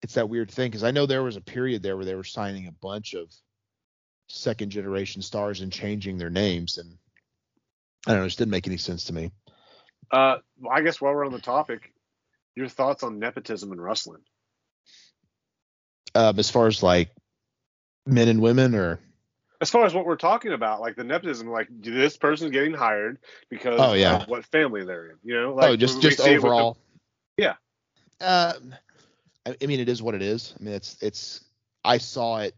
it's 0.02 0.14
that 0.14 0.28
weird 0.28 0.50
thing 0.50 0.70
because 0.70 0.84
I 0.84 0.90
know 0.90 1.06
there 1.06 1.22
was 1.22 1.36
a 1.36 1.42
period 1.42 1.82
there 1.82 1.96
where 1.96 2.06
they 2.06 2.14
were 2.14 2.24
signing 2.24 2.66
a 2.66 2.72
bunch 2.72 3.14
of 3.14 3.32
second 4.28 4.70
generation 4.70 5.22
stars 5.22 5.60
and 5.60 5.72
changing 5.72 6.16
their 6.16 6.30
names 6.30 6.78
and 6.78 6.96
I 8.06 8.12
don't 8.12 8.20
know, 8.20 8.24
it 8.24 8.28
just 8.28 8.38
didn't 8.38 8.52
make 8.52 8.66
any 8.66 8.78
sense 8.78 9.04
to 9.04 9.12
me. 9.12 9.30
Uh, 10.10 10.38
I 10.70 10.80
guess 10.82 11.00
while 11.00 11.14
we're 11.14 11.26
on 11.26 11.32
the 11.32 11.40
topic, 11.40 11.92
your 12.56 12.68
thoughts 12.68 13.02
on 13.02 13.18
nepotism 13.18 13.72
in 13.72 13.80
wrestling? 13.80 14.22
Um, 16.14 16.38
as 16.38 16.50
far 16.50 16.66
as 16.66 16.82
like 16.82 17.10
men 18.06 18.28
and 18.28 18.40
women 18.42 18.74
or 18.74 18.98
As 19.60 19.70
far 19.70 19.84
as 19.86 19.94
what 19.94 20.04
we're 20.06 20.16
talking 20.16 20.52
about, 20.52 20.80
like 20.80 20.96
the 20.96 21.04
nepotism, 21.04 21.48
like 21.48 21.68
this 21.70 22.16
person's 22.16 22.50
getting 22.50 22.74
hired 22.74 23.18
because 23.48 23.78
Oh, 23.80 23.92
yeah. 23.92 24.22
of 24.22 24.28
what 24.28 24.44
family 24.46 24.84
they're 24.84 25.10
in. 25.10 25.16
You 25.22 25.40
know, 25.40 25.54
like 25.54 25.68
oh, 25.70 25.76
just 25.76 26.02
just 26.02 26.18
with 26.18 26.26
the- 26.26 26.36
overall. 26.36 26.78
Yeah. 27.36 27.54
Um, 28.20 28.74
I, 29.46 29.56
I 29.62 29.66
mean, 29.66 29.80
it 29.80 29.88
is 29.88 30.02
what 30.02 30.14
it 30.14 30.22
is. 30.22 30.54
I 30.58 30.62
mean, 30.64 30.74
it's 30.74 30.96
it's. 31.00 31.44
I 31.84 31.98
saw 31.98 32.38
it. 32.40 32.54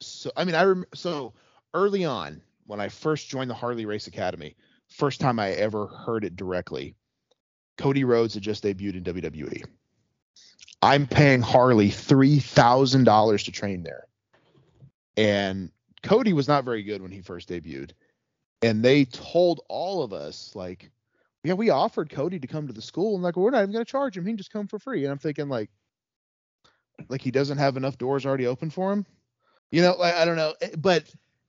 So 0.00 0.30
I 0.36 0.44
mean, 0.44 0.54
I 0.54 0.64
rem- 0.64 0.84
so 0.94 1.32
early 1.74 2.04
on 2.04 2.42
when 2.66 2.78
I 2.80 2.88
first 2.88 3.28
joined 3.30 3.48
the 3.50 3.54
Harley 3.54 3.86
Race 3.86 4.06
Academy, 4.06 4.54
first 4.92 5.20
time 5.20 5.38
I 5.38 5.50
ever 5.50 5.86
heard 5.86 6.24
it 6.24 6.36
directly. 6.36 6.94
Cody 7.78 8.04
Rhodes 8.04 8.34
had 8.34 8.42
just 8.42 8.64
debuted 8.64 8.96
in 8.96 9.04
WWE. 9.04 9.64
I'm 10.82 11.06
paying 11.06 11.40
Harley 11.42 11.90
three 11.90 12.38
thousand 12.38 13.04
dollars 13.04 13.44
to 13.44 13.52
train 13.52 13.82
there, 13.82 14.06
and 15.16 15.70
Cody 16.02 16.32
was 16.32 16.48
not 16.48 16.64
very 16.64 16.82
good 16.82 17.02
when 17.02 17.12
he 17.12 17.20
first 17.22 17.48
debuted. 17.48 17.92
And 18.62 18.84
they 18.84 19.04
told 19.06 19.60
all 19.68 20.02
of 20.02 20.12
us 20.12 20.52
like, 20.54 20.90
yeah, 21.44 21.54
we 21.54 21.70
offered 21.70 22.10
Cody 22.10 22.38
to 22.38 22.46
come 22.46 22.66
to 22.66 22.72
the 22.72 22.82
school, 22.82 23.14
and 23.14 23.22
like 23.22 23.36
well, 23.36 23.44
we're 23.44 23.50
not 23.50 23.62
even 23.62 23.72
gonna 23.72 23.84
charge 23.84 24.16
him. 24.16 24.26
He 24.26 24.32
can 24.32 24.36
just 24.38 24.52
come 24.52 24.66
for 24.66 24.78
free. 24.78 25.04
And 25.04 25.12
I'm 25.12 25.18
thinking 25.18 25.48
like, 25.48 25.70
like 27.08 27.20
he 27.22 27.30
doesn't 27.30 27.58
have 27.58 27.76
enough 27.76 27.98
doors 27.98 28.26
already 28.26 28.46
open 28.46 28.70
for 28.70 28.92
him. 28.92 29.06
You 29.70 29.82
know, 29.82 29.94
like 29.96 30.14
I 30.14 30.24
don't 30.24 30.36
know, 30.36 30.54
Eh, 30.60 30.70
but 30.76 31.04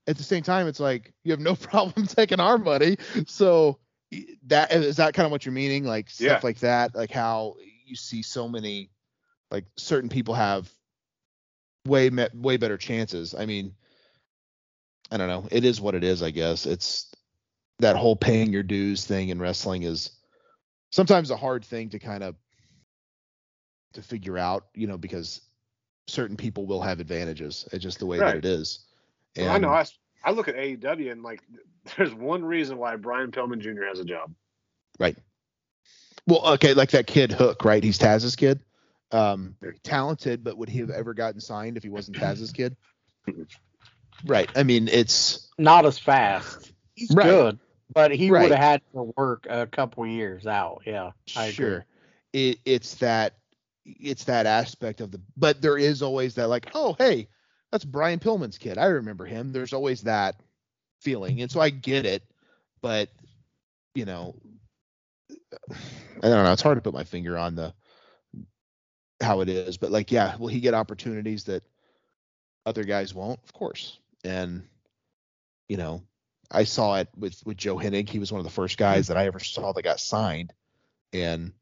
at 0.07 0.17
the 0.17 0.23
same 0.23 0.43
time, 0.43 0.67
it's 0.67 0.79
like 0.79 1.13
you 1.23 1.31
have 1.31 1.39
no 1.39 1.55
problem 1.69 2.05
taking 2.07 2.39
our 2.39 2.57
money. 2.57 2.97
So 3.25 3.79
that 4.47 4.71
is 4.71 4.97
that 4.97 5.13
kind 5.13 5.25
of 5.25 5.31
what 5.31 5.45
you're 5.45 5.53
meaning, 5.53 5.83
like 5.85 6.09
stuff 6.09 6.27
Yeah. 6.27 6.39
like 6.43 6.59
that, 6.59 6.95
like 6.95 7.11
how 7.11 7.55
you 7.85 7.95
see 7.95 8.21
so 8.21 8.47
many, 8.47 8.89
like 9.51 9.65
certain 9.77 10.09
people 10.09 10.33
have 10.33 10.71
way 11.85 12.09
me- 12.09 12.27
way 12.33 12.57
better 12.57 12.77
chances. 12.77 13.33
I 13.33 13.45
mean, 13.45 13.73
I 15.11 15.17
don't 15.17 15.27
know. 15.27 15.47
It 15.51 15.65
is 15.65 15.81
what 15.81 15.95
it 15.95 16.03
is, 16.03 16.21
I 16.23 16.31
guess. 16.31 16.65
It's 16.65 17.11
that 17.79 17.95
whole 17.95 18.15
paying 18.15 18.53
your 18.53 18.63
dues 18.63 19.05
thing 19.05 19.29
in 19.29 19.39
wrestling 19.39 19.83
is 19.83 20.11
sometimes 20.91 21.31
a 21.31 21.37
hard 21.37 21.65
thing 21.65 21.89
to 21.89 21.99
kind 21.99 22.23
of 22.23 22.35
to 23.93 24.01
figure 24.01 24.37
out, 24.37 24.67
you 24.73 24.87
know, 24.87 24.97
because 24.97 25.41
certain 26.07 26.35
people 26.37 26.65
will 26.65 26.81
have 26.81 26.99
advantages. 26.99 27.67
It's 27.71 27.83
just 27.83 27.99
the 27.99 28.05
way 28.05 28.19
Right. 28.19 28.35
that 28.35 28.37
it 28.37 28.45
is. 28.45 28.85
Well, 29.37 29.49
I 29.49 29.57
know. 29.57 29.69
I, 29.69 29.85
I 30.23 30.31
look 30.31 30.47
at 30.47 30.55
AEW 30.55 31.11
and 31.11 31.23
like, 31.23 31.41
there's 31.97 32.13
one 32.13 32.43
reason 32.43 32.77
why 32.77 32.95
Brian 32.95 33.31
Pillman 33.31 33.59
Jr. 33.59 33.85
has 33.85 33.99
a 33.99 34.05
job. 34.05 34.33
Right. 34.99 35.17
Well, 36.27 36.53
okay, 36.53 36.73
like 36.73 36.91
that 36.91 37.07
kid 37.07 37.31
Hook, 37.31 37.65
right? 37.65 37.83
He's 37.83 37.97
Taz's 37.97 38.35
kid. 38.35 38.61
Um, 39.11 39.55
talented, 39.83 40.43
but 40.43 40.57
would 40.57 40.69
he 40.69 40.79
have 40.79 40.89
ever 40.89 41.13
gotten 41.13 41.39
signed 41.39 41.77
if 41.77 41.83
he 41.83 41.89
wasn't 41.89 42.17
Taz's 42.17 42.51
kid? 42.51 42.75
Right. 44.25 44.49
I 44.55 44.63
mean, 44.63 44.87
it's 44.87 45.49
Not 45.57 45.85
as 45.85 45.99
fast. 45.99 46.71
He's 46.95 47.11
Right. 47.11 47.25
good, 47.25 47.59
but 47.93 48.11
he 48.11 48.31
Right. 48.31 48.43
would 48.43 48.51
have 48.51 48.63
had 48.63 48.81
to 48.93 49.13
work 49.17 49.47
a 49.49 49.67
couple 49.67 50.07
years 50.07 50.47
out. 50.47 50.83
Yeah, 50.85 51.11
I 51.35 51.47
agree. 51.47 51.53
sure. 51.53 51.85
It 52.31 52.59
it's 52.63 52.95
that 52.95 53.33
it's 53.85 54.23
that 54.25 54.45
aspect 54.45 55.01
of 55.01 55.11
the 55.11 55.19
but 55.35 55.61
there 55.61 55.77
is 55.77 56.01
always 56.01 56.35
that 56.35 56.47
like, 56.47 56.71
oh 56.73 56.95
hey, 56.97 57.27
that's 57.73 57.85
Brian 57.85 58.19
Pillman's 58.19 58.59
kid. 58.59 58.77
I 58.77 58.85
remember 58.85 59.25
him. 59.25 59.51
There's 59.51 59.73
always 59.73 60.03
that 60.03 60.35
feeling. 61.01 61.41
And 61.41 61.49
so 61.49 61.59
I 61.59 61.71
get 61.71 62.05
it, 62.05 62.21
but 62.83 63.09
you 63.95 64.05
know 64.05 64.35
I 65.31 66.29
don't 66.29 66.43
know, 66.43 66.51
it's 66.51 66.61
hard 66.61 66.77
to 66.77 66.81
put 66.81 66.93
my 66.93 67.03
finger 67.03 67.35
on 67.35 67.55
the 67.55 67.73
how 69.19 69.41
it 69.41 69.49
is, 69.49 69.77
but 69.77 69.89
like 69.89 70.11
yeah, 70.11 70.35
will 70.35 70.49
he 70.49 70.59
get 70.59 70.75
opportunities 70.75 71.45
that 71.45 71.63
other 72.63 72.83
guys 72.83 73.11
won't? 73.11 73.39
Of 73.43 73.53
course. 73.53 73.97
And 74.23 74.61
you 75.67 75.77
know, 75.77 76.03
I 76.51 76.65
saw 76.65 76.97
it 76.97 77.07
with 77.17 77.41
with 77.43 77.57
Joe 77.57 77.77
Hennig. 77.77 78.07
He 78.07 78.19
was 78.19 78.31
one 78.31 78.39
of 78.39 78.45
the 78.45 78.51
first 78.51 78.77
guys 78.77 79.07
that 79.07 79.17
I 79.17 79.25
ever 79.25 79.39
saw 79.39 79.73
that 79.73 79.81
got 79.81 79.99
signed. 79.99 80.53
And 81.11 81.53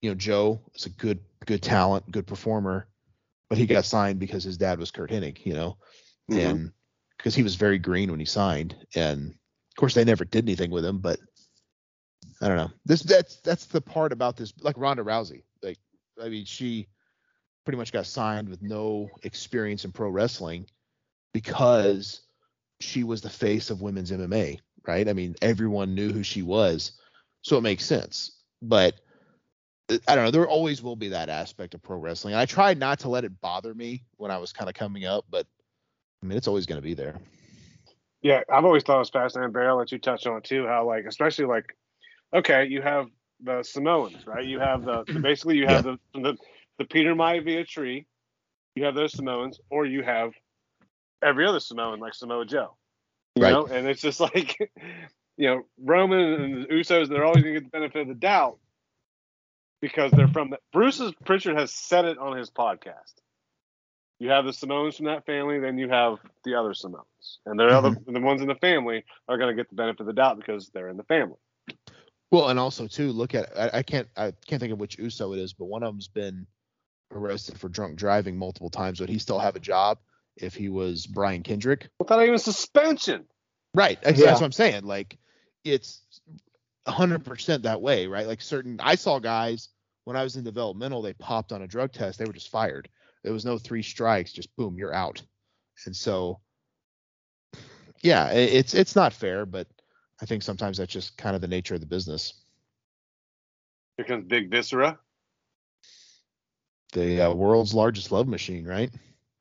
you 0.00 0.10
know, 0.10 0.14
Joe 0.14 0.60
is 0.76 0.86
a 0.86 0.90
good 0.90 1.18
good 1.44 1.60
talent, 1.60 2.08
good 2.08 2.28
performer, 2.28 2.86
but 3.54 3.58
he 3.60 3.66
got 3.66 3.84
signed 3.84 4.18
because 4.18 4.44
his 4.44 4.56
dad 4.56 4.78
was 4.78 4.90
Curt 4.90 5.10
Hennig, 5.10 5.44
you 5.46 5.54
know, 5.54 5.78
Mhm. 6.30 6.38
and 6.38 6.72
because 7.16 7.34
he 7.34 7.42
was 7.42 7.54
very 7.54 7.78
green 7.78 8.10
when 8.10 8.20
he 8.20 8.26
signed. 8.26 8.76
And 8.94 9.30
of 9.30 9.76
course, 9.76 9.94
they 9.94 10.04
never 10.04 10.24
did 10.24 10.44
anything 10.44 10.70
with 10.70 10.84
him, 10.84 10.98
but 10.98 11.20
I 12.40 12.48
don't 12.48 12.56
know. 12.56 12.70
This 12.84 13.02
that's 13.02 13.36
that's 13.42 13.66
the 13.66 13.80
part 13.80 14.12
about 14.12 14.36
this, 14.36 14.52
like 14.60 14.76
Ronda 14.76 15.04
Rousey. 15.04 15.44
Like, 15.62 15.78
I 16.20 16.28
mean, 16.28 16.44
she 16.44 16.88
pretty 17.64 17.78
much 17.78 17.92
got 17.92 18.06
signed 18.06 18.48
with 18.48 18.60
no 18.60 19.08
experience 19.22 19.84
in 19.84 19.92
pro 19.92 20.10
wrestling 20.10 20.66
because 21.32 22.20
she 22.80 23.04
was 23.04 23.20
the 23.20 23.30
face 23.30 23.70
of 23.70 23.80
women's 23.82 24.10
MMA, 24.10 24.60
right? 24.86 25.08
I 25.08 25.12
mean, 25.12 25.36
everyone 25.40 25.94
knew 25.94 26.12
who 26.12 26.22
she 26.22 26.42
was, 26.42 26.92
so 27.42 27.56
it 27.56 27.62
makes 27.62 27.84
sense. 27.84 28.42
But 28.60 29.00
I 29.90 30.14
don't 30.14 30.24
know. 30.24 30.30
There 30.30 30.48
always 30.48 30.82
will 30.82 30.96
be 30.96 31.08
that 31.08 31.28
aspect 31.28 31.74
of 31.74 31.82
pro 31.82 31.98
wrestling. 31.98 32.34
And 32.34 32.40
I 32.40 32.46
tried 32.46 32.78
not 32.78 33.00
to 33.00 33.08
let 33.08 33.24
it 33.24 33.40
bother 33.40 33.74
me 33.74 34.04
when 34.16 34.30
I 34.30 34.38
was 34.38 34.52
kind 34.52 34.68
of 34.68 34.74
coming 34.74 35.04
up, 35.04 35.26
but 35.28 35.46
I 36.22 36.26
mean, 36.26 36.38
it's 36.38 36.48
always 36.48 36.64
going 36.64 36.80
to 36.80 36.84
be 36.84 36.94
there. 36.94 37.16
Yeah, 38.22 38.40
I've 38.50 38.64
always 38.64 38.82
thought 38.82 38.96
it 38.96 39.00
was 39.00 39.10
fascinating, 39.10 39.52
Barry. 39.52 39.68
I'll 39.68 39.76
let 39.76 39.92
you 39.92 39.98
touch 39.98 40.26
on 40.26 40.38
it 40.38 40.44
too. 40.44 40.66
How 40.66 40.86
like, 40.86 41.04
especially 41.04 41.44
like, 41.44 41.76
okay, 42.32 42.64
you 42.64 42.80
have 42.80 43.06
the 43.42 43.62
Samoans, 43.62 44.26
right? 44.26 44.46
You 44.46 44.58
have 44.60 44.84
the 44.84 45.04
basically 45.20 45.58
you 45.58 45.66
have 45.66 45.84
the 45.84 45.98
the 46.14 46.36
the 46.78 46.84
Peter 46.86 47.14
Maivia 47.14 47.66
tree. 47.66 48.06
You 48.74 48.84
have 48.84 48.94
those 48.94 49.12
Samoans, 49.12 49.60
or 49.70 49.84
you 49.84 50.02
have 50.02 50.32
every 51.22 51.46
other 51.46 51.60
Samoan 51.60 52.00
like 52.00 52.14
Samoa 52.14 52.46
Joe. 52.46 52.76
You 53.36 53.42
Right. 53.42 53.52
know, 53.52 53.66
and 53.66 53.86
it's 53.86 54.00
just 54.00 54.20
like, 54.34 54.56
you 55.36 55.46
know, 55.46 55.62
Roman 55.78 56.20
and 56.20 56.64
the 56.64 56.68
Usos, 56.68 57.10
they're 57.10 57.26
always 57.26 57.42
gonna 57.42 57.60
get 57.60 57.64
the 57.64 57.78
benefit 57.78 58.02
of 58.02 58.08
the 58.08 58.14
doubt 58.14 58.58
because 59.84 60.10
they're 60.12 60.28
from 60.28 60.48
the 60.48 60.56
Bruce's 60.72 61.12
Prichard 61.26 61.58
has 61.58 61.70
said 61.70 62.06
it 62.06 62.16
on 62.16 62.38
his 62.38 62.48
podcast. 62.48 63.12
You 64.18 64.30
have 64.30 64.46
the 64.46 64.52
Samoans 64.54 64.96
from 64.96 65.06
that 65.06 65.26
family, 65.26 65.60
then 65.60 65.76
you 65.76 65.90
have 65.90 66.16
the 66.42 66.54
other 66.54 66.72
Samoans, 66.72 67.40
and 67.44 67.60
the 67.60 67.66
other 67.66 67.90
mm-hmm. 67.90 68.14
the 68.14 68.20
ones 68.20 68.40
in 68.40 68.48
the 68.48 68.54
family 68.54 69.04
are 69.28 69.36
going 69.36 69.54
to 69.54 69.54
get 69.54 69.68
the 69.68 69.74
benefit 69.74 70.00
of 70.00 70.06
the 70.06 70.14
doubt 70.14 70.38
because 70.38 70.70
they're 70.70 70.88
in 70.88 70.96
the 70.96 71.02
family. 71.02 71.36
Well, 72.30 72.48
and 72.48 72.58
also 72.58 72.86
too, 72.86 73.12
look 73.12 73.34
at 73.34 73.50
I, 73.54 73.78
I 73.78 73.82
can't 73.82 74.08
I 74.16 74.32
can't 74.46 74.58
think 74.58 74.72
of 74.72 74.80
which 74.80 74.98
USO 74.98 75.34
it 75.34 75.38
is, 75.38 75.52
but 75.52 75.66
one 75.66 75.82
of 75.82 75.92
them's 75.92 76.08
been 76.08 76.46
arrested 77.12 77.58
for 77.58 77.68
drunk 77.68 77.96
driving 77.96 78.38
multiple 78.38 78.70
times. 78.70 79.00
Would 79.00 79.10
he 79.10 79.18
still 79.18 79.38
have 79.38 79.54
a 79.54 79.60
job 79.60 79.98
if 80.38 80.54
he 80.54 80.70
was 80.70 81.06
Brian 81.06 81.42
Kendrick? 81.42 81.90
Without 81.98 82.22
even 82.22 82.38
suspension. 82.38 83.26
Right. 83.74 84.00
That's, 84.00 84.18
Yeah. 84.18 84.26
that's 84.26 84.40
what 84.40 84.46
I'm 84.46 84.52
saying. 84.52 84.84
Like 84.84 85.18
it's 85.62 86.00
100% 86.86 87.62
that 87.62 87.82
way, 87.82 88.06
right? 88.06 88.26
Like 88.26 88.40
certain 88.40 88.80
I 88.80 88.94
saw 88.94 89.18
guys 89.18 89.68
when 90.04 90.16
I 90.16 90.22
was 90.22 90.36
in 90.36 90.44
developmental, 90.44 91.02
they 91.02 91.14
popped 91.14 91.52
on 91.52 91.62
a 91.62 91.66
drug 91.66 91.92
test, 91.92 92.18
they 92.18 92.24
were 92.26 92.32
just 92.32 92.50
fired. 92.50 92.88
There 93.22 93.32
was 93.32 93.44
no 93.44 93.58
three 93.58 93.82
strikes, 93.82 94.32
just 94.32 94.54
boom, 94.56 94.76
you're 94.76 94.94
out. 94.94 95.22
And 95.86 95.96
so 95.96 96.40
yeah, 98.02 98.26
i- 98.26 98.32
it's 98.34 98.74
it's 98.74 98.94
not 98.94 99.12
fair, 99.12 99.46
but 99.46 99.66
I 100.20 100.26
think 100.26 100.42
sometimes 100.42 100.78
that's 100.78 100.92
just 100.92 101.16
kind 101.16 101.34
of 101.34 101.40
the 101.40 101.48
nature 101.48 101.74
of 101.74 101.80
the 101.80 101.86
business. 101.86 102.34
Here 103.96 104.06
comes 104.06 104.26
Big 104.26 104.50
Viscera. 104.50 104.98
The 106.92 107.22
uh, 107.22 107.34
world's 107.34 107.74
largest 107.74 108.12
love 108.12 108.28
machine, 108.28 108.64
right? 108.66 108.90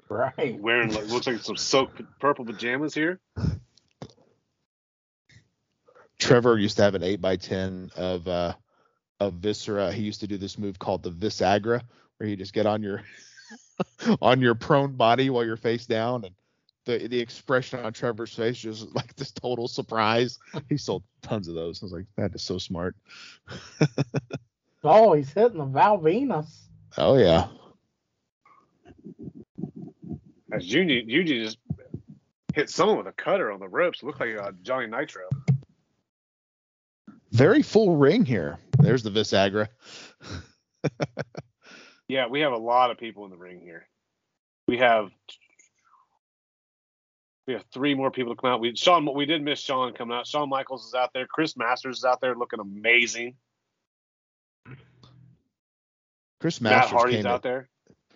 Right. 0.10 0.60
wearing 0.60 0.92
like, 0.94 1.08
looks 1.08 1.28
like 1.28 1.42
some 1.42 1.58
soaked 1.58 2.02
purple 2.20 2.46
pajamas 2.46 2.94
here. 2.94 3.20
Trevor 6.20 6.58
used 6.58 6.78
to 6.78 6.84
have 6.84 6.96
an 6.96 7.04
eight 7.04 7.20
by 7.22 7.36
ten 7.36 7.92
of 7.96 8.28
uh 8.28 8.54
of 9.28 9.36
viscera. 9.36 9.92
He 9.92 10.04
used 10.04 10.20
to 10.22 10.28
do 10.28 10.38
this 10.38 10.58
move 10.58 10.80
called 10.80 11.04
the 11.04 11.12
Visagra, 11.12 11.82
where 12.18 12.30
you 12.30 12.36
just 12.36 12.54
get 12.54 12.66
on 12.66 12.82
your 12.84 13.04
on 14.22 14.42
your 14.42 14.56
prone 14.56 14.94
body 14.94 15.30
while 15.30 15.46
you're 15.46 15.58
face 15.58 15.86
down, 15.86 16.26
and 16.26 16.36
the 16.86 17.08
the 17.08 17.20
expression 17.20 17.80
on 17.80 17.94
Trevor's 17.94 18.36
face 18.36 18.58
just 18.58 18.94
like 18.96 19.16
this 19.16 19.32
total 19.32 19.68
surprise. 19.68 20.40
He 20.70 20.78
sold 20.78 21.04
tons 21.22 21.48
of 21.48 21.56
those. 21.56 21.82
I 21.82 21.86
was 21.86 21.94
like, 21.94 22.06
that 22.18 22.36
is 22.36 22.44
so 22.44 22.58
smart. 22.58 22.96
Oh, 24.86 25.14
he's 25.14 25.32
hitting 25.32 25.60
the 25.60 25.66
Val 25.66 25.98
Venis. 25.98 26.68
Oh 26.98 27.18
yeah, 27.18 27.48
As 30.52 30.66
Junior, 30.66 31.02
Junior 31.04 31.46
just 31.46 31.58
hit 32.54 32.70
someone 32.70 32.98
with 32.98 33.08
a 33.08 33.14
cutter 33.14 33.52
on 33.52 33.60
the 33.60 33.68
ropes. 33.68 34.04
It 34.04 34.06
looked 34.06 34.20
like 34.20 34.36
uh, 34.38 34.52
Johnny 34.62 34.88
Nitro. 34.88 35.24
Very 37.34 37.64
full 37.64 37.98
ring 37.98 38.26
here. 38.26 38.60
There's 38.78 39.04
the 39.04 39.10
Visagra. 39.10 39.68
Yeah, 42.08 42.28
we 42.28 42.42
have 42.42 42.52
a 42.52 42.58
lot 42.58 42.92
of 42.92 42.98
people 42.98 43.26
in 43.26 43.32
the 43.32 43.38
ring 43.38 43.62
here. 43.62 43.88
We 44.68 44.78
have 44.78 45.10
we 47.48 47.54
have 47.54 47.64
three 47.74 47.96
more 47.96 48.12
people 48.12 48.36
to 48.36 48.40
come 48.40 48.52
out. 48.52 48.60
We 48.60 48.76
Shawn, 48.76 49.12
we 49.14 49.26
did 49.26 49.42
miss 49.42 49.60
Shawn 49.60 49.94
coming 49.94 50.16
out. 50.16 50.28
Shawn 50.28 50.50
Michaels 50.50 50.86
is 50.86 50.94
out 50.94 51.12
there. 51.14 51.26
Chris 51.26 51.58
Masters 51.58 52.00
is 52.00 52.06
out 52.06 52.22
there 52.22 52.36
looking 52.36 52.60
amazing. 52.60 53.36
Chris 56.40 56.62
Matt 56.62 56.74
Masters 56.74 56.92
Hardy's 56.92 57.16
came 57.18 57.26
out 57.26 57.36
out 57.36 57.44
there. 57.44 57.70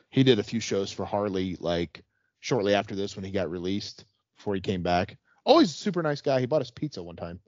he 0.09 0.23
did 0.23 0.37
a 0.37 0.43
few 0.43 0.59
shows 0.59 0.91
for 0.91 1.05
Harley 1.05 1.57
like 1.59 2.03
shortly 2.39 2.73
after 2.75 2.93
this 2.93 3.15
when 3.15 3.25
he 3.25 3.31
got 3.31 3.49
released 3.49 4.05
before 4.35 4.53
he 4.53 4.61
came 4.61 4.83
back. 4.83 5.17
Always 5.45 5.71
a 5.71 5.73
super 5.73 6.03
nice 6.03 6.21
guy. 6.21 6.39
He 6.39 6.45
bought 6.45 6.61
us 6.61 6.71
pizza 6.71 7.01
one 7.01 7.15
time. 7.15 7.39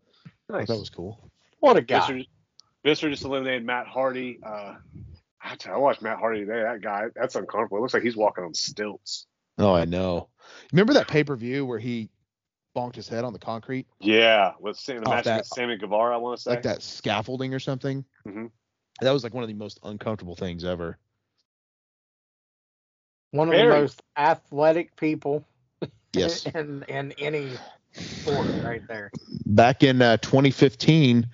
Nice. 0.49 0.67
that 0.67 0.79
was 0.79 0.89
cool. 0.89 1.29
What 1.59 1.77
a 1.77 1.81
guy. 1.81 1.99
Mister, 1.99 2.21
Visser 2.83 3.09
just 3.09 3.23
eliminated 3.23 3.65
Matt 3.65 3.87
Hardy. 3.87 4.39
Uh, 4.45 4.75
I 5.41 5.55
tell 5.55 5.73
you, 5.73 5.77
I 5.77 5.81
watched 5.81 6.01
Matt 6.01 6.17
Hardy 6.19 6.41
today. 6.41 6.61
That 6.61 6.81
guy, 6.81 7.05
that's 7.15 7.35
uncomfortable. 7.35 7.77
It 7.77 7.81
looks 7.81 7.93
like 7.93 8.03
he's 8.03 8.15
walking 8.17 8.43
on 8.43 8.53
stilts. 8.53 9.25
Oh, 9.57 9.73
I 9.73 9.85
know. 9.85 10.29
Remember 10.71 10.93
that 10.93 11.07
pay 11.07 11.23
per 11.23 11.35
view 11.35 11.65
where 11.65 11.79
he 11.79 12.09
bonked 12.75 12.95
his 12.95 13.09
head 13.09 13.25
on 13.25 13.33
the 13.33 13.39
concrete, 13.39 13.87
Yeah, 13.99 14.53
with 14.59 14.77
Sam, 14.77 15.03
the 15.03 15.09
match 15.09 15.25
that- 15.25 15.31
against 15.35 15.53
Sammy 15.55 15.77
Guevara, 15.77 16.13
I 16.13 16.17
want 16.17 16.37
to 16.37 16.43
say. 16.43 16.51
like 16.51 16.61
that 16.63 16.81
scaffolding 16.81 17.53
or 17.53 17.59
something? 17.59 18.05
Mhm. 18.27 18.51
That 19.01 19.11
was 19.11 19.23
like 19.23 19.33
one 19.33 19.43
of 19.43 19.47
the 19.49 19.55
most 19.55 19.79
uncomfortable 19.83 20.35
things 20.35 20.63
ever. 20.63 20.97
One 23.31 23.47
of 23.49 23.53
Very. 23.53 23.67
the 23.73 23.81
most 23.81 24.01
athletic 24.17 24.95
people 24.95 25.45
Yes. 26.13 26.45
in 26.47 26.83
in 26.87 27.11
any 27.19 27.51
sport 27.93 28.47
right 28.63 28.81
there. 28.87 29.11
Back 29.45 29.83
in 29.83 30.01
uh, 30.01 30.17
2015, 30.17 31.27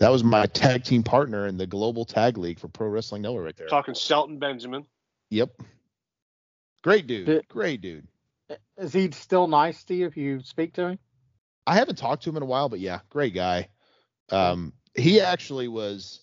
that 0.00 0.10
was 0.10 0.24
my 0.24 0.46
tag 0.46 0.84
team 0.84 1.02
partner 1.02 1.46
in 1.46 1.56
the 1.56 1.66
Global 1.66 2.04
Tag 2.04 2.36
League 2.38 2.58
for 2.58 2.68
Pro 2.68 2.88
Wrestling 2.88 3.22
Noah 3.22 3.42
right 3.42 3.56
there. 3.56 3.68
Talking 3.68 3.94
Shelton 3.94 4.38
Benjamin. 4.38 4.84
Yep. 5.30 5.50
Great 6.82 7.06
dude. 7.06 7.26
Did- 7.26 7.48
Great 7.48 7.80
dude. 7.80 8.06
Is 8.76 8.92
he 8.92 9.10
still 9.12 9.46
nice 9.46 9.84
to 9.84 9.94
you 9.94 10.06
if 10.06 10.16
you 10.16 10.40
speak 10.42 10.72
to 10.74 10.88
him? 10.88 10.98
I 11.66 11.74
haven't 11.74 11.96
talked 11.96 12.24
to 12.24 12.30
him 12.30 12.36
in 12.36 12.42
a 12.42 12.46
while, 12.46 12.68
but 12.68 12.80
yeah, 12.80 13.00
great 13.08 13.32
guy. 13.34 13.68
Um, 14.30 14.72
he 14.96 15.20
actually 15.20 15.68
was 15.68 16.22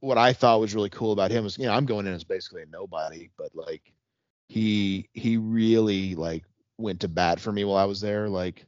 what 0.00 0.18
I 0.18 0.32
thought 0.32 0.60
was 0.60 0.74
really 0.74 0.90
cool 0.90 1.12
about 1.12 1.30
him 1.30 1.44
was, 1.44 1.58
you 1.58 1.66
know, 1.66 1.72
I'm 1.72 1.86
going 1.86 2.06
in 2.06 2.14
as 2.14 2.24
basically 2.24 2.62
a 2.62 2.66
nobody, 2.66 3.30
but 3.36 3.54
like 3.54 3.92
he 4.48 5.08
he 5.12 5.36
really 5.36 6.14
like 6.14 6.44
went 6.78 7.00
to 7.00 7.08
bat 7.08 7.38
for 7.38 7.52
me 7.52 7.64
while 7.64 7.76
I 7.76 7.84
was 7.84 8.00
there. 8.00 8.28
Like, 8.28 8.66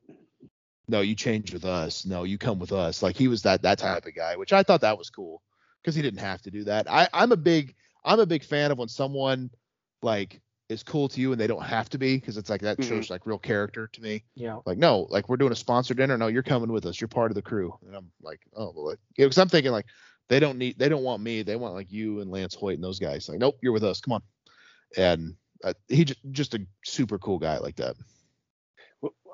no, 0.89 1.01
you 1.01 1.15
change 1.15 1.53
with 1.53 1.65
us. 1.65 2.05
No, 2.05 2.25
you 2.25 2.39
come 2.39 2.59
with 2.59 2.73
us. 2.73 3.03
Like 3.03 3.17
he 3.17 3.29
was 3.29 3.43
that 3.43 3.63
that 3.63 3.79
type 3.79 4.07
of 4.07 4.15
guy, 4.15 4.37
which 4.37 4.53
I 4.53 4.63
thought 4.63 4.83
that 4.83 4.99
was 4.99 5.11
cool 5.11 5.43
because 5.83 5.95
he 5.95 6.03
didn't 6.03 6.21
have 6.21 6.43
to 6.43 6.51
do 6.51 6.65
that. 6.65 6.91
I 6.91 7.09
I'm 7.13 7.33
a 7.33 7.37
big 7.37 7.75
I'm 8.05 8.21
a 8.21 8.27
big 8.27 8.45
fan 8.45 8.71
of 8.71 8.79
when 8.79 8.89
someone 8.89 9.51
like 10.03 10.41
is 10.71 10.83
cool 10.83 11.09
to 11.11 11.21
you 11.21 11.31
and 11.33 11.41
they 11.41 11.47
don't 11.47 11.63
have 11.63 11.91
to 11.91 11.99
be 11.99 12.17
because 12.17 12.37
it's 12.39 12.49
like 12.49 12.63
that 12.63 12.79
Mhm. 12.79 12.89
shows 12.89 13.11
like 13.11 13.27
real 13.27 13.39
character 13.39 13.87
to 13.89 14.01
me. 14.03 14.25
Yeah. 14.35 14.61
Like 14.65 14.79
no, 14.79 15.07
like 15.11 15.29
we're 15.29 15.37
doing 15.37 15.53
a 15.53 15.57
sponsored 15.57 15.99
dinner. 15.99 16.17
No, 16.17 16.27
you're 16.29 16.43
coming 16.43 16.73
with 16.73 16.87
us. 16.87 17.01
You're 17.01 17.09
part 17.09 17.31
of 17.31 17.35
the 17.35 17.43
crew. 17.43 17.79
And 17.87 17.95
I'm 17.95 18.11
like, 18.23 18.41
oh, 18.57 18.73
well, 18.75 18.87
like, 18.87 18.99
yeah, 19.17 19.27
because 19.27 19.39
I'm 19.39 19.49
thinking 19.49 19.73
like 19.73 19.87
they 20.29 20.41
don't 20.41 20.57
need 20.59 20.79
they 20.79 20.89
don't 20.89 21.03
want 21.05 21.23
me. 21.23 21.43
They 21.43 21.57
want 21.57 21.75
like 21.75 21.93
you 21.93 22.21
and 22.21 22.31
Lance 22.31 22.55
Hoyt 22.55 22.75
and 22.75 22.85
those 22.85 22.99
guys. 22.99 23.29
Like 23.29 23.39
nope, 23.39 23.59
you're 23.63 23.73
with 23.73 23.85
us. 23.85 24.01
Come 24.01 24.13
on. 24.13 24.23
And 24.97 25.35
uh, 25.63 25.75
he 25.89 26.05
just 26.05 26.21
just 26.31 26.55
a 26.55 26.67
super 26.85 27.19
cool 27.19 27.39
guy 27.39 27.59
like 27.59 27.77
that. 27.77 27.97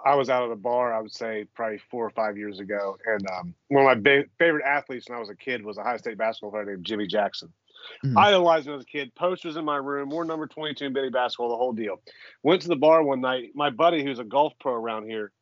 I 0.05 0.15
was 0.15 0.31
out 0.31 0.45
at 0.45 0.51
a 0.51 0.57
bar, 0.57 0.93
I 0.95 1.01
would 1.01 1.13
say 1.13 1.47
probably 1.55 1.79
four 1.91 2.07
or 2.07 2.11
five 2.11 2.37
years 2.39 2.59
ago, 2.61 2.97
and 3.07 3.25
um, 3.31 3.55
one 3.69 3.85
of 3.85 3.89
my 3.89 3.95
ba- 3.95 4.25
favorite 4.39 4.65
athletes 4.65 5.09
when 5.09 5.17
I 5.17 5.21
was 5.21 5.29
a 5.31 5.37
kid 5.37 5.65
was 5.65 5.77
a 5.77 5.81
Ohio 5.83 5.97
State 5.99 6.17
basketball 6.19 6.51
player 6.53 6.65
named 6.65 6.85
Jimmy 6.85 7.07
Jackson. 7.07 7.53
I 8.17 8.29
idolized 8.29 8.67
him 8.69 8.75
as 8.75 8.83
a 8.83 8.87
kid. 8.87 9.15
Posters 9.15 9.57
in 9.57 9.65
my 9.65 9.77
room, 9.77 10.11
wore 10.11 10.25
number 10.25 10.47
22 10.47 10.85
in 10.87 10.93
Bitty 10.93 11.09
basketball, 11.09 11.49
the 11.49 11.57
whole 11.57 11.73
deal. 11.73 12.01
Went 12.43 12.63
to 12.63 12.69
the 12.69 12.77
bar 12.77 13.03
one 13.03 13.21
night. 13.23 13.51
My 13.55 13.71
buddy, 13.71 14.03
who's 14.05 14.19
a 14.19 14.25
golf 14.25 14.53
pro 14.61 14.75
around 14.75 15.05
here, 15.09 15.33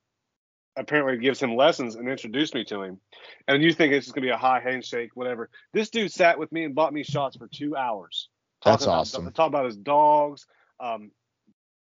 apparently 0.76 1.18
gives 1.18 1.42
him 1.42 1.56
lessons 1.56 1.96
and 1.96 2.08
introduced 2.08 2.54
me 2.54 2.64
to 2.64 2.82
him. 2.82 3.00
And 3.48 3.62
you 3.62 3.72
think 3.72 3.92
it's 3.92 4.06
just 4.06 4.14
gonna 4.14 4.26
be 4.26 4.30
a 4.30 4.36
high 4.36 4.60
handshake, 4.60 5.10
whatever. 5.14 5.50
This 5.72 5.90
dude 5.90 6.12
sat 6.12 6.38
with 6.38 6.52
me 6.52 6.62
and 6.64 6.74
bought 6.74 6.92
me 6.92 7.02
shots 7.02 7.36
for 7.36 7.48
two 7.48 7.76
hours. 7.76 8.28
That's 8.64 8.84
about- 8.84 8.98
awesome. 9.00 9.32
Talk 9.32 9.48
about 9.48 9.66
his 9.66 9.76
dogs. 9.76 10.46
Um, 10.80 11.10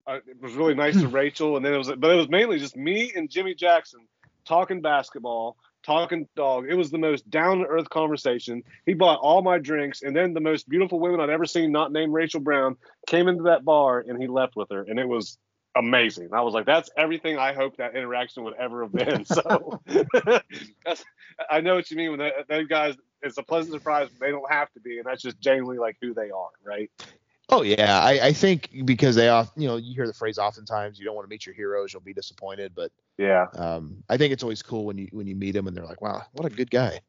uh, 0.07 0.19
it 0.27 0.41
was 0.41 0.55
really 0.55 0.74
nice 0.74 0.99
to 1.01 1.09
Rachel, 1.23 1.57
and 1.57 1.65
then 1.65 1.74
it 1.74 1.78
was, 1.78 1.93
but 1.99 2.11
it 2.11 2.16
was 2.16 2.28
mainly 2.28 2.59
just 2.59 2.77
me 2.77 3.12
and 3.15 3.31
Jimmy 3.31 3.55
Jackson 3.55 4.01
talking 4.45 4.81
basketball, 4.81 5.57
talking 5.83 6.28
dog. 6.37 6.66
It 6.69 6.74
was 6.74 6.91
the 6.91 6.99
most 6.99 7.28
down 7.28 7.59
to 7.59 7.65
earth 7.66 7.91
conversation. 7.91 8.62
He 8.85 8.95
bought 8.95 9.19
all 9.20 9.43
my 9.43 9.59
drinks, 9.59 10.03
and 10.03 10.15
then 10.15 10.35
the 10.35 10.41
most 10.41 10.69
beautiful 10.69 11.01
women 11.01 11.20
I'd 11.20 11.31
ever 11.31 11.47
seen, 11.47 11.73
not 11.73 11.93
named 11.93 12.12
Rachel 12.12 12.41
Brown, 12.41 12.77
came 13.07 13.28
into 13.28 13.45
that 13.45 13.65
bar, 13.65 14.05
and 14.07 14.20
he 14.20 14.28
left 14.28 14.57
with 14.57 14.70
her, 14.70 14.83
and 14.83 14.99
it 14.99 15.09
was 15.09 15.39
amazing. 15.77 16.31
I 16.33 16.41
was 16.41 16.55
like, 16.55 16.66
that's 16.66 16.91
everything 16.97 17.39
I 17.39 17.53
hoped 17.53 17.78
that 17.78 17.95
interaction 17.95 18.45
would 18.45 18.55
ever 18.55 18.83
have 18.83 18.93
been. 18.93 19.24
So 19.27 19.83
that's, 20.85 21.05
I 21.51 21.61
know 21.61 21.74
what 21.74 21.91
you 21.91 21.97
mean 21.97 22.11
when 22.11 22.19
that, 22.20 22.49
those 22.49 22.66
guys. 22.66 22.95
It's 23.23 23.39
a 23.39 23.43
pleasant 23.43 23.73
surprise, 23.73 24.09
but 24.11 24.24
they 24.24 24.31
don't 24.31 24.51
have 24.51 24.70
to 24.74 24.81
be, 24.81 24.99
and 24.99 25.07
that's 25.07 25.23
just 25.23 25.41
genuinely 25.41 25.78
like 25.78 25.97
who 26.01 26.15
they 26.15 26.31
are, 26.31 26.51
right? 26.62 26.91
Oh 27.48 27.62
yeah, 27.62 28.01
I, 28.01 28.27
I 28.27 28.32
think 28.32 28.70
because 28.85 29.14
they 29.14 29.28
off 29.28 29.52
you 29.56 29.68
know 29.68 29.77
you 29.77 29.94
hear 29.94 30.06
the 30.06 30.12
phrase 30.12 30.39
oftentimes 30.39 30.98
you 30.98 31.05
don't 31.05 31.14
want 31.14 31.27
to 31.27 31.31
meet 31.31 31.47
your 31.47 31.55
heroes 31.55 31.93
you'll 31.93 32.02
be 32.02 32.12
disappointed 32.12 32.73
but 32.74 32.90
Yeah. 33.18 33.47
um 33.55 34.02
I 34.09 34.16
think 34.16 34.32
it's 34.32 34.43
always 34.43 34.62
cool 34.62 34.85
when 34.85 34.98
you 34.98 35.09
when 35.12 35.28
you 35.28 35.36
meet 35.36 35.52
them 35.52 35.68
and 35.68 35.77
they're 35.77 35.85
like 35.85 36.02
wow 36.02 36.23
what 36.32 36.44
a 36.44 36.55
good 36.55 36.70
guy 36.70 37.01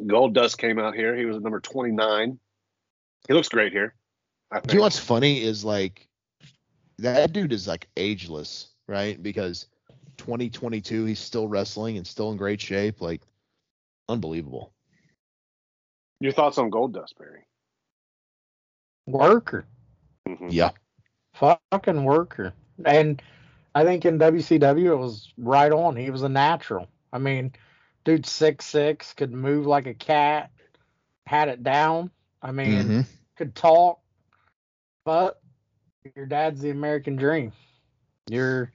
Goldust 0.00 0.58
came 0.58 0.78
out 0.78 0.94
here. 0.94 1.16
He 1.16 1.24
was 1.24 1.36
at 1.36 1.42
number 1.42 1.58
29. 1.58 2.38
He 3.28 3.34
looks 3.34 3.48
great 3.48 3.72
here. 3.72 3.94
Do 4.52 4.60
you 4.68 4.74
know 4.74 4.82
what's 4.82 4.98
funny 4.98 5.42
is 5.42 5.64
like 5.64 6.06
that 6.98 7.32
dude 7.32 7.52
is 7.52 7.66
like 7.66 7.88
ageless 7.96 8.68
right 8.86 9.20
because 9.20 9.66
2022 10.18 11.04
he's 11.04 11.18
still 11.18 11.48
wrestling 11.48 11.96
and 11.96 12.06
still 12.06 12.30
in 12.30 12.36
great 12.36 12.60
shape 12.60 13.00
like 13.00 13.22
unbelievable 14.08 14.72
Your 16.20 16.32
thoughts 16.32 16.58
on 16.58 16.70
Goldust, 16.70 17.16
Barry? 17.18 17.46
Worker. 19.06 19.66
Mhm. 20.28 20.52
yeah 20.52 20.70
Fucking 21.34 22.04
worker. 22.04 22.54
And 22.84 23.22
I 23.74 23.84
think 23.84 24.04
in 24.06 24.18
WCW 24.18 24.92
it 24.92 24.96
was 24.96 25.32
right 25.36 25.70
on. 25.70 25.96
He 25.96 26.10
was 26.10 26.22
a 26.22 26.28
natural. 26.28 26.88
I 27.12 27.18
mean, 27.18 27.52
dude 28.04 28.26
six 28.26 28.64
six, 28.64 29.12
could 29.12 29.32
move 29.32 29.66
like 29.66 29.86
a 29.86 29.94
cat, 29.94 30.50
had 31.26 31.48
it 31.48 31.62
down. 31.62 32.10
I 32.42 32.52
mean, 32.52 32.82
Mhm. 32.84 33.06
could 33.36 33.54
talk, 33.54 34.00
but 35.04 35.40
your 36.14 36.26
dad's 36.26 36.60
the 36.60 36.70
American 36.70 37.16
dream. 37.16 37.52
You're 38.28 38.72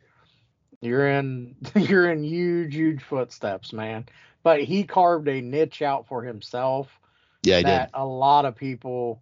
you're 0.81 1.07
in 1.09 1.55
you're 1.76 2.11
in 2.11 2.23
huge, 2.23 2.76
huge 2.76 3.03
footsteps, 3.03 3.73
man. 3.73 4.05
But 4.43 4.61
he 4.61 4.84
carved 4.84 5.27
a 5.27 5.41
niche 5.41 5.81
out 5.81 6.07
for 6.07 6.23
himself 6.23 7.01
yeah 7.43 7.57
he 7.57 7.63
did 7.63 7.88
a 7.93 8.05
lot 8.05 8.45
of 8.45 8.55
people 8.55 9.22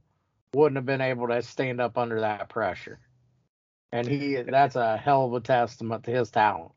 wouldn't 0.54 0.76
have 0.78 0.86
been 0.86 1.02
able 1.02 1.28
to 1.28 1.42
stand 1.44 1.80
up 1.80 1.98
under 1.98 2.22
that 2.22 2.50
pressure. 2.50 3.00
And 3.92 4.08
he 4.08 4.36
that's 4.36 4.76
a 4.76 4.98
hell 4.98 5.26
of 5.26 5.34
a 5.34 5.40
testament 5.40 6.04
to 6.06 6.12
his 6.12 6.30
talent. 6.32 6.72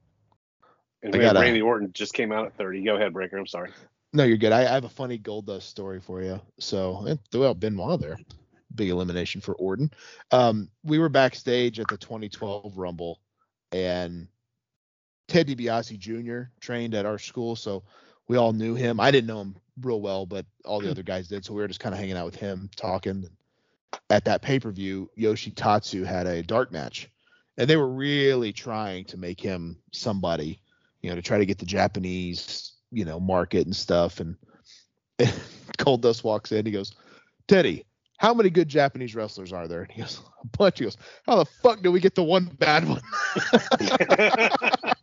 And 1.02 1.14
I 1.14 1.18
Randy- 1.18 1.32
gotta- 1.34 1.40
Randy 1.40 1.62
Orton 1.62 1.90
just 1.92 2.14
came 2.14 2.32
out 2.32 2.46
at 2.46 2.54
30. 2.56 2.84
Go 2.84 2.96
ahead, 2.96 3.12
Breaker. 3.12 3.36
I'm 3.38 3.46
sorry. 3.46 3.70
No, 4.12 4.24
you're 4.24 4.36
good. 4.36 4.52
I, 4.52 4.60
I 4.60 4.74
have 4.74 4.84
a 4.84 4.88
funny 4.90 5.18
Goldust 5.18 5.62
story 5.62 6.00
for 6.00 6.22
you. 6.22 6.40
So 6.58 7.06
eh, 7.06 7.16
threw 7.30 7.46
out 7.46 7.60
Benoit 7.60 7.98
there. 8.00 8.18
Big 8.74 8.90
elimination 8.90 9.40
for 9.40 9.54
Orton. 9.54 9.90
Um, 10.30 10.68
we 10.84 10.98
were 10.98 11.08
backstage 11.08 11.80
at 11.80 11.88
the 11.88 11.96
2012 11.98 12.76
Rumble, 12.76 13.20
and 13.72 14.28
Ted 15.28 15.46
DiBiase 15.48 15.98
Jr. 15.98 16.50
trained 16.60 16.94
at 16.94 17.04
our 17.06 17.18
school, 17.18 17.56
so 17.56 17.82
we 18.28 18.36
all 18.36 18.52
knew 18.52 18.74
him. 18.74 19.00
I 19.00 19.10
didn't 19.10 19.26
know 19.28 19.40
him 19.42 19.56
real 19.82 20.00
well, 20.00 20.26
but 20.26 20.46
all 20.64 20.80
the 20.80 20.86
hmm. 20.86 20.92
other 20.92 21.02
guys 21.02 21.28
did. 21.28 21.44
So 21.44 21.54
we 21.54 21.60
were 21.60 21.68
just 21.68 21.80
kind 21.80 21.94
of 21.94 21.98
hanging 21.98 22.16
out 22.16 22.26
with 22.26 22.36
him, 22.36 22.70
talking. 22.76 23.28
At 24.08 24.24
that 24.24 24.42
pay 24.42 24.58
per 24.58 24.70
view, 24.70 25.10
Yoshi 25.16 25.50
Tatsu 25.50 26.04
had 26.04 26.26
a 26.26 26.42
dark 26.42 26.72
match, 26.72 27.10
and 27.58 27.68
they 27.68 27.76
were 27.76 27.88
really 27.88 28.52
trying 28.52 29.04
to 29.06 29.18
make 29.18 29.40
him 29.40 29.76
somebody, 29.92 30.60
you 31.02 31.10
know, 31.10 31.16
to 31.16 31.22
try 31.22 31.38
to 31.38 31.46
get 31.46 31.58
the 31.58 31.66
Japanese, 31.66 32.72
you 32.90 33.04
know, 33.04 33.20
market 33.20 33.66
and 33.66 33.76
stuff. 33.76 34.20
And 34.20 34.36
Goldust 35.78 36.24
walks 36.24 36.52
in. 36.52 36.64
He 36.64 36.72
goes, 36.72 36.94
Teddy, 37.48 37.84
how 38.16 38.32
many 38.32 38.50
good 38.50 38.68
Japanese 38.68 39.14
wrestlers 39.14 39.52
are 39.52 39.68
there? 39.68 39.82
And 39.82 39.92
he 39.92 40.00
goes, 40.00 40.22
a 40.42 40.56
bunch. 40.56 40.78
He 40.78 40.84
goes, 40.84 40.96
how 41.26 41.36
the 41.36 41.44
fuck 41.44 41.82
do 41.82 41.92
we 41.92 42.00
get 42.00 42.14
the 42.14 42.22
one 42.22 42.46
bad 42.46 42.88
one? 42.88 43.02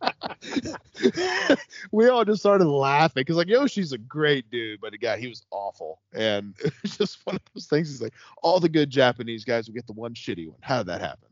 we 1.92 2.08
all 2.08 2.24
just 2.24 2.40
started 2.40 2.66
laughing 2.66 3.20
because 3.20 3.36
like 3.36 3.48
Yoshi's 3.48 3.92
a 3.92 3.98
great 3.98 4.50
dude, 4.50 4.80
but 4.80 4.94
again, 4.94 5.18
he 5.20 5.28
was 5.28 5.44
awful. 5.50 6.00
And 6.14 6.54
it's 6.82 6.96
just 6.96 7.24
one 7.26 7.36
of 7.36 7.42
those 7.54 7.66
things. 7.66 7.88
He's 7.88 8.02
like, 8.02 8.14
all 8.42 8.60
the 8.60 8.68
good 8.68 8.90
Japanese 8.90 9.44
guys 9.44 9.66
will 9.66 9.74
get 9.74 9.86
the 9.86 9.92
one 9.92 10.14
shitty 10.14 10.48
one. 10.48 10.58
How 10.60 10.78
did 10.78 10.86
that 10.86 11.00
happen? 11.00 11.28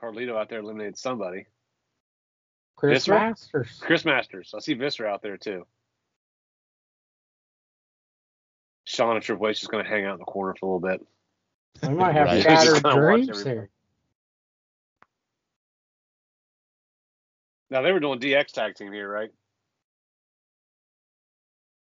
Carlito 0.00 0.36
out 0.36 0.48
there 0.48 0.60
eliminated 0.60 0.98
somebody. 0.98 1.46
Chris 2.76 3.06
Viscera? 3.06 3.20
Masters. 3.20 3.78
Chris 3.80 4.04
Masters. 4.04 4.52
I 4.56 4.58
see 4.58 4.74
Viscera 4.74 5.08
out 5.08 5.22
there 5.22 5.36
too. 5.36 5.64
Shawn 8.84 9.14
and 9.14 9.24
Triple 9.24 9.46
H 9.48 9.62
is 9.62 9.68
going 9.68 9.84
to 9.84 9.88
hang 9.88 10.04
out 10.04 10.14
in 10.14 10.18
the 10.18 10.24
corner 10.24 10.54
for 10.58 10.66
a 10.66 10.68
little 10.74 10.80
bit. 10.80 11.06
We 11.88 11.94
might 11.94 12.12
have 12.16 12.26
Right. 12.26 12.42
shattered 12.42 12.82
Just 12.82 12.84
kinda 12.84 13.06
watch 13.06 13.26
dreams 13.26 13.44
here. 13.44 13.70
Now 17.72 17.80
they 17.80 17.90
were 17.90 18.00
doing 18.00 18.20
DX 18.20 18.52
tag 18.52 18.74
team 18.74 18.92
here, 18.92 19.08
right? 19.08 19.30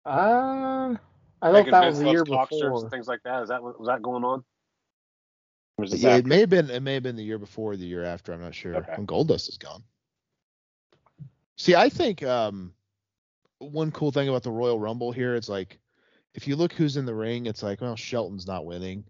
Uh 0.06 0.94
I 1.42 1.50
thought 1.50 1.52
Making 1.52 1.72
that 1.72 1.80
Vince 1.82 1.96
was 1.96 2.04
the 2.04 2.10
year 2.10 2.24
before. 2.24 2.82
and 2.82 2.90
things 2.90 3.08
like 3.08 3.22
that. 3.24 3.42
Is 3.42 3.48
that 3.48 3.62
was 3.62 3.88
that 3.88 4.00
going 4.00 4.24
on? 4.24 4.44
Or 5.78 5.84
is 5.84 5.92
it 5.92 5.98
Yeah, 6.00 6.10
back? 6.10 6.18
it 6.20 6.26
may 6.26 6.40
have 6.40 6.48
been 6.50 6.70
it 6.70 6.80
may 6.80 6.94
have 6.94 7.02
been 7.02 7.16
the 7.16 7.24
year 7.24 7.38
before 7.38 7.72
or 7.72 7.76
the 7.76 7.86
year 7.86 8.04
after. 8.04 8.32
I'm 8.32 8.40
not 8.40 8.54
sure. 8.54 8.76
Okay. 8.76 8.92
When 8.96 9.06
Goldust 9.06 9.48
is 9.48 9.58
gone. 9.58 9.82
See, 11.56 11.74
I 11.74 11.88
think 11.88 12.22
um, 12.22 12.72
one 13.58 13.90
cool 13.90 14.12
thing 14.12 14.28
about 14.28 14.44
the 14.44 14.50
Royal 14.52 14.78
Rumble 14.78 15.12
here, 15.12 15.34
it's 15.34 15.48
like 15.48 15.78
if 16.34 16.46
you 16.46 16.54
look 16.56 16.72
who's 16.72 16.96
in 16.96 17.04
the 17.04 17.14
ring, 17.14 17.46
it's 17.46 17.62
like, 17.62 17.80
well, 17.80 17.96
Shelton's 17.96 18.46
not 18.46 18.64
winning, 18.64 19.04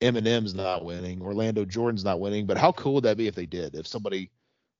MNM's 0.00 0.54
not 0.54 0.84
winning, 0.84 1.20
Orlando 1.20 1.64
Jordan's 1.64 2.04
not 2.04 2.20
winning. 2.20 2.46
But 2.46 2.56
how 2.56 2.72
cool 2.72 2.94
would 2.94 3.04
that 3.04 3.18
be 3.18 3.26
if 3.28 3.34
they 3.34 3.46
did? 3.46 3.76
If 3.76 3.86
somebody 3.86 4.30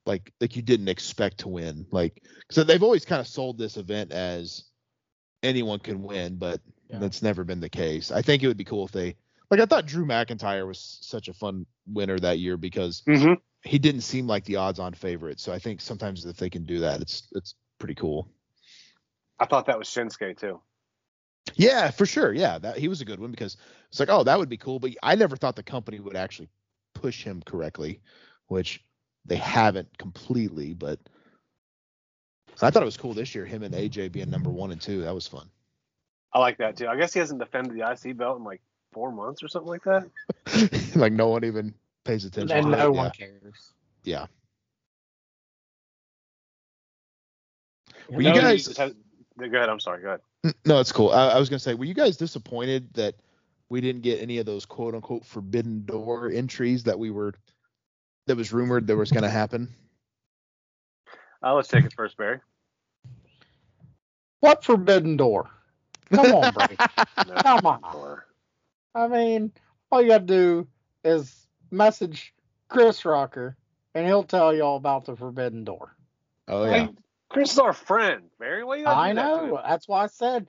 like 0.07 0.33
like 0.41 0.57
you 0.57 0.63
didn't 0.63 0.89
expect 0.89 1.39
to 1.39 1.49
win, 1.49 1.87
like 1.91 2.23
so 2.51 2.65
they've 2.65 2.83
always 2.83 3.05
kind 3.05 3.21
of 3.21 3.27
sold 3.27 3.59
this 3.59 3.77
event 3.77 4.13
as 4.13 4.65
anyone 5.43 5.79
can 5.79 6.03
win, 6.03 6.37
but 6.37 6.61
Yeah. 6.89 6.99
that's 6.99 7.23
never 7.23 7.45
been 7.45 7.61
the 7.61 7.69
case. 7.69 8.11
I 8.11 8.23
think 8.23 8.43
it 8.43 8.49
would 8.49 8.57
be 8.57 8.65
cool 8.65 8.85
if 8.85 8.93
they 8.93 9.17
like 9.51 9.61
I 9.61 9.67
thought 9.67 9.87
Drew 9.87 10.05
McIntyre 10.05 10.67
was 10.67 10.99
such 11.03 11.29
a 11.29 11.35
fun 11.35 11.67
winner 11.87 12.19
that 12.19 12.39
year 12.39 12.57
because 12.57 13.03
Mhm. 13.07 13.41
he 13.65 13.79
didn't 13.79 14.01
seem 14.03 14.27
like 14.27 14.45
the 14.45 14.57
odds-on 14.57 14.95
favorite. 14.95 15.41
So 15.41 15.53
I 15.53 15.59
think 15.59 15.81
sometimes 15.81 16.25
if 16.27 16.37
they 16.37 16.51
can 16.51 16.65
do 16.65 16.81
that, 16.81 17.01
it's 17.01 17.29
it's 17.33 17.55
pretty 17.79 17.95
cool. 17.95 18.29
I 19.39 19.47
thought 19.47 19.67
that 19.67 19.79
was 19.79 19.89
Shinsuke 19.89 20.39
too. 20.39 20.61
Yeah, 21.55 21.91
for 21.91 22.07
sure. 22.07 22.33
Yeah, 22.33 22.59
that 22.59 22.79
he 22.79 22.89
was 22.89 23.01
a 23.01 23.05
good 23.05 23.21
one 23.21 23.31
because 23.31 23.57
it's 23.89 24.01
like, 24.01 24.09
oh, 24.09 24.23
that 24.25 24.39
would 24.39 24.49
be 24.49 24.57
cool. 24.57 24.79
But 24.79 24.93
I 25.03 25.15
never 25.17 25.37
thought 25.37 25.57
the 25.57 25.63
company 25.63 25.99
would 25.99 26.17
actually 26.17 26.49
push 26.95 27.25
him 27.25 27.43
correctly, 27.45 28.01
which 28.47 28.85
they 29.25 29.37
haven't 29.37 29.97
completely. 29.99 30.75
But 30.75 30.99
I 32.61 32.71
thought 32.71 32.83
it 32.83 32.87
was 32.87 32.97
cool 32.97 33.15
this 33.15 33.35
year, 33.35 33.45
him 33.45 33.63
and 33.63 33.75
AJ 33.75 34.13
being 34.13 34.31
number 34.31 34.51
one 34.51 34.71
and 34.73 34.81
two. 34.81 35.03
That 35.03 35.15
was 35.15 35.27
fun. 35.27 35.49
I 36.33 36.39
like 36.39 36.59
that 36.59 36.77
too. 36.77 36.89
I 36.89 36.97
guess 36.97 37.13
he 37.13 37.21
hasn't 37.21 37.41
defended 37.41 37.77
the 37.79 37.91
IC 37.91 38.17
belt 38.17 38.39
in 38.39 38.45
like 38.45 38.61
four 38.93 39.13
months 39.13 39.43
or 39.43 39.49
something 39.49 39.69
like 39.69 39.85
that. 39.85 40.09
like 40.97 41.13
no 41.13 41.29
one 41.29 41.45
even 41.45 41.75
pays 42.05 42.25
attention. 42.25 42.57
and 42.57 42.71
no 42.71 42.87
it. 42.87 42.95
one 42.95 43.05
Yeah. 43.19 43.27
cares. 43.27 43.73
Yeah. 44.05 44.27
You 48.09 48.17
Were 48.17 48.23
you 48.23 48.35
guys- 48.35 48.65
just 48.67 48.79
had- 48.79 48.97
go 49.39 49.45
ahead. 49.45 49.69
I'm 49.69 49.81
sorry. 49.81 50.03
Go 50.03 50.09
ahead. 50.45 50.55
No, 50.67 50.81
it's 50.81 50.93
cool. 50.93 51.11
I, 51.11 51.29
I 51.31 51.39
was 51.39 51.49
gonna 51.49 51.59
say, 51.61 51.75
were 51.75 51.85
you 51.85 51.95
guys 51.95 52.17
disappointed 52.17 52.93
that 52.95 53.15
we 53.69 53.81
didn't 53.81 54.03
get 54.03 54.21
any 54.21 54.39
of 54.39 54.47
those 54.47 54.67
quote 54.67 54.95
unquote 54.95 55.25
forbidden 55.25 55.85
door 55.85 56.31
entries 56.31 56.83
that 56.85 56.99
we 56.99 57.11
were 57.11 57.35
that 58.27 58.37
was 58.37 58.53
rumored 58.53 58.87
that 58.87 58.97
was 58.97 59.11
gonna 59.11 59.31
happen? 59.43 59.69
Uh, 61.45 61.55
let's 61.55 61.69
take 61.69 61.85
it 61.85 61.93
first, 61.97 62.17
Barry. 62.17 62.41
What 64.41 64.65
forbidden 64.65 65.17
door? 65.17 65.51
Come 66.13 66.33
on, 66.33 66.53
Brady. 66.55 66.77
No. 67.29 67.35
Come 67.43 67.67
on. 67.67 67.81
Or- 67.95 68.27
I 68.95 69.09
mean, 69.09 69.53
all 69.91 70.03
you 70.03 70.09
got 70.09 70.19
to 70.19 70.25
do 70.27 70.69
is 71.05 71.47
message 71.71 72.35
Chris 72.69 73.05
Rocker, 73.05 73.57
and 73.95 74.07
he'll 74.07 74.25
tell 74.25 74.55
you 74.55 74.63
all 74.63 74.77
about 74.77 75.05
the 75.07 75.17
forbidden 75.17 75.65
door. 75.65 75.97
Oh 76.49 76.65
yeah. 76.65 76.87
Hey, 76.87 76.89
Chris 77.31 77.53
is 77.53 77.59
our 77.59 77.73
friend, 77.73 78.25
Barry. 78.39 78.65
Why 78.65 78.77
you 78.77 78.87
I 78.87 79.11
do 79.11 79.15
that 79.15 79.25
know. 79.25 79.57
him? 79.57 79.63
That's 79.67 79.89
why 79.89 80.05
I 80.05 80.07
said 80.09 80.49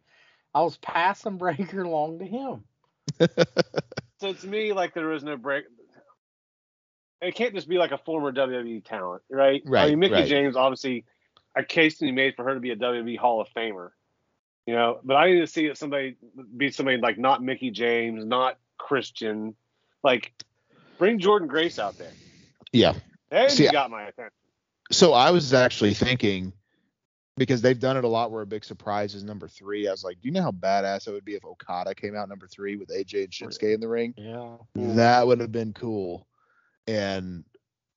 I 0.54 0.62
was 0.62 0.78
passing 0.78 1.38
Breaker 1.40 1.84
along 1.84 2.20
to 2.20 2.26
him. 2.26 2.64
So 4.20 4.34
to 4.34 4.48
me, 4.48 4.74
like 4.74 4.94
there 4.94 5.12
is 5.14 5.24
no 5.24 5.38
break. 5.38 5.66
It 7.24 7.36
can't 7.36 7.54
just 7.54 7.68
be 7.68 7.78
like 7.78 7.92
a 7.92 7.98
former 7.98 8.32
WWE 8.32 8.84
talent, 8.84 9.24
right? 9.30 9.62
Right. 9.66 9.86
I 9.86 9.90
mean, 9.90 10.00
Mickie 10.00 10.14
right. 10.14 10.28
James, 10.28 10.56
obviously, 10.56 11.06
a 11.56 11.64
case 11.64 11.98
to 12.00 12.06
be 12.06 12.12
made 12.12 12.36
for 12.36 12.44
her 12.44 12.54
to 12.54 12.60
be 12.60 12.72
a 12.72 12.76
WWE 12.76 13.18
Hall 13.18 13.42
of 13.42 13.48
Famer. 13.56 13.92
You 14.66 14.76
know, 14.76 15.00
but 15.04 15.16
I 15.16 15.32
need 15.32 15.40
to 15.42 15.48
see 15.48 15.66
it 15.66 15.78
somebody 15.78 16.16
be 16.56 16.72
somebody 16.72 16.98
like 16.98 17.18
not 17.18 17.44
Mickie 17.44 17.72
James, 17.72 18.26
not 18.26 18.58
Christian. 18.78 19.56
Like, 20.04 20.34
bring 20.98 21.20
Jordynne 21.20 21.48
Grace 21.48 21.80
out 21.80 21.98
there. 21.98 22.12
yeah. 22.72 22.94
Then 23.30 23.50
See, 23.50 23.64
you 23.64 23.72
got 23.72 23.90
my 23.90 24.04
attention. 24.04 24.32
So 24.92 25.14
I 25.14 25.32
was 25.32 25.54
actually 25.54 25.94
thinking 25.96 26.54
because 27.36 27.62
they've 27.62 27.80
done 27.80 27.98
it 27.98 28.04
a 28.04 28.08
lot 28.08 28.32
where 28.32 28.44
a 28.44 28.46
big 28.46 28.64
surprise 28.64 29.16
is 29.16 29.24
number 29.24 29.48
three. 29.48 29.88
I 29.88 29.92
was 29.92 30.04
like, 30.04 30.22
do 30.22 30.28
you 30.28 30.34
know 30.34 30.44
how 30.44 30.52
badass 30.52 31.08
it 31.08 31.12
would 31.12 31.26
be 31.26 31.34
if 31.34 31.44
Okada 31.44 31.96
came 31.96 32.16
out 32.16 32.30
number 32.30 32.48
three 32.48 32.76
with 32.76 32.90
AJ 32.90 33.24
and 33.24 33.32
Shinsuke 33.32 33.74
in 33.74 33.80
the 33.80 33.88
ring? 33.88 34.14
Yeah. 34.18 34.58
That 34.76 35.26
would 35.26 35.40
have 35.40 35.52
been 35.52 35.74
cool. 35.74 36.28
And 36.88 37.44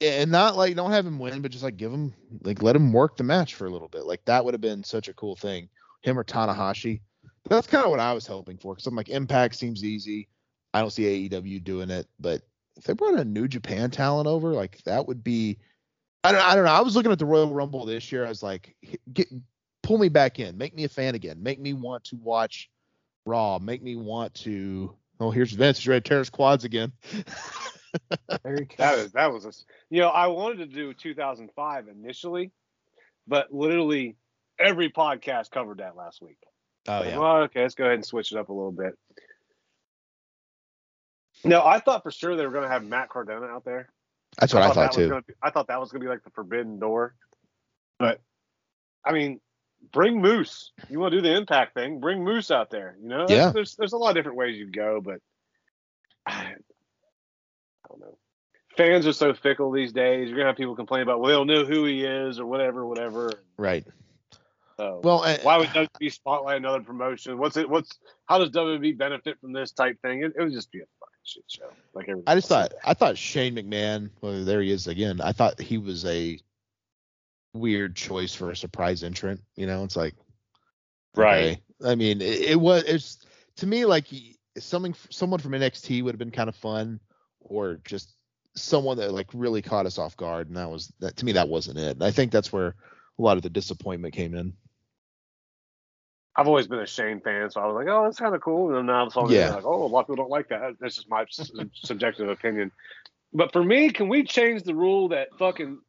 and 0.01 0.31
not 0.31 0.57
like 0.57 0.77
don't 0.77 0.91
have 0.91 1.07
him 1.07 1.19
win, 1.19 1.43
but 1.43 1.51
just 1.51 1.65
like 1.65 1.77
give 1.77 1.93
him 1.93 2.13
like 2.43 2.63
let 2.63 2.77
him 2.77 2.93
work 2.93 3.17
the 3.17 3.25
match 3.25 3.55
for 3.55 3.67
a 3.67 3.71
little 3.71 3.89
bit. 3.89 4.05
Like 4.05 4.25
that 4.27 4.45
would 4.45 4.55
have 4.55 4.61
been 4.61 4.85
such 4.85 5.09
a 5.09 5.15
cool 5.15 5.37
thing. 5.37 5.69
Him 6.03 6.19
or 6.19 6.25
Tanahashi. 6.25 7.01
That's 7.49 7.67
kind 7.67 7.85
of 7.85 7.91
what 7.91 8.01
I 8.01 8.13
was 8.13 8.27
hoping 8.27 8.59
for 8.59 8.75
because 8.75 8.87
I'm 8.87 8.97
like 8.97 9.09
Impact 9.09 9.55
seems 9.55 9.85
easy. 9.85 10.29
I 10.75 10.81
don't 10.81 10.91
see 10.91 11.29
AEW 11.29 11.65
doing 11.65 11.91
it, 11.91 12.07
but 12.21 12.43
if 12.77 12.85
they 12.85 12.93
brought 12.93 13.19
a 13.19 13.25
New 13.25 13.49
Japan 13.49 13.91
talent 13.91 14.27
over, 14.29 14.53
like 14.53 14.83
that 14.85 15.07
would 15.07 15.25
be. 15.25 15.59
I 16.25 16.33
don't. 16.33 16.43
I 16.43 16.55
don't 16.55 16.65
know. 16.65 16.73
I 16.73 16.81
was 16.81 16.97
looking 16.97 17.13
at 17.13 17.19
the 17.19 17.27
Royal 17.27 17.53
Rumble 17.53 17.87
this 17.87 18.11
year. 18.13 18.27
I 18.27 18.29
was 18.29 18.43
like, 18.43 18.77
get 19.13 19.29
pull 19.83 19.99
me 19.99 20.09
back 20.09 20.41
in, 20.41 20.59
make 20.59 20.75
me 20.75 20.85
a 20.85 20.89
fan 20.89 21.15
again, 21.15 21.41
make 21.41 21.61
me 21.61 21.73
want 21.73 22.03
to 22.05 22.17
watch 22.17 22.69
Raw, 23.25 23.59
make 23.59 23.83
me 23.83 23.97
want 23.97 24.35
to. 24.35 24.95
Oh, 25.21 25.31
here's 25.31 25.53
Vince. 25.53 25.79
He's 25.79 25.89
ready 25.89 26.03
to 26.03 26.09
tear 26.09 26.19
his 26.19 26.29
quads 26.29 26.65
again. 26.65 26.93
Very 28.43 28.67
cool. 28.67 28.69
That 28.79 28.99
is 28.99 29.13
that 29.13 29.33
was 29.33 29.45
a 29.45 29.53
you 29.91 30.01
know 30.01 30.09
I 30.09 30.27
wanted 30.29 30.59
to 30.59 30.67
do 30.67 30.95
2005 30.95 31.89
initially, 31.89 32.53
but 33.27 33.53
literally 33.53 34.17
every 34.59 34.91
podcast 34.91 35.51
covered 35.51 35.79
that 35.79 35.97
last 35.97 36.23
week. 36.23 36.39
Oh 36.89 37.01
Like, 37.01 37.19
Well, 37.19 37.37
okay, 37.45 37.63
let's 37.63 37.75
go 37.75 37.85
ahead 37.85 37.95
and 37.95 38.05
switch 38.05 38.33
it 38.33 38.39
up 38.39 38.49
a 38.49 38.53
little 38.53 38.73
bit. 38.73 38.95
No, 41.45 41.65
I 41.65 41.81
thought 41.81 42.03
for 42.03 42.11
sure 42.11 42.37
they 42.37 42.47
were 42.47 42.53
going 42.53 42.65
to 42.65 42.71
have 42.71 42.85
Matt 42.85 43.11
Cardona 43.11 43.47
out 43.47 43.65
there. 43.65 43.89
That's 44.39 44.53
what 44.53 44.63
I 44.63 44.67
thought, 44.69 44.75
that 44.75 44.89
was 44.89 44.97
too. 44.97 45.09
Gonna 45.09 45.23
be, 45.23 45.35
I 45.43 45.51
thought 45.51 45.69
that 45.69 45.81
was 45.81 45.93
going 45.93 46.01
to 46.01 46.05
be 46.07 46.11
like 46.11 46.25
the 46.25 46.31
forbidden 46.31 46.79
door. 46.79 47.15
But 47.99 48.21
I 49.05 49.13
mean, 49.13 49.41
bring 49.93 50.21
Moose. 50.21 50.73
You 50.89 50.99
want 50.99 51.13
to 51.13 51.19
do 51.19 51.23
the 51.23 51.37
impact 51.37 51.75
thing? 51.75 52.01
Bring 52.01 52.25
Moose 52.25 52.51
out 52.51 52.71
there. 52.71 52.97
You 53.01 53.09
know, 53.09 53.27
Yeah. 53.29 53.51
There's 53.51 53.77
there's 53.77 53.93
a 53.93 53.97
lot 53.97 54.11
of 54.11 54.17
different 54.17 54.37
ways 54.39 54.57
you 54.57 54.71
go, 54.71 55.01
but 55.01 55.21
I, 56.27 56.55
don't 57.89 58.01
know. 58.01 58.19
Fans 58.77 59.07
are 59.07 59.13
so 59.13 59.33
fickle 59.33 59.71
these 59.71 59.93
days. 59.93 60.29
You're 60.29 60.37
gonna 60.37 60.51
have 60.51 60.57
people 60.57 60.77
complain 60.77 61.03
about, 61.03 61.21
well, 61.21 61.29
they 61.29 61.37
don't 61.37 61.47
know 61.47 61.65
who 61.65 61.85
he 61.85 62.05
is 62.05 62.39
or 62.39 62.47
whatever, 62.47 62.87
whatever. 62.87 63.33
Right. 63.57 63.87
So 64.77 65.01
Well, 65.03 65.25
why 65.43 65.57
would 65.57 65.69
WWE 65.69 66.13
spotlight 66.13 66.59
another 66.59 66.83
promotion? 66.83 67.39
What's 67.39 67.57
it? 67.57 67.69
What's 67.69 67.99
how 68.27 68.39
does 68.39 68.51
WWE 68.51 68.99
benefit 68.99 69.41
from 69.41 69.53
this 69.53 69.73
type 69.73 70.01
thing? 70.03 70.23
It, 70.23 70.35
it 70.37 70.43
would 70.43 70.53
just 70.53 70.71
be 70.71 70.81
a 70.81 70.87
fucking 71.01 71.15
shit 71.25 71.45
show. 71.47 71.71
Like 71.95 72.09
everything 72.09 72.25
I 72.27 72.35
just 72.35 72.49
thought 72.49 72.75
I 72.85 72.93
thought 72.93 73.17
Shane 73.17 73.57
McMahon. 73.57 74.11
Well, 74.21 74.45
there 74.45 74.61
he 74.61 74.71
is 74.71 74.87
again. 74.87 75.21
I 75.23 75.33
thought 75.33 75.59
he 75.59 75.79
was 75.79 76.05
a 76.05 76.39
weird 77.55 77.97
choice 77.97 78.35
for 78.35 78.51
a 78.51 78.57
surprise 78.57 79.03
entrant. 79.03 79.41
You 79.57 79.67
know, 79.67 79.85
it's 79.85 79.97
like 79.97 80.15
Right. 81.15 81.37
okay. 81.37 81.63
I 81.85 81.95
mean, 81.95 82.21
it, 82.21 82.41
it 82.43 82.61
was 82.61 82.83
it's 82.85 83.19
to 83.57 83.67
me 83.67 83.85
like 83.87 84.07
he, 84.07 84.37
something 84.59 84.95
someone 85.11 85.41
from 85.41 85.53
NXT 85.53 86.03
would 86.03 86.13
have 86.15 86.19
been 86.19 86.31
kind 86.31 86.49
of 86.49 86.57
fun, 86.57 87.01
or 87.49 87.79
just 87.85 88.13
someone 88.55 88.97
that 88.99 89.13
like 89.13 89.29
really 89.35 89.63
caught 89.63 89.87
us 89.87 89.99
off 89.99 90.17
guard, 90.17 90.49
and 90.49 90.57
that 90.57 90.71
was 90.71 90.93
that 91.01 91.17
to 91.17 91.25
me 91.25 91.33
that 91.33 91.49
wasn't 91.49 91.79
it. 91.79 91.93
And 91.97 92.05
I 92.05 92.11
think 92.11 92.33
that's 92.33 92.53
where 92.53 92.69
a 93.19 93.23
lot 93.23 93.37
of 93.37 93.43
the 93.43 93.51
disappointment 93.51 94.15
came 94.15 94.35
in. 94.35 94.55
I've 96.39 96.49
always 96.49 96.67
been 96.67 96.81
a 96.81 96.87
Shane 96.87 97.21
fan, 97.21 97.51
so 97.51 97.63
I 97.63 97.67
was 97.67 97.75
like, 97.75 97.89
oh, 97.89 98.05
that's 98.05 98.19
kind 98.19 98.35
of 98.35 98.43
cool. 98.43 98.69
And 98.69 98.77
then 98.77 98.87
now 98.87 99.09
I'm 99.17 99.31
Yeah. 99.31 99.55
like, 99.55 99.65
oh, 99.65 99.87
a 99.87 99.89
lot 99.89 100.01
of 100.01 100.07
people 100.07 100.17
don't 100.17 100.31
like 100.31 100.51
that. 100.51 100.77
That's 100.79 100.97
just 100.97 101.09
my 101.09 101.25
subjective 101.75 102.29
opinion. 102.29 102.73
But 103.33 103.53
for 103.53 103.65
me, 103.65 103.91
can 103.91 104.09
we 104.09 104.23
change 104.25 104.63
the 104.63 104.75
rule 104.75 105.09
that 105.09 105.29
fucking 105.39 105.81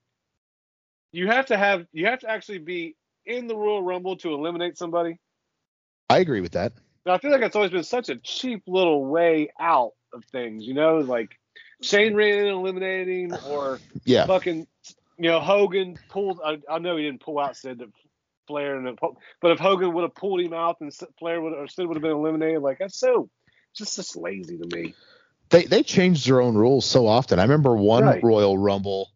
you 1.12 1.28
have 1.28 1.48
to 1.48 1.58
have 1.58 1.86
you 1.92 2.06
have 2.06 2.20
to 2.20 2.30
actually 2.30 2.60
be 2.60 2.96
in 3.26 3.48
the 3.48 3.56
Royal 3.56 3.84
Rumble 3.84 4.16
to 4.18 4.34
eliminate 4.34 4.78
somebody? 4.78 5.20
I 6.10 6.20
agree 6.20 6.42
with 6.42 6.54
that. 6.54 6.74
Now, 7.06 7.14
I 7.14 7.18
feel 7.20 7.32
like 7.32 7.42
it's 7.42 7.56
always 7.56 7.72
been 7.72 7.84
such 7.84 8.10
a 8.10 8.16
cheap 8.16 8.64
little 8.68 9.06
way 9.06 9.50
out 9.60 9.92
of 10.14 10.24
things, 10.26 10.66
you 10.66 10.74
know, 10.74 11.00
like 11.00 11.38
Shane 11.82 12.16
ran 12.16 12.40
in 12.40 12.48
eliminating 12.48 13.34
or 13.36 13.80
Yeah. 14.06 14.26
fucking, 14.26 14.68
you 15.18 15.30
know, 15.30 15.40
Hogan 15.40 16.00
pulled. 16.10 16.40
I, 16.44 16.60
I 16.70 16.80
know 16.80 16.98
he 16.98 17.04
didn't 17.04 17.22
pull 17.22 17.40
out 17.40 17.56
Sid 17.58 17.80
to 17.80 17.92
Flair, 18.48 18.78
and 18.78 18.98
but 19.42 19.52
if 19.52 19.60
Hogan 19.60 19.94
would 19.94 20.04
have 20.04 20.16
pulled 20.16 20.40
him 20.42 20.54
out, 20.54 20.78
and 20.82 20.94
Sid- 20.94 21.10
Flair 21.20 21.42
would 21.42 21.54
or 21.54 21.68
Sid 21.68 21.86
would 21.88 21.96
have 21.98 22.02
been 22.02 22.12
eliminated. 22.12 22.62
Like 22.62 22.80
that's 22.80 22.98
so 23.00 23.30
just 23.76 23.96
just 23.96 24.16
lazy 24.16 24.58
to 24.58 24.76
me. 24.76 24.96
they 25.50 25.64
they 25.66 25.84
change 25.84 26.26
their 26.26 26.42
own 26.42 26.56
rules 26.56 26.86
so 26.86 27.08
often. 27.08 27.40
I 27.40 27.44
remember 27.44 27.76
one 27.76 28.06
Right. 28.06 28.24
Royal 28.24 28.58
Rumble, 28.58 29.10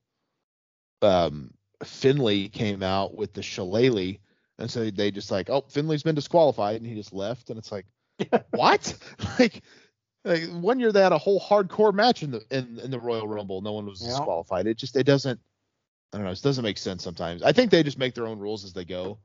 um, 1.02 1.52
Finlay 1.84 2.48
came 2.50 2.84
out 2.84 3.16
with 3.16 3.34
the 3.34 3.42
shillelagh, 3.42 4.18
and 4.60 4.70
so 4.70 4.90
they 4.92 5.12
just 5.12 5.32
like, 5.32 5.50
oh, 5.50 5.62
Finlay's 5.70 6.04
been 6.04 6.16
disqualified, 6.16 6.76
and 6.78 6.86
he 6.86 6.96
just 6.96 7.14
left, 7.14 7.50
and 7.50 7.58
it's 7.58 7.72
like, 7.72 7.86
what? 8.52 8.96
like, 9.40 9.62
like 10.23 10.43
one 10.49 10.80
year 10.80 10.91
they 10.91 11.02
had 11.02 11.11
a 11.11 11.18
whole 11.18 11.39
hardcore 11.39 11.93
match 11.93 12.23
in 12.23 12.31
the 12.31 12.41
in, 12.52 12.80
in 12.80 12.91
the 12.91 12.99
Royal 12.99 13.27
Rumble, 13.27 13.61
no 13.61 13.73
one 13.73 13.85
was 13.85 14.02
Yeah. 14.02 14.10
disqualified. 14.10 14.68
It 14.68 14.77
just 14.77 14.95
it 14.95 15.03
doesn't, 15.03 15.39
I 16.14 16.18
don't 16.18 16.26
know, 16.26 16.31
it 16.31 16.41
doesn't 16.41 16.64
make 16.64 16.77
sense 16.77 17.03
sometimes. 17.03 17.43
I 17.43 17.52
think 17.52 17.72
they 17.72 17.84
just 17.84 17.98
make 17.98 18.14
their 18.14 18.27
own 18.27 18.39
rules 18.39 18.64
as 18.64 18.73
they 18.73 18.85
go. 18.85 19.19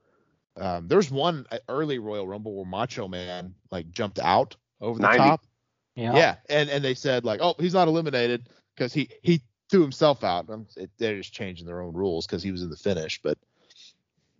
Um, 0.57 0.89
there's 0.89 1.11
one 1.11 1.45
uh, 1.51 1.59
early 1.69 1.99
Royal 1.99 2.27
Rumble 2.27 2.55
where 2.57 2.65
Macho 2.65 3.09
Man 3.09 3.55
like 3.71 3.91
jumped 3.91 4.19
out 4.19 4.57
over 4.81 4.99
the 4.99 5.07
90. 5.07 5.19
top. 5.19 5.47
Yeah. 5.95 6.15
Yeah, 6.15 6.37
and 6.49 6.71
and 6.71 6.85
they 6.85 6.95
said 6.95 7.25
like, 7.25 7.41
oh, 7.43 7.55
he's 7.59 7.75
not 7.75 7.89
eliminated 7.89 8.49
because 8.75 8.93
he 8.93 9.11
he 9.23 9.43
threw 9.71 9.83
himself 9.83 10.25
out. 10.25 10.49
Um, 10.49 10.67
it, 10.77 10.91
they're 10.99 11.17
just 11.17 11.33
changing 11.33 11.67
their 11.67 11.83
own 11.83 11.95
rules 11.95 12.27
because 12.27 12.43
he 12.43 12.53
was 12.53 12.63
in 12.63 12.71
the 12.71 12.77
finish. 12.77 13.21
But 13.23 13.37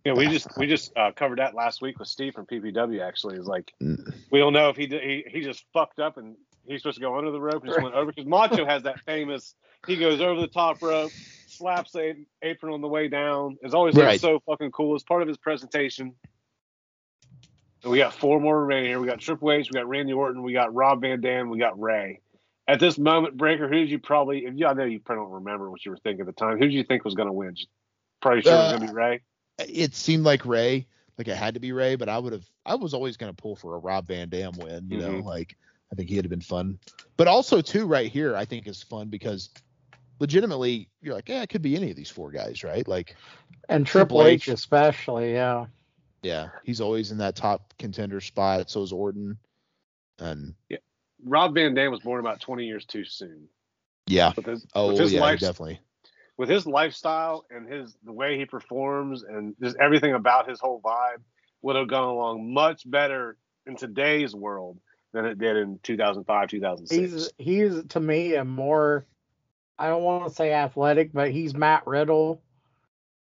Yeah, 0.05 0.13
we 0.13 0.27
just 0.27 0.47
we 0.57 0.67
just 0.67 0.95
uh, 0.95 1.11
covered 1.11 1.39
that 1.39 1.53
last 1.53 1.81
week 1.81 1.99
with 1.99 2.07
Steve 2.07 2.33
from 2.33 2.45
PPW. 2.45 3.01
Actually, 3.01 3.37
is 3.37 3.45
like 3.47 3.73
Mm. 3.81 4.13
we 4.31 4.39
don't 4.39 4.53
know 4.53 4.69
if 4.69 4.75
he 4.77 4.87
did, 4.87 5.03
he 5.03 5.25
he 5.27 5.41
just 5.41 5.65
fucked 5.73 5.99
up 5.99 6.17
and 6.17 6.35
he's 6.67 6.81
supposed 6.81 6.97
to 6.97 7.01
go 7.01 7.17
under 7.17 7.31
the 7.31 7.39
rope 7.41 7.63
and 7.63 7.71
just 7.71 7.81
went 7.81 7.95
over 7.95 8.11
because 8.11 8.25
Macho 8.25 8.65
has 8.65 8.83
that 8.83 8.99
famous 9.05 9.55
he 9.85 9.95
goes 9.95 10.19
over 10.21 10.41
the 10.41 10.47
top 10.47 10.81
rope, 10.81 11.11
slaps 11.45 11.91
the 11.91 12.25
apron 12.41 12.73
on 12.73 12.81
the 12.81 12.87
way 12.87 13.07
down. 13.07 13.57
It's 13.61 13.73
always 13.73 13.93
looks 13.95 14.05
Right. 14.05 14.19
so 14.19 14.41
fucking 14.45 14.71
cool. 14.71 14.95
It's 14.95 15.03
part 15.03 15.21
of 15.21 15.27
his 15.27 15.37
presentation. 15.37 16.13
And 17.83 17.91
we 17.91 17.99
got 17.99 18.13
four 18.13 18.39
more 18.41 18.61
remaining 18.61 18.87
here. 18.89 18.99
We 18.99 19.07
got 19.07 19.19
Triple 19.19 19.51
H, 19.51 19.69
we 19.71 19.77
got 19.77 19.87
Randy 19.87 20.13
Orton, 20.13 20.41
we 20.41 20.51
got 20.53 20.73
Rob 20.73 21.01
Van 21.01 21.21
Dam, 21.21 21.49
we 21.49 21.59
got 21.59 21.79
Rey. 21.79 22.21
At 22.67 22.79
this 22.79 22.97
moment, 22.97 23.37
Breaker, 23.37 23.67
who 23.69 23.75
did 23.75 23.89
you 23.89 23.99
probably? 23.99 24.45
If 24.45 24.55
you, 24.57 24.65
I 24.67 24.73
know 24.73 24.83
you 24.83 24.99
probably 24.99 25.23
don't 25.25 25.33
remember 25.33 25.69
what 25.71 25.85
you 25.85 25.91
were 25.91 25.97
thinking 25.97 26.21
at 26.21 26.25
the 26.25 26.33
time. 26.33 26.53
Who 26.57 26.65
did 26.65 26.73
you 26.73 26.83
think 26.83 27.05
was 27.05 27.13
going 27.15 27.27
to 27.27 27.33
win? 27.33 27.55
Probably 28.21 28.41
sure 28.41 28.51
it 28.51 28.55
was 28.55 28.65
Uh, 28.73 28.77
going 28.77 28.81
to 28.81 28.87
be 28.87 28.93
Rey. 28.93 29.21
it 29.59 29.95
seemed 29.95 30.25
like 30.25 30.45
Rey, 30.45 30.85
like 31.17 31.27
it 31.29 31.37
had 31.37 31.53
to 31.53 31.59
be 31.61 31.71
Rey. 31.71 31.95
But 31.95 32.09
I 32.09 32.17
would 32.19 32.33
have, 32.33 32.43
I 32.65 32.75
was 32.75 32.93
always 32.93 33.15
gonna 33.15 33.31
pull 33.33 33.55
for 33.55 33.75
a 33.75 33.79
Rob 33.79 34.07
Van 34.07 34.27
Dam 34.27 34.53
win. 34.57 34.89
You 34.89 34.97
know, 34.97 35.11
Mhm. 35.21 35.23
like 35.23 35.55
I 35.91 35.95
think 35.95 36.09
he'd 36.09 36.17
have 36.17 36.29
been 36.29 36.41
fun. 36.41 36.79
But 37.15 37.27
also 37.27 37.61
too, 37.61 37.85
right 37.85 38.11
here, 38.11 38.35
I 38.35 38.45
think 38.45 38.67
is 38.67 38.83
fun 38.83 39.07
because 39.07 39.49
legitimately, 40.19 40.89
you're 41.01 41.15
like, 41.15 41.29
yeah, 41.29 41.41
it 41.41 41.49
could 41.49 41.61
be 41.61 41.75
any 41.75 41.89
of 41.91 41.95
these 41.95 42.09
four 42.09 42.31
guys, 42.31 42.63
right? 42.63 42.87
Like, 42.87 43.15
And 43.69 43.85
Triple 43.85 44.17
Triple 44.19 44.27
H 44.27 44.47
H. 44.49 44.53
especially, 44.53 45.33
yeah. 45.33 45.65
yeah, 46.23 46.49
he's 46.63 46.81
always 46.81 47.11
in 47.11 47.19
that 47.19 47.35
top 47.35 47.73
contender 47.79 48.19
spot. 48.21 48.69
So 48.69 48.81
is 48.83 48.91
Orton, 48.91 49.37
and 50.19 50.53
Rob 51.23 51.53
Van 51.55 51.73
Dam 51.73 51.91
was 51.91 52.01
born 52.01 52.19
about 52.19 52.41
20 52.41 52.65
years 52.65 52.85
too 52.85 53.05
soon. 53.05 53.47
yeah, 54.07 54.33
With 54.35 54.45
his, 54.45 54.65
oh 54.75 54.89
with 54.89 54.99
his 54.99 55.13
yeah, 55.13 55.21
life, 55.21 55.39
definitely. 55.39 55.79
with 56.37 56.49
his 56.49 56.65
lifestyle 56.67 57.45
and 57.49 57.71
his 57.71 57.95
the 58.03 58.11
way 58.11 58.37
he 58.37 58.45
performs 58.45 59.23
and 59.23 59.55
just 59.61 59.77
everything 59.77 60.13
about 60.13 60.49
his 60.49 60.59
whole 60.59 60.81
vibe 60.81 61.21
would 61.61 61.75
have 61.75 61.87
gone 61.87 62.07
along 62.07 62.53
much 62.53 62.89
better 62.89 63.37
in 63.65 63.75
today's 63.75 64.33
world 64.35 64.79
than 65.17 65.25
it 65.25 65.37
did 65.39 65.57
in 65.57 65.79
2005, 65.83 66.49
2006. 66.49 66.91
He's 67.13 67.31
he's 67.37 67.83
to 67.89 67.99
me 67.99 68.35
a 68.35 68.45
more 68.45 69.05
I 69.79 69.87
don't 69.89 70.03
want 70.03 70.27
to 70.29 70.33
say 70.33 70.53
athletic, 70.53 71.11
but 71.13 71.31
he's 71.31 71.53
Matt 71.53 71.85
Riddle 71.85 72.41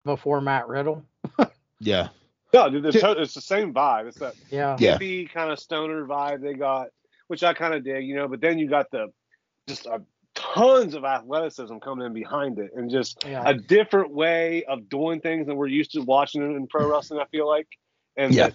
before 0.05 0.41
Matt 0.41 0.67
Riddle. 0.67 1.03
Yeah, 1.81 2.09
no, 2.53 2.69
dude, 2.69 2.83
the 2.83 2.91
to- 2.91 3.21
it's 3.21 3.33
the 3.33 3.39
same 3.39 3.73
vibe. 3.73 4.07
It's 4.09 4.17
that 4.19 4.35
Yeah. 4.51 4.75
Yeah. 4.79 4.97
hippie 4.97 5.31
kind 5.31 5.49
of 5.49 5.59
stoner 5.59 6.05
vibe 6.05 6.41
they 6.41 6.53
got, 6.53 6.89
which 7.27 7.41
I 7.41 7.53
kind 7.53 7.73
of 7.73 7.85
dig, 7.85 8.05
you 8.05 8.15
know. 8.15 8.27
But 8.27 8.41
then 8.41 8.59
you 8.59 8.67
got 8.67 8.91
the 8.91 9.13
just 9.65 9.87
uh, 9.87 9.99
tons 10.35 10.93
of 10.93 11.05
athleticism 11.05 11.77
coming 11.77 12.05
in 12.05 12.11
behind 12.13 12.59
it, 12.59 12.71
and 12.75 12.89
just 12.91 13.23
Yeah. 13.25 13.43
a 13.45 13.53
different 13.53 14.11
way 14.11 14.65
of 14.65 14.89
doing 14.89 15.21
things 15.21 15.47
than 15.47 15.55
we're 15.55 15.67
used 15.67 15.93
to 15.93 16.01
watching 16.01 16.41
in 16.41 16.67
pro 16.67 16.85
wrestling. 16.91 17.21
I 17.21 17.25
feel 17.27 17.47
like, 17.47 17.67
and 18.17 18.33
Yeah. 18.35 18.49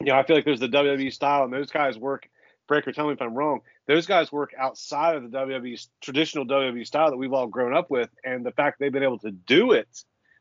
You 0.00 0.06
know, 0.06 0.16
I 0.16 0.22
feel 0.24 0.36
like 0.36 0.44
there's 0.44 0.60
the 0.60 0.68
WWE 0.68 1.12
style, 1.12 1.44
and 1.44 1.52
those 1.52 1.70
guys 1.70 1.98
work. 1.98 2.28
Breaker, 2.68 2.92
tell 2.92 3.06
me 3.08 3.12
if 3.14 3.20
I'm 3.20 3.34
wrong. 3.34 3.62
Those 3.88 4.06
guys 4.06 4.30
work 4.30 4.52
outside 4.56 5.16
of 5.16 5.28
the 5.28 5.36
WWE 5.36 5.88
traditional 6.00 6.46
WWE 6.46 6.86
style 6.86 7.10
that 7.10 7.16
we've 7.16 7.32
all 7.32 7.48
grown 7.48 7.74
up 7.74 7.90
with, 7.90 8.08
and 8.24 8.46
the 8.46 8.52
fact 8.52 8.78
they've 8.78 8.92
been 8.92 9.02
able 9.02 9.18
to 9.20 9.32
do 9.32 9.72
it, 9.72 9.88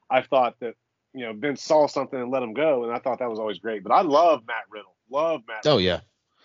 I 0.10 0.22
thought 0.22 0.56
that 0.60 0.76
you 1.14 1.26
know 1.26 1.34
Vince 1.34 1.64
saw 1.64 1.88
something 1.88 2.20
and 2.20 2.32
let 2.32 2.44
him 2.44 2.54
go, 2.54 2.84
and 2.84 2.94
I 2.94 3.00
thought 3.00 3.20
that 3.20 3.30
was 3.30 3.40
always 3.40 3.58
great. 3.60 3.84
But 3.84 3.92
I 3.94 4.02
love 4.02 4.44
Matt 4.48 4.66
Riddle, 4.70 4.96
love 5.10 5.42
Matt, 5.48 5.66
oh 5.66 5.78
Riddle. 5.78 5.82
yeah. 5.82 6.00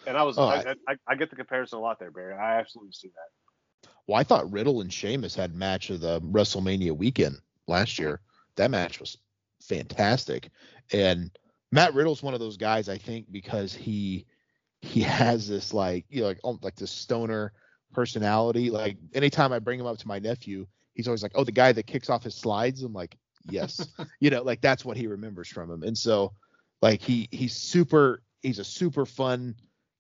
and 0.07 0.17
I 0.17 0.23
was 0.23 0.39
Oh, 0.39 0.45
I, 0.45 0.75
I, 0.89 0.97
I 1.07 1.15
get 1.15 1.31
the 1.31 1.37
comparison 1.37 1.79
a 1.79 1.83
lot 1.83 1.99
there, 1.99 2.11
Barry. 2.11 2.35
I 2.35 2.59
absolutely 2.59 2.93
see 2.93 3.09
that. 3.09 3.91
Well, 4.07 4.19
I 4.19 4.25
thought 4.25 4.51
Riddle 4.51 4.81
and 4.81 4.93
Sheamus 4.93 5.35
had 5.35 5.55
match 5.55 5.91
of 5.91 6.01
the 6.01 6.21
WrestleMania 6.23 6.97
weekend 6.97 7.37
last 7.69 7.99
year. 7.99 8.21
That 8.57 8.71
match 8.71 9.01
was 9.01 9.19
fantastic, 9.63 10.51
and 10.93 11.31
Matt 11.75 11.93
Riddle's 11.93 12.23
one 12.23 12.35
of 12.35 12.41
those 12.41 12.57
guys 12.57 12.89
I 12.89 12.99
think 12.99 13.33
because 13.33 13.75
he 13.75 14.27
he 14.81 15.01
has 15.01 15.49
this 15.49 15.75
like 15.75 16.05
you 16.09 16.21
know 16.21 16.29
like 16.29 16.41
oh, 16.45 16.57
like 16.63 16.77
this 16.77 16.93
stoner 16.93 17.53
personality. 17.93 18.71
Like 18.71 18.97
anytime 19.13 19.53
I 19.53 19.59
bring 19.59 19.81
him 19.81 19.87
up 19.87 19.99
to 19.99 20.09
my 20.09 20.21
nephew, 20.21 20.69
he's 20.95 21.09
always 21.09 21.25
like, 21.25 21.33
"Oh, 21.35 21.43
the 21.43 21.51
guy 21.51 21.73
that 21.73 21.89
kicks 21.89 22.11
off 22.11 22.23
his 22.23 22.37
slides." 22.37 22.83
I'm 22.85 22.93
like, 22.93 23.17
"Yes," 23.51 23.89
you 24.21 24.31
know, 24.31 24.43
like 24.43 24.61
that's 24.61 24.85
what 24.85 24.97
he 24.97 25.09
remembers 25.09 25.49
from 25.49 25.69
him. 25.69 25.83
And 25.83 25.99
so, 25.99 26.33
like 26.81 27.03
he 27.03 27.29
he's 27.33 27.57
super 27.57 28.23
he's 28.43 28.61
a 28.61 28.65
super 28.65 29.05
fun 29.05 29.57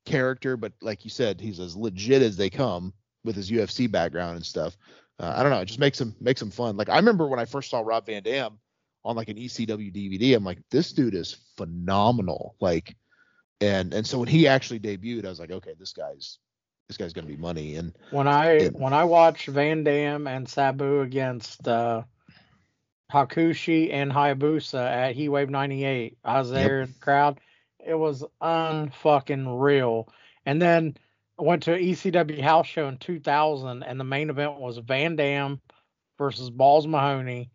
character, 0.06 0.56
but 0.56 0.74
like 0.80 1.02
you 1.02 1.10
said, 1.10 1.40
he's 1.40 1.58
as 1.58 1.74
legit 1.74 2.22
as 2.22 2.36
they 2.36 2.50
come 2.50 2.92
with 3.24 3.34
his 3.34 3.50
UFC 3.50 3.90
background 3.90 4.36
and 4.36 4.46
stuff. 4.46 4.76
Uh, 5.18 5.32
I 5.36 5.42
don't 5.42 5.50
know, 5.50 5.60
it 5.60 5.66
just 5.66 5.80
makes 5.80 6.00
him 6.00 6.14
makes 6.20 6.40
him 6.40 6.52
fun. 6.52 6.76
Like 6.76 6.88
I 6.88 6.96
remember 6.96 7.26
when 7.26 7.40
I 7.40 7.46
first 7.46 7.68
saw 7.68 7.80
Rob 7.80 8.06
Van 8.06 8.22
Dam 8.22 8.60
on 9.04 9.16
like 9.16 9.28
an 9.28 9.36
ECW 9.36 9.92
DVD, 9.92 10.34
I'm 10.34 10.44
like, 10.44 10.58
this 10.70 10.92
dude 10.92 11.14
is 11.14 11.36
phenomenal. 11.56 12.56
Like, 12.60 12.96
and 13.60 13.92
and 13.94 14.06
so 14.06 14.18
when 14.18 14.28
he 14.28 14.46
actually 14.48 14.80
debuted, 14.80 15.26
I 15.26 15.28
was 15.28 15.40
like, 15.40 15.50
okay, 15.50 15.74
this 15.78 15.92
guy's 15.92 16.38
this 16.88 16.96
guy's 16.96 17.12
gonna 17.12 17.26
be 17.26 17.36
money. 17.36 17.76
And 17.76 17.92
When 18.10 18.28
I 18.28 18.54
Yeah. 18.54 18.68
when 18.68 18.92
I 18.92 19.04
watched 19.04 19.48
Van 19.48 19.84
Dam 19.84 20.26
and 20.26 20.48
Sabu 20.48 21.00
against 21.00 21.66
uh, 21.68 22.02
Hakushi 23.12 23.92
and 23.92 24.10
Hayabusa 24.10 24.80
at 24.80 25.14
Heat 25.14 25.28
Wave 25.28 25.50
'98, 25.50 26.18
I 26.24 26.38
was 26.38 26.48
Yep. 26.50 26.56
there 26.56 26.80
in 26.82 26.88
the 26.88 26.98
crowd. 27.00 27.40
It 27.86 27.94
was 27.94 28.24
unfucking 28.42 29.60
real. 29.60 30.08
And 30.46 30.60
then 30.60 30.96
I 31.38 31.42
went 31.42 31.64
to 31.64 31.74
an 31.74 31.80
ECW 31.80 32.40
house 32.42 32.66
show 32.66 32.88
in 32.88 32.98
2000, 32.98 33.82
and 33.82 34.00
the 34.00 34.04
main 34.04 34.30
event 34.30 34.58
was 34.58 34.78
Van 34.78 35.16
Dam 35.16 35.60
versus 36.18 36.50
Balls 36.50 36.86
Mahoney, 36.86 37.50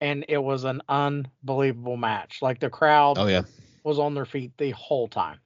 and 0.00 0.24
it 0.28 0.38
was 0.38 0.64
an 0.64 0.82
unbelievable 0.88 1.96
match. 1.96 2.40
Like 2.42 2.60
the 2.60 2.70
crowd 2.70 3.18
oh 3.18 3.26
yeah, 3.26 3.42
was 3.84 3.98
on 3.98 4.14
their 4.14 4.24
feet 4.26 4.52
the 4.58 4.70
whole 4.70 5.08
time. 5.08 5.38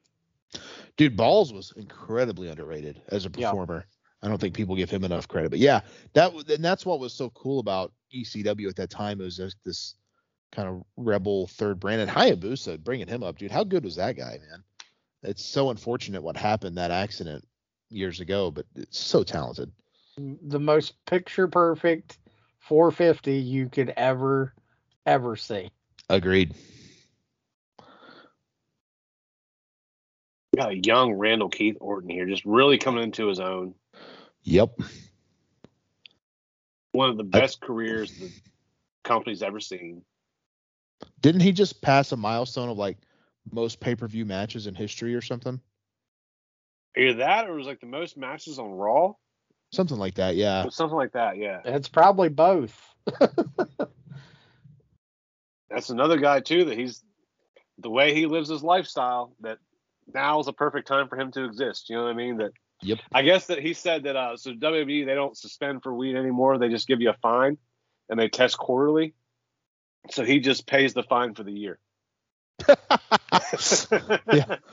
dude, 0.96 1.16
Balls 1.16 1.52
was 1.52 1.72
incredibly 1.76 2.48
underrated 2.48 3.00
as 3.08 3.26
a 3.26 3.30
Yeah. 3.36 3.50
performer. 3.50 3.86
I 4.22 4.28
don't 4.28 4.40
think 4.40 4.54
people 4.54 4.76
give 4.76 4.90
him 4.90 5.02
enough 5.04 5.26
credit. 5.26 5.50
But 5.50 5.58
yeah, 5.58 5.80
that 6.12 6.32
and 6.32 6.64
that's 6.64 6.86
what 6.86 7.00
was 7.00 7.12
so 7.12 7.30
cool 7.30 7.58
about 7.58 7.92
ECW 8.14 8.68
at 8.68 8.76
that 8.76 8.90
time. 8.90 9.20
It 9.20 9.24
was 9.24 9.36
just 9.36 9.56
this 9.64 9.94
kind 10.52 10.68
of 10.68 10.84
rebel 10.96 11.46
third 11.48 11.80
brand 11.80 12.02
and 12.02 12.10
Hayabusa 12.10 12.78
bringing 12.84 13.08
him 13.08 13.22
up, 13.22 13.38
dude. 13.38 13.50
How 13.50 13.64
good 13.64 13.84
was 13.84 13.96
that 13.96 14.16
guy, 14.16 14.38
man? 14.48 14.62
It's 15.24 15.44
so 15.44 15.70
unfortunate 15.70 16.22
what 16.22 16.36
happened 16.36 16.76
that 16.76 16.90
accident 16.90 17.44
years 17.90 18.20
ago, 18.20 18.50
but 18.50 18.66
it's 18.76 18.98
so 18.98 19.22
talented. 19.22 19.72
the 20.16 20.60
most 20.60 21.04
picture 21.06 21.48
perfect 21.48 22.18
450 22.62 23.34
you 23.34 23.68
could 23.68 23.92
ever 23.96 24.54
ever 25.04 25.36
see. 25.36 25.70
Agreed. 26.08 26.54
We 30.52 30.58
got 30.58 30.72
a 30.72 30.76
young 30.76 31.14
Randall 31.14 31.48
Keith 31.48 31.76
Orton 31.80 32.10
here, 32.10 32.26
just 32.26 32.44
really 32.44 32.78
coming 32.78 33.02
into 33.02 33.26
his 33.26 33.40
own. 33.40 33.74
Yep. 34.42 34.78
One 36.92 37.08
of 37.08 37.16
the 37.16 37.24
best 37.24 37.60
careers 37.60 38.12
the 38.18 38.30
company's 39.02 39.42
ever 39.42 39.60
seen. 39.60 40.02
Didn't 41.20 41.40
he 41.40 41.52
just 41.52 41.80
pass 41.80 42.12
a 42.12 42.16
milestone 42.16 42.68
of 42.68 42.76
like 42.76 42.98
most 43.50 43.80
pay-per-view 43.80 44.26
matches 44.26 44.66
in 44.66 44.74
history 44.74 45.14
or 45.14 45.22
something? 45.22 45.60
Either 46.96 47.14
that, 47.14 47.48
or 47.48 47.54
it 47.54 47.56
was 47.56 47.66
like 47.66 47.80
the 47.80 47.86
most 47.86 48.18
matches 48.18 48.58
on 48.58 48.70
Raw, 48.70 49.14
Something 49.72 49.98
like 49.98 50.14
that. 50.14 50.36
Yeah. 50.36 50.68
something 50.68 50.96
like 50.96 51.12
that. 51.12 51.38
Yeah, 51.38 51.60
It's 51.64 51.88
probably 51.88 52.28
both. 52.28 52.78
that's 55.70 55.88
another 55.90 56.18
guy 56.18 56.40
too. 56.40 56.66
That 56.66 56.78
he's 56.78 57.02
the 57.78 57.90
way 57.90 58.14
he 58.14 58.26
lives 58.26 58.50
his 58.50 58.62
lifestyle. 58.62 59.34
That 59.40 59.58
now 60.12 60.40
is 60.40 60.48
a 60.48 60.52
perfect 60.52 60.86
time 60.86 61.08
for 61.08 61.18
him 61.18 61.32
to 61.32 61.44
exist. 61.44 61.88
You 61.88 61.96
know 61.96 62.04
what 62.04 62.10
I 62.10 62.14
mean? 62.14 62.36
That. 62.36 62.52
Yep. 62.82 62.98
I 63.12 63.22
guess 63.22 63.46
that 63.46 63.60
he 63.60 63.74
said 63.74 64.02
that. 64.04 64.16
Uh, 64.16 64.36
so 64.36 64.52
WWE 64.52 65.06
they 65.06 65.14
don't 65.14 65.36
suspend 65.36 65.82
for 65.82 65.94
weed 65.94 66.16
anymore. 66.16 66.58
They 66.58 66.68
just 66.68 66.88
give 66.88 67.00
you 67.00 67.10
a 67.10 67.16
fine, 67.22 67.56
and 68.10 68.18
they 68.18 68.28
test 68.28 68.58
quarterly. 68.58 69.14
So 70.10 70.24
he 70.24 70.40
just 70.40 70.66
pays 70.66 70.92
the 70.92 71.04
fine 71.04 71.34
for 71.34 71.44
the 71.44 71.52
year. 71.52 71.78
Yeah. 74.32 74.56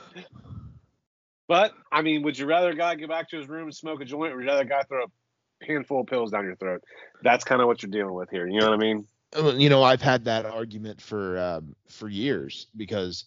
But 1.50 1.72
I 1.90 2.02
mean, 2.02 2.22
would 2.22 2.38
you 2.38 2.46
rather 2.46 2.70
a 2.70 2.76
guy 2.76 2.94
go 2.94 3.08
back 3.08 3.28
to 3.30 3.36
his 3.36 3.48
room 3.48 3.64
and 3.64 3.74
smoke 3.74 4.00
a 4.00 4.04
joint, 4.04 4.32
or 4.32 4.36
would 4.36 4.44
you 4.44 4.48
rather 4.48 4.62
a 4.62 4.64
guy 4.64 4.82
throw 4.84 5.02
a 5.02 5.66
handful 5.66 6.02
of 6.02 6.06
pills 6.06 6.30
down 6.30 6.44
your 6.44 6.54
throat? 6.54 6.80
That's 7.24 7.42
kind 7.42 7.60
of 7.60 7.66
what 7.66 7.82
you're 7.82 7.90
dealing 7.90 8.14
with 8.14 8.30
here. 8.30 8.46
You 8.46 8.60
know 8.60 8.70
what 8.70 8.74
I 8.74 8.80
mean? 8.80 9.04
Uh, 9.36 9.54
you 9.56 9.68
know 9.68 9.80
i've 9.80 10.02
had 10.02 10.24
that 10.24 10.44
argument 10.44 11.00
for 11.00 11.38
um, 11.38 11.76
for 11.88 12.08
years 12.08 12.66
because 12.76 13.26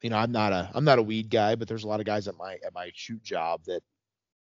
you 0.00 0.08
know 0.08 0.16
i'm 0.16 0.30
not 0.30 0.52
a 0.52 0.70
i'm 0.74 0.84
not 0.84 1.00
a 1.00 1.02
weed 1.02 1.28
guy 1.28 1.56
but 1.56 1.66
there's 1.66 1.82
a 1.82 1.88
lot 1.88 1.98
of 1.98 2.06
guys 2.06 2.28
at 2.28 2.36
my 2.36 2.54
at 2.64 2.72
my 2.72 2.88
shoot 2.94 3.20
job 3.24 3.60
that 3.66 3.80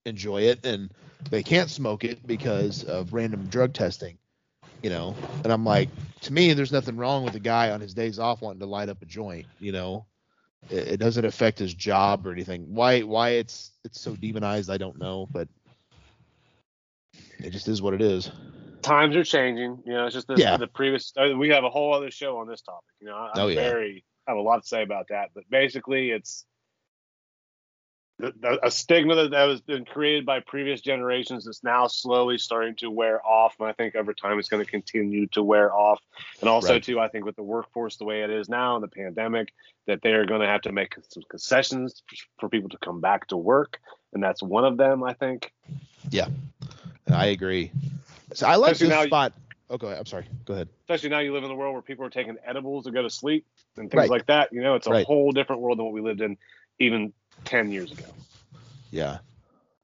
enjoy 0.07 0.41
it 0.41 0.65
and 0.65 0.91
they 1.29 1.43
can't 1.43 1.69
smoke 1.69 2.03
it 2.03 2.25
because 2.25 2.83
of 2.85 3.13
random 3.13 3.45
drug 3.49 3.71
testing 3.71 4.17
you 4.81 4.89
know 4.89 5.15
and 5.43 5.53
i'm 5.53 5.63
like 5.63 5.89
to 6.21 6.33
me 6.33 6.53
there's 6.53 6.71
nothing 6.71 6.97
wrong 6.97 7.23
with 7.23 7.35
a 7.35 7.39
guy 7.39 7.69
on 7.69 7.81
his 7.81 7.93
days 7.93 8.17
off 8.17 8.41
wanting 8.41 8.59
to 8.59 8.65
light 8.65 8.89
up 8.89 8.99
a 9.03 9.05
joint 9.05 9.45
you 9.59 9.71
know 9.71 10.07
it, 10.69 10.87
it 10.89 10.97
doesn't 10.97 11.25
affect 11.25 11.59
his 11.59 11.73
job 11.73 12.25
or 12.25 12.31
anything 12.31 12.63
why 12.73 13.01
why 13.01 13.29
it's 13.29 13.71
it's 13.83 13.99
so 14.01 14.15
demonized 14.15 14.69
i 14.69 14.77
don't 14.77 14.97
know 14.99 15.27
but 15.31 15.47
it 17.39 17.49
just 17.51 17.67
is 17.67 17.81
what 17.81 17.93
it 17.93 18.01
is 18.01 18.31
Times 18.81 19.13
are 19.17 19.25
changing. 19.25 19.83
You 19.85 19.91
know, 19.93 20.05
it's 20.05 20.15
just 20.15 20.27
this, 20.29 20.39
Yeah. 20.39 20.55
the 20.55 20.65
previous. 20.67 21.11
uh, 21.17 21.35
We 21.37 21.49
have 21.49 21.65
a 21.65 21.69
whole 21.69 21.93
other 21.93 22.09
show 22.09 22.37
on 22.37 22.47
this 22.47 22.61
topic. 22.61 22.93
You 23.01 23.07
know, 23.07 23.15
I- 23.15 23.31
I'm 23.33 23.39
Oh, 23.41 23.47
yeah. 23.49 23.55
very 23.55 24.05
I 24.25 24.31
have 24.31 24.37
a 24.37 24.41
lot 24.41 24.61
to 24.61 24.67
say 24.67 24.83
about 24.83 25.07
that. 25.09 25.31
But 25.35 25.43
basically, 25.49 26.11
it's 26.11 26.21
the, 26.21 26.39
the, 26.39 26.58
a 28.61 28.69
stigma 28.69 29.15
that, 29.15 29.31
that 29.31 29.49
has 29.49 29.61
been 29.61 29.85
created 29.85 30.25
by 30.25 30.41
previous 30.41 30.81
generations 30.81 31.45
that's 31.45 31.63
now 31.63 31.87
slowly 31.87 32.37
starting 32.37 32.75
to 32.75 32.89
wear 32.91 33.25
off. 33.25 33.55
And 33.59 33.67
I 33.67 33.71
think 33.71 33.95
over 33.95 34.13
time 34.13 34.37
it's 34.39 34.49
going 34.49 34.63
to 34.63 34.69
continue 34.69 35.27
to 35.27 35.41
wear 35.41 35.73
off. 35.73 35.99
And 36.41 36.49
also, 36.49 36.73
Right. 36.73 36.83
too, 36.83 36.99
I 36.99 37.07
think 37.07 37.25
with 37.25 37.37
the 37.37 37.43
workforce 37.43 37.95
the 37.97 38.03
way 38.05 38.23
it 38.23 38.29
is 38.29 38.49
now 38.49 38.75
in 38.75 38.81
the 38.81 38.87
pandemic, 38.89 39.53
that 39.87 40.01
they're 40.01 40.25
going 40.25 40.41
to 40.41 40.47
have 40.47 40.61
to 40.61 40.71
make 40.71 40.95
some 41.07 41.23
concessions 41.29 42.03
for 42.39 42.49
people 42.49 42.69
to 42.69 42.77
come 42.77 42.99
back 42.99 43.27
to 43.27 43.37
work. 43.37 43.79
And 44.13 44.21
that's 44.21 44.43
one 44.43 44.65
of 44.65 44.75
them, 44.77 45.03
I 45.03 45.13
think. 45.13 45.53
Yeah. 46.09 46.27
I 47.07 47.27
agree. 47.27 47.71
So 48.33 48.47
I 48.47 48.55
like 48.55 48.73
Especially 48.73 48.95
this 48.95 49.05
spot. 49.07 49.33
Oh, 49.69 49.77
go 49.77 49.87
ahead. 49.87 49.99
I'm 49.99 50.05
sorry. 50.05 50.25
Go 50.45 50.55
ahead. 50.55 50.67
Especially 50.81 51.09
now 51.09 51.19
you 51.19 51.31
live 51.31 51.43
in 51.43 51.49
the 51.49 51.55
world 51.55 51.73
where 51.73 51.81
people 51.81 52.05
are 52.05 52.09
taking 52.09 52.37
edibles 52.45 52.85
to 52.85 52.91
go 52.91 53.01
to 53.01 53.09
sleep 53.09 53.45
and 53.77 53.89
things 53.89 53.99
Right. 53.99 54.09
like 54.09 54.25
that. 54.25 54.51
You 54.51 54.61
know, 54.61 54.75
it's 54.75 54.87
a 54.87 54.91
Right. 54.91 55.05
whole 55.05 55.31
different 55.31 55.61
world 55.61 55.77
than 55.77 55.85
what 55.85 55.93
we 55.93 56.01
lived 56.01 56.21
in 56.21 56.37
even 56.79 57.13
10 57.45 57.71
years 57.71 57.91
ago. 57.91 58.05
Yeah. 58.91 59.19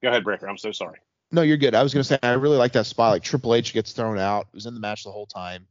Go 0.02 0.08
ahead, 0.08 0.24
Breaker. 0.24 0.48
I'm 0.48 0.58
so 0.58 0.72
sorry. 0.72 0.98
No, 1.32 1.42
you're 1.42 1.56
good. 1.56 1.74
I 1.74 1.82
was 1.82 1.92
gonna 1.92 2.04
say 2.04 2.18
I 2.22 2.32
really 2.32 2.56
like 2.56 2.72
that 2.72 2.86
spot. 2.86 3.12
Like 3.12 3.22
Triple 3.22 3.54
H 3.54 3.72
gets 3.72 3.92
thrown 3.92 4.18
out, 4.18 4.46
was 4.52 4.66
in 4.66 4.74
the 4.74 4.80
match 4.80 5.04
the 5.04 5.10
whole 5.10 5.26
time, 5.26 5.66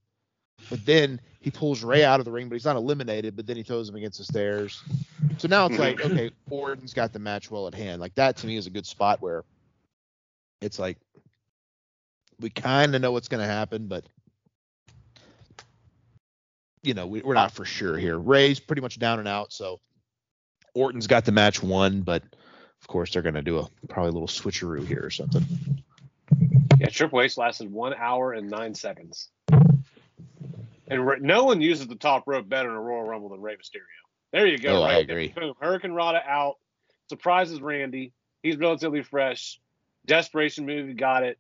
but 0.70 0.86
then 0.86 1.22
he 1.40 1.50
pulls 1.50 1.84
Rey 1.84 2.04
out 2.04 2.20
of 2.20 2.26
the 2.26 2.32
ring, 2.32 2.50
but 2.50 2.56
he's 2.56 2.66
not 2.66 2.76
eliminated. 2.76 3.36
But 3.36 3.48
then 3.48 3.56
he 3.56 3.64
throws 3.64 3.88
him 3.88 3.96
against 3.96 4.18
the 4.18 4.26
stairs. 4.26 4.82
So 5.38 5.48
now 5.48 5.66
it's 5.68 5.80
like, 5.80 5.98
mm-hmm. 5.98 6.14
okay, 6.14 6.32
Orton's 6.50 6.94
got 6.94 7.14
the 7.14 7.20
match 7.20 7.50
well 7.50 7.68
at 7.68 7.74
hand. 7.74 8.02
Like 8.02 8.16
that 8.16 8.38
to 8.38 8.48
me 8.48 8.58
is 8.58 8.68
a 8.68 8.70
good 8.70 8.86
spot 8.86 9.22
where 9.22 9.44
it's 10.62 10.80
like 10.80 10.98
we 12.40 12.50
kind 12.50 12.94
of 12.96 13.02
know 13.02 13.12
what's 13.12 13.30
gonna 13.30 13.46
happen, 13.46 13.88
but 13.88 14.06
you 16.84 16.94
know 16.94 17.08
we, 17.08 17.22
we're 17.22 17.34
not 17.34 17.54
for 17.54 17.64
sure 17.64 17.98
here. 17.98 18.18
Rey's 18.18 18.60
pretty 18.60 18.82
much 18.82 19.00
down 19.00 19.20
and 19.20 19.28
out, 19.28 19.54
so 19.54 19.80
Orton's 20.76 21.08
got 21.08 21.26
the 21.26 21.32
match 21.32 21.64
won, 21.64 22.02
but 22.02 22.22
of 22.82 22.88
course 22.88 23.12
they're 23.12 23.22
gonna 23.24 23.42
do 23.42 23.58
a 23.60 23.68
probably 23.88 24.10
a 24.10 24.14
little 24.14 24.28
switcheroo 24.28 24.86
here 24.86 25.02
or 25.04 25.10
something. 25.10 25.44
Yeah, 26.80 26.90
Triple 26.90 27.22
H 27.22 27.38
lasted 27.38 27.72
one 27.72 27.94
hour 27.98 28.34
and 28.34 28.50
nine 28.50 28.76
seconds. 28.76 29.30
And 30.88 31.06
Ra- 31.06 31.16
no 31.20 31.46
one 31.46 31.62
uses 31.62 31.88
the 31.88 31.96
top 31.96 32.24
rope 32.28 32.48
better 32.48 32.70
in 32.70 32.76
a 32.76 32.82
Royal 32.82 33.04
Rumble 33.04 33.30
than 33.30 33.42
Rey 33.42 33.56
Mysterio. 33.56 33.82
There 34.32 34.46
you 34.46 34.58
go. 34.60 34.78
Oh, 34.80 34.84
I 34.84 34.96
right 34.98 35.08
there. 35.08 35.18
agree. 35.18 35.28
Boom. 35.30 35.54
Hurricanrana 35.62 36.22
out. 36.28 36.56
Surprises 37.10 37.62
Randy. 37.62 38.12
He's 38.44 38.58
relatively 38.58 39.02
fresh. 39.02 39.60
Desperation 40.06 40.66
move. 40.66 40.96
Got 40.98 41.24
it. 41.24 41.40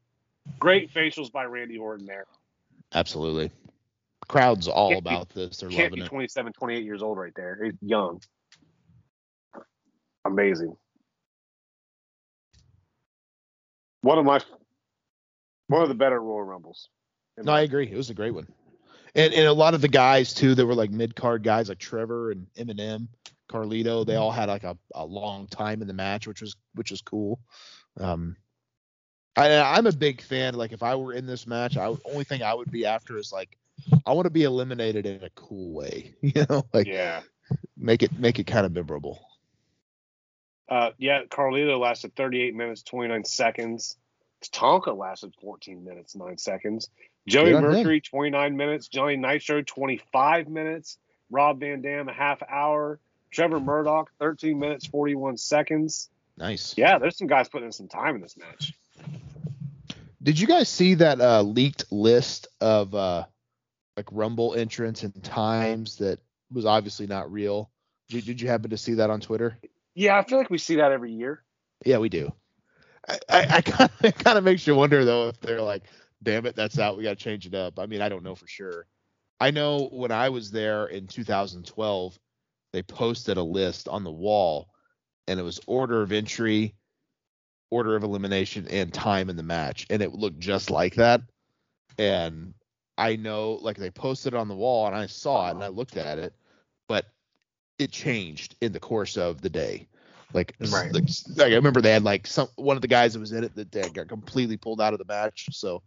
Great 0.59 0.91
facials 0.93 1.31
by 1.31 1.43
Randy 1.45 1.77
Orton 1.77 2.05
there. 2.07 2.25
Absolutely. 2.93 3.51
Crowd's 4.27 4.67
all 4.67 4.91
Can't 4.91 5.03
be- 5.03 5.09
about 5.11 5.29
this. 5.29 5.57
They're 5.57 5.69
Can't 5.69 5.91
loving 5.91 5.99
be 5.99 6.05
it. 6.05 6.09
27, 6.09 6.53
28 6.53 6.83
years 6.83 7.03
old 7.03 7.17
right 7.17 7.33
there. 7.35 7.59
He's 7.63 7.73
young. 7.81 8.21
Amazing. 10.25 10.75
One 14.01 14.17
of 14.17 14.25
my 14.25 14.39
one 15.67 15.81
of 15.81 15.89
the 15.89 15.95
better 15.95 16.19
Royal 16.21 16.43
Rumbles. 16.43 16.89
No, 17.37 17.51
I 17.51 17.61
agree. 17.61 17.89
It 17.91 17.97
was 17.97 18.09
a 18.09 18.13
great 18.13 18.33
one. 18.33 18.47
And 19.15 19.33
and 19.33 19.47
a 19.47 19.53
lot 19.53 19.73
of 19.73 19.81
the 19.81 19.87
guys 19.87 20.33
too 20.33 20.55
that 20.55 20.65
were 20.65 20.75
like 20.75 20.91
mid 20.91 21.15
card 21.15 21.43
guys 21.43 21.69
like 21.69 21.79
Trevor 21.79 22.31
and 22.31 22.47
MNM, 22.57 23.07
Carlito, 23.49 24.05
they 24.05 24.15
all 24.15 24.31
had 24.31 24.49
like 24.49 24.63
a, 24.63 24.77
a 24.93 25.05
long 25.05 25.47
time 25.47 25.81
in 25.81 25.87
the 25.87 25.93
match, 25.93 26.27
which 26.27 26.41
was 26.41 26.55
which 26.73 26.91
was 26.91 27.01
cool. 27.01 27.39
Um 27.99 28.35
I 29.37 29.59
I'm 29.59 29.87
a 29.87 29.91
big 29.91 30.21
fan. 30.21 30.53
Like 30.55 30.71
if 30.71 30.83
I 30.83 30.95
were 30.95 31.13
in 31.13 31.25
this 31.25 31.47
match, 31.47 31.77
I 31.77 31.89
would- 31.89 32.01
only 32.05 32.23
thing 32.23 32.43
I 32.43 32.53
would 32.53 32.71
be 32.71 32.85
after 32.85 33.17
is 33.17 33.31
like 33.31 33.57
I 34.05 34.13
want 34.13 34.25
to 34.25 34.31
be 34.31 34.43
eliminated 34.43 35.05
in 35.05 35.23
a 35.23 35.29
cool 35.31 35.73
way. 35.73 36.13
You 36.21 36.45
know, 36.49 36.63
like 36.73 36.87
yeah. 36.87 37.21
make 37.77 38.03
it 38.03 38.17
make 38.17 38.39
it 38.39 38.47
kind 38.47 38.65
of 38.65 38.71
memorable. 38.71 39.24
Uh, 40.67 40.91
yeah, 40.97 41.23
Carlito 41.25 41.79
lasted 41.79 42.15
38 42.15 42.55
minutes, 42.55 42.83
29 42.83 43.23
seconds. 43.23 43.97
Tonka 44.51 44.95
lasted 44.95 45.33
14 45.41 45.83
minutes, 45.83 46.15
9 46.15 46.37
seconds. 46.37 46.89
Joey 47.27 47.51
Good. 47.51 47.61
Mercury, 47.61 48.01
29 48.01 48.57
minutes. 48.57 48.87
Johnny 48.87 49.17
Nitro, 49.17 49.61
25 49.61 50.47
minutes. 50.47 50.97
Rob 51.31 51.59
Van 51.59 51.81
Dam, 51.81 52.07
a 52.07 52.13
half 52.13 52.41
hour. 52.47 52.99
Trevor 53.31 53.59
Murdoch, 53.59 54.11
13 54.19 54.57
minutes, 54.57 54.85
41 54.85 55.37
seconds. 55.37 56.09
Nice. 56.37 56.75
Yeah, 56.77 56.99
there's 56.99 57.17
some 57.17 57.27
guys 57.27 57.49
putting 57.49 57.67
in 57.67 57.71
some 57.71 57.87
time 57.87 58.15
in 58.15 58.21
this 58.21 58.37
match. 58.37 58.73
Did 60.21 60.39
you 60.39 60.47
guys 60.47 60.69
see 60.69 60.95
that 60.95 61.21
uh, 61.21 61.41
leaked 61.41 61.91
list 61.91 62.47
of 62.59 62.95
uh, 62.95 63.25
like 63.97 64.07
Rumble 64.11 64.55
entrants 64.55 65.03
and 65.03 65.23
times 65.23 65.97
that 65.97 66.19
was 66.51 66.65
obviously 66.65 67.07
not 67.07 67.31
real? 67.31 67.69
Did, 68.09 68.25
did 68.25 68.41
you 68.41 68.47
happen 68.47 68.69
to 68.69 68.77
see 68.77 68.95
that 68.95 69.09
on 69.09 69.19
Twitter? 69.19 69.57
Yeah, 69.95 70.17
I 70.17 70.23
feel 70.23 70.37
like 70.37 70.49
we 70.49 70.57
see 70.57 70.75
that 70.75 70.91
every 70.91 71.13
year. 71.13 71.43
Yeah, 71.85 71.97
we 71.97 72.09
do. 72.09 72.31
I, 73.07 73.19
I, 73.29 73.63
I 73.79 73.89
it 74.07 74.17
kind 74.19 74.37
of 74.37 74.43
makes 74.43 74.67
you 74.67 74.75
wonder 74.75 75.05
though 75.05 75.29
if 75.29 75.39
they're 75.39 75.61
like, 75.61 75.83
damn 76.21 76.45
it, 76.45 76.55
that's 76.55 76.77
out. 76.77 76.97
We 76.97 77.03
got 77.03 77.17
to 77.17 77.23
change 77.23 77.45
it 77.47 77.55
up. 77.55 77.79
I 77.79 77.85
mean, 77.85 78.01
I 78.01 78.09
don't 78.09 78.23
know 78.23 78.35
for 78.35 78.47
sure. 78.47 78.85
I 79.39 79.51
know 79.51 79.89
when 79.91 80.11
I 80.11 80.29
was 80.29 80.51
there 80.51 80.87
in 80.87 81.07
2012, 81.07 82.19
they 82.73 82.83
posted 82.83 83.37
a 83.37 83.43
list 83.43 83.87
on 83.87 84.03
the 84.03 84.11
wall, 84.11 84.69
and 85.27 85.39
it 85.39 85.43
was 85.43 85.59
order 85.67 86.01
of 86.01 86.11
entry, 86.11 86.75
order 87.69 87.95
of 87.95 88.03
elimination, 88.03 88.67
and 88.69 88.93
time 88.93 89.29
in 89.29 89.35
the 89.35 89.43
match, 89.43 89.87
and 89.89 90.01
it 90.01 90.13
looked 90.13 90.39
just 90.39 90.69
like 90.69 90.95
that. 90.95 91.21
And 91.97 92.53
I 92.97 93.15
know, 93.17 93.53
like 93.61 93.77
they 93.77 93.91
posted 93.91 94.33
it 94.33 94.37
on 94.37 94.47
the 94.47 94.55
wall, 94.55 94.87
and 94.87 94.95
I 94.95 95.07
saw 95.07 95.47
it, 95.47 95.51
and 95.51 95.63
I 95.63 95.67
looked 95.67 95.97
at 95.97 96.17
it, 96.17 96.33
but 96.87 97.05
it 97.79 97.91
changed 97.91 98.55
in 98.61 98.71
the 98.71 98.79
course 98.79 99.17
of 99.17 99.41
the 99.41 99.49
day. 99.49 99.87
Like, 100.33 100.55
Right. 100.59 100.91
like, 100.93 101.07
like 101.35 101.51
I 101.51 101.55
remember 101.55 101.81
they 101.81 101.91
had 101.93 102.03
like 102.03 102.27
some 102.27 102.47
one 102.55 102.75
of 102.75 102.81
the 102.81 102.87
guys 102.87 103.13
that 103.13 103.19
was 103.19 103.31
in 103.31 103.43
it 103.43 103.55
that 103.55 103.71
they 103.71 103.89
got 103.89 104.07
completely 104.07 104.57
pulled 104.57 104.81
out 104.81 104.93
of 104.93 104.99
the 104.99 105.05
match. 105.05 105.47
So 105.51 105.81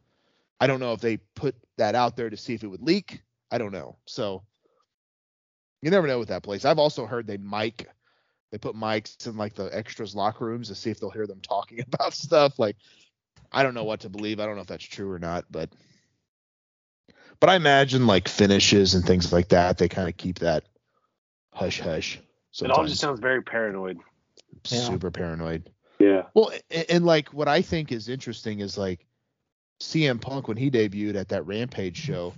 I 0.61 0.67
don't 0.67 0.81
know 0.81 0.93
if 0.93 1.01
they 1.01 1.19
put 1.35 1.55
that 1.77 1.95
out 1.95 2.17
there 2.17 2.31
to 2.31 2.37
see 2.37 2.55
if 2.55 2.63
it 2.63 2.69
would 2.69 2.83
leak. 2.83 3.23
I 3.51 3.59
don't 3.59 3.73
know. 3.73 3.97
So 4.07 4.43
you 5.83 5.91
never 5.91 6.07
know 6.07 6.19
with 6.19 6.29
that 6.29 6.43
place. 6.43 6.65
I've 6.65 6.79
also 6.79 7.07
heard 7.07 7.27
they 7.27 7.37
mic 7.39 7.89
they 8.51 8.59
put 8.59 8.75
mics 8.75 9.27
in 9.27 9.37
like 9.37 9.55
the 9.55 9.67
extras 9.77 10.15
locker 10.15 10.47
rooms 10.47 10.69
to 10.69 10.75
see 10.75 10.91
if 10.91 11.01
they'll 11.01 11.11
hear 11.11 11.27
them 11.27 11.41
talking 11.41 11.81
about 11.93 12.13
stuff. 12.15 12.59
Like 12.59 12.77
I 13.53 13.63
don't 13.63 13.75
know 13.75 13.85
what 13.85 14.01
to 14.01 14.09
believe. 14.09 14.41
I 14.41 14.47
don't 14.47 14.57
know 14.57 14.63
if 14.63 14.69
that's 14.69 14.85
true 14.85 15.11
or 15.11 15.19
not, 15.19 15.45
but 15.51 15.71
but 17.41 17.51
I 17.51 17.57
imagine 17.57 18.07
like 18.07 18.29
finishes 18.29 18.95
and 18.95 19.05
things 19.05 19.33
like 19.33 19.49
that, 19.49 19.79
they 19.79 19.89
kind 19.89 20.09
of 20.09 20.17
keep 20.17 20.41
that 20.41 20.65
hush 21.53 21.81
hush. 21.81 22.21
It 22.61 22.71
all 22.71 22.87
just 22.87 23.01
sounds 23.01 23.21
very 23.21 23.43
paranoid. 23.43 23.99
Yeah. 24.71 24.81
super 24.81 25.11
paranoid. 25.11 25.71
Yeah. 25.99 26.23
Well, 26.35 26.51
a- 26.71 26.91
and, 26.93 27.05
like 27.05 27.29
what 27.33 27.49
I 27.49 27.63
think 27.63 27.93
is 27.93 28.09
interesting 28.09 28.61
is 28.61 28.77
like 28.79 29.07
CM 29.81 30.21
Punk 30.21 30.49
when 30.49 30.57
he 30.57 30.71
debuted 30.71 31.15
at 31.15 31.29
that 31.29 31.47
Rampage 31.47 31.97
show, 31.97 32.35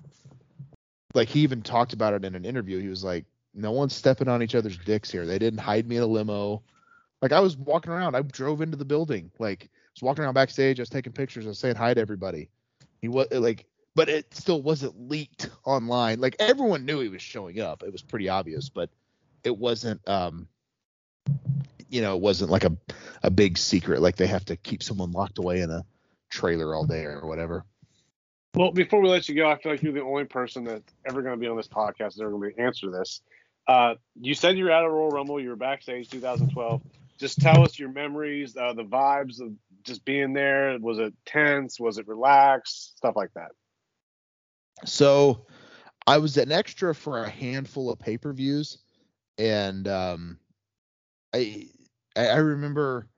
like 1.15 1.29
he 1.29 1.41
even 1.41 1.63
talked 1.63 1.93
about 1.93 2.15
it 2.15 2.25
in 2.25 2.35
an 2.35 2.45
interview. 2.45 2.81
He 2.81 2.89
was 2.89 3.05
like, 3.05 3.25
"No 3.55 3.73
one's 3.73 3.95
stepping 3.95 4.29
on 4.29 4.43
each 4.43 4.55
other's 4.55 4.79
dicks 4.79 5.11
here. 5.11 5.27
They 5.27 5.39
didn't 5.39 5.61
hide 5.61 5.87
me 5.87 5.97
in 5.97 6.03
a 6.03 6.07
limo. 6.07 6.63
Like 7.23 7.33
I 7.33 7.41
was 7.41 7.57
walking 7.57 7.93
around. 7.93 8.15
I 8.15 8.23
drove 8.23 8.61
into 8.63 8.77
the 8.77 8.85
building. 8.85 9.31
Like 9.39 9.65
I 9.65 9.79
was 9.95 10.03
walking 10.03 10.25
around 10.25 10.35
backstage. 10.35 10.79
I 10.79 10.83
was 10.83 10.91
taking 10.91 11.13
pictures. 11.13 11.47
I 11.47 11.49
was 11.49 11.59
saying 11.59 11.77
hi 11.77 11.95
to 11.95 12.01
everybody. 12.01 12.51
He 13.01 13.09
was 13.09 13.27
like, 13.31 13.67
but 13.95 14.09
it 14.09 14.35
still 14.35 14.63
wasn't 14.63 15.09
leaked 15.09 15.51
online. 15.65 16.21
Like 16.21 16.37
everyone 16.39 16.85
knew 16.85 17.01
he 17.01 17.09
was 17.09 17.23
showing 17.23 17.61
up. 17.61 17.83
It 17.83 17.93
was 17.93 18.03
pretty 18.03 18.29
obvious, 18.29 18.69
but 18.69 18.91
it 19.45 19.57
wasn't. 19.57 20.07
um 20.09 20.49
you 21.89 22.01
know, 22.01 22.15
it 22.15 22.23
wasn't 22.23 22.51
like 22.51 22.65
a 22.65 22.77
a 23.23 23.31
big 23.31 23.59
secret. 23.59 24.01
Like 24.01 24.17
they 24.17 24.27
have 24.27 24.45
to 24.47 24.57
keep 24.57 24.83
someone 24.83 25.11
locked 25.11 25.39
away 25.39 25.61
in 25.61 25.71
a 25.71 25.85
trailer 26.31 26.75
all 26.75 26.87
day 26.87 27.05
or 27.05 27.27
whatever. 27.27 27.65
Well, 28.55 28.73
before 28.73 29.01
we 29.01 29.09
let 29.09 29.29
you 29.29 29.35
go, 29.35 29.49
I 29.49 29.59
feel 29.61 29.73
like 29.73 29.83
you're 29.83 29.93
the 29.93 30.03
only 30.03 30.25
person 30.25 30.65
that's 30.65 30.93
ever 31.07 31.23
going 31.23 31.35
to 31.35 31.41
be 31.41 31.47
on 31.47 31.57
this 31.57 31.69
podcast 31.69 31.99
that's 31.99 32.21
ever 32.21 32.31
going 32.31 32.51
to 32.51 32.57
be 32.57 32.63
answer 32.63 32.91
this. 32.91 33.21
Uh, 33.69 33.95
you 34.21 34.35
said 34.35 34.57
you 34.57 34.65
were 34.65 34.73
at 34.73 34.85
a 34.85 34.89
Royal 34.89 35.11
Rumble. 35.11 35.41
You 35.41 35.51
were 35.51 35.57
backstage 35.57 36.09
2012. 36.09 36.83
Just 37.19 37.41
tell 37.41 37.63
us 37.63 37.79
your 37.79 37.91
memories, 37.91 38.57
uh, 38.57 38.73
the 38.73 38.83
vibes 38.83 39.41
of 39.41 39.53
just 39.85 40.05
being 40.05 40.33
there. 40.33 40.77
Was 40.81 40.99
it 40.99 41.15
tense? 41.27 41.79
Was 41.79 41.99
it 41.99 42.09
relaxed? 42.09 42.97
Stuff 42.97 43.15
like 43.15 43.33
that. 43.35 43.51
So 44.85 45.47
I 46.07 46.19
was 46.19 46.37
an 46.37 46.51
extra 46.51 46.95
for 46.95 47.23
a 47.23 47.29
handful 47.29 47.91
of 47.91 47.99
pay 47.99 48.17
per 48.17 48.33
views, 48.33 48.79
and 49.41 49.89
um, 49.89 50.39
I 51.35 51.67
I 52.15 52.37
remember 52.37 53.09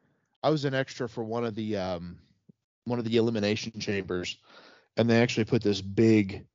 I 0.43 0.51
was 0.51 0.65
an 0.65 0.75
extra 0.75 1.09
for 1.09 1.25
one 1.25 1.45
of 1.45 1.57
the 1.57 1.77
um, 1.77 2.19
one 2.85 3.01
of 3.01 3.05
the 3.05 3.17
elimination 3.17 3.79
chambers, 3.81 4.39
and 4.97 5.11
they 5.11 5.21
actually 5.21 5.45
put 5.45 5.63
this 5.63 5.81
big 5.81 6.47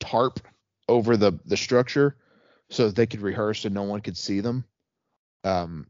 tarp 0.00 0.40
over 0.88 1.16
the 1.16 1.38
the 1.44 1.56
structure 1.56 2.16
so 2.70 2.86
that 2.86 2.96
they 2.96 3.06
could 3.06 3.20
rehearse 3.20 3.66
and 3.66 3.74
no 3.74 3.82
one 3.82 4.00
could 4.00 4.16
see 4.16 4.40
them. 4.40 4.64
Um, 5.44 5.86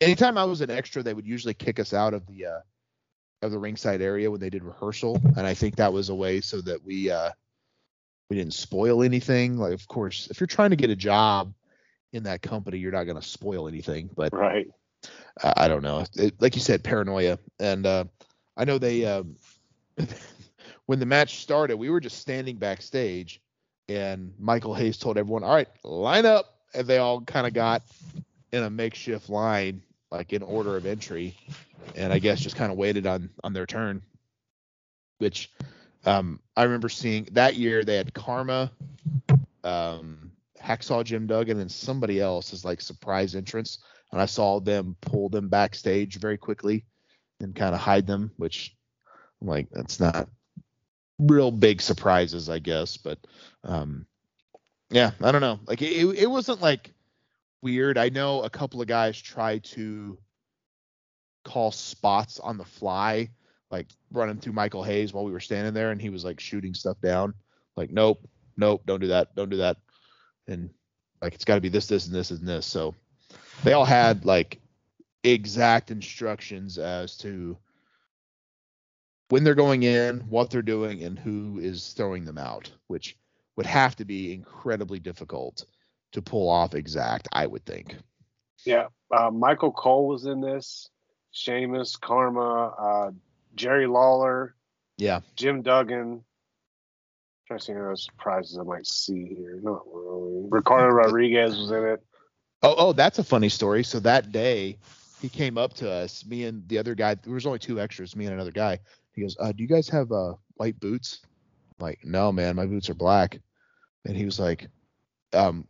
anytime 0.00 0.36
I 0.36 0.44
was 0.44 0.60
an 0.60 0.70
extra, 0.70 1.02
they 1.02 1.14
would 1.14 1.26
usually 1.26 1.54
kick 1.54 1.80
us 1.80 1.94
out 1.94 2.12
of 2.12 2.26
the 2.26 2.46
uh, 2.46 2.60
of 3.40 3.50
the 3.50 3.58
ringside 3.58 4.02
area 4.02 4.30
when 4.30 4.40
they 4.40 4.50
did 4.50 4.62
rehearsal, 4.62 5.18
and 5.38 5.46
I 5.46 5.54
think 5.54 5.76
that 5.76 5.92
was 5.92 6.10
a 6.10 6.14
way 6.14 6.42
so 6.42 6.60
that 6.60 6.84
we 6.84 7.10
uh, 7.10 7.30
we 8.28 8.36
didn't 8.36 8.54
spoil 8.54 9.02
anything. 9.02 9.56
Like, 9.56 9.72
of 9.72 9.88
course, 9.88 10.28
if 10.30 10.38
you're 10.38 10.46
trying 10.46 10.70
to 10.70 10.76
get 10.76 10.90
a 10.90 10.96
job 10.96 11.54
in 12.16 12.24
that 12.24 12.42
company, 12.42 12.78
you're 12.78 12.92
not 12.92 13.04
going 13.04 13.20
to 13.20 13.26
spoil 13.26 13.68
anything. 13.68 14.10
But 14.16 14.32
Right. 14.32 14.68
uh, 15.42 15.54
I 15.56 15.68
don't 15.68 15.82
know. 15.82 16.04
It, 16.16 16.40
like 16.40 16.56
you 16.56 16.60
said, 16.62 16.82
paranoia. 16.82 17.38
And 17.60 17.86
uh, 17.86 18.04
I 18.56 18.64
know 18.64 18.78
they, 18.78 19.04
um, 19.04 19.36
when 20.86 20.98
the 20.98 21.06
match 21.06 21.40
started, 21.40 21.76
we 21.76 21.90
were 21.90 22.00
just 22.00 22.18
standing 22.18 22.56
backstage, 22.56 23.40
and 23.88 24.32
Michael 24.38 24.74
Hayes 24.74 24.98
told 24.98 25.18
everyone, 25.18 25.44
"All 25.44 25.54
right, 25.54 25.68
line 25.84 26.26
up," 26.26 26.58
and 26.74 26.86
they 26.86 26.98
all 26.98 27.20
kind 27.20 27.46
of 27.46 27.54
got 27.54 27.82
in 28.52 28.62
a 28.62 28.70
makeshift 28.70 29.28
line, 29.28 29.82
like 30.10 30.32
in 30.32 30.42
order 30.42 30.76
of 30.76 30.86
entry, 30.86 31.36
and 31.94 32.12
I 32.12 32.18
guess 32.18 32.40
just 32.40 32.56
kind 32.56 32.72
of 32.72 32.78
waited 32.78 33.06
on 33.06 33.30
on 33.44 33.52
their 33.52 33.66
turn. 33.66 34.02
Which 35.18 35.50
um, 36.04 36.40
I 36.56 36.64
remember 36.64 36.88
seeing 36.88 37.28
that 37.32 37.56
year. 37.56 37.84
They 37.84 37.96
had 37.96 38.12
Karma, 38.12 38.70
um, 39.64 40.25
Hacksaw 40.66 41.04
Jim 41.04 41.26
Duggan, 41.26 41.60
and 41.60 41.70
somebody 41.70 42.20
else 42.20 42.52
as 42.52 42.64
like 42.64 42.80
surprise 42.80 43.34
entrance 43.34 43.78
and 44.12 44.20
I 44.20 44.26
saw 44.26 44.60
them 44.60 44.96
pull 45.00 45.28
them 45.28 45.48
backstage 45.48 46.18
very 46.18 46.38
quickly. 46.38 46.84
and 47.40 47.54
kind 47.54 47.74
of 47.74 47.80
hide 47.80 48.06
them, 48.06 48.30
which 48.36 48.74
I'm 49.42 49.48
like 49.48 49.68
that's 49.70 50.00
not 50.00 50.28
real 51.18 51.50
big 51.50 51.82
surprises, 51.82 52.48
I 52.48 52.58
guess. 52.60 52.96
But 52.96 53.18
um, 53.62 54.06
yeah, 54.90 55.10
I 55.22 55.32
don't 55.32 55.42
know. 55.42 55.60
Like 55.66 55.82
it, 55.82 55.92
it 56.18 56.30
wasn't 56.30 56.62
like 56.62 56.94
weird. 57.60 57.98
I 57.98 58.08
know 58.08 58.42
a 58.42 58.50
couple 58.50 58.80
of 58.80 58.88
guys 58.88 59.20
tried 59.20 59.64
to 59.64 60.18
call 61.44 61.72
spots 61.72 62.40
on 62.40 62.56
the 62.56 62.64
fly, 62.64 63.28
like 63.70 63.88
running 64.10 64.38
through 64.38 64.54
Michael 64.54 64.82
Hayes 64.82 65.12
while 65.12 65.24
we 65.24 65.32
were 65.32 65.40
standing 65.40 65.74
there, 65.74 65.90
and 65.90 66.00
he 66.00 66.08
was 66.08 66.24
like 66.24 66.40
shooting 66.40 66.72
stuff 66.72 66.98
down. 67.02 67.34
Like, 67.76 67.90
nope, 67.90 68.26
nope, 68.56 68.82
don't 68.86 69.00
do 69.00 69.08
that, 69.08 69.34
don't 69.36 69.50
do 69.50 69.58
that. 69.58 69.76
And 70.48 70.70
like 71.22 71.34
it's 71.34 71.44
got 71.44 71.56
to 71.56 71.60
be 71.60 71.68
this, 71.68 71.86
this, 71.86 72.06
and 72.06 72.14
this, 72.14 72.30
and 72.30 72.46
this. 72.46 72.66
So 72.66 72.94
they 73.64 73.72
all 73.72 73.84
had 73.84 74.24
like 74.24 74.60
exact 75.24 75.90
instructions 75.90 76.78
as 76.78 77.16
to 77.18 77.56
when 79.28 79.42
they're 79.42 79.54
going 79.54 79.82
in, 79.82 80.20
what 80.28 80.50
they're 80.50 80.62
doing, 80.62 81.02
and 81.02 81.18
who 81.18 81.58
is 81.58 81.92
throwing 81.94 82.24
them 82.24 82.38
out, 82.38 82.70
which 82.86 83.16
would 83.56 83.66
have 83.66 83.96
to 83.96 84.04
be 84.04 84.32
incredibly 84.32 84.98
difficult 85.00 85.64
to 86.12 86.22
pull 86.22 86.48
off 86.48 86.74
exact, 86.74 87.26
I 87.32 87.46
would 87.46 87.64
think. 87.64 87.96
Yeah, 88.64 88.86
uh, 89.10 89.30
Michael 89.30 89.72
Cole 89.72 90.06
was 90.06 90.26
in 90.26 90.40
this. 90.40 90.88
Sheamus, 91.32 91.96
Karma, 91.96 92.74
uh, 92.78 93.10
Jerry 93.54 93.86
Lawler, 93.86 94.54
Yeah. 94.96 95.20
Jim 95.34 95.62
Duggan. 95.62 96.24
Trying 97.46 97.58
to 97.58 97.64
see 97.64 97.72
any 97.72 97.80
other 97.80 97.96
surprises 97.96 98.58
I 98.58 98.62
might 98.62 98.86
see 98.86 99.26
here. 99.26 99.60
Not 99.62 99.82
really. 99.92 100.46
Ricardo 100.50 100.88
Rodriguez 100.88 101.56
was 101.56 101.70
in 101.70 101.84
it. 101.84 102.02
Oh, 102.62 102.74
oh, 102.78 102.92
that's 102.92 103.18
a 103.18 103.24
funny 103.24 103.48
story. 103.48 103.84
So 103.84 104.00
that 104.00 104.32
day, 104.32 104.78
he 105.20 105.28
came 105.28 105.56
up 105.58 105.74
to 105.74 105.90
us, 105.90 106.24
me 106.26 106.44
and 106.44 106.66
the 106.68 106.78
other 106.78 106.94
guy. 106.94 107.14
There 107.14 107.32
was 107.32 107.46
only 107.46 107.58
two 107.58 107.80
extras, 107.80 108.16
me 108.16 108.26
and 108.26 108.34
another 108.34 108.50
guy. 108.50 108.78
He 109.12 109.22
goes, 109.22 109.36
uh, 109.38 109.52
"Do 109.52 109.62
you 109.62 109.68
guys 109.68 109.88
have 109.88 110.10
uh, 110.12 110.34
white 110.54 110.78
boots?" 110.80 111.20
I'm 111.78 111.84
like, 111.84 112.00
"No, 112.04 112.32
man, 112.32 112.56
my 112.56 112.66
boots 112.66 112.90
are 112.90 112.94
black." 112.94 113.40
And 114.04 114.16
he 114.16 114.24
was 114.24 114.40
like, 114.40 114.68
"Um, 115.32 115.66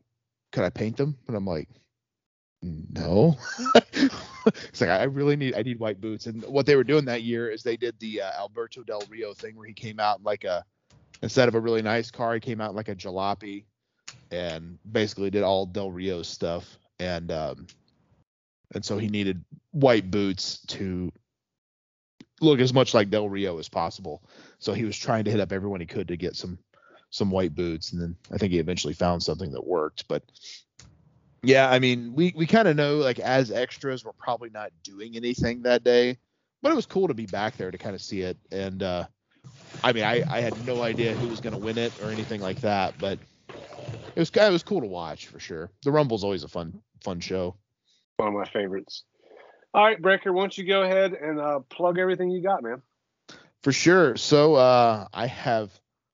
could 0.52 0.64
I 0.64 0.70
paint 0.70 0.96
them?" 0.96 1.16
And 1.28 1.36
I'm 1.36 1.46
like, 1.46 1.68
"No." 2.62 3.36
it's 3.94 4.80
like 4.80 4.90
I 4.90 5.04
really 5.04 5.36
need 5.36 5.54
I 5.54 5.62
need 5.62 5.78
white 5.78 6.00
boots. 6.00 6.26
And 6.26 6.42
what 6.44 6.66
they 6.66 6.76
were 6.76 6.84
doing 6.84 7.04
that 7.06 7.22
year 7.22 7.50
is 7.50 7.62
they 7.62 7.76
did 7.76 7.98
the 7.98 8.22
uh, 8.22 8.32
Alberto 8.38 8.82
Del 8.82 9.02
Rio 9.08 9.34
thing 9.34 9.56
where 9.56 9.66
he 9.66 9.74
came 9.74 10.00
out 10.00 10.18
in 10.18 10.24
like 10.24 10.44
a 10.44 10.64
instead 11.22 11.48
of 11.48 11.54
a 11.54 11.60
really 11.60 11.82
nice 11.82 12.10
car, 12.10 12.34
he 12.34 12.40
came 12.40 12.60
out 12.60 12.70
in 12.70 12.76
like 12.76 12.88
a 12.88 12.94
jalopy 12.94 13.64
and 14.30 14.78
basically 14.90 15.30
did 15.30 15.42
all 15.42 15.66
Del 15.66 15.90
Rio 15.90 16.22
stuff. 16.22 16.78
And 16.98 17.30
um, 17.30 17.66
and 18.74 18.84
so 18.84 18.98
he 18.98 19.08
needed 19.08 19.44
white 19.72 20.10
boots 20.10 20.60
to 20.68 21.12
look 22.40 22.60
as 22.60 22.72
much 22.72 22.94
like 22.94 23.10
Del 23.10 23.28
Rio 23.28 23.58
as 23.58 23.68
possible. 23.68 24.22
So 24.58 24.72
he 24.72 24.84
was 24.84 24.96
trying 24.96 25.24
to 25.24 25.30
hit 25.30 25.40
up 25.40 25.52
everyone 25.52 25.80
he 25.80 25.86
could 25.86 26.08
to 26.08 26.16
get 26.16 26.36
some 26.36 26.58
some 27.10 27.30
white 27.30 27.54
boots, 27.54 27.92
and 27.92 28.02
then 28.02 28.16
I 28.32 28.38
think 28.38 28.52
he 28.52 28.58
eventually 28.58 28.94
found 28.94 29.22
something 29.22 29.52
that 29.52 29.66
worked. 29.66 30.08
But 30.08 30.22
yeah, 31.42 31.70
I 31.70 31.78
mean, 31.78 32.12
we 32.14 32.32
we 32.36 32.46
kind 32.46 32.68
of 32.68 32.76
know 32.76 32.96
like 32.96 33.18
as 33.18 33.50
extras, 33.50 34.04
we're 34.04 34.12
probably 34.12 34.50
not 34.50 34.72
doing 34.82 35.16
anything 35.16 35.62
that 35.62 35.84
day, 35.84 36.18
but 36.62 36.72
it 36.72 36.76
was 36.76 36.86
cool 36.86 37.08
to 37.08 37.14
be 37.14 37.26
back 37.26 37.56
there 37.56 37.70
to 37.70 37.78
kind 37.78 37.94
of 37.94 38.02
see 38.02 38.22
it. 38.22 38.36
And 38.50 38.82
uh, 38.82 39.06
I 39.86 39.92
mean, 39.92 40.02
I 40.02 40.24
I 40.28 40.40
had 40.40 40.66
no 40.66 40.82
idea 40.82 41.14
who 41.14 41.28
was 41.28 41.40
going 41.40 41.52
to 41.52 41.60
win 41.60 41.78
it 41.78 41.92
or 42.02 42.10
anything 42.10 42.40
like 42.40 42.60
that, 42.62 42.94
but 42.98 43.20
it 44.16 44.18
was 44.18 44.30
it 44.34 44.52
was 44.52 44.64
cool 44.64 44.80
to 44.80 44.86
watch 44.88 45.28
for 45.28 45.38
sure. 45.38 45.70
The 45.84 45.92
Rumble's 45.92 46.24
always 46.24 46.42
a 46.42 46.48
fun 46.48 46.82
fun 47.04 47.20
show. 47.20 47.54
One 48.16 48.28
of 48.30 48.34
my 48.34 48.46
favorites. 48.46 49.04
All 49.72 49.84
right, 49.84 50.02
Breaker, 50.02 50.32
why 50.32 50.42
don't 50.42 50.58
you 50.58 50.66
go 50.66 50.82
ahead 50.82 51.12
and 51.12 51.38
uh, 51.38 51.60
plug 51.70 52.00
everything 52.00 52.30
you 52.30 52.42
got, 52.42 52.64
man? 52.64 52.82
For 53.62 53.70
sure. 53.70 54.16
So 54.16 54.56
uh, 54.56 55.06
I 55.12 55.28
have 55.28 55.70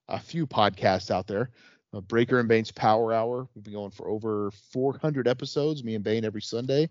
a 0.06 0.18
few 0.20 0.46
podcasts 0.46 1.10
out 1.10 1.26
there. 1.26 1.48
Uh, 1.94 2.02
Breaker 2.02 2.40
and 2.40 2.48
Bane's 2.48 2.72
Power 2.72 3.14
Hour. 3.14 3.48
We've 3.54 3.64
been 3.64 3.72
going 3.72 3.92
for 3.92 4.08
over 4.08 4.50
400 4.72 5.26
episodes. 5.26 5.82
Me 5.82 5.94
and 5.94 6.04
Bane 6.04 6.26
every 6.26 6.42
Sunday. 6.42 6.90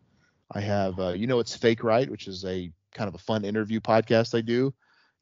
I 0.49 0.61
have, 0.61 0.99
uh, 0.99 1.09
you 1.09 1.27
know, 1.27 1.39
it's 1.39 1.55
Fake 1.55 1.83
Right, 1.83 2.09
which 2.09 2.27
is 2.27 2.43
a 2.45 2.71
kind 2.95 3.07
of 3.07 3.13
a 3.13 3.19
fun 3.19 3.45
interview 3.45 3.81
podcast 3.81 4.35
I 4.35 4.41
do 4.41 4.73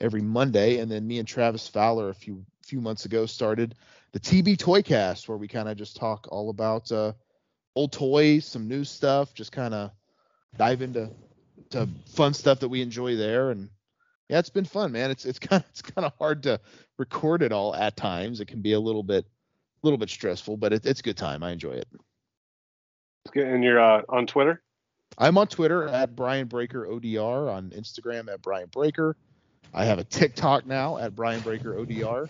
every 0.02 0.22
Monday. 0.22 0.80
And 0.80 0.92
then 0.92 1.08
me 1.08 1.20
and 1.20 1.28
Travis 1.28 1.68
Fowler 1.68 2.10
a 2.10 2.14
few 2.14 2.46
few 2.64 2.82
months 2.82 3.06
ago 3.06 3.26
started 3.26 3.76
the 4.12 4.20
TB 4.20 4.58
Toycast, 4.58 5.28
where 5.28 5.38
we 5.38 5.48
kind 5.48 5.70
of 5.70 5.78
just 5.78 5.96
talk 5.96 6.28
all 6.32 6.50
about 6.50 6.92
uh, 6.92 7.14
old 7.76 7.92
toys, 7.92 8.46
some 8.46 8.68
new 8.68 8.84
stuff, 8.84 9.34
just 9.34 9.52
kind 9.52 9.74
of 9.74 9.92
dive 10.58 10.82
into 10.82 11.10
to 11.72 11.88
fun 12.08 12.34
stuff 12.34 12.60
that 12.60 12.70
we 12.70 12.82
enjoy 12.82 13.16
there. 13.16 13.52
And 13.52 13.70
yeah, 14.30 14.40
it's 14.40 14.50
been 14.50 14.66
fun, 14.66 14.92
man. 14.92 15.12
It's 15.12 15.26
it's 15.26 15.40
kind 15.48 15.64
of 15.64 15.70
it's 15.70 15.82
kind 15.82 16.06
of 16.06 16.14
hard 16.18 16.44
to 16.44 16.60
record 16.98 17.42
it 17.42 17.52
all 17.52 17.76
at 17.76 17.96
times. 17.96 18.40
It 18.40 18.48
can 18.48 18.62
be 18.62 18.74
a 18.74 18.80
little 18.80 19.04
bit 19.04 19.26
a 19.26 19.88
little 19.88 19.98
bit 19.98 20.10
stressful, 20.10 20.58
but 20.58 20.74
it, 20.74 20.86
it's 20.86 21.00
a 21.00 21.04
good 21.04 21.18
time. 21.18 21.44
I 21.44 21.52
enjoy 21.52 21.74
it. 21.74 21.88
And 23.36 23.64
you're 23.64 23.80
uh, 23.80 24.02
on 24.10 24.28
Twitter? 24.28 24.62
I'm 25.18 25.38
on 25.38 25.48
Twitter 25.48 25.88
at 25.88 26.16
Brian 26.16 26.48
Breaker 26.48 26.86
ODR, 26.86 27.52
on 27.52 27.72
Instagram 27.72 28.32
at 28.32 28.42
Brian 28.42 28.70
Breaker. 28.70 29.18
I 29.74 29.86
have 29.86 30.00
a 30.00 30.04
TikTok 30.04 30.66
now 30.66 30.98
at 30.98 31.16
Brian 31.16 31.42
Breaker 31.42 31.76
ODR. 31.76 32.30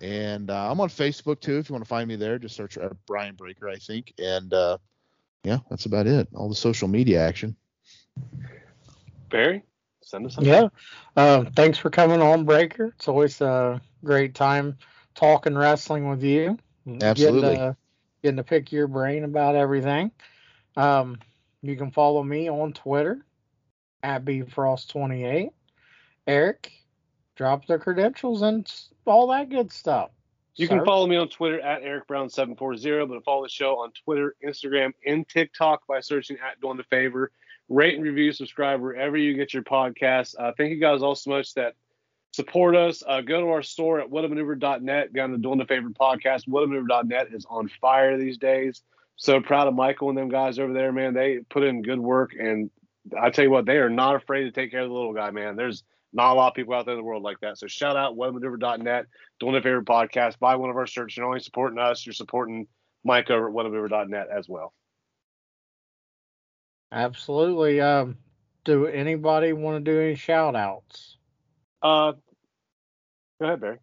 And 0.00 0.50
uh, 0.50 0.70
I'm 0.70 0.80
on 0.80 0.88
Facebook 0.88 1.40
too. 1.40 1.58
If 1.58 1.68
you 1.68 1.74
want 1.74 1.84
to 1.84 1.88
find 1.88 2.08
me 2.08 2.16
there, 2.16 2.38
just 2.38 2.56
search 2.56 2.78
at 2.78 2.92
Brian 3.06 3.34
Breaker, 3.34 3.68
I 3.68 3.76
think. 3.76 4.14
And 4.18 4.52
uh, 4.52 4.78
yeah, 5.44 5.58
that's 5.68 5.86
about 5.86 6.06
it. 6.06 6.28
All 6.34 6.48
the 6.48 6.54
social 6.54 6.88
media 6.88 7.20
action. 7.20 7.56
Barry, 9.30 9.62
send 10.02 10.26
us 10.26 10.34
something. 10.34 10.52
Yeah. 10.52 10.68
Uh, 11.16 11.44
thanks 11.54 11.78
for 11.78 11.90
coming 11.90 12.22
on, 12.22 12.44
Breaker. 12.44 12.86
It's 12.96 13.08
always 13.08 13.40
a 13.40 13.80
great 14.02 14.34
time 14.34 14.78
talking 15.14 15.56
wrestling 15.56 16.08
with 16.08 16.22
you. 16.22 16.58
Absolutely. 17.02 17.40
Getting 17.40 17.56
to, 17.56 17.76
getting 18.22 18.36
to 18.38 18.44
pick 18.44 18.72
your 18.72 18.86
brain 18.86 19.24
about 19.24 19.54
everything. 19.54 20.10
Um, 20.76 21.18
you 21.62 21.76
can 21.76 21.90
follow 21.90 22.22
me 22.22 22.48
on 22.48 22.72
Twitter 22.72 23.24
at 24.02 24.24
bfrost28. 24.24 25.50
Eric, 26.30 26.70
drop 27.34 27.66
their 27.66 27.80
credentials 27.80 28.42
and 28.42 28.72
all 29.04 29.26
that 29.26 29.48
good 29.48 29.72
stuff. 29.72 30.10
You 30.54 30.68
can 30.68 30.84
follow 30.84 31.08
me 31.08 31.16
on 31.16 31.28
Twitter 31.28 31.60
at 31.60 31.82
Eric 31.82 32.06
Brown740, 32.06 33.08
but 33.08 33.24
follow 33.24 33.42
the 33.42 33.48
show 33.48 33.80
on 33.80 33.90
Twitter, 34.04 34.36
Instagram, 34.46 34.92
and 35.04 35.28
TikTok 35.28 35.84
by 35.88 35.98
searching 35.98 36.36
at 36.36 36.60
Doing 36.60 36.76
the 36.76 36.84
Favor. 36.84 37.32
Rate 37.68 37.96
and 37.96 38.04
review, 38.04 38.30
subscribe 38.30 38.80
wherever 38.80 39.16
you 39.16 39.34
get 39.34 39.52
your 39.52 39.64
podcasts. 39.64 40.36
Uh, 40.38 40.52
thank 40.56 40.70
you 40.70 40.78
guys 40.78 41.02
all 41.02 41.16
so 41.16 41.30
much 41.30 41.54
that 41.54 41.74
support 42.30 42.76
us. 42.76 43.02
Uh, 43.04 43.22
go 43.22 43.40
to 43.40 43.48
our 43.48 43.62
store 43.62 44.00
at 44.00 44.08
whatamaneuver.net. 44.08 45.12
Go 45.12 45.24
on 45.24 45.32
the 45.32 45.38
Doing 45.38 45.58
the 45.58 45.64
Favor 45.64 45.90
podcast. 45.90 46.46
Whatamaneuver.net 46.46 47.28
is 47.32 47.44
on 47.50 47.68
fire 47.80 48.16
these 48.18 48.38
days. 48.38 48.82
So 49.16 49.40
proud 49.40 49.66
of 49.66 49.74
Michael 49.74 50.10
and 50.10 50.18
them 50.18 50.28
guys 50.28 50.60
over 50.60 50.72
there, 50.72 50.92
man. 50.92 51.14
They 51.14 51.40
put 51.48 51.64
in 51.64 51.82
good 51.82 51.98
work, 51.98 52.34
and 52.38 52.70
I 53.20 53.30
tell 53.30 53.44
you 53.44 53.50
what, 53.50 53.66
they 53.66 53.78
are 53.78 53.90
not 53.90 54.14
afraid 54.14 54.44
to 54.44 54.52
take 54.52 54.70
care 54.70 54.82
of 54.82 54.88
the 54.88 54.94
little 54.94 55.12
guy, 55.12 55.32
man. 55.32 55.56
There's 55.56 55.82
not 56.12 56.32
a 56.32 56.34
lot 56.34 56.48
of 56.48 56.54
people 56.54 56.74
out 56.74 56.86
there 56.86 56.94
in 56.94 57.00
the 57.00 57.04
world 57.04 57.22
like 57.22 57.40
that. 57.40 57.58
So 57.58 57.66
shout 57.66 57.96
out 57.96 58.16
whatamaneuver.net, 58.16 59.06
Doing 59.38 59.54
the 59.54 59.60
Favor 59.60 59.82
podcast. 59.82 60.38
Buy 60.38 60.56
one 60.56 60.70
of 60.70 60.76
our 60.76 60.86
shirts. 60.86 61.16
You're 61.16 61.24
not 61.24 61.30
only 61.30 61.40
supporting 61.40 61.78
us, 61.78 62.04
you're 62.04 62.12
supporting 62.12 62.66
Mike 63.04 63.30
over 63.30 63.48
at 63.48 63.54
whatamaneuver.net 63.54 64.28
as 64.36 64.48
well. 64.48 64.72
Absolutely. 66.92 67.80
Um, 67.80 68.16
do 68.64 68.86
anybody 68.86 69.52
want 69.52 69.84
to 69.84 69.90
do 69.90 70.00
any 70.00 70.16
shout 70.16 70.56
outs? 70.56 71.16
Uh, 71.82 72.12
go 73.40 73.46
ahead, 73.46 73.60
Barry. 73.60 73.78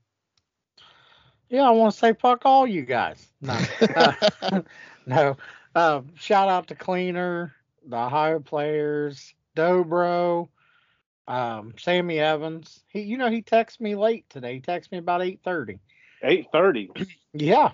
Yeah, 1.50 1.64
I 1.64 1.70
want 1.72 1.94
to 1.94 2.00
say 2.00 2.14
fuck 2.14 2.42
all 2.46 2.68
you 2.68 2.82
guys. 2.82 3.26
No, 3.42 3.58
uh, 3.96 4.62
no. 5.06 5.38
Uh, 5.74 6.02
shout 6.16 6.50
out 6.50 6.68
to 6.68 6.76
Cleaner, 6.76 7.54
the 7.88 7.96
Ohio 7.96 8.40
players, 8.40 9.34
Dobro, 9.56 10.50
um, 11.28 11.74
Sammy 11.78 12.20
Evans. 12.20 12.84
He, 12.88 13.02
you 13.02 13.18
know, 13.18 13.30
he 13.30 13.42
texted 13.42 13.82
me 13.82 13.96
late 13.96 14.30
today. 14.30 14.56
He 14.56 14.62
texted 14.62 14.92
me 14.92 14.98
about 14.98 15.22
eight 15.22 15.42
thirty. 15.44 15.80
Eight 16.24 16.48
thirty. 16.52 16.90
Yeah. 17.34 17.72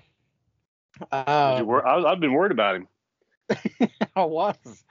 Uh, 1.09 1.55
you 1.59 1.65
wor- 1.65 1.87
I, 1.87 2.03
I've 2.03 2.19
been 2.19 2.33
worried 2.33 2.51
about 2.51 2.75
him. 2.75 2.87
I 4.15 4.23
was. 4.25 4.83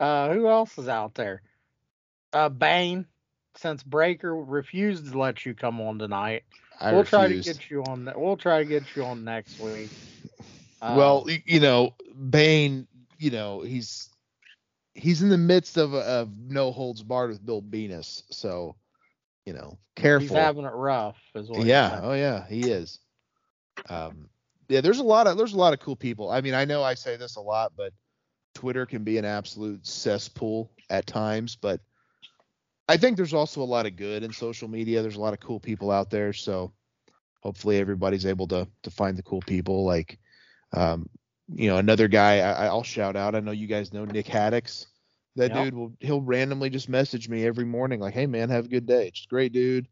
Uh, 0.00 0.32
who 0.32 0.48
else 0.48 0.76
is 0.78 0.88
out 0.88 1.14
there? 1.14 1.42
Uh, 2.32 2.48
Bane. 2.48 3.06
Since 3.56 3.82
Breaker 3.82 4.34
refused 4.34 5.10
to 5.12 5.18
let 5.18 5.44
you 5.44 5.54
come 5.54 5.80
on 5.80 5.98
tonight, 5.98 6.44
I 6.80 6.92
we'll 6.92 7.04
try 7.04 7.28
to 7.28 7.40
get 7.40 7.70
you 7.70 7.82
on. 7.84 8.10
We'll 8.16 8.36
try 8.36 8.58
to 8.60 8.64
get 8.64 8.84
you 8.96 9.04
on 9.04 9.22
next 9.24 9.60
week. 9.60 9.90
Uh, 10.80 10.94
well, 10.96 11.26
you 11.44 11.60
know, 11.60 11.94
Bane, 12.30 12.86
you 13.18 13.30
know, 13.30 13.60
he's 13.60 14.08
he's 15.00 15.22
in 15.22 15.28
the 15.28 15.38
midst 15.38 15.76
of 15.76 15.94
of 15.94 16.30
no 16.38 16.70
holds 16.70 17.02
barred 17.02 17.30
with 17.30 17.44
Bill 17.44 17.62
Venus, 17.62 18.24
so 18.30 18.76
you 19.46 19.52
know, 19.52 19.78
careful. 19.96 20.28
he's 20.28 20.36
having 20.36 20.64
it 20.64 20.72
rough, 20.72 21.16
what. 21.32 21.62
he 21.62 21.68
yeah, 21.68 22.00
oh 22.02 22.12
yeah, 22.12 22.46
he 22.46 22.70
is. 22.70 22.98
Um, 23.88 24.28
yeah, 24.68 24.80
there's 24.80 24.98
a 24.98 25.04
lot 25.04 25.26
of 25.26 25.36
there's 25.36 25.54
a 25.54 25.58
lot 25.58 25.72
of 25.72 25.80
cool 25.80 25.96
people. 25.96 26.30
I 26.30 26.40
mean, 26.40 26.54
I 26.54 26.64
know 26.64 26.82
I 26.82 26.94
say 26.94 27.16
this 27.16 27.36
a 27.36 27.40
lot, 27.40 27.72
but 27.76 27.92
Twitter 28.54 28.86
can 28.86 29.02
be 29.02 29.18
an 29.18 29.24
absolute 29.24 29.86
cesspool 29.86 30.70
at 30.90 31.06
times. 31.06 31.56
But 31.56 31.80
I 32.88 32.96
think 32.96 33.16
there's 33.16 33.34
also 33.34 33.62
a 33.62 33.64
lot 33.64 33.86
of 33.86 33.96
good 33.96 34.22
in 34.22 34.32
social 34.32 34.68
media. 34.68 35.02
There's 35.02 35.16
a 35.16 35.20
lot 35.20 35.32
of 35.32 35.40
cool 35.40 35.58
people 35.58 35.90
out 35.90 36.10
there, 36.10 36.32
so 36.32 36.72
hopefully 37.40 37.78
everybody's 37.78 38.26
able 38.26 38.46
to 38.48 38.68
to 38.82 38.90
find 38.90 39.16
the 39.16 39.22
cool 39.22 39.42
people. 39.46 39.84
Like, 39.84 40.18
um, 40.72 41.08
you 41.52 41.68
know, 41.68 41.78
another 41.78 42.08
guy 42.08 42.38
I, 42.38 42.66
I'll 42.66 42.84
shout 42.84 43.16
out. 43.16 43.34
I 43.34 43.40
know 43.40 43.52
you 43.52 43.66
guys 43.66 43.92
know 43.92 44.04
Nick 44.04 44.26
Haddix. 44.26 44.86
That 45.40 45.54
Yep. 45.54 45.64
dude 45.64 45.74
will 45.74 45.92
he'll 46.00 46.20
randomly 46.20 46.68
just 46.68 46.88
message 46.90 47.28
me 47.30 47.46
every 47.46 47.64
morning 47.64 47.98
like, 47.98 48.12
"Hey 48.14 48.26
man, 48.26 48.50
have 48.50 48.66
a 48.66 48.68
good 48.68 48.84
day." 48.86 49.10
Just 49.10 49.30
great 49.30 49.52
dude. 49.52 49.88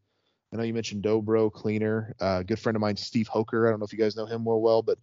I 0.53 0.57
know 0.57 0.63
you 0.63 0.75
mentioned 0.75 1.03
Dobro 1.03 1.51
Cleaner, 1.53 2.15
uh, 2.21 2.43
good 2.43 2.59
friend 2.59 2.77
of 2.77 2.81
mine, 2.81 2.97
Steve 2.97 3.29
Hoker. 3.29 3.67
I 3.67 3.71
don't 3.71 3.81
know 3.81 3.85
if 3.87 3.93
you 3.93 3.99
guys 3.99 4.15
know 4.17 4.27
him 4.27 4.45
well, 4.45 4.61
well, 4.61 4.83
but 4.83 4.99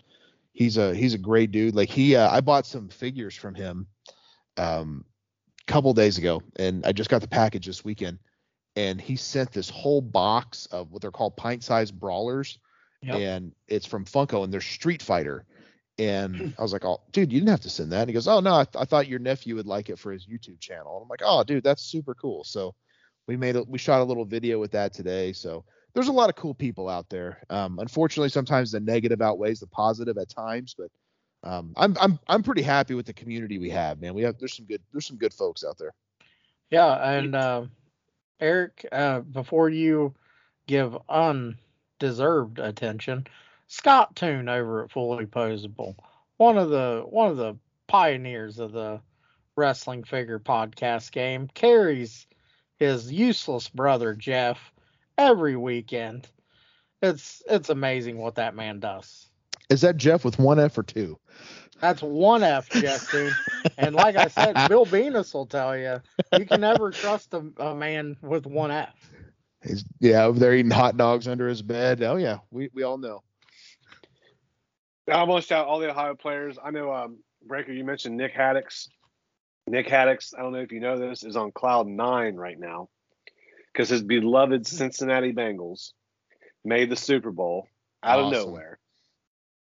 he's 0.54 0.78
a 0.78 0.94
he's 0.94 1.16
a 1.16 1.18
great 1.20 1.52
dude. 1.52 1.74
Like 1.76 1.90
he, 1.90 2.16
uh, 2.16 2.30
I 2.30 2.42
bought 2.42 2.66
some 2.68 2.90
figures 2.90 3.36
from 3.36 3.56
him, 3.56 3.88
um, 4.58 5.04
a 5.68 5.72
couple 5.72 5.94
days 5.96 6.18
ago, 6.20 6.42
and 6.58 6.86
I 6.86 6.92
just 6.92 7.10
got 7.10 7.22
the 7.22 7.28
package 7.28 7.66
this 7.66 7.84
weekend. 7.84 8.20
And 8.76 9.02
he 9.02 9.16
sent 9.16 9.52
this 9.52 9.70
whole 9.70 10.02
box 10.02 10.66
of 10.68 10.92
what 10.92 11.02
they're 11.02 11.10
called 11.12 11.38
pint-sized 11.38 11.98
brawlers, 12.00 12.60
Yep. 13.02 13.16
and 13.16 13.52
it's 13.68 13.86
from 13.86 14.06
Funko, 14.06 14.44
and 14.44 14.54
they're 14.54 14.62
Street 14.62 15.02
Fighter. 15.02 15.46
And 15.98 16.54
I 16.60 16.62
was 16.62 16.74
like, 16.74 16.86
"Oh, 16.86 17.02
dude, 17.12 17.32
you 17.32 17.40
didn't 17.40 17.52
have 17.52 17.62
to 17.62 17.70
send 17.70 17.92
that." 17.92 18.02
And 18.02 18.10
he 18.10 18.14
goes, 18.14 18.28
"Oh 18.28 18.40
no, 18.40 18.56
I, 18.56 18.66
th- 18.66 18.82
I 18.82 18.86
thought 18.86 19.08
your 19.08 19.20
nephew 19.20 19.56
would 19.56 19.68
like 19.68 19.90
it 19.90 20.00
for 20.00 20.12
his 20.12 20.26
YouTube 20.28 20.60
channel." 20.60 20.96
And 20.98 21.04
I'm 21.04 21.10
like, 21.10 21.22
"Oh, 21.24 21.44
dude, 21.44 21.64
that's 21.64 21.84
super 21.84 22.14
cool." 22.16 22.44
So 22.44 22.76
we 23.28 23.38
made 23.38 23.56
a 23.56 23.64
we 23.64 23.78
shot 23.78 24.02
a 24.02 24.04
little 24.04 24.26
video 24.26 24.60
with 24.60 24.72
that 24.72 24.94
today. 24.94 25.34
So 25.34 25.64
there's 25.94 26.10
a 26.10 26.14
lot 26.14 26.30
of 26.30 26.36
cool 26.36 26.54
people 26.54 26.90
out 26.90 27.10
there. 27.10 27.42
Um, 27.50 27.80
unfortunately, 27.80 28.30
sometimes 28.30 28.72
the 28.72 28.80
negative 28.80 29.22
outweighs 29.22 29.62
the 29.62 29.68
positive 29.68 30.18
at 30.18 30.30
times, 30.30 30.76
but 30.78 30.92
um, 31.50 31.74
I'm 31.78 31.96
I'm 32.00 32.20
I'm 32.28 32.44
pretty 32.44 32.64
happy 32.64 32.96
with 32.96 33.06
the 33.06 33.14
community 33.14 33.58
we 33.58 33.70
have, 33.70 34.02
man. 34.02 34.14
We 34.14 34.24
have 34.24 34.38
there's 34.40 34.56
some 34.56 34.66
good 34.66 34.82
there's 34.92 35.08
some 35.08 35.18
good 35.18 35.34
folks 35.34 35.64
out 35.64 35.78
there. 35.78 35.94
Yeah, 36.70 36.96
and 36.96 37.36
uh, 37.36 37.66
Eric, 38.40 38.86
uh, 38.92 39.22
before 39.22 39.70
you 39.70 40.14
give 40.68 40.98
undeserved 41.08 42.60
attention, 42.60 43.28
Scott 43.68 44.16
Toon 44.16 44.48
over 44.50 44.84
at 44.84 44.92
Fully 44.92 45.26
Posable, 45.26 45.96
one 46.38 46.58
of 46.58 46.70
the 46.70 47.04
one 47.08 47.30
of 47.30 47.38
the 47.38 47.58
pioneers 47.88 48.60
of 48.60 48.72
the 48.72 49.02
wrestling 49.56 50.04
figure 50.04 50.40
podcast 50.40 51.12
game, 51.12 51.48
carries 51.54 52.28
his 52.78 53.12
useless 53.12 53.70
brother 53.70 54.14
Jeff 54.14 54.72
every 55.18 55.56
weekend. 55.56 56.28
It's 57.02 57.42
it's 57.50 57.70
amazing 57.70 58.18
what 58.18 58.36
that 58.36 58.56
man 58.56 58.80
does. 58.80 59.30
Is 59.70 59.82
that 59.82 59.98
Jeff 59.98 60.24
with 60.24 60.38
one 60.38 60.60
F 60.60 60.78
or 60.78 60.84
two? 60.84 61.18
That's 61.82 62.02
one 62.02 62.44
F, 62.44 62.70
Jeff 62.70 63.10
Toon. 63.10 63.34
and 63.78 63.96
like 63.96 64.16
I 64.16 64.28
said, 64.28 64.56
Bill 64.70 64.86
Venus 64.86 65.34
will 65.34 65.46
tell 65.46 65.78
you, 65.78 66.02
you 66.38 66.46
can 66.46 66.62
never 66.62 66.92
trust 66.92 67.34
a, 67.34 67.46
a 67.58 67.76
man 67.76 68.16
with 68.22 68.46
one 68.46 68.72
F. 68.72 69.10
He's 69.64 69.84
yeah 70.00 70.24
over 70.24 70.40
there 70.40 70.54
eating 70.54 70.72
hot 70.72 70.96
dogs 70.96 71.28
under 71.28 71.48
his 71.48 71.62
bed. 71.62 72.04
Oh 72.04 72.18
yeah, 72.18 72.38
we 72.52 72.70
we 72.74 72.84
all 72.84 72.98
know. 72.98 73.24
I 75.12 75.24
want 75.24 75.44
to 75.44 75.48
shout 75.48 75.68
all 75.68 75.80
the 75.80 75.90
Ohio 75.90 76.16
players. 76.16 76.58
I 76.64 76.72
know, 76.72 76.92
um, 76.94 77.18
Breaker, 77.46 77.72
you 77.72 77.84
mentioned 77.84 78.18
Nick 78.18 78.36
Haddix. 78.36 78.88
Nick 79.68 79.88
Haddix, 79.88 80.34
I 80.38 80.42
don't 80.42 80.54
know 80.54 80.60
if 80.60 80.72
you 80.72 80.80
know 80.80 80.98
this, 80.98 81.24
is 81.24 81.36
on 81.36 81.52
cloud 81.52 81.88
nine 81.88 82.36
right 82.36 82.60
now 82.60 82.90
because 83.72 83.90
his 83.90 84.04
beloved 84.04 84.66
Cincinnati 84.66 85.34
Bengals 85.34 85.92
made 86.64 86.90
the 86.90 86.96
Super 86.96 87.32
Bowl 87.32 87.68
out 88.04 88.20
of 88.20 88.32
nowhere. 88.32 88.80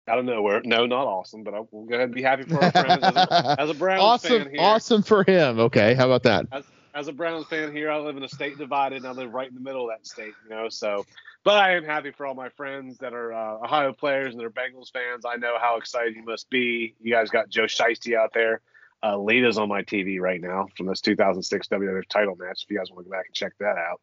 Out 0.07 0.19
of 0.19 0.25
nowhere. 0.25 0.61
No, 0.65 0.85
not 0.87 1.05
awesome, 1.05 1.43
but 1.43 1.53
I, 1.53 1.61
we'll 1.71 1.85
go 1.85 1.95
ahead 1.95 2.05
and 2.05 2.15
be 2.15 2.23
happy 2.23 2.43
for 2.43 2.63
our 2.63 2.71
friends. 2.71 3.03
As 3.03 3.15
a, 3.15 3.55
as 3.59 3.69
a 3.69 3.73
Browns 3.73 4.01
awesome, 4.01 4.43
fan 4.43 4.51
here, 4.51 4.61
awesome 4.61 5.03
for 5.03 5.23
him. 5.23 5.59
Okay, 5.59 5.93
how 5.93 6.05
about 6.05 6.23
that? 6.23 6.47
as 6.51 6.65
a 7.07 7.13
Browns 7.13 7.47
fan 7.47 7.71
here, 7.71 7.89
I 7.91 7.97
live 7.97 8.17
in 8.17 8.23
a 8.23 8.29
state 8.29 8.57
divided, 8.57 8.97
and 8.97 9.07
I 9.07 9.11
live 9.11 9.33
right 9.33 9.47
in 9.47 9.53
the 9.55 9.61
middle 9.61 9.89
of 9.89 9.95
that 9.97 10.05
state, 10.05 10.33
you 10.43 10.49
know. 10.49 10.69
So, 10.69 11.05
but 11.43 11.57
I 11.57 11.75
am 11.75 11.83
happy 11.83 12.11
for 12.11 12.25
all 12.25 12.35
my 12.35 12.49
friends 12.49 12.97
that 12.99 13.13
are 13.13 13.33
uh, 13.33 13.63
Ohio 13.63 13.93
players 13.93 14.33
and 14.33 14.39
they're 14.39 14.49
Bengals 14.49 14.91
fans. 14.91 15.25
I 15.25 15.37
know 15.37 15.57
how 15.59 15.77
excited 15.77 16.15
you 16.15 16.23
must 16.23 16.49
be. 16.49 16.95
You 16.99 17.11
guys 17.11 17.29
got 17.29 17.49
Joe 17.49 17.63
Shiesty 17.63 18.15
out 18.15 18.31
there. 18.33 18.61
Uh, 19.03 19.17
Lita's 19.17 19.57
on 19.57 19.67
my 19.67 19.81
TV 19.81 20.19
right 20.19 20.39
now 20.39 20.67
from 20.77 20.85
this 20.85 21.01
2006 21.01 21.67
WWE 21.69 22.07
title 22.07 22.35
match. 22.35 22.63
If 22.63 22.69
you 22.71 22.77
guys 22.77 22.91
want 22.91 23.05
to 23.05 23.09
go 23.09 23.17
back 23.17 23.25
and 23.25 23.33
check 23.35 23.53
that 23.59 23.77
out, 23.77 23.99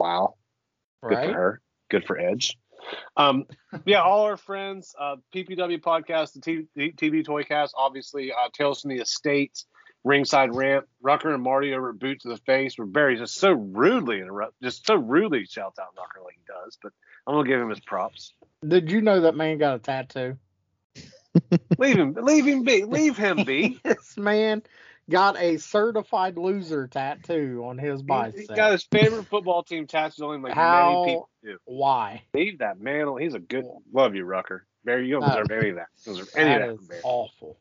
wow, 0.00 0.34
good 1.02 1.14
Right? 1.14 1.28
for 1.28 1.34
her, 1.34 1.60
good 1.90 2.04
for 2.04 2.18
Edge. 2.18 2.58
Um, 3.16 3.44
yeah, 3.84 4.02
all 4.02 4.22
our 4.24 4.36
friends, 4.36 4.94
uh, 4.98 5.16
PPW 5.32 5.80
podcast, 5.80 6.32
the 6.32 6.40
T- 6.40 6.66
T- 6.76 6.92
TV 6.92 7.24
Toycast, 7.24 7.70
obviously, 7.76 8.32
uh, 8.32 8.48
Tales 8.52 8.80
from 8.80 8.90
the 8.90 9.00
Estate, 9.00 9.64
Ringside 10.04 10.54
Rant, 10.54 10.84
Rucker 11.00 11.32
and 11.32 11.42
Marty 11.42 11.74
over 11.74 11.90
at 11.90 11.98
Boot 11.98 12.20
to 12.22 12.28
the 12.28 12.36
Face 12.38 12.76
where 12.76 12.86
very 12.86 13.16
just 13.16 13.34
so 13.36 13.52
rudely 13.52 14.20
interrupt, 14.20 14.60
just 14.62 14.86
so 14.86 14.94
rudely 14.96 15.44
shouts 15.46 15.78
out 15.78 15.88
Rucker 15.96 16.20
like 16.24 16.34
he 16.34 16.42
does. 16.46 16.76
But 16.82 16.92
I'm 17.26 17.34
gonna 17.34 17.48
give 17.48 17.60
him 17.60 17.68
his 17.70 17.80
props. 17.80 18.34
Did 18.66 18.90
you 18.90 19.00
know 19.00 19.20
that 19.22 19.36
man 19.36 19.58
got 19.58 19.76
a 19.76 19.78
tattoo? 19.78 20.36
Leave 21.78 21.96
him, 21.96 22.14
leave 22.20 22.44
him 22.46 22.62
be, 22.62 22.84
leave 22.84 23.16
him 23.16 23.44
be. 23.44 23.80
This 23.84 24.16
man 24.18 24.62
got 25.08 25.38
a 25.40 25.56
certified 25.56 26.36
loser 26.36 26.86
tattoo 26.88 27.62
on 27.66 27.78
his 27.78 28.00
He, 28.00 28.06
bicep. 28.06 28.40
he 28.40 28.46
got 28.48 28.72
his 28.72 28.84
favorite 28.84 29.24
football 29.28 29.62
team 29.62 29.86
tattooed 29.86 30.24
on 30.26 30.34
him 30.36 30.42
like 30.42 30.52
How- 30.54 31.00
many 31.00 31.12
people 31.12 31.28
do. 31.42 31.58
Why? 31.64 32.22
Leave 32.34 32.58
that 32.58 32.80
man. 32.80 33.08
He's 33.18 33.34
a 33.34 33.38
good. 33.38 33.64
Love 33.92 34.14
you, 34.14 34.24
Rucker. 34.24 34.66
Barry, 34.84 35.06
you 35.06 35.12
don't 35.14 35.22
No. 35.22 35.28
deserve 35.28 35.50
any 35.52 35.68
of 35.70 35.76
that. 35.76 35.86
Deserve 36.04 36.28
any 36.36 36.48
That 36.50 36.68
of 36.68 36.88
that. 36.88 36.94
is 36.96 37.00
awful. 37.04 37.56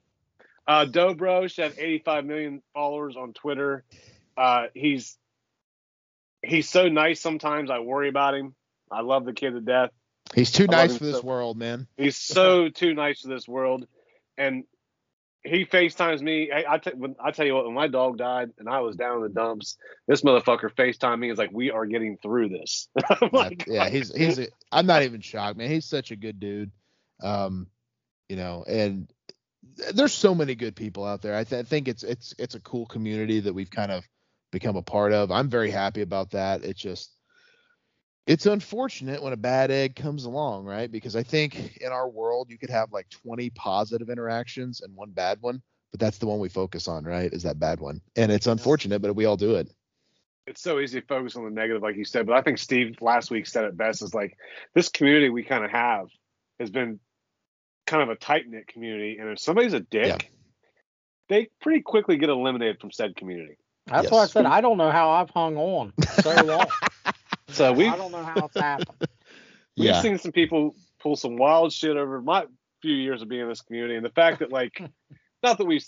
Uh, 0.67 0.85
Dobro 0.85 1.49
should 1.49 1.63
have 1.65 1.79
85 1.79 2.25
million 2.25 2.61
followers 2.73 3.15
on 3.17 3.33
Twitter. 3.33 3.83
Uh, 4.37 4.67
he's 4.73 5.17
he's 6.43 6.69
so 6.69 6.87
nice. 6.87 7.19
Sometimes 7.19 7.69
I 7.69 7.79
worry 7.79 8.09
about 8.09 8.35
him. 8.35 8.55
I 8.91 9.01
love 9.01 9.25
the 9.25 9.33
kid 9.33 9.51
to 9.51 9.61
death. 9.61 9.91
He's 10.35 10.51
too 10.51 10.67
I 10.69 10.71
nice 10.71 10.97
for 10.97 11.03
this 11.05 11.17
so- 11.17 11.25
world, 11.25 11.57
man. 11.57 11.87
He's 11.97 12.17
so 12.21 12.69
too 12.69 12.93
nice 12.93 13.21
for 13.21 13.27
this 13.29 13.47
world, 13.47 13.87
and 14.37 14.63
he 15.43 15.65
FaceTimes 15.65 16.21
me. 16.21 16.51
I, 16.51 16.73
I, 16.73 16.77
t- 16.77 16.91
when, 16.95 17.15
I 17.19 17.31
tell 17.31 17.45
you 17.45 17.55
what, 17.55 17.65
when 17.65 17.73
my 17.73 17.87
dog 17.87 18.17
died 18.17 18.51
and 18.59 18.69
I 18.69 18.81
was 18.81 18.95
down 18.95 19.17
in 19.17 19.23
the 19.23 19.29
dumps, 19.29 19.77
this 20.07 20.21
motherfucker 20.21 20.71
FaceTime 20.73 21.19
me. 21.19 21.31
Is 21.31 21.37
like, 21.37 21.51
we 21.51 21.71
are 21.71 21.85
getting 21.85 22.17
through 22.17 22.49
this. 22.49 22.87
I'm 23.09 23.57
yeah, 23.67 23.89
he's 23.89 24.15
he's. 24.15 24.39
A, 24.39 24.47
I'm 24.71 24.85
not 24.85 25.03
even 25.03 25.21
shocked, 25.21 25.57
man. 25.57 25.69
He's 25.69 25.85
such 25.85 26.11
a 26.11 26.15
good 26.15 26.39
dude. 26.39 26.71
Um, 27.23 27.67
you 28.29 28.35
know, 28.35 28.63
and 28.67 29.11
there's 29.93 30.13
so 30.13 30.33
many 30.33 30.55
good 30.55 30.75
people 30.75 31.05
out 31.05 31.21
there. 31.21 31.35
I, 31.35 31.43
th- 31.43 31.59
I 31.59 31.63
think 31.63 31.87
it's 31.87 32.03
it's 32.03 32.33
it's 32.39 32.55
a 32.55 32.59
cool 32.59 32.85
community 32.85 33.41
that 33.41 33.53
we've 33.53 33.69
kind 33.69 33.91
of 33.91 34.07
become 34.51 34.75
a 34.75 34.81
part 34.81 35.13
of. 35.13 35.31
I'm 35.31 35.49
very 35.49 35.71
happy 35.71 36.01
about 36.01 36.31
that. 36.31 36.63
It's 36.63 36.81
just 36.81 37.11
it's 38.27 38.45
unfortunate 38.45 39.21
when 39.21 39.33
a 39.33 39.37
bad 39.37 39.71
egg 39.71 39.95
comes 39.95 40.25
along, 40.25 40.65
right? 40.65 40.91
Because 40.91 41.15
I 41.15 41.23
think 41.23 41.77
in 41.77 41.91
our 41.91 42.07
world 42.09 42.49
you 42.49 42.57
could 42.57 42.69
have 42.69 42.91
like 42.91 43.09
20 43.09 43.49
positive 43.51 44.09
interactions 44.09 44.81
and 44.81 44.95
one 44.95 45.11
bad 45.11 45.39
one, 45.41 45.61
but 45.91 45.99
that's 45.99 46.19
the 46.19 46.27
one 46.27 46.39
we 46.39 46.49
focus 46.49 46.87
on, 46.87 47.03
right? 47.03 47.31
Is 47.31 47.43
that 47.43 47.59
bad 47.59 47.79
one? 47.79 48.01
And 48.15 48.31
it's 48.31 48.47
unfortunate, 48.47 49.01
but 49.01 49.15
we 49.15 49.25
all 49.25 49.37
do 49.37 49.55
it. 49.55 49.71
it's 50.47 50.61
so 50.61 50.79
easy 50.79 51.01
to 51.01 51.07
focus 51.07 51.35
on 51.35 51.45
the 51.45 51.51
negative, 51.51 51.81
like 51.81 51.95
you 51.95 52.05
said. 52.05 52.25
But 52.25 52.35
I 52.35 52.41
think 52.41 52.57
Steve 52.57 53.01
last 53.01 53.31
week 53.31 53.47
said 53.47 53.65
it 53.65 53.77
best: 53.77 54.01
is 54.01 54.13
like 54.13 54.37
this 54.73 54.89
community 54.89 55.29
we 55.29 55.43
kind 55.43 55.65
of 55.65 55.71
have 55.71 56.07
has 56.59 56.69
been 56.69 56.99
kind 57.91 58.03
of 58.03 58.09
a 58.09 58.15
tight 58.15 58.47
knit 58.49 58.67
community, 58.67 59.17
and 59.19 59.29
if 59.29 59.37
somebody's 59.39 59.73
a 59.73 59.81
dick, 59.81 60.07
Yeah. 60.07 60.17
they 61.27 61.49
pretty 61.61 61.81
quickly 61.81 62.15
get 62.17 62.29
eliminated 62.29 62.79
from 62.79 62.91
said 62.91 63.15
community. 63.17 63.57
That's 63.87 64.03
Yes. 64.03 64.11
why 64.11 64.23
I 64.23 64.25
said 64.27 64.45
I 64.45 64.61
don't 64.61 64.77
know 64.77 64.91
how 64.91 65.09
I've 65.11 65.29
hung 65.29 65.57
on 65.57 65.93
so 66.21 66.43
long. 66.45 66.67
So 67.49 67.73
we 67.73 67.85
I 67.89 67.97
don't 67.97 68.13
know 68.13 68.23
how 68.23 68.45
it's 68.45 68.55
happened. 68.57 68.97
we've 69.77 69.87
Yeah. 69.89 70.01
seen 70.01 70.17
some 70.17 70.31
people 70.31 70.73
pull 71.01 71.17
some 71.17 71.35
wild 71.35 71.73
shit 71.73 71.97
over 71.97 72.21
my 72.21 72.45
few 72.81 72.95
years 72.95 73.21
of 73.21 73.27
being 73.27 73.41
in 73.41 73.49
this 73.49 73.59
community, 73.61 73.95
and 73.97 74.05
the 74.05 74.09
fact 74.11 74.39
that 74.39 74.53
like, 74.53 74.81
not 75.43 75.57
that 75.57 75.65
we 75.65 75.81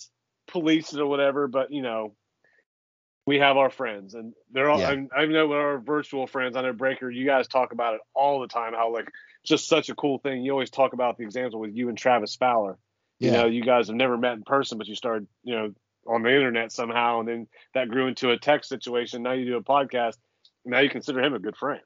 police 0.47 0.91
it 0.93 0.99
or 0.99 1.07
whatever, 1.07 1.47
but 1.47 1.71
you 1.71 1.81
know. 1.81 2.15
We 3.25 3.39
have 3.39 3.55
our 3.55 3.69
friends, 3.69 4.15
and 4.15 4.33
they're 4.51 4.69
all. 4.69 4.81
Yeah. 4.81 4.95
I, 5.15 5.21
I 5.21 5.25
know 5.27 5.49
our 5.53 5.77
virtual 5.79 6.27
friends. 6.27 6.57
I 6.57 6.61
know 6.61 6.73
Breaker. 6.73 7.09
You 7.09 7.25
guys 7.25 7.47
talk 7.47 7.71
about 7.71 7.93
it 7.93 8.01
all 8.13 8.41
the 8.41 8.49
time. 8.49 8.73
How 8.73 8.91
like 8.91 9.07
just 9.43 9.67
such 9.67 9.89
a 9.89 9.95
cool 9.95 10.17
thing. 10.19 10.43
You 10.43 10.51
always 10.51 10.69
talk 10.69 10.93
about 10.93 11.17
the 11.17 11.23
example 11.23 11.59
with 11.59 11.75
you 11.75 11.89
and 11.89 11.97
Travis 11.97 12.35
Fowler. 12.35 12.77
You 13.19 13.31
Yeah. 13.31 13.31
know, 13.31 13.45
you 13.45 13.63
guys 13.63 13.87
have 13.87 13.95
never 13.95 14.17
met 14.17 14.33
in 14.33 14.43
person, 14.43 14.77
but 14.77 14.87
you 14.87 14.95
started, 14.95 15.27
you 15.43 15.55
know, 15.55 15.73
on 16.07 16.23
the 16.23 16.33
internet 16.33 16.71
somehow, 16.71 17.19
and 17.19 17.27
then 17.27 17.47
that 17.73 17.89
grew 17.89 18.07
into 18.07 18.31
a 18.31 18.37
text 18.37 18.69
situation. 18.69 19.23
Now 19.23 19.31
you 19.33 19.45
do 19.45 19.57
a 19.57 19.63
podcast. 19.63 20.17
Now 20.65 20.79
you 20.79 20.89
consider 20.89 21.21
him 21.21 21.33
a 21.33 21.39
good 21.39 21.55
friend. 21.55 21.81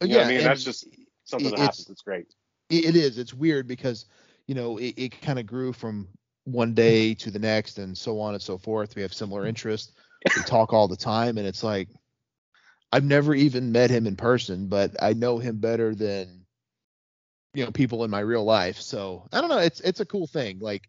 You 0.00 0.16
what 0.16 0.24
I 0.26 0.28
mean? 0.28 0.42
That's 0.44 0.64
just 0.64 0.86
something 1.24 1.50
that 1.50 1.60
happens. 1.60 1.88
It's 1.90 2.02
great. 2.02 2.26
it 2.68 2.84
it 2.86 2.96
is. 2.96 3.18
It's 3.18 3.34
weird 3.34 3.66
because 3.66 4.06
you 4.46 4.54
know 4.54 4.78
it, 4.78 4.94
it 4.96 5.20
kind 5.20 5.38
of 5.38 5.46
grew 5.46 5.72
from 5.72 6.08
one 6.44 6.74
day 6.74 7.14
to 7.14 7.30
the 7.30 7.38
next 7.38 7.78
and 7.78 7.96
so 7.96 8.20
on 8.20 8.34
and 8.34 8.42
so 8.42 8.58
forth. 8.58 8.96
We 8.96 9.02
have 9.02 9.12
similar 9.14 9.46
interests. 9.46 9.92
We 10.34 10.42
talk 10.42 10.72
all 10.72 10.88
the 10.88 10.96
time, 10.96 11.38
and 11.38 11.46
it's 11.46 11.62
like 11.62 11.88
I've 12.92 13.04
never 13.04 13.34
even 13.34 13.72
met 13.72 13.90
him 13.90 14.06
in 14.06 14.16
person, 14.16 14.68
but 14.68 14.96
I 15.02 15.12
know 15.12 15.38
him 15.38 15.58
better 15.58 15.94
than 15.94 16.39
you 17.54 17.64
know 17.64 17.70
people 17.70 18.04
in 18.04 18.10
my 18.10 18.20
real 18.20 18.44
life. 18.44 18.80
So 18.80 19.28
I 19.32 19.40
don't 19.40 19.50
know. 19.50 19.58
It's 19.58 19.80
it's 19.80 20.00
a 20.00 20.06
cool 20.06 20.26
thing. 20.26 20.58
Like 20.60 20.88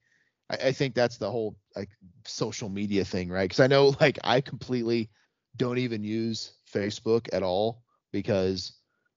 I, 0.50 0.68
I 0.68 0.72
think 0.72 0.96
that's 0.96 1.18
the 1.18 1.32
whole 1.32 1.56
like 1.76 1.90
social 2.26 2.70
media 2.70 3.06
thing, 3.06 3.30
right? 3.30 3.46
Because 3.46 3.60
I 3.60 3.68
know 3.68 3.96
like 4.02 4.20
I 4.24 4.42
completely 4.42 5.10
don't 5.58 5.78
even 5.78 6.04
use 6.04 6.54
Facebook 6.72 7.28
at 7.34 7.44
all 7.44 7.84
because 8.12 8.74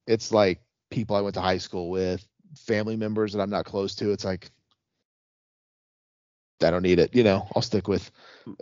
it's 0.07 0.33
like 0.33 0.61
people 0.91 1.17
I 1.17 1.21
went 1.21 1.35
to 1.35 1.41
high 1.41 1.59
school 1.59 1.91
with, 1.91 2.27
family 2.57 2.97
members 2.97 3.33
that 3.33 3.41
I'm 3.41 3.51
not 3.51 3.65
close 3.65 3.95
to. 3.97 4.13
It's 4.13 4.25
like 4.25 4.51
I 6.63 6.71
don't 6.71 6.83
need 6.83 6.99
it. 6.99 7.15
You 7.15 7.25
know, 7.25 7.47
I'll 7.55 7.63
stick 7.63 7.89
with 7.89 8.11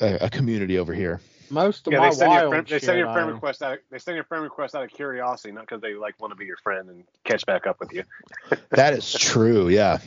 a, 0.01 0.27
a 0.27 0.31
community 0.31 0.79
over 0.79 0.93
here. 0.95 1.21
Most 1.53 1.87
of 1.87 1.93
Yeah, 1.93 1.99
my 2.01 2.09
they 2.09 2.15
send, 2.17 2.33
your 2.33 2.41
wild 2.41 2.51
friend, 2.51 2.67
they 2.67 2.71
shit, 2.71 2.83
send 2.85 2.99
your 2.99 3.13
friend 3.13 3.29
I- 3.29 3.33
request 3.33 3.63
out. 3.63 3.73
Of, 3.75 3.79
they 3.91 3.99
send 3.99 4.15
your 4.15 4.25
friend 4.25 4.43
request 4.43 4.75
out 4.75 4.83
of 4.85 4.91
curiosity, 4.91 5.53
not 5.53 5.67
because 5.67 5.83
they 5.83 5.95
like 5.95 6.19
want 6.19 6.31
to 6.33 6.37
be 6.37 6.47
your 6.47 6.57
friend 6.57 6.89
and 6.89 7.05
catch 7.25 7.45
back 7.47 7.67
up 7.67 7.79
with 7.79 7.93
you. 7.93 8.05
That 8.71 8.95
is 8.95 9.13
true. 9.13 9.69
Yeah. 9.69 9.99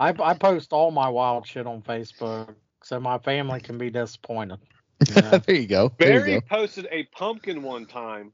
I, 0.00 0.14
I 0.22 0.34
post 0.34 0.72
all 0.72 0.90
my 0.90 1.08
wild 1.08 1.46
shit 1.46 1.66
on 1.66 1.82
Facebook 1.82 2.54
so 2.82 2.98
my 2.98 3.18
family 3.18 3.60
can 3.60 3.76
be 3.78 3.90
disappointed. 3.90 4.58
Yeah. 5.16 5.38
there 5.38 5.56
you 5.56 5.66
go. 5.66 5.92
There 5.98 6.12
you 6.14 6.18
Barry 6.20 6.34
go. 6.34 6.40
posted 6.48 6.86
a 6.92 7.02
pumpkin 7.12 7.62
one 7.64 7.86
time 7.86 8.32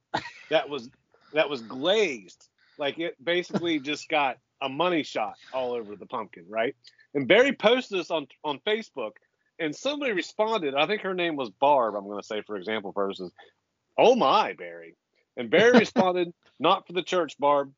that 0.50 0.68
was 0.68 0.90
that 1.32 1.48
was 1.48 1.62
glazed. 1.62 2.48
Like 2.76 2.98
it 2.98 3.16
basically 3.24 3.78
just 3.80 4.08
got 4.10 4.36
a 4.60 4.68
money 4.68 5.02
shot 5.02 5.34
all 5.54 5.72
over 5.72 5.96
the 5.96 6.04
pumpkin, 6.04 6.44
right? 6.48 6.76
And 7.14 7.26
Barry 7.26 7.52
posted 7.54 7.98
this 7.98 8.10
on 8.10 8.26
on 8.44 8.60
Facebook, 8.66 9.12
and 9.59 9.74
somebody 9.74 10.12
responded. 10.12 10.74
I 10.74 10.86
think 10.86 11.02
her 11.02 11.14
name 11.14 11.36
was 11.36 11.51
Barb. 11.51 11.94
I'm 11.94 12.05
going 12.06 12.20
to 12.20 12.26
say 12.26 12.43
for 12.43 12.56
example 12.56 12.93
purposes. 12.93 13.32
Oh 13.97 14.14
my, 14.14 14.52
Barry! 14.55 14.97
And 15.36 15.51
Barry 15.51 15.72
responded, 15.78 16.32
"Not 16.59 16.86
for 16.86 16.93
the 16.93 17.02
church, 17.02 17.36
Barb." 17.39 17.72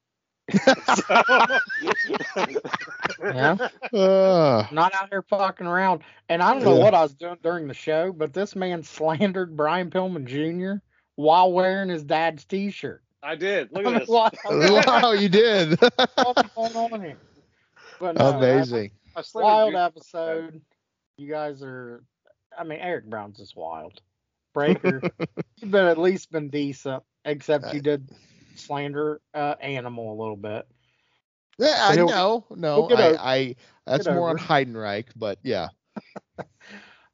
yeah. 3.23 3.69
Uh, 3.93 4.67
Not 4.73 4.95
out 4.95 5.09
here 5.11 5.23
fucking 5.29 5.67
around. 5.67 6.03
And 6.29 6.43
I 6.43 6.53
don't 6.53 6.65
know 6.65 6.77
Yeah. 6.77 6.85
what 6.85 6.95
I 6.95 7.03
was 7.03 7.15
doing 7.15 7.37
during 7.43 7.69
the 7.69 7.75
show, 7.75 8.13
but 8.13 8.33
this 8.33 8.57
man 8.57 8.83
slandered 8.85 9.57
Brian 9.57 9.91
Pillman 9.91 10.25
Jr. 10.25 10.83
while 11.17 11.53
wearing 11.53 11.89
his 11.89 12.03
dad's 12.05 12.45
t 12.45 12.71
shirt. 12.71 13.03
I 13.23 13.35
did. 13.37 13.69
Look 13.73 13.85
at 13.87 14.01
this. 14.01 14.09
wow, 14.09 15.13
you 15.13 15.29
did. 15.29 15.79
what's 15.81 16.43
going 16.55 16.77
on 16.77 17.01
here? 17.03 17.19
But 17.99 18.17
no, 18.17 18.31
Amazing. 18.31 18.93
I 19.15 19.21
a 19.21 19.23
slandered 19.25 19.45
wild 19.45 19.73
you. 19.73 19.79
episode. 19.79 20.61
You 21.21 21.29
guys 21.29 21.63
are, 21.63 22.03
I 22.59 22.65
mean, 22.65 22.79
Eric 22.81 23.05
Brown's 23.05 23.37
just 23.37 23.55
wild. 23.55 24.01
Breaker, 24.55 25.03
you've 25.59 25.71
been 25.71 25.87
at 25.87 25.99
least 25.99 26.33
been 26.33 26.49
decent, 26.49 27.05
except 27.25 27.73
you 27.73 27.81
did 27.81 28.11
slander 28.57 29.21
uh, 29.33 29.55
animal 29.61 30.13
a 30.13 30.19
little 30.19 30.37
bit. 30.37 30.67
Yeah, 31.59 31.77
I 31.79 31.95
know. 31.95 32.47
No, 32.51 32.89
he'll 32.89 32.89
get 32.89 33.21
I, 33.21 33.35
I, 33.35 33.57
that's 33.87 34.07
get 34.07 34.15
more 34.17 34.31
on 34.31 34.37
over 34.37 34.45
Heidenreich, 34.45 35.07
but 35.15 35.39
yeah. 35.43 35.69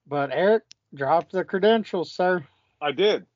But 0.09 0.31
Eric, 0.33 0.63
dropped 0.95 1.33
the 1.33 1.45
credentials, 1.45 2.13
sir. 2.13 2.47
I 2.81 2.93
did. 2.93 3.27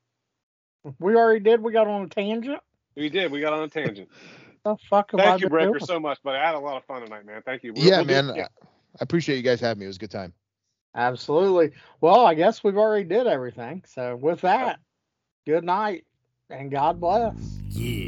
We 0.99 1.15
already 1.15 1.41
did. 1.41 1.61
We 1.61 1.73
got 1.73 1.85
on 1.85 2.03
a 2.03 2.07
tangent. 2.07 2.61
We 2.95 3.09
did. 3.09 3.29
We 3.29 3.41
got 3.41 3.51
on 3.51 3.63
a 3.63 3.67
tangent. 3.67 4.09
The 4.63 4.77
fuck 4.91 5.09
Thank 5.09 5.41
you, 5.41 5.47
been 5.47 5.49
Breaker, 5.49 5.71
doing? 5.71 5.85
so 5.85 5.99
much, 5.99 6.19
but 6.23 6.35
I 6.35 6.45
had 6.45 6.53
a 6.53 6.59
lot 6.59 6.77
of 6.77 6.85
fun 6.85 7.01
tonight, 7.01 7.25
man. 7.25 7.41
Thank 7.43 7.63
you. 7.63 7.73
We'll- 7.73 7.83
yeah, 7.83 7.97
we'll 7.97 8.05
man. 8.05 8.29
again. 8.29 8.45
I 8.61 8.65
I 8.99 9.03
appreciate 9.03 9.37
you 9.37 9.43
guys 9.43 9.59
having 9.59 9.79
me. 9.79 9.85
It 9.85 9.87
was 9.87 9.95
a 9.95 9.99
good 9.99 10.11
time. 10.11 10.33
Absolutely. 10.95 11.71
Well, 12.01 12.25
I 12.25 12.33
guess 12.33 12.63
we've 12.63 12.77
already 12.77 13.05
did 13.05 13.27
everything. 13.27 13.83
So 13.87 14.15
with 14.15 14.41
that, 14.41 14.79
good 15.45 15.63
night 15.63 16.05
and 16.49 16.69
God 16.69 16.99
bless. 16.99 17.35
Yeah. 17.69 18.07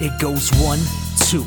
It 0.00 0.20
goes 0.20 0.50
one, 0.60 0.80
two, 1.20 1.46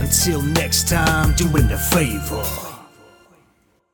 Until 0.00 0.42
next 0.42 0.88
time, 0.88 1.34
doing 1.34 1.68
the 1.68 1.78
favor. 1.78 2.65